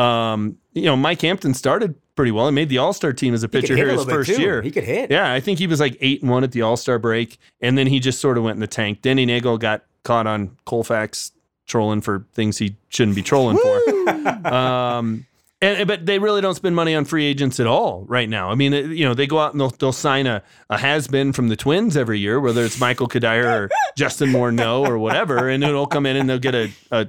Um, 0.00 0.56
you 0.72 0.84
know, 0.84 0.96
Mike 0.96 1.20
Hampton 1.20 1.54
started 1.54 1.94
pretty 2.16 2.32
well. 2.32 2.46
He 2.46 2.52
made 2.52 2.68
the 2.68 2.78
All 2.78 2.92
Star 2.92 3.12
team 3.12 3.34
as 3.34 3.42
a 3.42 3.48
pitcher 3.48 3.76
hit 3.76 3.86
here 3.86 3.92
his 3.94 4.04
first 4.04 4.38
year. 4.38 4.62
He 4.62 4.70
could 4.70 4.84
hit. 4.84 5.10
Yeah, 5.10 5.32
I 5.32 5.40
think 5.40 5.58
he 5.58 5.66
was 5.66 5.80
like 5.80 5.96
eight 6.00 6.22
and 6.22 6.30
one 6.30 6.44
at 6.44 6.52
the 6.52 6.62
All 6.62 6.76
Star 6.76 6.98
break, 6.98 7.38
and 7.60 7.76
then 7.76 7.86
he 7.86 8.00
just 8.00 8.20
sort 8.20 8.38
of 8.38 8.44
went 8.44 8.56
in 8.56 8.60
the 8.60 8.66
tank. 8.66 9.02
Denny 9.02 9.26
Neagle 9.26 9.58
got 9.58 9.84
caught 10.04 10.26
on 10.26 10.56
Colfax 10.64 11.32
trolling 11.66 12.00
for 12.00 12.26
things 12.32 12.58
he 12.58 12.76
shouldn't 12.88 13.14
be 13.14 13.22
trolling 13.22 13.58
for. 13.58 14.46
um, 14.52 15.26
and 15.62 15.86
but 15.86 16.06
they 16.06 16.18
really 16.18 16.40
don't 16.40 16.54
spend 16.54 16.74
money 16.74 16.94
on 16.94 17.04
free 17.04 17.26
agents 17.26 17.60
at 17.60 17.66
all 17.66 18.04
right 18.08 18.28
now. 18.28 18.50
I 18.50 18.54
mean, 18.54 18.72
you 18.72 19.04
know, 19.04 19.12
they 19.12 19.26
go 19.26 19.38
out 19.38 19.52
and 19.52 19.60
they'll, 19.60 19.70
they'll 19.70 19.92
sign 19.92 20.26
a, 20.26 20.42
a 20.70 20.78
has 20.78 21.06
been 21.06 21.32
from 21.32 21.48
the 21.48 21.56
Twins 21.56 21.96
every 21.96 22.18
year, 22.18 22.40
whether 22.40 22.64
it's 22.64 22.80
Michael 22.80 23.08
Cuddyer 23.08 23.44
or 23.44 23.70
Justin 23.96 24.30
Morneau 24.30 24.86
or 24.86 24.98
whatever, 24.98 25.48
and 25.48 25.62
it'll 25.62 25.86
come 25.86 26.06
in 26.06 26.16
and 26.16 26.28
they'll 26.30 26.38
get 26.38 26.54
a, 26.54 26.72
a, 26.90 27.08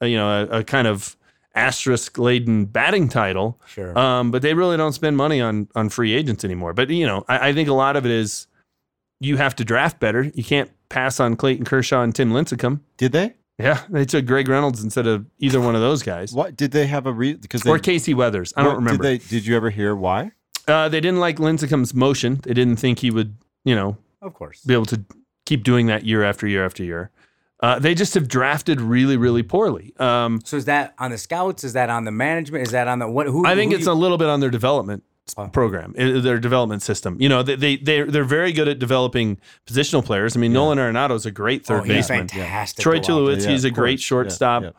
a 0.00 0.06
you 0.06 0.16
know 0.16 0.44
a, 0.44 0.58
a 0.60 0.64
kind 0.64 0.86
of 0.86 1.16
asterisk 1.54 2.18
laden 2.18 2.64
batting 2.66 3.08
title. 3.08 3.60
Sure. 3.66 3.96
Um, 3.98 4.30
but 4.30 4.42
they 4.42 4.54
really 4.54 4.76
don't 4.76 4.92
spend 4.92 5.16
money 5.16 5.40
on 5.40 5.68
on 5.74 5.88
free 5.88 6.14
agents 6.14 6.44
anymore. 6.44 6.72
But 6.72 6.90
you 6.90 7.06
know, 7.06 7.24
I, 7.28 7.48
I 7.48 7.52
think 7.52 7.68
a 7.68 7.72
lot 7.74 7.96
of 7.96 8.04
it 8.04 8.12
is 8.12 8.46
you 9.20 9.36
have 9.36 9.54
to 9.56 9.64
draft 9.64 10.00
better. 10.00 10.30
You 10.34 10.44
can't 10.44 10.70
pass 10.88 11.20
on 11.20 11.36
Clayton 11.36 11.64
Kershaw 11.64 12.02
and 12.02 12.14
Tim 12.14 12.32
Lincecum. 12.32 12.80
Did 12.96 13.12
they? 13.12 13.34
Yeah, 13.58 13.82
they 13.90 14.06
took 14.06 14.24
Greg 14.24 14.48
Reynolds 14.48 14.82
instead 14.82 15.06
of 15.06 15.26
either 15.38 15.60
one 15.60 15.74
of 15.74 15.82
those 15.82 16.02
guys. 16.02 16.32
What 16.32 16.56
did 16.56 16.70
they 16.70 16.86
have 16.86 17.04
a 17.06 17.12
reason? 17.12 17.40
Because 17.42 17.66
or 17.66 17.78
Casey 17.78 18.14
Weathers. 18.14 18.54
I 18.56 18.62
don't 18.62 18.72
what- 18.72 18.76
remember. 18.78 19.02
Did, 19.02 19.20
they, 19.20 19.28
did 19.28 19.46
you 19.46 19.54
ever 19.54 19.68
hear 19.68 19.94
why? 19.94 20.32
uh, 20.66 20.88
they 20.88 21.00
didn't 21.00 21.20
like 21.20 21.36
Lincecum's 21.36 21.92
motion. 21.92 22.40
They 22.44 22.54
didn't 22.54 22.76
think 22.76 23.00
he 23.00 23.10
would, 23.10 23.36
you 23.64 23.74
know, 23.74 23.98
Of 24.22 24.32
course. 24.34 24.62
be 24.64 24.72
able 24.72 24.86
to 24.86 25.04
keep 25.44 25.62
doing 25.64 25.86
that 25.88 26.06
year 26.06 26.22
after 26.24 26.46
year 26.46 26.64
after 26.64 26.82
year. 26.84 27.10
Uh, 27.62 27.78
they 27.78 27.94
just 27.94 28.14
have 28.14 28.26
drafted 28.26 28.80
really, 28.80 29.16
really 29.16 29.42
poorly. 29.42 29.92
Um, 29.98 30.40
So 30.44 30.56
is 30.56 30.64
that 30.64 30.94
on 30.98 31.10
the 31.10 31.18
scouts? 31.18 31.62
Is 31.62 31.74
that 31.74 31.90
on 31.90 32.04
the 32.04 32.10
management? 32.10 32.64
Is 32.66 32.72
that 32.72 32.88
on 32.88 32.98
the 33.00 33.08
what? 33.08 33.26
Who? 33.26 33.46
I 33.46 33.54
think 33.54 33.72
who 33.72 33.76
it's 33.78 33.86
you- 33.86 33.92
a 33.92 33.94
little 33.94 34.16
bit 34.18 34.28
on 34.28 34.40
their 34.40 34.50
development 34.50 35.02
Oh. 35.36 35.46
program, 35.46 35.92
their 35.96 36.40
development 36.40 36.82
system. 36.82 37.16
You 37.20 37.28
know, 37.28 37.44
they 37.44 37.54
they 37.54 37.76
they're, 37.76 38.06
they're 38.10 38.24
very 38.24 38.50
good 38.52 38.66
at 38.66 38.78
developing 38.80 39.38
positional 39.64 40.04
players. 40.04 40.36
I 40.36 40.40
mean, 40.40 40.52
Nolan 40.52 40.78
Arenado 40.78 41.14
is 41.14 41.24
a 41.24 41.30
great 41.30 41.64
third 41.64 41.82
oh, 41.82 41.84
he's 41.84 42.08
baseman. 42.08 42.26
fantastic. 42.26 42.82
Troy 42.82 42.98
to 42.98 42.98
watch. 42.98 43.08
Tulowitzki's 43.38 43.62
Yeah, 43.64 43.68
a 43.68 43.72
great 43.72 44.00
shortstop. 44.00 44.64
Yeah, 44.64 44.70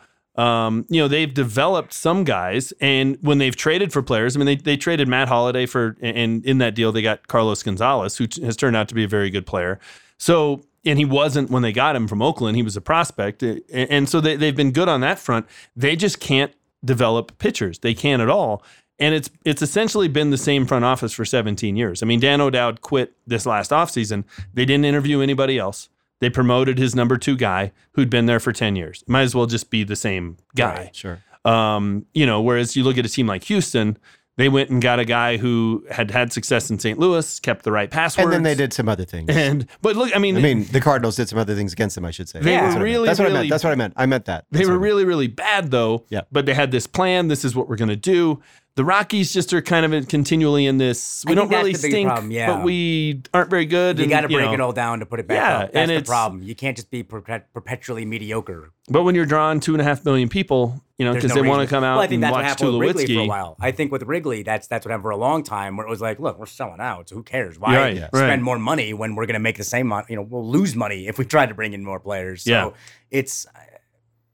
Um, 0.66 0.86
you 0.90 1.00
know, 1.02 1.08
they've 1.08 1.34
developed 1.34 1.94
some 1.94 2.26
guys, 2.26 2.74
and 2.82 3.18
when 3.22 3.38
they've 3.38 3.56
traded 3.56 3.94
for 3.94 4.02
players, 4.02 4.36
I 4.36 4.40
mean, 4.40 4.46
they, 4.48 4.56
they 4.58 4.76
traded 4.76 5.08
Matt 5.08 5.30
Holliday 5.30 5.68
for, 5.68 5.96
and 6.02 6.44
in 6.46 6.58
that 6.58 6.74
deal, 6.76 6.92
they 6.92 7.02
got 7.02 7.28
Carlos 7.28 7.64
Gonzalez, 7.64 8.18
who 8.18 8.28
t- 8.28 8.44
has 8.44 8.58
turned 8.58 8.76
out 8.76 8.88
to 8.90 8.96
be 8.96 9.04
a 9.06 9.08
very 9.08 9.30
good 9.30 9.46
player. 9.46 9.80
So, 10.18 10.64
and 10.86 10.98
he 10.98 11.06
wasn't 11.06 11.50
when 11.50 11.62
they 11.62 11.72
got 11.72 11.96
him 11.96 12.08
from 12.08 12.22
Oakland, 12.22 12.56
he 12.56 12.64
was 12.64 12.76
a 12.76 12.82
prospect. 12.82 13.44
And, 13.44 14.10
so 14.10 14.20
they, 14.20 14.36
they've 14.36 14.56
been 14.56 14.72
good 14.72 14.90
on 14.90 15.02
that 15.02 15.20
front. 15.20 15.46
They 15.76 15.96
just 15.96 16.20
can't 16.20 16.54
develop 16.84 17.38
pitchers. 17.38 17.80
They 17.80 17.94
can't 17.94 18.22
at 18.22 18.30
all. 18.30 18.64
And 19.00 19.16
it's 19.16 19.32
it's 19.46 19.64
essentially 19.64 20.08
been 20.08 20.30
the 20.30 20.38
same 20.38 20.68
front 20.68 20.86
office 20.86 21.12
for 21.12 21.26
17 21.26 21.76
years. 21.76 22.04
I 22.04 22.06
mean, 22.06 22.20
Dan 22.20 22.40
O'Dowd 22.40 22.82
quit 22.82 23.14
this 23.26 23.48
last 23.48 23.72
offseason. 23.72 24.26
They 24.54 24.66
didn't 24.66 24.86
interview 24.86 25.22
anybody 25.22 25.58
else. 25.58 25.90
They 26.20 26.30
promoted 26.30 26.78
his 26.78 26.94
number 26.94 27.18
two 27.18 27.36
guy 27.36 27.72
who'd 27.94 28.12
been 28.12 28.28
there 28.28 28.40
for 28.40 28.54
10 28.54 28.76
years. 28.76 29.04
Might 29.08 29.24
as 29.24 29.34
well 29.34 29.48
just 29.48 29.72
be 29.72 29.84
the 29.84 29.96
same 29.96 30.38
guy. 30.56 30.76
Right. 30.76 30.96
Sure. 30.96 31.20
Um, 31.44 32.06
you 32.14 32.28
know, 32.28 32.42
whereas 32.42 32.76
you 32.76 32.84
look 32.84 33.00
at 33.00 33.06
a 33.06 33.10
team 33.10 33.26
like 33.26 33.44
Houston, 33.46 33.98
they 34.38 34.48
went 34.50 34.70
and 34.70 34.82
got 34.82 34.98
a 35.00 35.06
guy 35.06 35.38
who 35.38 35.86
had 35.92 36.10
had 36.10 36.32
success 36.32 36.70
in 36.72 36.80
St. 36.80 36.98
Louis, 36.98 37.40
kept 37.42 37.64
the 37.64 37.72
right 37.72 37.92
password, 37.92 38.26
And 38.26 38.34
then 38.34 38.44
they 38.44 38.56
did 38.56 38.72
some 38.74 38.88
other 38.88 39.04
things. 39.06 39.30
And 39.30 39.68
but 39.82 39.96
look, 39.96 40.16
I 40.16 40.20
mean, 40.20 40.38
I 40.38 40.42
mean, 40.42 40.66
the 40.66 40.80
Cardinals 40.82 41.16
did 41.18 41.28
some 41.30 41.38
other 41.38 41.54
things 41.56 41.74
against 41.74 41.96
them. 41.96 42.06
I 42.06 42.12
should 42.12 42.30
say. 42.30 42.40
They 42.40 42.52
That's 42.52 42.62
were 42.62 42.68
what 42.68 42.70
I 42.70 42.74
meant. 42.76 42.84
really, 42.86 43.08
That's 43.08 43.20
what 43.20 43.26
I 43.26 43.28
really- 43.30 43.40
meant. 43.42 43.50
That's 43.50 43.64
what 43.64 43.72
I 43.72 43.76
meant. 43.76 43.94
I 43.98 44.06
meant 44.06 44.26
that. 44.26 44.46
they 44.52 44.60
were 44.66 44.72
I 44.72 44.74
meant. 44.76 44.82
really, 44.84 45.06
really 45.06 45.28
bad 45.28 45.70
though. 45.72 46.06
Yeah. 46.10 46.22
But 46.32 46.46
they 46.46 46.54
had 46.54 46.72
this 46.72 46.88
plan. 46.88 47.28
This 47.28 47.44
is 47.46 47.56
what 47.56 47.68
we're 47.68 47.76
going 47.76 47.90
to 47.90 47.96
do. 47.96 48.42
The 48.76 48.86
Rockies 48.86 49.34
just 49.34 49.54
are 49.54 49.62
kind 49.62 49.86
of 49.94 50.08
continually 50.08 50.66
in 50.66 50.78
this. 50.78 51.26
We 51.28 51.34
I 51.34 51.36
don't 51.36 51.50
really 51.50 51.74
the 51.74 51.82
big 51.82 51.92
stink, 51.92 52.08
problem, 52.08 52.32
yeah. 52.32 52.54
but 52.56 52.64
we 52.64 53.22
aren't 53.34 53.50
very 53.50 53.66
good. 53.66 54.00
You 54.00 54.08
got 54.08 54.22
to 54.22 54.30
break 54.30 54.46
know. 54.46 54.54
it 54.54 54.62
all 54.62 54.72
down 54.72 55.00
to 55.00 55.06
put 55.06 55.20
it 55.20 55.28
back 55.28 55.36
Yeah, 55.36 55.58
up. 55.58 55.62
That's 55.74 55.76
and 55.76 55.90
the 55.90 55.96
it's- 55.96 56.08
problem. 56.08 56.42
You 56.42 56.56
can't 56.56 56.78
just 56.78 56.90
be 56.90 57.04
perpetually 57.04 58.06
mediocre. 58.06 58.72
But 58.90 59.04
when 59.04 59.14
you're 59.14 59.26
drawing 59.26 59.60
two 59.60 59.74
and 59.74 59.82
a 59.82 59.84
half 59.84 60.06
million 60.06 60.30
people, 60.30 60.82
you 60.98 61.06
know, 61.06 61.14
because 61.14 61.36
no 61.36 61.42
they 61.42 61.48
want 61.48 61.68
to 61.68 61.74
come 61.74 61.84
out 61.84 61.96
Well, 61.96 62.04
I 62.04 62.08
think 62.08 62.16
and 62.16 62.24
that's 62.24 62.32
what 62.32 62.44
watch 62.44 62.50
happened 62.50 62.80
with 62.80 62.88
Wrigley 62.98 63.14
for 63.16 63.22
a 63.22 63.26
while. 63.28 63.56
I 63.60 63.72
think 63.72 63.92
with 63.92 64.04
Wrigley, 64.04 64.44
that's 64.44 64.68
that's 64.68 64.86
what 64.86 64.92
happened 64.92 65.04
for 65.04 65.12
a 65.12 65.18
long 65.18 65.44
time, 65.44 65.76
where 65.76 65.86
it 65.86 65.90
was 65.90 66.00
like, 66.00 66.20
look, 66.20 66.40
we're 66.40 66.46
selling 66.46 66.80
out, 66.80 67.10
so 67.10 67.16
who 67.16 67.24
cares? 67.24 67.60
Why 67.60 67.76
Right, 67.76 67.96
Yeah. 67.98 68.08
spend 68.08 68.24
right. 68.30 68.42
more 68.42 68.58
money 68.58 68.94
when 68.94 69.16
we're 69.16 69.26
going 69.26 69.34
to 69.34 69.40
make 69.40 69.58
the 69.58 69.64
same 69.66 69.88
money? 69.88 70.06
You 70.10 70.16
know, 70.16 70.22
we'll 70.22 70.48
lose 70.48 70.76
money 70.78 71.08
if 71.08 71.18
we 71.18 71.26
try 71.26 71.46
to 71.46 71.54
bring 71.54 71.74
in 71.74 71.84
more 71.84 72.00
players. 72.00 72.44
So 72.44 72.52
Yeah. 72.52 72.70
it's, 73.10 73.46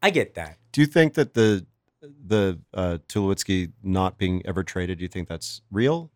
I 0.04 0.12
get 0.12 0.36
that. 0.36 0.58
Do 0.74 0.82
you 0.82 0.88
think 0.88 1.16
that 1.16 1.34
the 1.34 1.66
the 2.26 2.60
uh, 2.74 2.98
Tulowitzki 3.08 3.72
not 3.84 4.18
being 4.18 4.42
ever 4.46 4.64
traded? 4.64 4.98
Do 5.00 5.04
you 5.04 5.08
think 5.10 5.28
that's 5.28 5.62
real? 5.72 6.12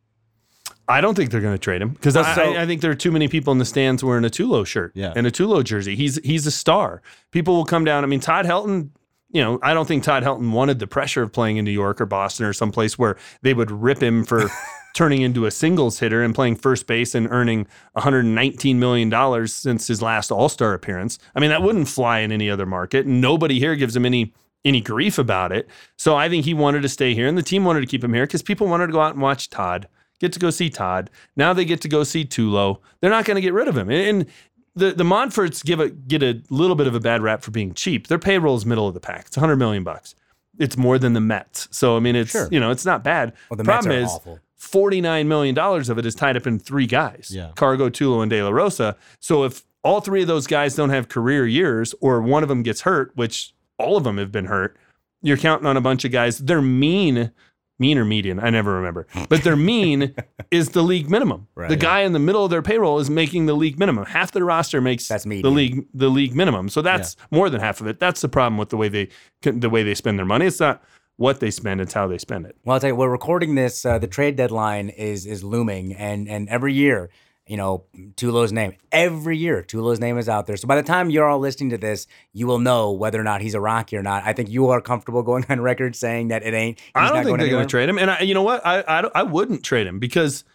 I 0.87 0.99
don't 1.01 1.15
think 1.15 1.31
they're 1.31 1.41
going 1.41 1.53
to 1.55 1.59
trade 1.59 1.81
him 1.81 1.89
because 1.89 2.15
I, 2.17 2.35
So- 2.35 2.41
I, 2.53 2.63
I 2.63 2.65
think 2.65 2.81
there 2.81 2.91
are 2.91 2.95
too 2.95 3.11
many 3.11 3.27
people 3.27 3.51
in 3.51 3.59
the 3.59 3.65
stands 3.65 4.03
wearing 4.03 4.25
a 4.25 4.29
Tulo 4.29 4.65
shirt 4.65 4.91
Yeah. 4.95 5.13
and 5.15 5.25
a 5.27 5.31
Tulo 5.31 5.63
jersey. 5.63 5.95
He's 5.95 6.19
he's 6.23 6.45
a 6.47 6.51
star. 6.51 7.01
People 7.31 7.55
will 7.55 7.65
come 7.65 7.85
down. 7.85 8.03
I 8.03 8.07
mean, 8.07 8.19
Todd 8.19 8.45
Helton. 8.45 8.89
You 9.33 9.41
know, 9.41 9.59
I 9.63 9.73
don't 9.73 9.87
think 9.87 10.03
Todd 10.03 10.23
Helton 10.23 10.51
wanted 10.51 10.79
the 10.79 10.87
pressure 10.87 11.23
of 11.23 11.31
playing 11.31 11.55
in 11.55 11.63
New 11.63 11.71
York 11.71 12.01
or 12.01 12.05
Boston 12.05 12.45
or 12.45 12.51
someplace 12.51 12.99
where 12.99 13.15
they 13.43 13.53
would 13.53 13.71
rip 13.71 14.03
him 14.03 14.25
for 14.25 14.49
turning 14.93 15.21
into 15.21 15.45
a 15.45 15.51
singles 15.51 15.99
hitter 15.99 16.21
and 16.21 16.35
playing 16.35 16.57
first 16.57 16.85
base 16.85 17.15
and 17.15 17.29
earning 17.31 17.65
119 17.93 18.77
million 18.77 19.07
dollars 19.09 19.53
since 19.53 19.87
his 19.87 20.01
last 20.01 20.31
All 20.31 20.49
Star 20.49 20.73
appearance. 20.73 21.17
I 21.33 21.39
mean, 21.39 21.49
that 21.51 21.61
wouldn't 21.63 21.87
fly 21.87 22.19
in 22.19 22.33
any 22.33 22.49
other 22.49 22.65
market. 22.65 23.07
Nobody 23.07 23.57
here 23.59 23.77
gives 23.77 23.95
him 23.95 24.05
any 24.05 24.33
any 24.63 24.81
grief 24.81 25.17
about 25.17 25.51
it. 25.51 25.67
So 25.97 26.15
I 26.15 26.29
think 26.29 26.45
he 26.45 26.53
wanted 26.53 26.81
to 26.83 26.89
stay 26.89 27.13
here, 27.13 27.27
and 27.27 27.37
the 27.37 27.43
team 27.43 27.65
wanted 27.65 27.81
to 27.81 27.87
keep 27.87 28.03
him 28.03 28.13
here 28.13 28.25
because 28.25 28.41
people 28.43 28.67
wanted 28.67 28.87
to 28.87 28.93
go 28.93 29.01
out 29.01 29.13
and 29.13 29.21
watch 29.21 29.49
Todd 29.49 29.87
get 30.19 30.31
to 30.33 30.39
go 30.39 30.51
see 30.51 30.69
Todd. 30.69 31.09
Now 31.35 31.51
they 31.51 31.65
get 31.65 31.81
to 31.81 31.89
go 31.89 32.03
see 32.03 32.23
Tulo. 32.23 32.77
They're 32.99 33.09
not 33.09 33.25
going 33.25 33.35
to 33.35 33.41
get 33.41 33.53
rid 33.53 33.67
of 33.67 33.75
him. 33.75 33.89
And, 33.89 34.27
the 34.75 34.91
the 34.93 35.03
Monforts 35.03 35.65
give 35.65 35.79
a 35.79 35.89
get 35.89 36.23
a 36.23 36.41
little 36.49 36.75
bit 36.75 36.87
of 36.87 36.95
a 36.95 36.99
bad 36.99 37.21
rap 37.21 37.41
for 37.41 37.51
being 37.51 37.73
cheap. 37.73 38.07
Their 38.07 38.17
payroll 38.19 38.55
is 38.55 38.65
middle 38.65 38.87
of 38.87 38.93
the 38.93 38.99
pack. 39.01 39.25
It's 39.27 39.35
100 39.35 39.57
million 39.57 39.83
bucks. 39.83 40.15
It's 40.59 40.77
more 40.77 40.97
than 40.97 41.11
the 41.13 41.19
Mets. 41.19 41.67
So 41.71 41.97
I 41.97 41.99
mean, 41.99 42.15
it's 42.15 42.31
Sure. 42.31 42.47
you 42.51 42.59
know, 42.59 42.71
it's 42.71 42.85
not 42.85 43.03
bad. 43.03 43.33
Well, 43.49 43.57
the 43.57 43.63
Mets 43.65 43.85
Problem 43.85 43.97
are 43.97 44.03
is, 44.05 44.09
awful. 44.09 44.39
49 44.55 45.27
million 45.27 45.55
dollars 45.55 45.89
of 45.89 45.97
it 45.97 46.05
is 46.05 46.15
tied 46.15 46.37
up 46.37 46.47
in 46.47 46.57
three 46.57 46.85
guys: 46.85 47.31
Yeah. 47.33 47.51
Cargo, 47.55 47.89
Tulo, 47.89 48.21
and 48.21 48.29
De 48.29 48.41
La 48.41 48.49
Rosa. 48.49 48.95
So 49.19 49.43
if 49.43 49.63
all 49.83 49.99
three 49.99 50.21
of 50.21 50.27
those 50.27 50.47
guys 50.47 50.75
don't 50.75 50.91
have 50.91 51.09
career 51.09 51.45
years, 51.45 51.93
or 51.99 52.21
one 52.21 52.41
of 52.43 52.47
them 52.47 52.63
gets 52.63 52.81
hurt, 52.81 53.11
which 53.15 53.53
all 53.81 53.97
of 53.97 54.03
them 54.03 54.17
have 54.17 54.31
been 54.31 54.45
hurt, 54.45 54.77
you're 55.21 55.37
counting 55.37 55.67
on 55.67 55.77
a 55.77 55.81
bunch 55.81 56.05
of 56.05 56.11
guys. 56.11 56.37
They're 56.39 56.61
mean, 56.61 57.31
mean 57.79 57.97
or 57.97 58.05
median, 58.05 58.39
I 58.39 58.49
never 58.49 58.73
remember. 58.73 59.07
But 59.29 59.43
their 59.43 59.55
mean 59.55 60.15
is 60.51 60.69
the 60.69 60.81
league 60.81 61.09
minimum. 61.09 61.47
Right. 61.55 61.69
the 61.69 61.75
guy 61.75 62.01
in 62.01 62.13
the 62.13 62.19
middle 62.19 62.43
of 62.43 62.51
their 62.51 62.61
payroll 62.61 62.99
is 62.99 63.09
making 63.09 63.45
the 63.45 63.53
league 63.53 63.77
minimum. 63.77 64.05
Half 64.05 64.31
their 64.31 64.45
roster 64.45 64.81
makes 64.81 65.07
That's 65.07 65.23
the 65.23 65.43
league 65.43 65.85
the 65.93 66.09
league 66.09 66.35
minimum. 66.35 66.69
So 66.69 66.81
that's 66.81 67.15
more 67.31 67.49
than 67.49 67.61
half 67.61 67.81
of 67.81 67.87
it. 67.87 67.99
That's 67.99 68.21
the 68.21 68.29
problem 68.29 68.57
with 68.57 68.69
the 68.69 68.77
way 68.77 68.87
they 68.87 69.09
the 69.41 69.69
way 69.69 69.83
they 69.83 69.95
spend 69.95 70.17
their 70.17 70.25
money. 70.25 70.45
It's 70.45 70.59
not 70.59 70.83
what 71.17 71.39
they 71.39 71.51
spend; 71.51 71.81
it's 71.81 71.93
how 71.93 72.07
they 72.07 72.17
spend 72.17 72.45
it. 72.45 72.55
Well, 72.63 72.75
I'll 72.75 72.79
tell 72.79 72.89
you, 72.89 72.95
we're 72.95 73.09
recording 73.09 73.55
this. 73.55 73.85
Uh, 73.85 73.99
the 73.99 74.07
trade 74.07 74.35
deadline 74.35 74.89
is 74.89 75.25
is 75.25 75.43
looming, 75.43 75.93
and 75.93 76.27
and 76.27 76.49
every 76.49 76.73
year, 76.73 77.09
you 77.51 77.57
know, 77.57 77.83
Tulo's 78.15 78.53
name. 78.53 78.75
Every 78.93 79.37
year, 79.37 79.61
Tulo's 79.61 79.99
name 79.99 80.17
is 80.17 80.29
out 80.29 80.47
there. 80.47 80.55
So 80.55 80.69
by 80.69 80.77
the 80.77 80.83
time 80.83 81.09
you're 81.09 81.27
all 81.27 81.37
listening 81.37 81.71
to 81.71 81.77
this, 81.77 82.07
you 82.31 82.47
will 82.47 82.59
know 82.59 82.91
whether 82.91 83.19
or 83.19 83.25
not 83.25 83.41
he's 83.41 83.55
a 83.55 83.59
Rocky 83.59 83.97
or 83.97 84.01
not. 84.01 84.23
I 84.25 84.31
think 84.31 84.49
you 84.49 84.69
are 84.69 84.79
comfortable 84.79 85.21
going 85.21 85.45
on 85.49 85.59
record 85.59 85.93
saying 85.93 86.29
that 86.29 86.43
it 86.43 86.53
ain't. 86.53 86.79
He's 86.79 86.91
I 86.95 87.07
don't 87.07 87.17
not 87.17 87.25
think 87.25 87.39
they're 87.39 87.49
going 87.49 87.67
to 87.67 87.69
trade 87.69 87.89
him. 87.89 87.99
And 87.99 88.09
I, 88.09 88.21
you 88.21 88.33
know 88.33 88.41
what? 88.41 88.65
I, 88.65 88.79
I 88.87 89.09
I 89.15 89.23
wouldn't 89.23 89.65
trade 89.65 89.85
him 89.85 89.99
because 89.99 90.45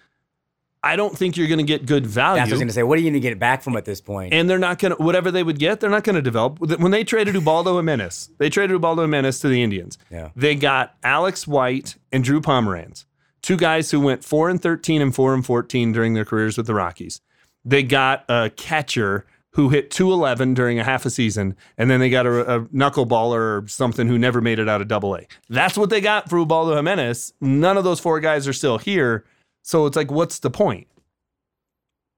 I 0.82 0.96
don't 0.96 1.18
think 1.18 1.36
you're 1.36 1.48
going 1.48 1.58
to 1.58 1.64
get 1.64 1.84
good 1.84 2.06
value. 2.06 2.36
That's 2.38 2.48
what 2.48 2.52
I 2.52 2.54
was 2.54 2.60
going 2.60 2.68
to 2.68 2.74
say. 2.74 2.82
What 2.82 2.96
are 2.96 3.02
you 3.02 3.10
going 3.10 3.20
to 3.20 3.28
get 3.28 3.38
back 3.38 3.62
from 3.62 3.76
at 3.76 3.84
this 3.84 4.00
point? 4.00 4.32
and 4.32 4.48
they're 4.48 4.58
not 4.58 4.78
going 4.78 4.96
to 4.96 5.02
whatever 5.02 5.30
they 5.30 5.42
would 5.42 5.58
get. 5.58 5.80
They're 5.80 5.90
not 5.90 6.02
going 6.04 6.16
to 6.16 6.22
develop. 6.22 6.60
When 6.80 6.92
they 6.92 7.04
traded 7.04 7.34
Ubaldo 7.34 7.76
Jimenez, 7.76 8.30
they 8.38 8.48
traded 8.48 8.72
Ubaldo 8.72 9.02
Jimenez 9.02 9.40
to 9.40 9.48
the 9.48 9.62
Indians. 9.62 9.98
Yeah. 10.10 10.30
They 10.34 10.54
got 10.54 10.96
Alex 11.02 11.46
White 11.46 11.96
and 12.10 12.24
Drew 12.24 12.40
Pomeranz, 12.40 13.04
two 13.46 13.56
guys 13.56 13.92
who 13.92 14.00
went 14.00 14.24
four 14.24 14.50
and 14.50 14.60
thirteen 14.60 15.00
and 15.00 15.14
four 15.14 15.32
and 15.32 15.46
fourteen 15.46 15.92
during 15.92 16.14
their 16.14 16.24
careers 16.24 16.56
with 16.56 16.66
the 16.66 16.74
Rockies. 16.74 17.20
They 17.64 17.82
got 17.82 18.24
a 18.28 18.50
catcher 18.50 19.24
who 19.52 19.70
hit 19.70 19.90
211 19.90 20.52
during 20.52 20.78
a 20.78 20.84
half 20.84 21.06
a 21.06 21.10
season, 21.10 21.56
and 21.78 21.90
then 21.90 21.98
they 21.98 22.10
got 22.10 22.26
a, 22.26 22.56
a 22.56 22.60
knuckleballer 22.66 23.62
or 23.62 23.64
something 23.66 24.06
who 24.06 24.18
never 24.18 24.42
made 24.42 24.58
it 24.58 24.68
out 24.68 24.82
of 24.82 24.88
double 24.88 25.16
A. 25.16 25.26
That's 25.48 25.78
what 25.78 25.88
they 25.88 26.02
got 26.02 26.28
for 26.28 26.38
Ubaldo 26.38 26.76
Jimenez. 26.76 27.32
None 27.40 27.78
of 27.78 27.82
those 27.82 27.98
four 27.98 28.20
guys 28.20 28.46
are 28.46 28.52
still 28.52 28.76
here. 28.76 29.24
So 29.62 29.86
it's 29.86 29.96
like, 29.96 30.10
what's 30.10 30.40
the 30.40 30.50
point? 30.50 30.88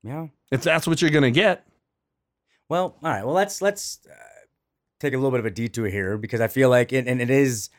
yeah. 0.03 0.27
If 0.51 0.63
that's 0.63 0.87
what 0.87 1.01
you're 1.01 1.11
going 1.13 1.23
to 1.23 1.31
get, 1.31 1.65
Well, 2.69 2.97
all 3.03 3.11
right. 3.11 3.25
Well, 3.25 3.35
let's 3.35 3.63
let's 3.63 4.01
uh, 4.11 4.15
take 4.99 5.13
a 5.13 5.17
little 5.17 5.31
bit 5.31 5.41
of 5.41 5.47
a 5.47 5.51
detour 5.51 5.89
here 5.89 6.17
because 6.19 6.41
I 6.41 6.49
feel 6.49 6.71
like 6.71 6.93
it, 6.93 7.07
and 7.07 7.21
it 7.21 7.31
is. 7.31 7.71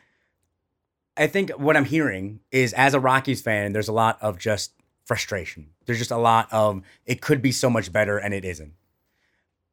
I 1.16 1.26
think 1.26 1.50
what 1.50 1.76
I'm 1.76 1.84
hearing 1.84 2.40
is, 2.50 2.72
as 2.72 2.94
a 2.94 3.00
Rockies 3.00 3.42
fan, 3.42 3.72
there's 3.72 3.88
a 3.88 3.92
lot 3.92 4.18
of 4.22 4.38
just 4.38 4.72
frustration. 5.04 5.70
There's 5.86 5.98
just 5.98 6.10
a 6.10 6.16
lot 6.16 6.48
of 6.52 6.82
it 7.04 7.20
could 7.20 7.42
be 7.42 7.52
so 7.52 7.68
much 7.68 7.92
better 7.92 8.16
and 8.18 8.32
it 8.32 8.44
isn't. 8.44 8.74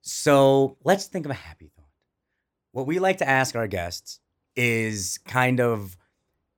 So 0.01 0.77
let's 0.83 1.05
think 1.05 1.25
of 1.25 1.31
a 1.31 1.35
happy 1.35 1.69
thought. 1.75 1.85
What 2.71 2.87
we 2.87 2.99
like 2.99 3.17
to 3.17 3.29
ask 3.29 3.55
our 3.55 3.67
guests 3.67 4.19
is 4.55 5.19
kind 5.25 5.59
of 5.59 5.95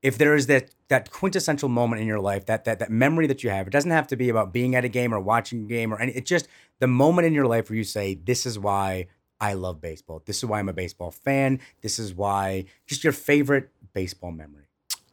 if 0.01 0.18
there 0.18 0.34
is 0.34 0.47
that 0.47 0.69
that 0.88 1.11
quintessential 1.11 1.69
moment 1.69 2.01
in 2.01 2.07
your 2.07 2.19
life, 2.19 2.45
that 2.45 2.64
that 2.65 2.80
that 2.80 2.89
memory 2.89 3.27
that 3.27 3.43
you 3.43 3.49
have. 3.49 3.68
It 3.68 3.72
doesn't 3.72 3.91
have 3.91 4.07
to 4.07 4.15
be 4.15 4.30
about 4.30 4.53
being 4.53 4.76
at 4.76 4.85
a 4.85 4.89
game 4.89 5.14
or 5.14 5.19
watching 5.19 5.65
a 5.65 5.68
game 5.68 5.93
or 5.93 5.99
any. 5.99 6.14
It's 6.14 6.30
just 6.30 6.47
the 6.80 6.88
moment 6.88 7.27
in 7.27 7.34
your 7.34 7.47
life 7.47 7.69
where 7.69 7.77
you 7.77 7.84
say, 7.84 8.15
"This 8.15 8.45
is 8.45 8.57
why 8.57 9.07
I 9.41 9.53
love 9.53 9.81
baseball. 9.81 10.23
This 10.26 10.38
is 10.38 10.45
why 10.45 10.60
I'm 10.60 10.69
a 10.69 10.73
baseball 10.73 11.11
fan. 11.11 11.60
This 11.81 11.99
is 11.99 12.14
why." 12.14 12.65
Just 12.88 13.03
your 13.03 13.14
favorite 13.14 13.69
baseball 13.93 14.31
memory. 14.31 14.69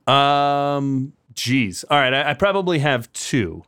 Um, 0.07 1.13
geez. 1.35 1.85
All 1.91 1.99
right, 1.99 2.15
I, 2.15 2.31
I 2.31 2.35
probably 2.35 2.79
have 2.81 3.13
two. 3.13 3.65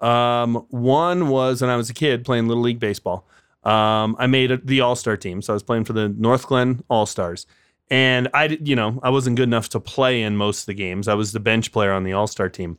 Um, 0.00 0.66
one 0.70 1.28
was 1.28 1.62
when 1.62 1.70
I 1.70 1.76
was 1.76 1.88
a 1.90 1.94
kid 1.94 2.24
playing 2.24 2.48
little 2.48 2.62
league 2.62 2.80
baseball. 2.80 3.26
Um, 3.64 4.14
I 4.18 4.26
made 4.26 4.50
a, 4.52 4.58
the 4.58 4.80
All 4.80 4.94
Star 4.94 5.16
team, 5.16 5.42
so 5.42 5.52
I 5.52 5.54
was 5.54 5.62
playing 5.62 5.84
for 5.84 5.92
the 5.92 6.08
Northglenn 6.08 6.82
All 6.88 7.06
Stars, 7.06 7.46
and 7.90 8.28
I, 8.32 8.58
you 8.62 8.76
know, 8.76 9.00
I 9.02 9.10
wasn't 9.10 9.36
good 9.36 9.48
enough 9.48 9.68
to 9.70 9.80
play 9.80 10.22
in 10.22 10.36
most 10.36 10.60
of 10.60 10.66
the 10.66 10.74
games. 10.74 11.08
I 11.08 11.14
was 11.14 11.32
the 11.32 11.40
bench 11.40 11.72
player 11.72 11.92
on 11.92 12.04
the 12.04 12.12
All 12.12 12.28
Star 12.28 12.48
team, 12.48 12.78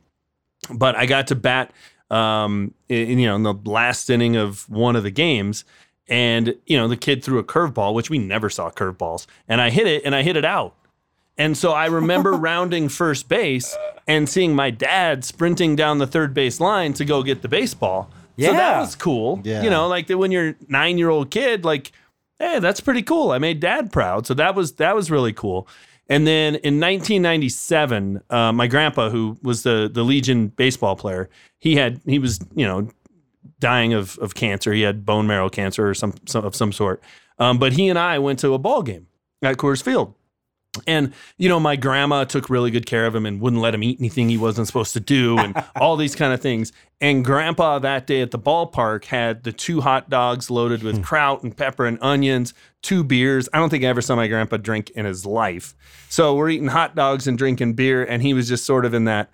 but 0.72 0.96
I 0.96 1.04
got 1.04 1.26
to 1.26 1.34
bat, 1.34 1.72
um, 2.10 2.72
in, 2.88 3.18
you 3.18 3.26
know, 3.26 3.36
in 3.36 3.42
the 3.42 3.54
last 3.66 4.08
inning 4.08 4.36
of 4.36 4.68
one 4.70 4.96
of 4.96 5.02
the 5.02 5.10
games, 5.10 5.64
and 6.08 6.54
you 6.66 6.78
know 6.78 6.88
the 6.88 6.96
kid 6.96 7.22
threw 7.22 7.38
a 7.38 7.44
curveball, 7.44 7.92
which 7.92 8.08
we 8.08 8.18
never 8.18 8.48
saw 8.48 8.70
curveballs, 8.70 9.26
and 9.46 9.60
I 9.60 9.68
hit 9.68 9.86
it 9.86 10.04
and 10.06 10.14
I 10.14 10.22
hit 10.22 10.36
it 10.36 10.44
out. 10.44 10.74
And 11.38 11.56
so 11.56 11.72
I 11.72 11.86
remember 11.86 12.32
rounding 12.34 12.88
first 12.88 13.28
base 13.28 13.76
and 14.06 14.28
seeing 14.28 14.54
my 14.54 14.70
dad 14.70 15.24
sprinting 15.24 15.76
down 15.76 15.98
the 15.98 16.06
third 16.06 16.34
base 16.34 16.60
line 16.60 16.92
to 16.94 17.04
go 17.04 17.22
get 17.22 17.42
the 17.42 17.48
baseball. 17.48 18.10
Yeah. 18.36 18.48
So 18.48 18.52
that 18.54 18.80
was 18.80 18.96
cool. 18.96 19.40
Yeah. 19.44 19.62
You 19.62 19.70
know, 19.70 19.88
like 19.88 20.08
that 20.08 20.18
when 20.18 20.30
you're 20.30 20.56
nine 20.68 20.98
year 20.98 21.10
old 21.10 21.30
kid, 21.30 21.64
like, 21.64 21.92
hey, 22.38 22.58
that's 22.58 22.80
pretty 22.80 23.02
cool. 23.02 23.30
I 23.30 23.38
made 23.38 23.60
dad 23.60 23.92
proud. 23.92 24.26
So 24.26 24.34
that 24.34 24.54
was 24.54 24.72
that 24.74 24.94
was 24.94 25.10
really 25.10 25.32
cool. 25.32 25.68
And 26.08 26.26
then 26.26 26.54
in 26.56 26.80
1997, 26.80 28.22
uh, 28.30 28.52
my 28.52 28.66
grandpa, 28.66 29.10
who 29.10 29.38
was 29.42 29.62
the 29.62 29.90
the 29.92 30.02
Legion 30.02 30.48
baseball 30.48 30.96
player, 30.96 31.28
he 31.58 31.76
had 31.76 32.00
he 32.06 32.18
was 32.18 32.40
you 32.54 32.66
know 32.66 32.88
dying 33.60 33.92
of 33.92 34.18
of 34.18 34.34
cancer. 34.34 34.72
He 34.72 34.82
had 34.82 35.04
bone 35.04 35.26
marrow 35.26 35.48
cancer 35.48 35.88
or 35.88 35.94
some, 35.94 36.14
some 36.26 36.44
of 36.44 36.54
some 36.54 36.72
sort. 36.72 37.02
Um, 37.38 37.58
but 37.58 37.72
he 37.72 37.88
and 37.88 37.98
I 37.98 38.18
went 38.18 38.38
to 38.40 38.54
a 38.54 38.58
ball 38.58 38.82
game 38.82 39.06
at 39.42 39.56
Coors 39.56 39.82
Field. 39.82 40.14
And 40.86 41.12
you 41.38 41.48
know, 41.48 41.58
my 41.58 41.76
grandma 41.76 42.24
took 42.24 42.50
really 42.50 42.70
good 42.70 42.86
care 42.86 43.06
of 43.06 43.14
him 43.14 43.26
and 43.26 43.40
wouldn't 43.40 43.62
let 43.62 43.74
him 43.74 43.82
eat 43.82 43.98
anything 43.98 44.28
he 44.28 44.36
wasn't 44.36 44.66
supposed 44.66 44.92
to 44.94 45.00
do, 45.00 45.38
and 45.38 45.64
all 45.80 45.96
these 45.96 46.14
kind 46.14 46.32
of 46.32 46.40
things. 46.40 46.72
And 47.00 47.24
grandpa 47.24 47.78
that 47.78 48.06
day 48.06 48.20
at 48.20 48.32
the 48.32 48.38
ballpark 48.38 49.04
had 49.04 49.44
the 49.44 49.52
two 49.52 49.80
hot 49.80 50.10
dogs 50.10 50.50
loaded 50.50 50.82
with 50.82 50.96
hmm. 50.96 51.02
kraut 51.02 51.42
and 51.42 51.56
pepper 51.56 51.86
and 51.86 51.98
onions, 52.00 52.54
two 52.82 53.02
beers. 53.04 53.48
I 53.52 53.58
don't 53.58 53.70
think 53.70 53.84
I 53.84 53.88
ever 53.88 54.02
saw 54.02 54.16
my 54.16 54.28
grandpa 54.28 54.56
drink 54.56 54.90
in 54.90 55.04
his 55.04 55.24
life. 55.24 55.74
So 56.08 56.34
we're 56.34 56.50
eating 56.50 56.68
hot 56.68 56.94
dogs 56.94 57.26
and 57.26 57.38
drinking 57.38 57.74
beer, 57.74 58.04
and 58.04 58.22
he 58.22 58.34
was 58.34 58.48
just 58.48 58.64
sort 58.64 58.84
of 58.84 58.94
in 58.94 59.04
that 59.04 59.30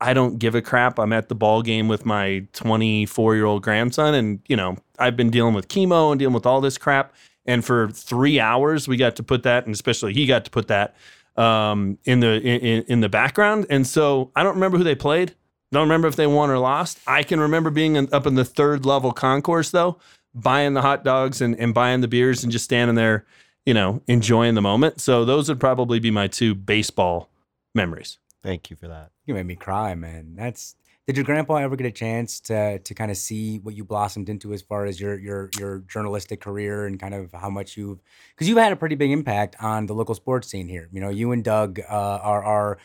I 0.00 0.12
don't 0.12 0.38
give 0.38 0.54
a 0.54 0.62
crap. 0.62 0.98
I'm 0.98 1.12
at 1.12 1.28
the 1.28 1.34
ball 1.34 1.62
game 1.62 1.88
with 1.88 2.04
my 2.04 2.46
24 2.52 3.36
year 3.36 3.44
old 3.46 3.62
grandson, 3.62 4.14
and 4.14 4.40
you 4.48 4.56
know 4.56 4.76
I've 4.98 5.16
been 5.16 5.30
dealing 5.30 5.54
with 5.54 5.68
chemo 5.68 6.10
and 6.10 6.18
dealing 6.18 6.34
with 6.34 6.46
all 6.46 6.60
this 6.60 6.78
crap. 6.78 7.14
And 7.46 7.64
for 7.64 7.88
three 7.88 8.40
hours, 8.40 8.88
we 8.88 8.96
got 8.96 9.16
to 9.16 9.22
put 9.22 9.42
that, 9.42 9.66
and 9.66 9.74
especially 9.74 10.14
he 10.14 10.26
got 10.26 10.44
to 10.46 10.50
put 10.50 10.68
that 10.68 10.96
um, 11.36 11.98
in 12.04 12.20
the 12.20 12.40
in, 12.40 12.84
in 12.84 13.00
the 13.00 13.08
background. 13.08 13.66
And 13.70 13.86
so 13.86 14.30
I 14.34 14.42
don't 14.42 14.54
remember 14.54 14.78
who 14.78 14.84
they 14.84 14.94
played. 14.94 15.34
Don't 15.72 15.82
remember 15.82 16.08
if 16.08 16.16
they 16.16 16.26
won 16.26 16.50
or 16.50 16.58
lost. 16.58 17.00
I 17.06 17.22
can 17.22 17.40
remember 17.40 17.70
being 17.70 17.96
in, 17.96 18.08
up 18.12 18.26
in 18.26 18.36
the 18.36 18.44
third 18.44 18.86
level 18.86 19.12
concourse 19.12 19.70
though, 19.70 19.98
buying 20.34 20.74
the 20.74 20.82
hot 20.82 21.04
dogs 21.04 21.40
and, 21.40 21.58
and 21.58 21.74
buying 21.74 22.00
the 22.00 22.08
beers 22.08 22.44
and 22.44 22.52
just 22.52 22.64
standing 22.64 22.94
there, 22.94 23.26
you 23.66 23.74
know, 23.74 24.00
enjoying 24.06 24.54
the 24.54 24.62
moment. 24.62 25.00
So 25.00 25.24
those 25.24 25.48
would 25.48 25.58
probably 25.58 25.98
be 25.98 26.12
my 26.12 26.28
two 26.28 26.54
baseball 26.54 27.28
memories. 27.74 28.18
Thank 28.42 28.70
you 28.70 28.76
for 28.76 28.86
that. 28.88 29.10
You 29.26 29.34
made 29.34 29.46
me 29.46 29.56
cry, 29.56 29.94
man. 29.94 30.34
That's 30.36 30.76
did 31.06 31.16
your 31.16 31.24
grandpa 31.24 31.56
ever 31.56 31.76
get 31.76 31.86
a 31.86 31.90
chance 31.90 32.40
to 32.40 32.78
to 32.78 32.94
kind 32.94 33.10
of 33.10 33.16
see 33.16 33.58
what 33.58 33.74
you 33.74 33.84
blossomed 33.84 34.28
into 34.28 34.52
as 34.52 34.62
far 34.62 34.86
as 34.86 35.00
your 35.00 35.18
your 35.18 35.50
your 35.58 35.78
journalistic 35.80 36.40
career 36.40 36.86
and 36.86 36.98
kind 36.98 37.14
of 37.14 37.32
how 37.32 37.50
much 37.50 37.76
you've 37.76 38.00
because 38.34 38.48
you've 38.48 38.58
had 38.58 38.72
a 38.72 38.76
pretty 38.76 38.94
big 38.94 39.10
impact 39.10 39.56
on 39.60 39.86
the 39.86 39.94
local 39.94 40.14
sports 40.14 40.48
scene 40.48 40.68
here. 40.68 40.88
You 40.92 41.00
know, 41.00 41.10
you 41.10 41.32
and 41.32 41.44
Doug 41.44 41.80
uh, 41.80 42.18
are 42.22 42.44
are 42.44 42.78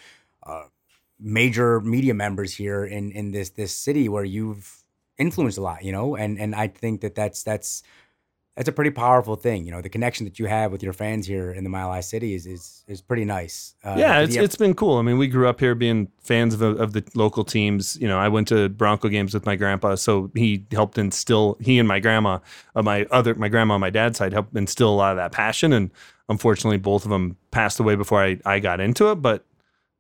uh, 0.44 0.64
major 1.20 1.80
media 1.80 2.14
members 2.14 2.54
here 2.54 2.84
in 2.86 3.12
in 3.12 3.32
this 3.32 3.52
this 3.52 3.76
city 3.76 4.10
where 4.10 4.26
you've 4.26 4.84
influenced 5.18 5.58
a 5.58 5.62
lot. 5.62 5.84
You 5.84 5.94
know, 5.94 6.16
and 6.16 6.38
and 6.40 6.54
I 6.56 6.68
think 6.68 7.02
that 7.02 7.16
that's 7.16 7.44
that's 7.44 7.84
that's 8.60 8.68
a 8.68 8.74
pretty 8.74 8.92
powerful 8.92 9.38
thing. 9.38 9.64
You 9.64 9.72
know, 9.72 9.82
the 9.82 9.88
connection 9.88 10.26
that 10.26 10.38
you 10.38 10.46
have 10.48 10.70
with 10.74 10.84
your 10.84 10.92
fans 10.92 11.26
here 11.26 11.50
in 11.54 11.64
the 11.64 11.70
Mile 11.70 11.90
High 11.94 12.02
City 12.02 12.34
is 12.34 12.46
is 12.46 12.84
is 12.90 13.02
pretty 13.02 13.24
nice. 13.24 13.74
Uh, 13.86 13.96
yeah, 13.98 14.20
it's 14.20 14.36
have- 14.36 14.44
it's 14.44 14.58
been 14.58 14.74
cool. 14.74 14.98
I 14.98 15.02
mean, 15.02 15.18
we 15.18 15.28
grew 15.28 15.48
up 15.48 15.62
here 15.62 15.76
being 15.76 16.10
fans 16.22 16.54
of, 16.54 16.62
of 16.62 16.92
the 16.92 17.02
local 17.16 17.46
teams. 17.46 17.98
You 18.02 18.10
know, 18.10 18.20
I 18.20 18.28
went 18.28 18.50
to 18.50 18.68
Bronco 18.68 19.08
games 19.08 19.34
with 19.34 19.46
my 19.46 19.56
grandpa, 19.56 19.96
so 19.96 20.30
he 20.36 20.66
helped 20.74 20.98
instill. 20.98 21.56
He 21.62 21.80
and 21.80 21.88
my 21.88 22.02
grandma, 22.02 22.40
uh, 22.76 22.82
my 22.84 23.06
other 23.12 23.34
my 23.36 23.48
grandma 23.48 23.76
on 23.76 23.80
my 23.80 23.90
dad's 23.90 24.18
side, 24.18 24.34
helped 24.34 24.54
instill 24.54 24.90
a 24.90 24.98
lot 24.98 25.12
of 25.12 25.18
that 25.18 25.32
passion. 25.32 25.72
And 25.72 25.90
unfortunately, 26.28 26.80
both 26.80 27.06
of 27.06 27.12
them 27.12 27.38
passed 27.52 27.80
away 27.80 27.96
before 27.96 28.22
I, 28.22 28.40
I 28.46 28.60
got 28.60 28.82
into 28.82 29.10
it. 29.12 29.22
But 29.22 29.46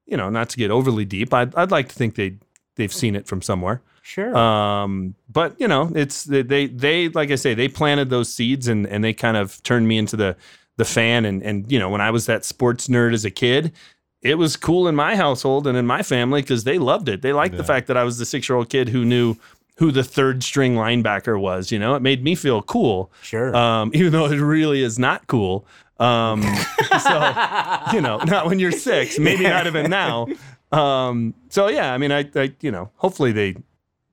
you 0.06 0.18
know, 0.18 0.30
not 0.30 0.49
to 0.49 0.57
get 0.57 0.69
overly 0.69 1.06
deep, 1.06 1.34
I'd 1.34 1.56
I'd 1.56 1.72
like 1.72 1.88
to 1.88 1.95
think 1.95 2.15
they 2.15 2.34
they've 2.80 2.94
seen 2.94 3.16
it 3.16 3.28
from 3.28 3.44
somewhere. 3.44 3.82
sure. 4.02 4.36
Um, 4.36 5.14
but 5.32 5.60
you 5.60 5.68
know, 5.68 5.92
it's 5.94 6.24
they, 6.24 6.66
they 6.68 7.10
like 7.10 7.30
I 7.30 7.36
say, 7.36 7.54
they 7.54 7.68
planted 7.68 8.10
those 8.10 8.34
seeds 8.34 8.68
and 8.68 8.88
and 8.88 9.04
they 9.04 9.14
kind 9.14 9.38
of 9.38 9.62
turned 9.62 9.88
me 9.88 10.00
into 10.00 10.16
the 10.16 10.36
the 10.78 10.86
fan 10.86 11.26
and 11.26 11.44
and 11.44 11.72
you 11.72 11.78
know, 11.78 11.90
when 11.90 12.02
I 12.02 12.10
was 12.10 12.26
that 12.26 12.46
sports 12.46 12.88
nerd 12.88 13.14
as 13.14 13.26
a 13.26 13.30
kid, 13.30 13.74
it 14.22 14.36
was 14.36 14.56
cool 14.56 14.88
in 14.88 14.96
my 14.96 15.16
household 15.16 15.68
and 15.68 15.78
in 15.78 15.86
my 15.86 16.02
family 16.02 16.42
because 16.42 16.64
they 16.64 16.80
loved 16.80 17.08
it. 17.10 17.22
They 17.22 17.34
liked 17.34 17.58
the 17.58 17.64
fact 17.64 17.88
that 17.88 17.98
I 17.98 18.04
was 18.04 18.18
the 18.18 18.26
six 18.26 18.50
year 18.50 18.58
old 18.58 18.70
kid 18.70 18.90
who 18.90 19.06
knew 19.06 19.36
who 19.78 19.92
the 19.92 20.04
third 20.04 20.44
string 20.44 20.76
linebacker 20.76 21.40
was. 21.40 21.72
You 21.72 21.80
know, 21.80 21.96
it 21.96 22.02
made 22.02 22.24
me 22.24 22.36
feel 22.36 22.62
cool. 22.62 23.12
Sure. 23.22 23.56
Um, 23.56 23.92
even 23.94 24.12
though 24.12 24.26
it 24.26 24.40
really 24.40 24.84
is 24.84 24.98
not 24.98 25.28
cool. 25.28 25.66
Um, 26.00 26.42
so 27.04 27.34
you 27.94 28.02
know, 28.02 28.18
not 28.26 28.46
when 28.46 28.60
you're 28.60 28.72
six, 28.72 29.20
maybe 29.20 29.44
not 29.44 29.68
even 29.68 29.90
now. 29.90 30.28
Um, 30.72 31.34
so 31.50 31.68
yeah, 31.68 31.94
I 31.94 31.98
mean, 31.98 32.12
I, 32.12 32.30
I, 32.36 32.54
you 32.62 32.72
know, 32.72 32.91
hopefully 32.98 33.32
they 33.32 33.56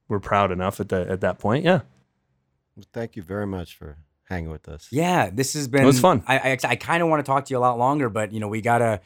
were 0.08 0.20
proud 0.20 0.50
enough 0.52 0.80
at 0.80 0.88
that 0.90 1.08
at 1.08 1.20
that 1.20 1.38
point. 1.38 1.64
Yeah, 1.64 1.80
Well, 2.76 2.86
thank 2.92 3.16
you 3.16 3.22
very 3.22 3.46
much 3.46 3.76
for 3.76 3.98
hanging 4.24 4.50
with 4.50 4.68
us. 4.68 4.88
Yeah, 4.90 5.30
this 5.30 5.54
has 5.54 5.68
been. 5.68 5.82
It 5.82 5.86
was 5.86 6.00
fun. 6.00 6.22
I 6.26 6.38
I, 6.52 6.58
I 6.64 6.76
kind 6.76 7.02
of 7.02 7.08
want 7.08 7.24
to 7.24 7.30
talk 7.30 7.44
to 7.46 7.54
you 7.54 7.58
a 7.58 7.60
lot 7.60 7.78
longer, 7.78 8.08
but 8.08 8.32
you 8.32 8.40
know 8.40 8.48
we 8.48 8.60
gotta. 8.62 9.00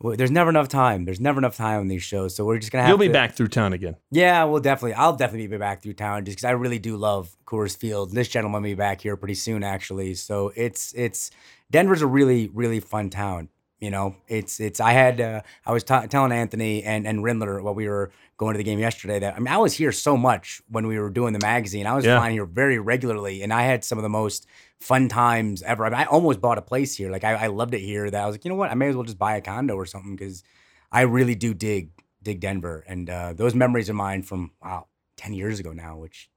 well, 0.00 0.16
There's 0.16 0.30
never 0.30 0.50
enough 0.50 0.68
time. 0.68 1.04
There's 1.04 1.18
never 1.20 1.38
enough 1.38 1.56
time 1.56 1.80
on 1.80 1.88
these 1.88 2.04
shows, 2.04 2.36
so 2.36 2.44
we're 2.44 2.58
just 2.58 2.70
gonna 2.70 2.82
have. 2.82 2.90
you'll 2.90 2.98
be 2.98 3.08
to- 3.08 3.12
back 3.12 3.34
through 3.34 3.48
town 3.48 3.72
again. 3.72 3.96
Yeah, 4.12 4.44
well, 4.44 4.60
definitely. 4.60 4.94
I'll 4.94 5.16
definitely 5.16 5.48
be 5.48 5.56
back 5.58 5.82
through 5.82 5.94
town 5.94 6.24
just 6.24 6.36
because 6.36 6.44
I 6.48 6.52
really 6.52 6.78
do 6.78 6.96
love 6.96 7.36
Coors 7.44 7.76
Field. 7.76 8.12
This 8.12 8.28
gentleman 8.28 8.62
will 8.62 8.70
be 8.70 8.74
back 8.74 9.00
here 9.00 9.16
pretty 9.16 9.34
soon, 9.34 9.64
actually. 9.64 10.14
So 10.14 10.52
it's 10.54 10.92
it's 10.94 11.32
Denver's 11.72 12.02
a 12.02 12.06
really 12.06 12.48
really 12.54 12.78
fun 12.80 13.10
town. 13.10 13.48
You 13.80 13.90
know, 13.90 14.16
it's 14.26 14.58
it's. 14.58 14.80
I 14.80 14.90
had 14.92 15.20
uh, 15.20 15.42
I 15.64 15.72
was 15.72 15.84
t- 15.84 16.06
telling 16.08 16.32
Anthony 16.32 16.82
and 16.82 17.06
and 17.06 17.20
Rindler 17.20 17.62
while 17.62 17.74
we 17.74 17.88
were 17.88 18.10
going 18.36 18.54
to 18.54 18.58
the 18.58 18.64
game 18.64 18.78
yesterday 18.80 19.18
that 19.20 19.34
I 19.34 19.38
mean 19.38 19.48
I 19.48 19.58
was 19.58 19.74
here 19.74 19.92
so 19.92 20.16
much 20.16 20.60
when 20.68 20.86
we 20.88 20.98
were 20.98 21.10
doing 21.10 21.32
the 21.32 21.38
magazine. 21.38 21.86
I 21.86 21.94
was 21.94 22.04
Yeah. 22.04 22.18
flying 22.18 22.32
here 22.34 22.44
very 22.44 22.78
regularly, 22.80 23.42
and 23.42 23.52
I 23.52 23.62
had 23.62 23.84
some 23.84 23.96
of 23.96 24.02
the 24.02 24.08
most 24.08 24.46
fun 24.80 25.08
times 25.08 25.62
ever. 25.62 25.84
I, 25.84 25.90
mean, 25.90 25.98
I 26.00 26.04
almost 26.06 26.40
bought 26.40 26.58
a 26.58 26.62
place 26.62 26.96
here. 26.96 27.10
Like 27.10 27.22
I, 27.22 27.34
I 27.34 27.46
loved 27.48 27.72
it 27.74 27.80
here. 27.80 28.10
That 28.10 28.22
I 28.22 28.26
was 28.26 28.34
like, 28.34 28.44
you 28.44 28.48
know 28.48 28.56
what, 28.56 28.70
I 28.70 28.74
may 28.74 28.88
as 28.88 28.96
well 28.96 29.04
just 29.04 29.18
buy 29.18 29.36
a 29.36 29.40
condo 29.40 29.74
or 29.74 29.86
something 29.86 30.16
because 30.16 30.42
I 30.90 31.02
really 31.02 31.36
do 31.36 31.54
dig 31.54 31.90
dig 32.22 32.40
Denver, 32.40 32.84
and 32.88 33.08
uh, 33.08 33.32
those 33.32 33.54
memories 33.54 33.88
of 33.88 33.94
mine 33.94 34.22
from 34.24 34.50
wow 34.60 34.86
ten 35.16 35.34
years 35.34 35.60
ago 35.60 35.72
now. 35.72 35.96
Which 35.98 36.28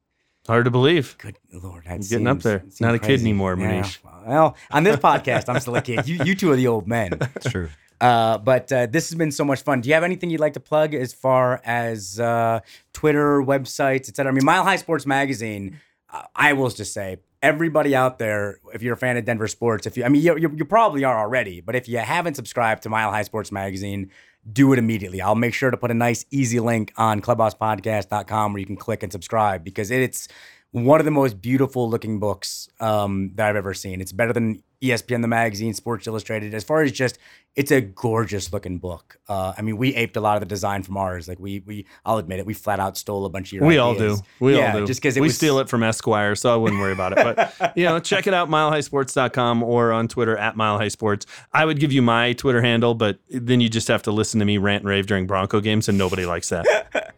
Hard 0.48 0.66
to 0.66 0.72
believe. 0.72 1.16
good 1.20 1.36
lord, 1.54 1.86
that 1.86 2.02
Getting 2.02 2.28
up 2.28 2.40
there. 2.42 2.62
seems 2.62 2.82
Not 2.82 2.96
a 2.96 3.00
kid 3.00 3.06
crazy. 3.06 3.24
anymore, 3.26 3.56
Yeah. 3.60 3.88
Well, 4.26 4.56
on 4.72 4.84
this 4.84 4.96
podcast, 4.98 5.50
I'm 5.50 5.60
still 5.60 5.76
a 5.76 5.82
kid. 5.82 6.08
You 6.08 6.24
you 6.24 6.36
two 6.36 6.52
are 6.52 6.56
the 6.56 6.68
old 6.68 6.88
men. 6.88 7.12
It's 7.36 7.50
true. 7.50 7.70
Uh, 8.00 8.40
but 8.40 8.72
uh, 8.72 8.88
this 8.88 9.10
has 9.12 9.18
been 9.18 9.32
so 9.32 9.46
much 9.46 9.62
fun. 9.62 9.82
Do 9.82 9.88
you 9.90 9.94
have 9.94 10.04
anything 10.04 10.32
you'd 10.32 10.42
like 10.42 10.54
to 10.54 10.60
plug 10.60 10.96
as 10.96 11.14
far 11.14 11.62
as 11.64 12.20
uh, 12.20 12.62
Twitter, 12.94 13.42
websites, 13.44 14.10
etc.? 14.10 14.32
I 14.32 14.34
mean, 14.34 14.44
Mile 14.44 14.64
High 14.64 14.78
Sports 14.78 15.06
Magazine. 15.06 15.80
Uh, 16.12 16.24
I 16.36 16.54
will 16.54 16.70
just 16.72 16.94
say, 16.94 17.18
everybody 17.44 17.96
out 17.96 18.18
there, 18.18 18.58
if 18.74 18.82
you're 18.82 18.96
a 18.96 18.98
fan 18.98 19.18
of 19.18 19.26
Denver 19.26 19.48
sports, 19.48 19.86
if 19.86 19.98
you, 19.98 20.04
I 20.04 20.10
mean, 20.10 20.24
you, 20.24 20.36
you, 20.36 20.52
you 20.56 20.66
probably 20.66 21.04
are 21.04 21.18
already, 21.20 21.62
but 21.62 21.76
if 21.76 21.88
you 21.88 22.00
haven't 22.00 22.34
subscribed 22.36 22.82
to 22.84 22.90
Mile 22.90 23.12
High 23.12 23.22
Sports 23.22 23.52
Magazine, 23.52 24.10
do 24.52 24.74
it 24.74 24.80
immediately. 24.80 25.22
I'll 25.22 25.36
make 25.36 25.54
sure 25.54 25.72
to 25.72 25.78
put 25.78 25.92
a 25.92 25.96
nice, 25.96 26.26
easy 26.32 26.60
link 26.60 26.94
on 26.98 27.22
clubhousepodcast.com 27.22 28.54
where 28.54 28.60
you 28.60 28.66
can 28.66 28.76
click 28.76 29.04
and 29.04 29.12
subscribe 29.12 29.64
because 29.64 29.92
it's 29.92 30.28
one 30.72 31.00
of 31.02 31.06
the 31.06 31.12
most 31.12 31.42
beautiful 31.42 31.90
looking 31.90 32.20
books 32.20 32.70
um, 32.80 33.32
that 33.36 33.50
I've 33.50 33.56
ever 33.56 33.74
seen. 33.74 34.00
It's 34.00 34.14
better 34.14 34.32
than 34.32 34.64
ESPN, 34.82 35.22
the 35.22 35.28
magazine, 35.28 35.74
Sports 35.74 36.08
Illustrated. 36.08 36.54
As 36.54 36.64
far 36.64 36.82
as 36.82 36.94
just, 36.94 37.20
it's 37.56 37.72
a 37.72 37.82
gorgeous 37.82 38.54
looking 38.54 38.80
book. 38.80 39.20
Uh, 39.28 39.54
I 39.58 39.62
mean, 39.62 39.76
we 39.76 39.94
aped 39.96 40.16
a 40.16 40.22
lot 40.22 40.38
of 40.38 40.40
the 40.40 40.46
design 40.46 40.84
from 40.84 40.96
ours. 40.96 41.28
Like 41.28 41.40
we, 41.40 41.60
we, 41.66 41.86
I'll 42.06 42.18
admit 42.18 42.40
it, 42.40 42.46
we 42.46 42.54
flat 42.54 42.80
out 42.80 42.98
stole 42.98 43.26
a 43.26 43.30
bunch 43.30 43.50
of 43.50 43.54
your. 43.54 43.66
We 43.66 43.78
all 43.78 43.96
do. 43.96 44.18
We 44.40 44.56
yeah, 44.56 44.74
all 44.74 44.80
do. 44.80 44.88
Just 44.88 45.02
because 45.02 45.16
we 45.16 45.22
was 45.22 45.36
steal 45.36 45.60
it 45.60 45.68
from 45.68 45.84
Esquire, 45.84 46.36
so 46.36 46.54
I 46.54 46.56
wouldn't 46.56 46.80
worry 46.80 46.94
about 46.94 47.18
it. 47.18 47.36
But 47.60 47.74
you 47.78 47.84
know, 47.84 48.00
check 48.00 48.26
it 48.26 48.34
out, 48.34 48.50
milehighsports.com 48.50 49.64
or 49.64 49.92
on 49.92 50.08
Twitter 50.08 50.38
at 50.38 50.56
milehighsports. 50.56 51.26
I 51.52 51.66
would 51.66 51.80
give 51.80 51.92
you 51.92 52.02
my 52.02 52.32
Twitter 52.34 52.62
handle, 52.62 52.96
but 52.96 53.20
then 53.30 53.60
you 53.60 53.68
just 53.68 53.90
have 53.90 54.04
to 54.04 54.12
listen 54.12 54.40
to 54.40 54.46
me 54.46 54.58
rant 54.58 54.84
and 54.84 54.90
rave 54.90 55.06
during 55.06 55.28
Bronco 55.28 55.60
games, 55.60 55.90
and 55.90 55.98
nobody 55.98 56.26
likes 56.26 56.48
that. 56.50 57.14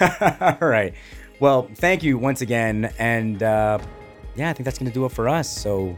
All 0.60 0.68
right. 0.68 0.94
Well, 1.40 1.68
thank 1.74 2.02
you 2.02 2.16
once 2.16 2.40
again, 2.40 2.92
and 2.98 3.42
uh, 3.42 3.78
yeah, 4.36 4.50
I 4.50 4.52
think 4.52 4.64
that's 4.64 4.78
going 4.78 4.90
to 4.90 4.94
do 4.94 5.04
it 5.04 5.10
for 5.12 5.28
us. 5.28 5.48
So, 5.48 5.96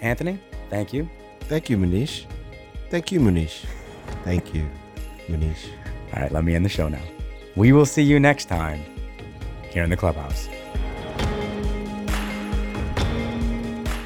Anthony, 0.00 0.38
thank 0.70 0.92
you. 0.92 1.08
Thank 1.40 1.70
you, 1.70 1.76
Muneesh. 1.76 2.26
Thank 2.90 3.10
you, 3.10 3.20
Muneesh. 3.20 3.64
Thank 4.24 4.54
you, 4.54 4.68
Muneesh. 5.26 5.66
All 6.14 6.22
right, 6.22 6.32
let 6.32 6.44
me 6.44 6.54
end 6.54 6.64
the 6.64 6.68
show 6.70 6.88
now. 6.88 7.02
We 7.56 7.72
will 7.72 7.86
see 7.86 8.02
you 8.02 8.20
next 8.20 8.46
time 8.46 8.82
here 9.70 9.82
in 9.82 9.90
the 9.90 9.96
clubhouse. 9.96 10.48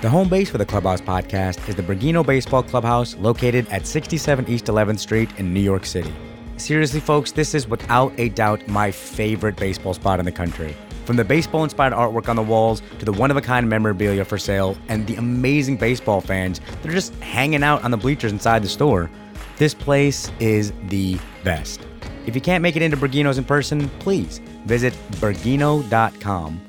The 0.02 0.10
home 0.10 0.28
base 0.28 0.50
for 0.50 0.58
the 0.58 0.66
Clubhouse 0.66 1.00
podcast 1.00 1.68
is 1.68 1.74
the 1.74 1.82
Bergino 1.82 2.24
Baseball 2.24 2.62
Clubhouse 2.62 3.16
located 3.16 3.66
at 3.70 3.86
67 3.86 4.48
East 4.48 4.66
11th 4.66 5.00
Street 5.00 5.30
in 5.38 5.52
New 5.52 5.60
York 5.60 5.84
City. 5.84 6.14
Seriously, 6.56 7.00
folks, 7.00 7.32
this 7.32 7.54
is 7.54 7.68
without 7.68 8.12
a 8.18 8.30
doubt 8.30 8.66
my 8.66 8.90
favorite 8.90 9.56
baseball 9.56 9.92
spot 9.92 10.18
in 10.18 10.24
the 10.24 10.32
country. 10.32 10.74
From 11.04 11.16
the 11.16 11.24
baseball 11.24 11.62
inspired 11.62 11.92
artwork 11.92 12.28
on 12.28 12.36
the 12.36 12.42
walls 12.42 12.82
to 12.98 13.04
the 13.04 13.12
one 13.12 13.30
of 13.30 13.36
a 13.36 13.42
kind 13.42 13.68
memorabilia 13.68 14.24
for 14.24 14.38
sale 14.38 14.76
and 14.88 15.06
the 15.06 15.14
amazing 15.16 15.76
baseball 15.76 16.20
fans 16.20 16.60
that 16.82 16.86
are 16.86 16.94
just 16.94 17.14
hanging 17.16 17.62
out 17.62 17.84
on 17.84 17.90
the 17.90 17.96
bleachers 17.96 18.32
inside 18.32 18.62
the 18.62 18.68
store, 18.68 19.10
this 19.58 19.74
place 19.74 20.32
is 20.40 20.72
the 20.88 21.18
best. 21.44 21.86
If 22.24 22.34
you 22.34 22.40
can't 22.40 22.62
make 22.62 22.74
it 22.74 22.82
into 22.82 22.96
Bergino's 22.96 23.38
in 23.38 23.44
person, 23.44 23.88
please 24.00 24.40
visit 24.64 24.94
Bergino.com 25.12 26.60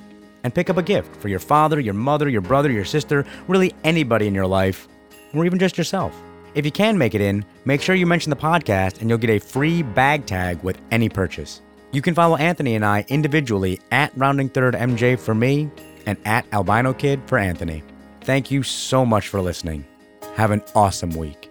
and 0.43 0.53
pick 0.53 0.69
up 0.69 0.77
a 0.77 0.83
gift 0.83 1.15
for 1.15 1.29
your 1.29 1.39
father, 1.39 1.79
your 1.79 1.95
mother, 1.95 2.29
your 2.29 2.41
brother, 2.41 2.71
your 2.71 2.85
sister, 2.85 3.25
really 3.47 3.73
anybody 3.83 4.27
in 4.27 4.35
your 4.35 4.47
life, 4.47 4.87
or 5.33 5.45
even 5.45 5.57
just 5.57 5.77
yourself. 5.77 6.13
If 6.57 6.65
you 6.65 6.71
can 6.71 6.97
make 6.97 7.13
it 7.13 7.21
in, 7.21 7.45
make 7.65 7.83
sure 7.83 7.93
you 7.93 8.07
mention 8.07 8.31
the 8.31 8.35
podcast 8.35 8.99
and 8.99 9.07
you'll 9.07 9.19
get 9.19 9.29
a 9.29 9.37
free 9.37 9.83
bag 9.83 10.25
tag 10.25 10.63
with 10.63 10.81
any 10.89 11.07
purchase. 11.07 11.61
You 11.91 12.01
can 12.01 12.15
follow 12.15 12.35
Anthony 12.35 12.73
and 12.73 12.83
I 12.83 13.05
individually 13.09 13.79
at 13.91 14.11
Rounding 14.17 14.49
Third 14.49 14.73
MJ 14.73 15.19
for 15.19 15.35
me 15.35 15.69
and 16.07 16.17
at 16.25 16.51
Albino 16.51 16.93
Kid 16.93 17.21
for 17.27 17.37
Anthony. 17.37 17.83
Thank 18.21 18.49
you 18.49 18.63
so 18.63 19.05
much 19.05 19.27
for 19.27 19.39
listening. 19.39 19.85
Have 20.33 20.49
an 20.49 20.63
awesome 20.73 21.11
week. 21.11 21.46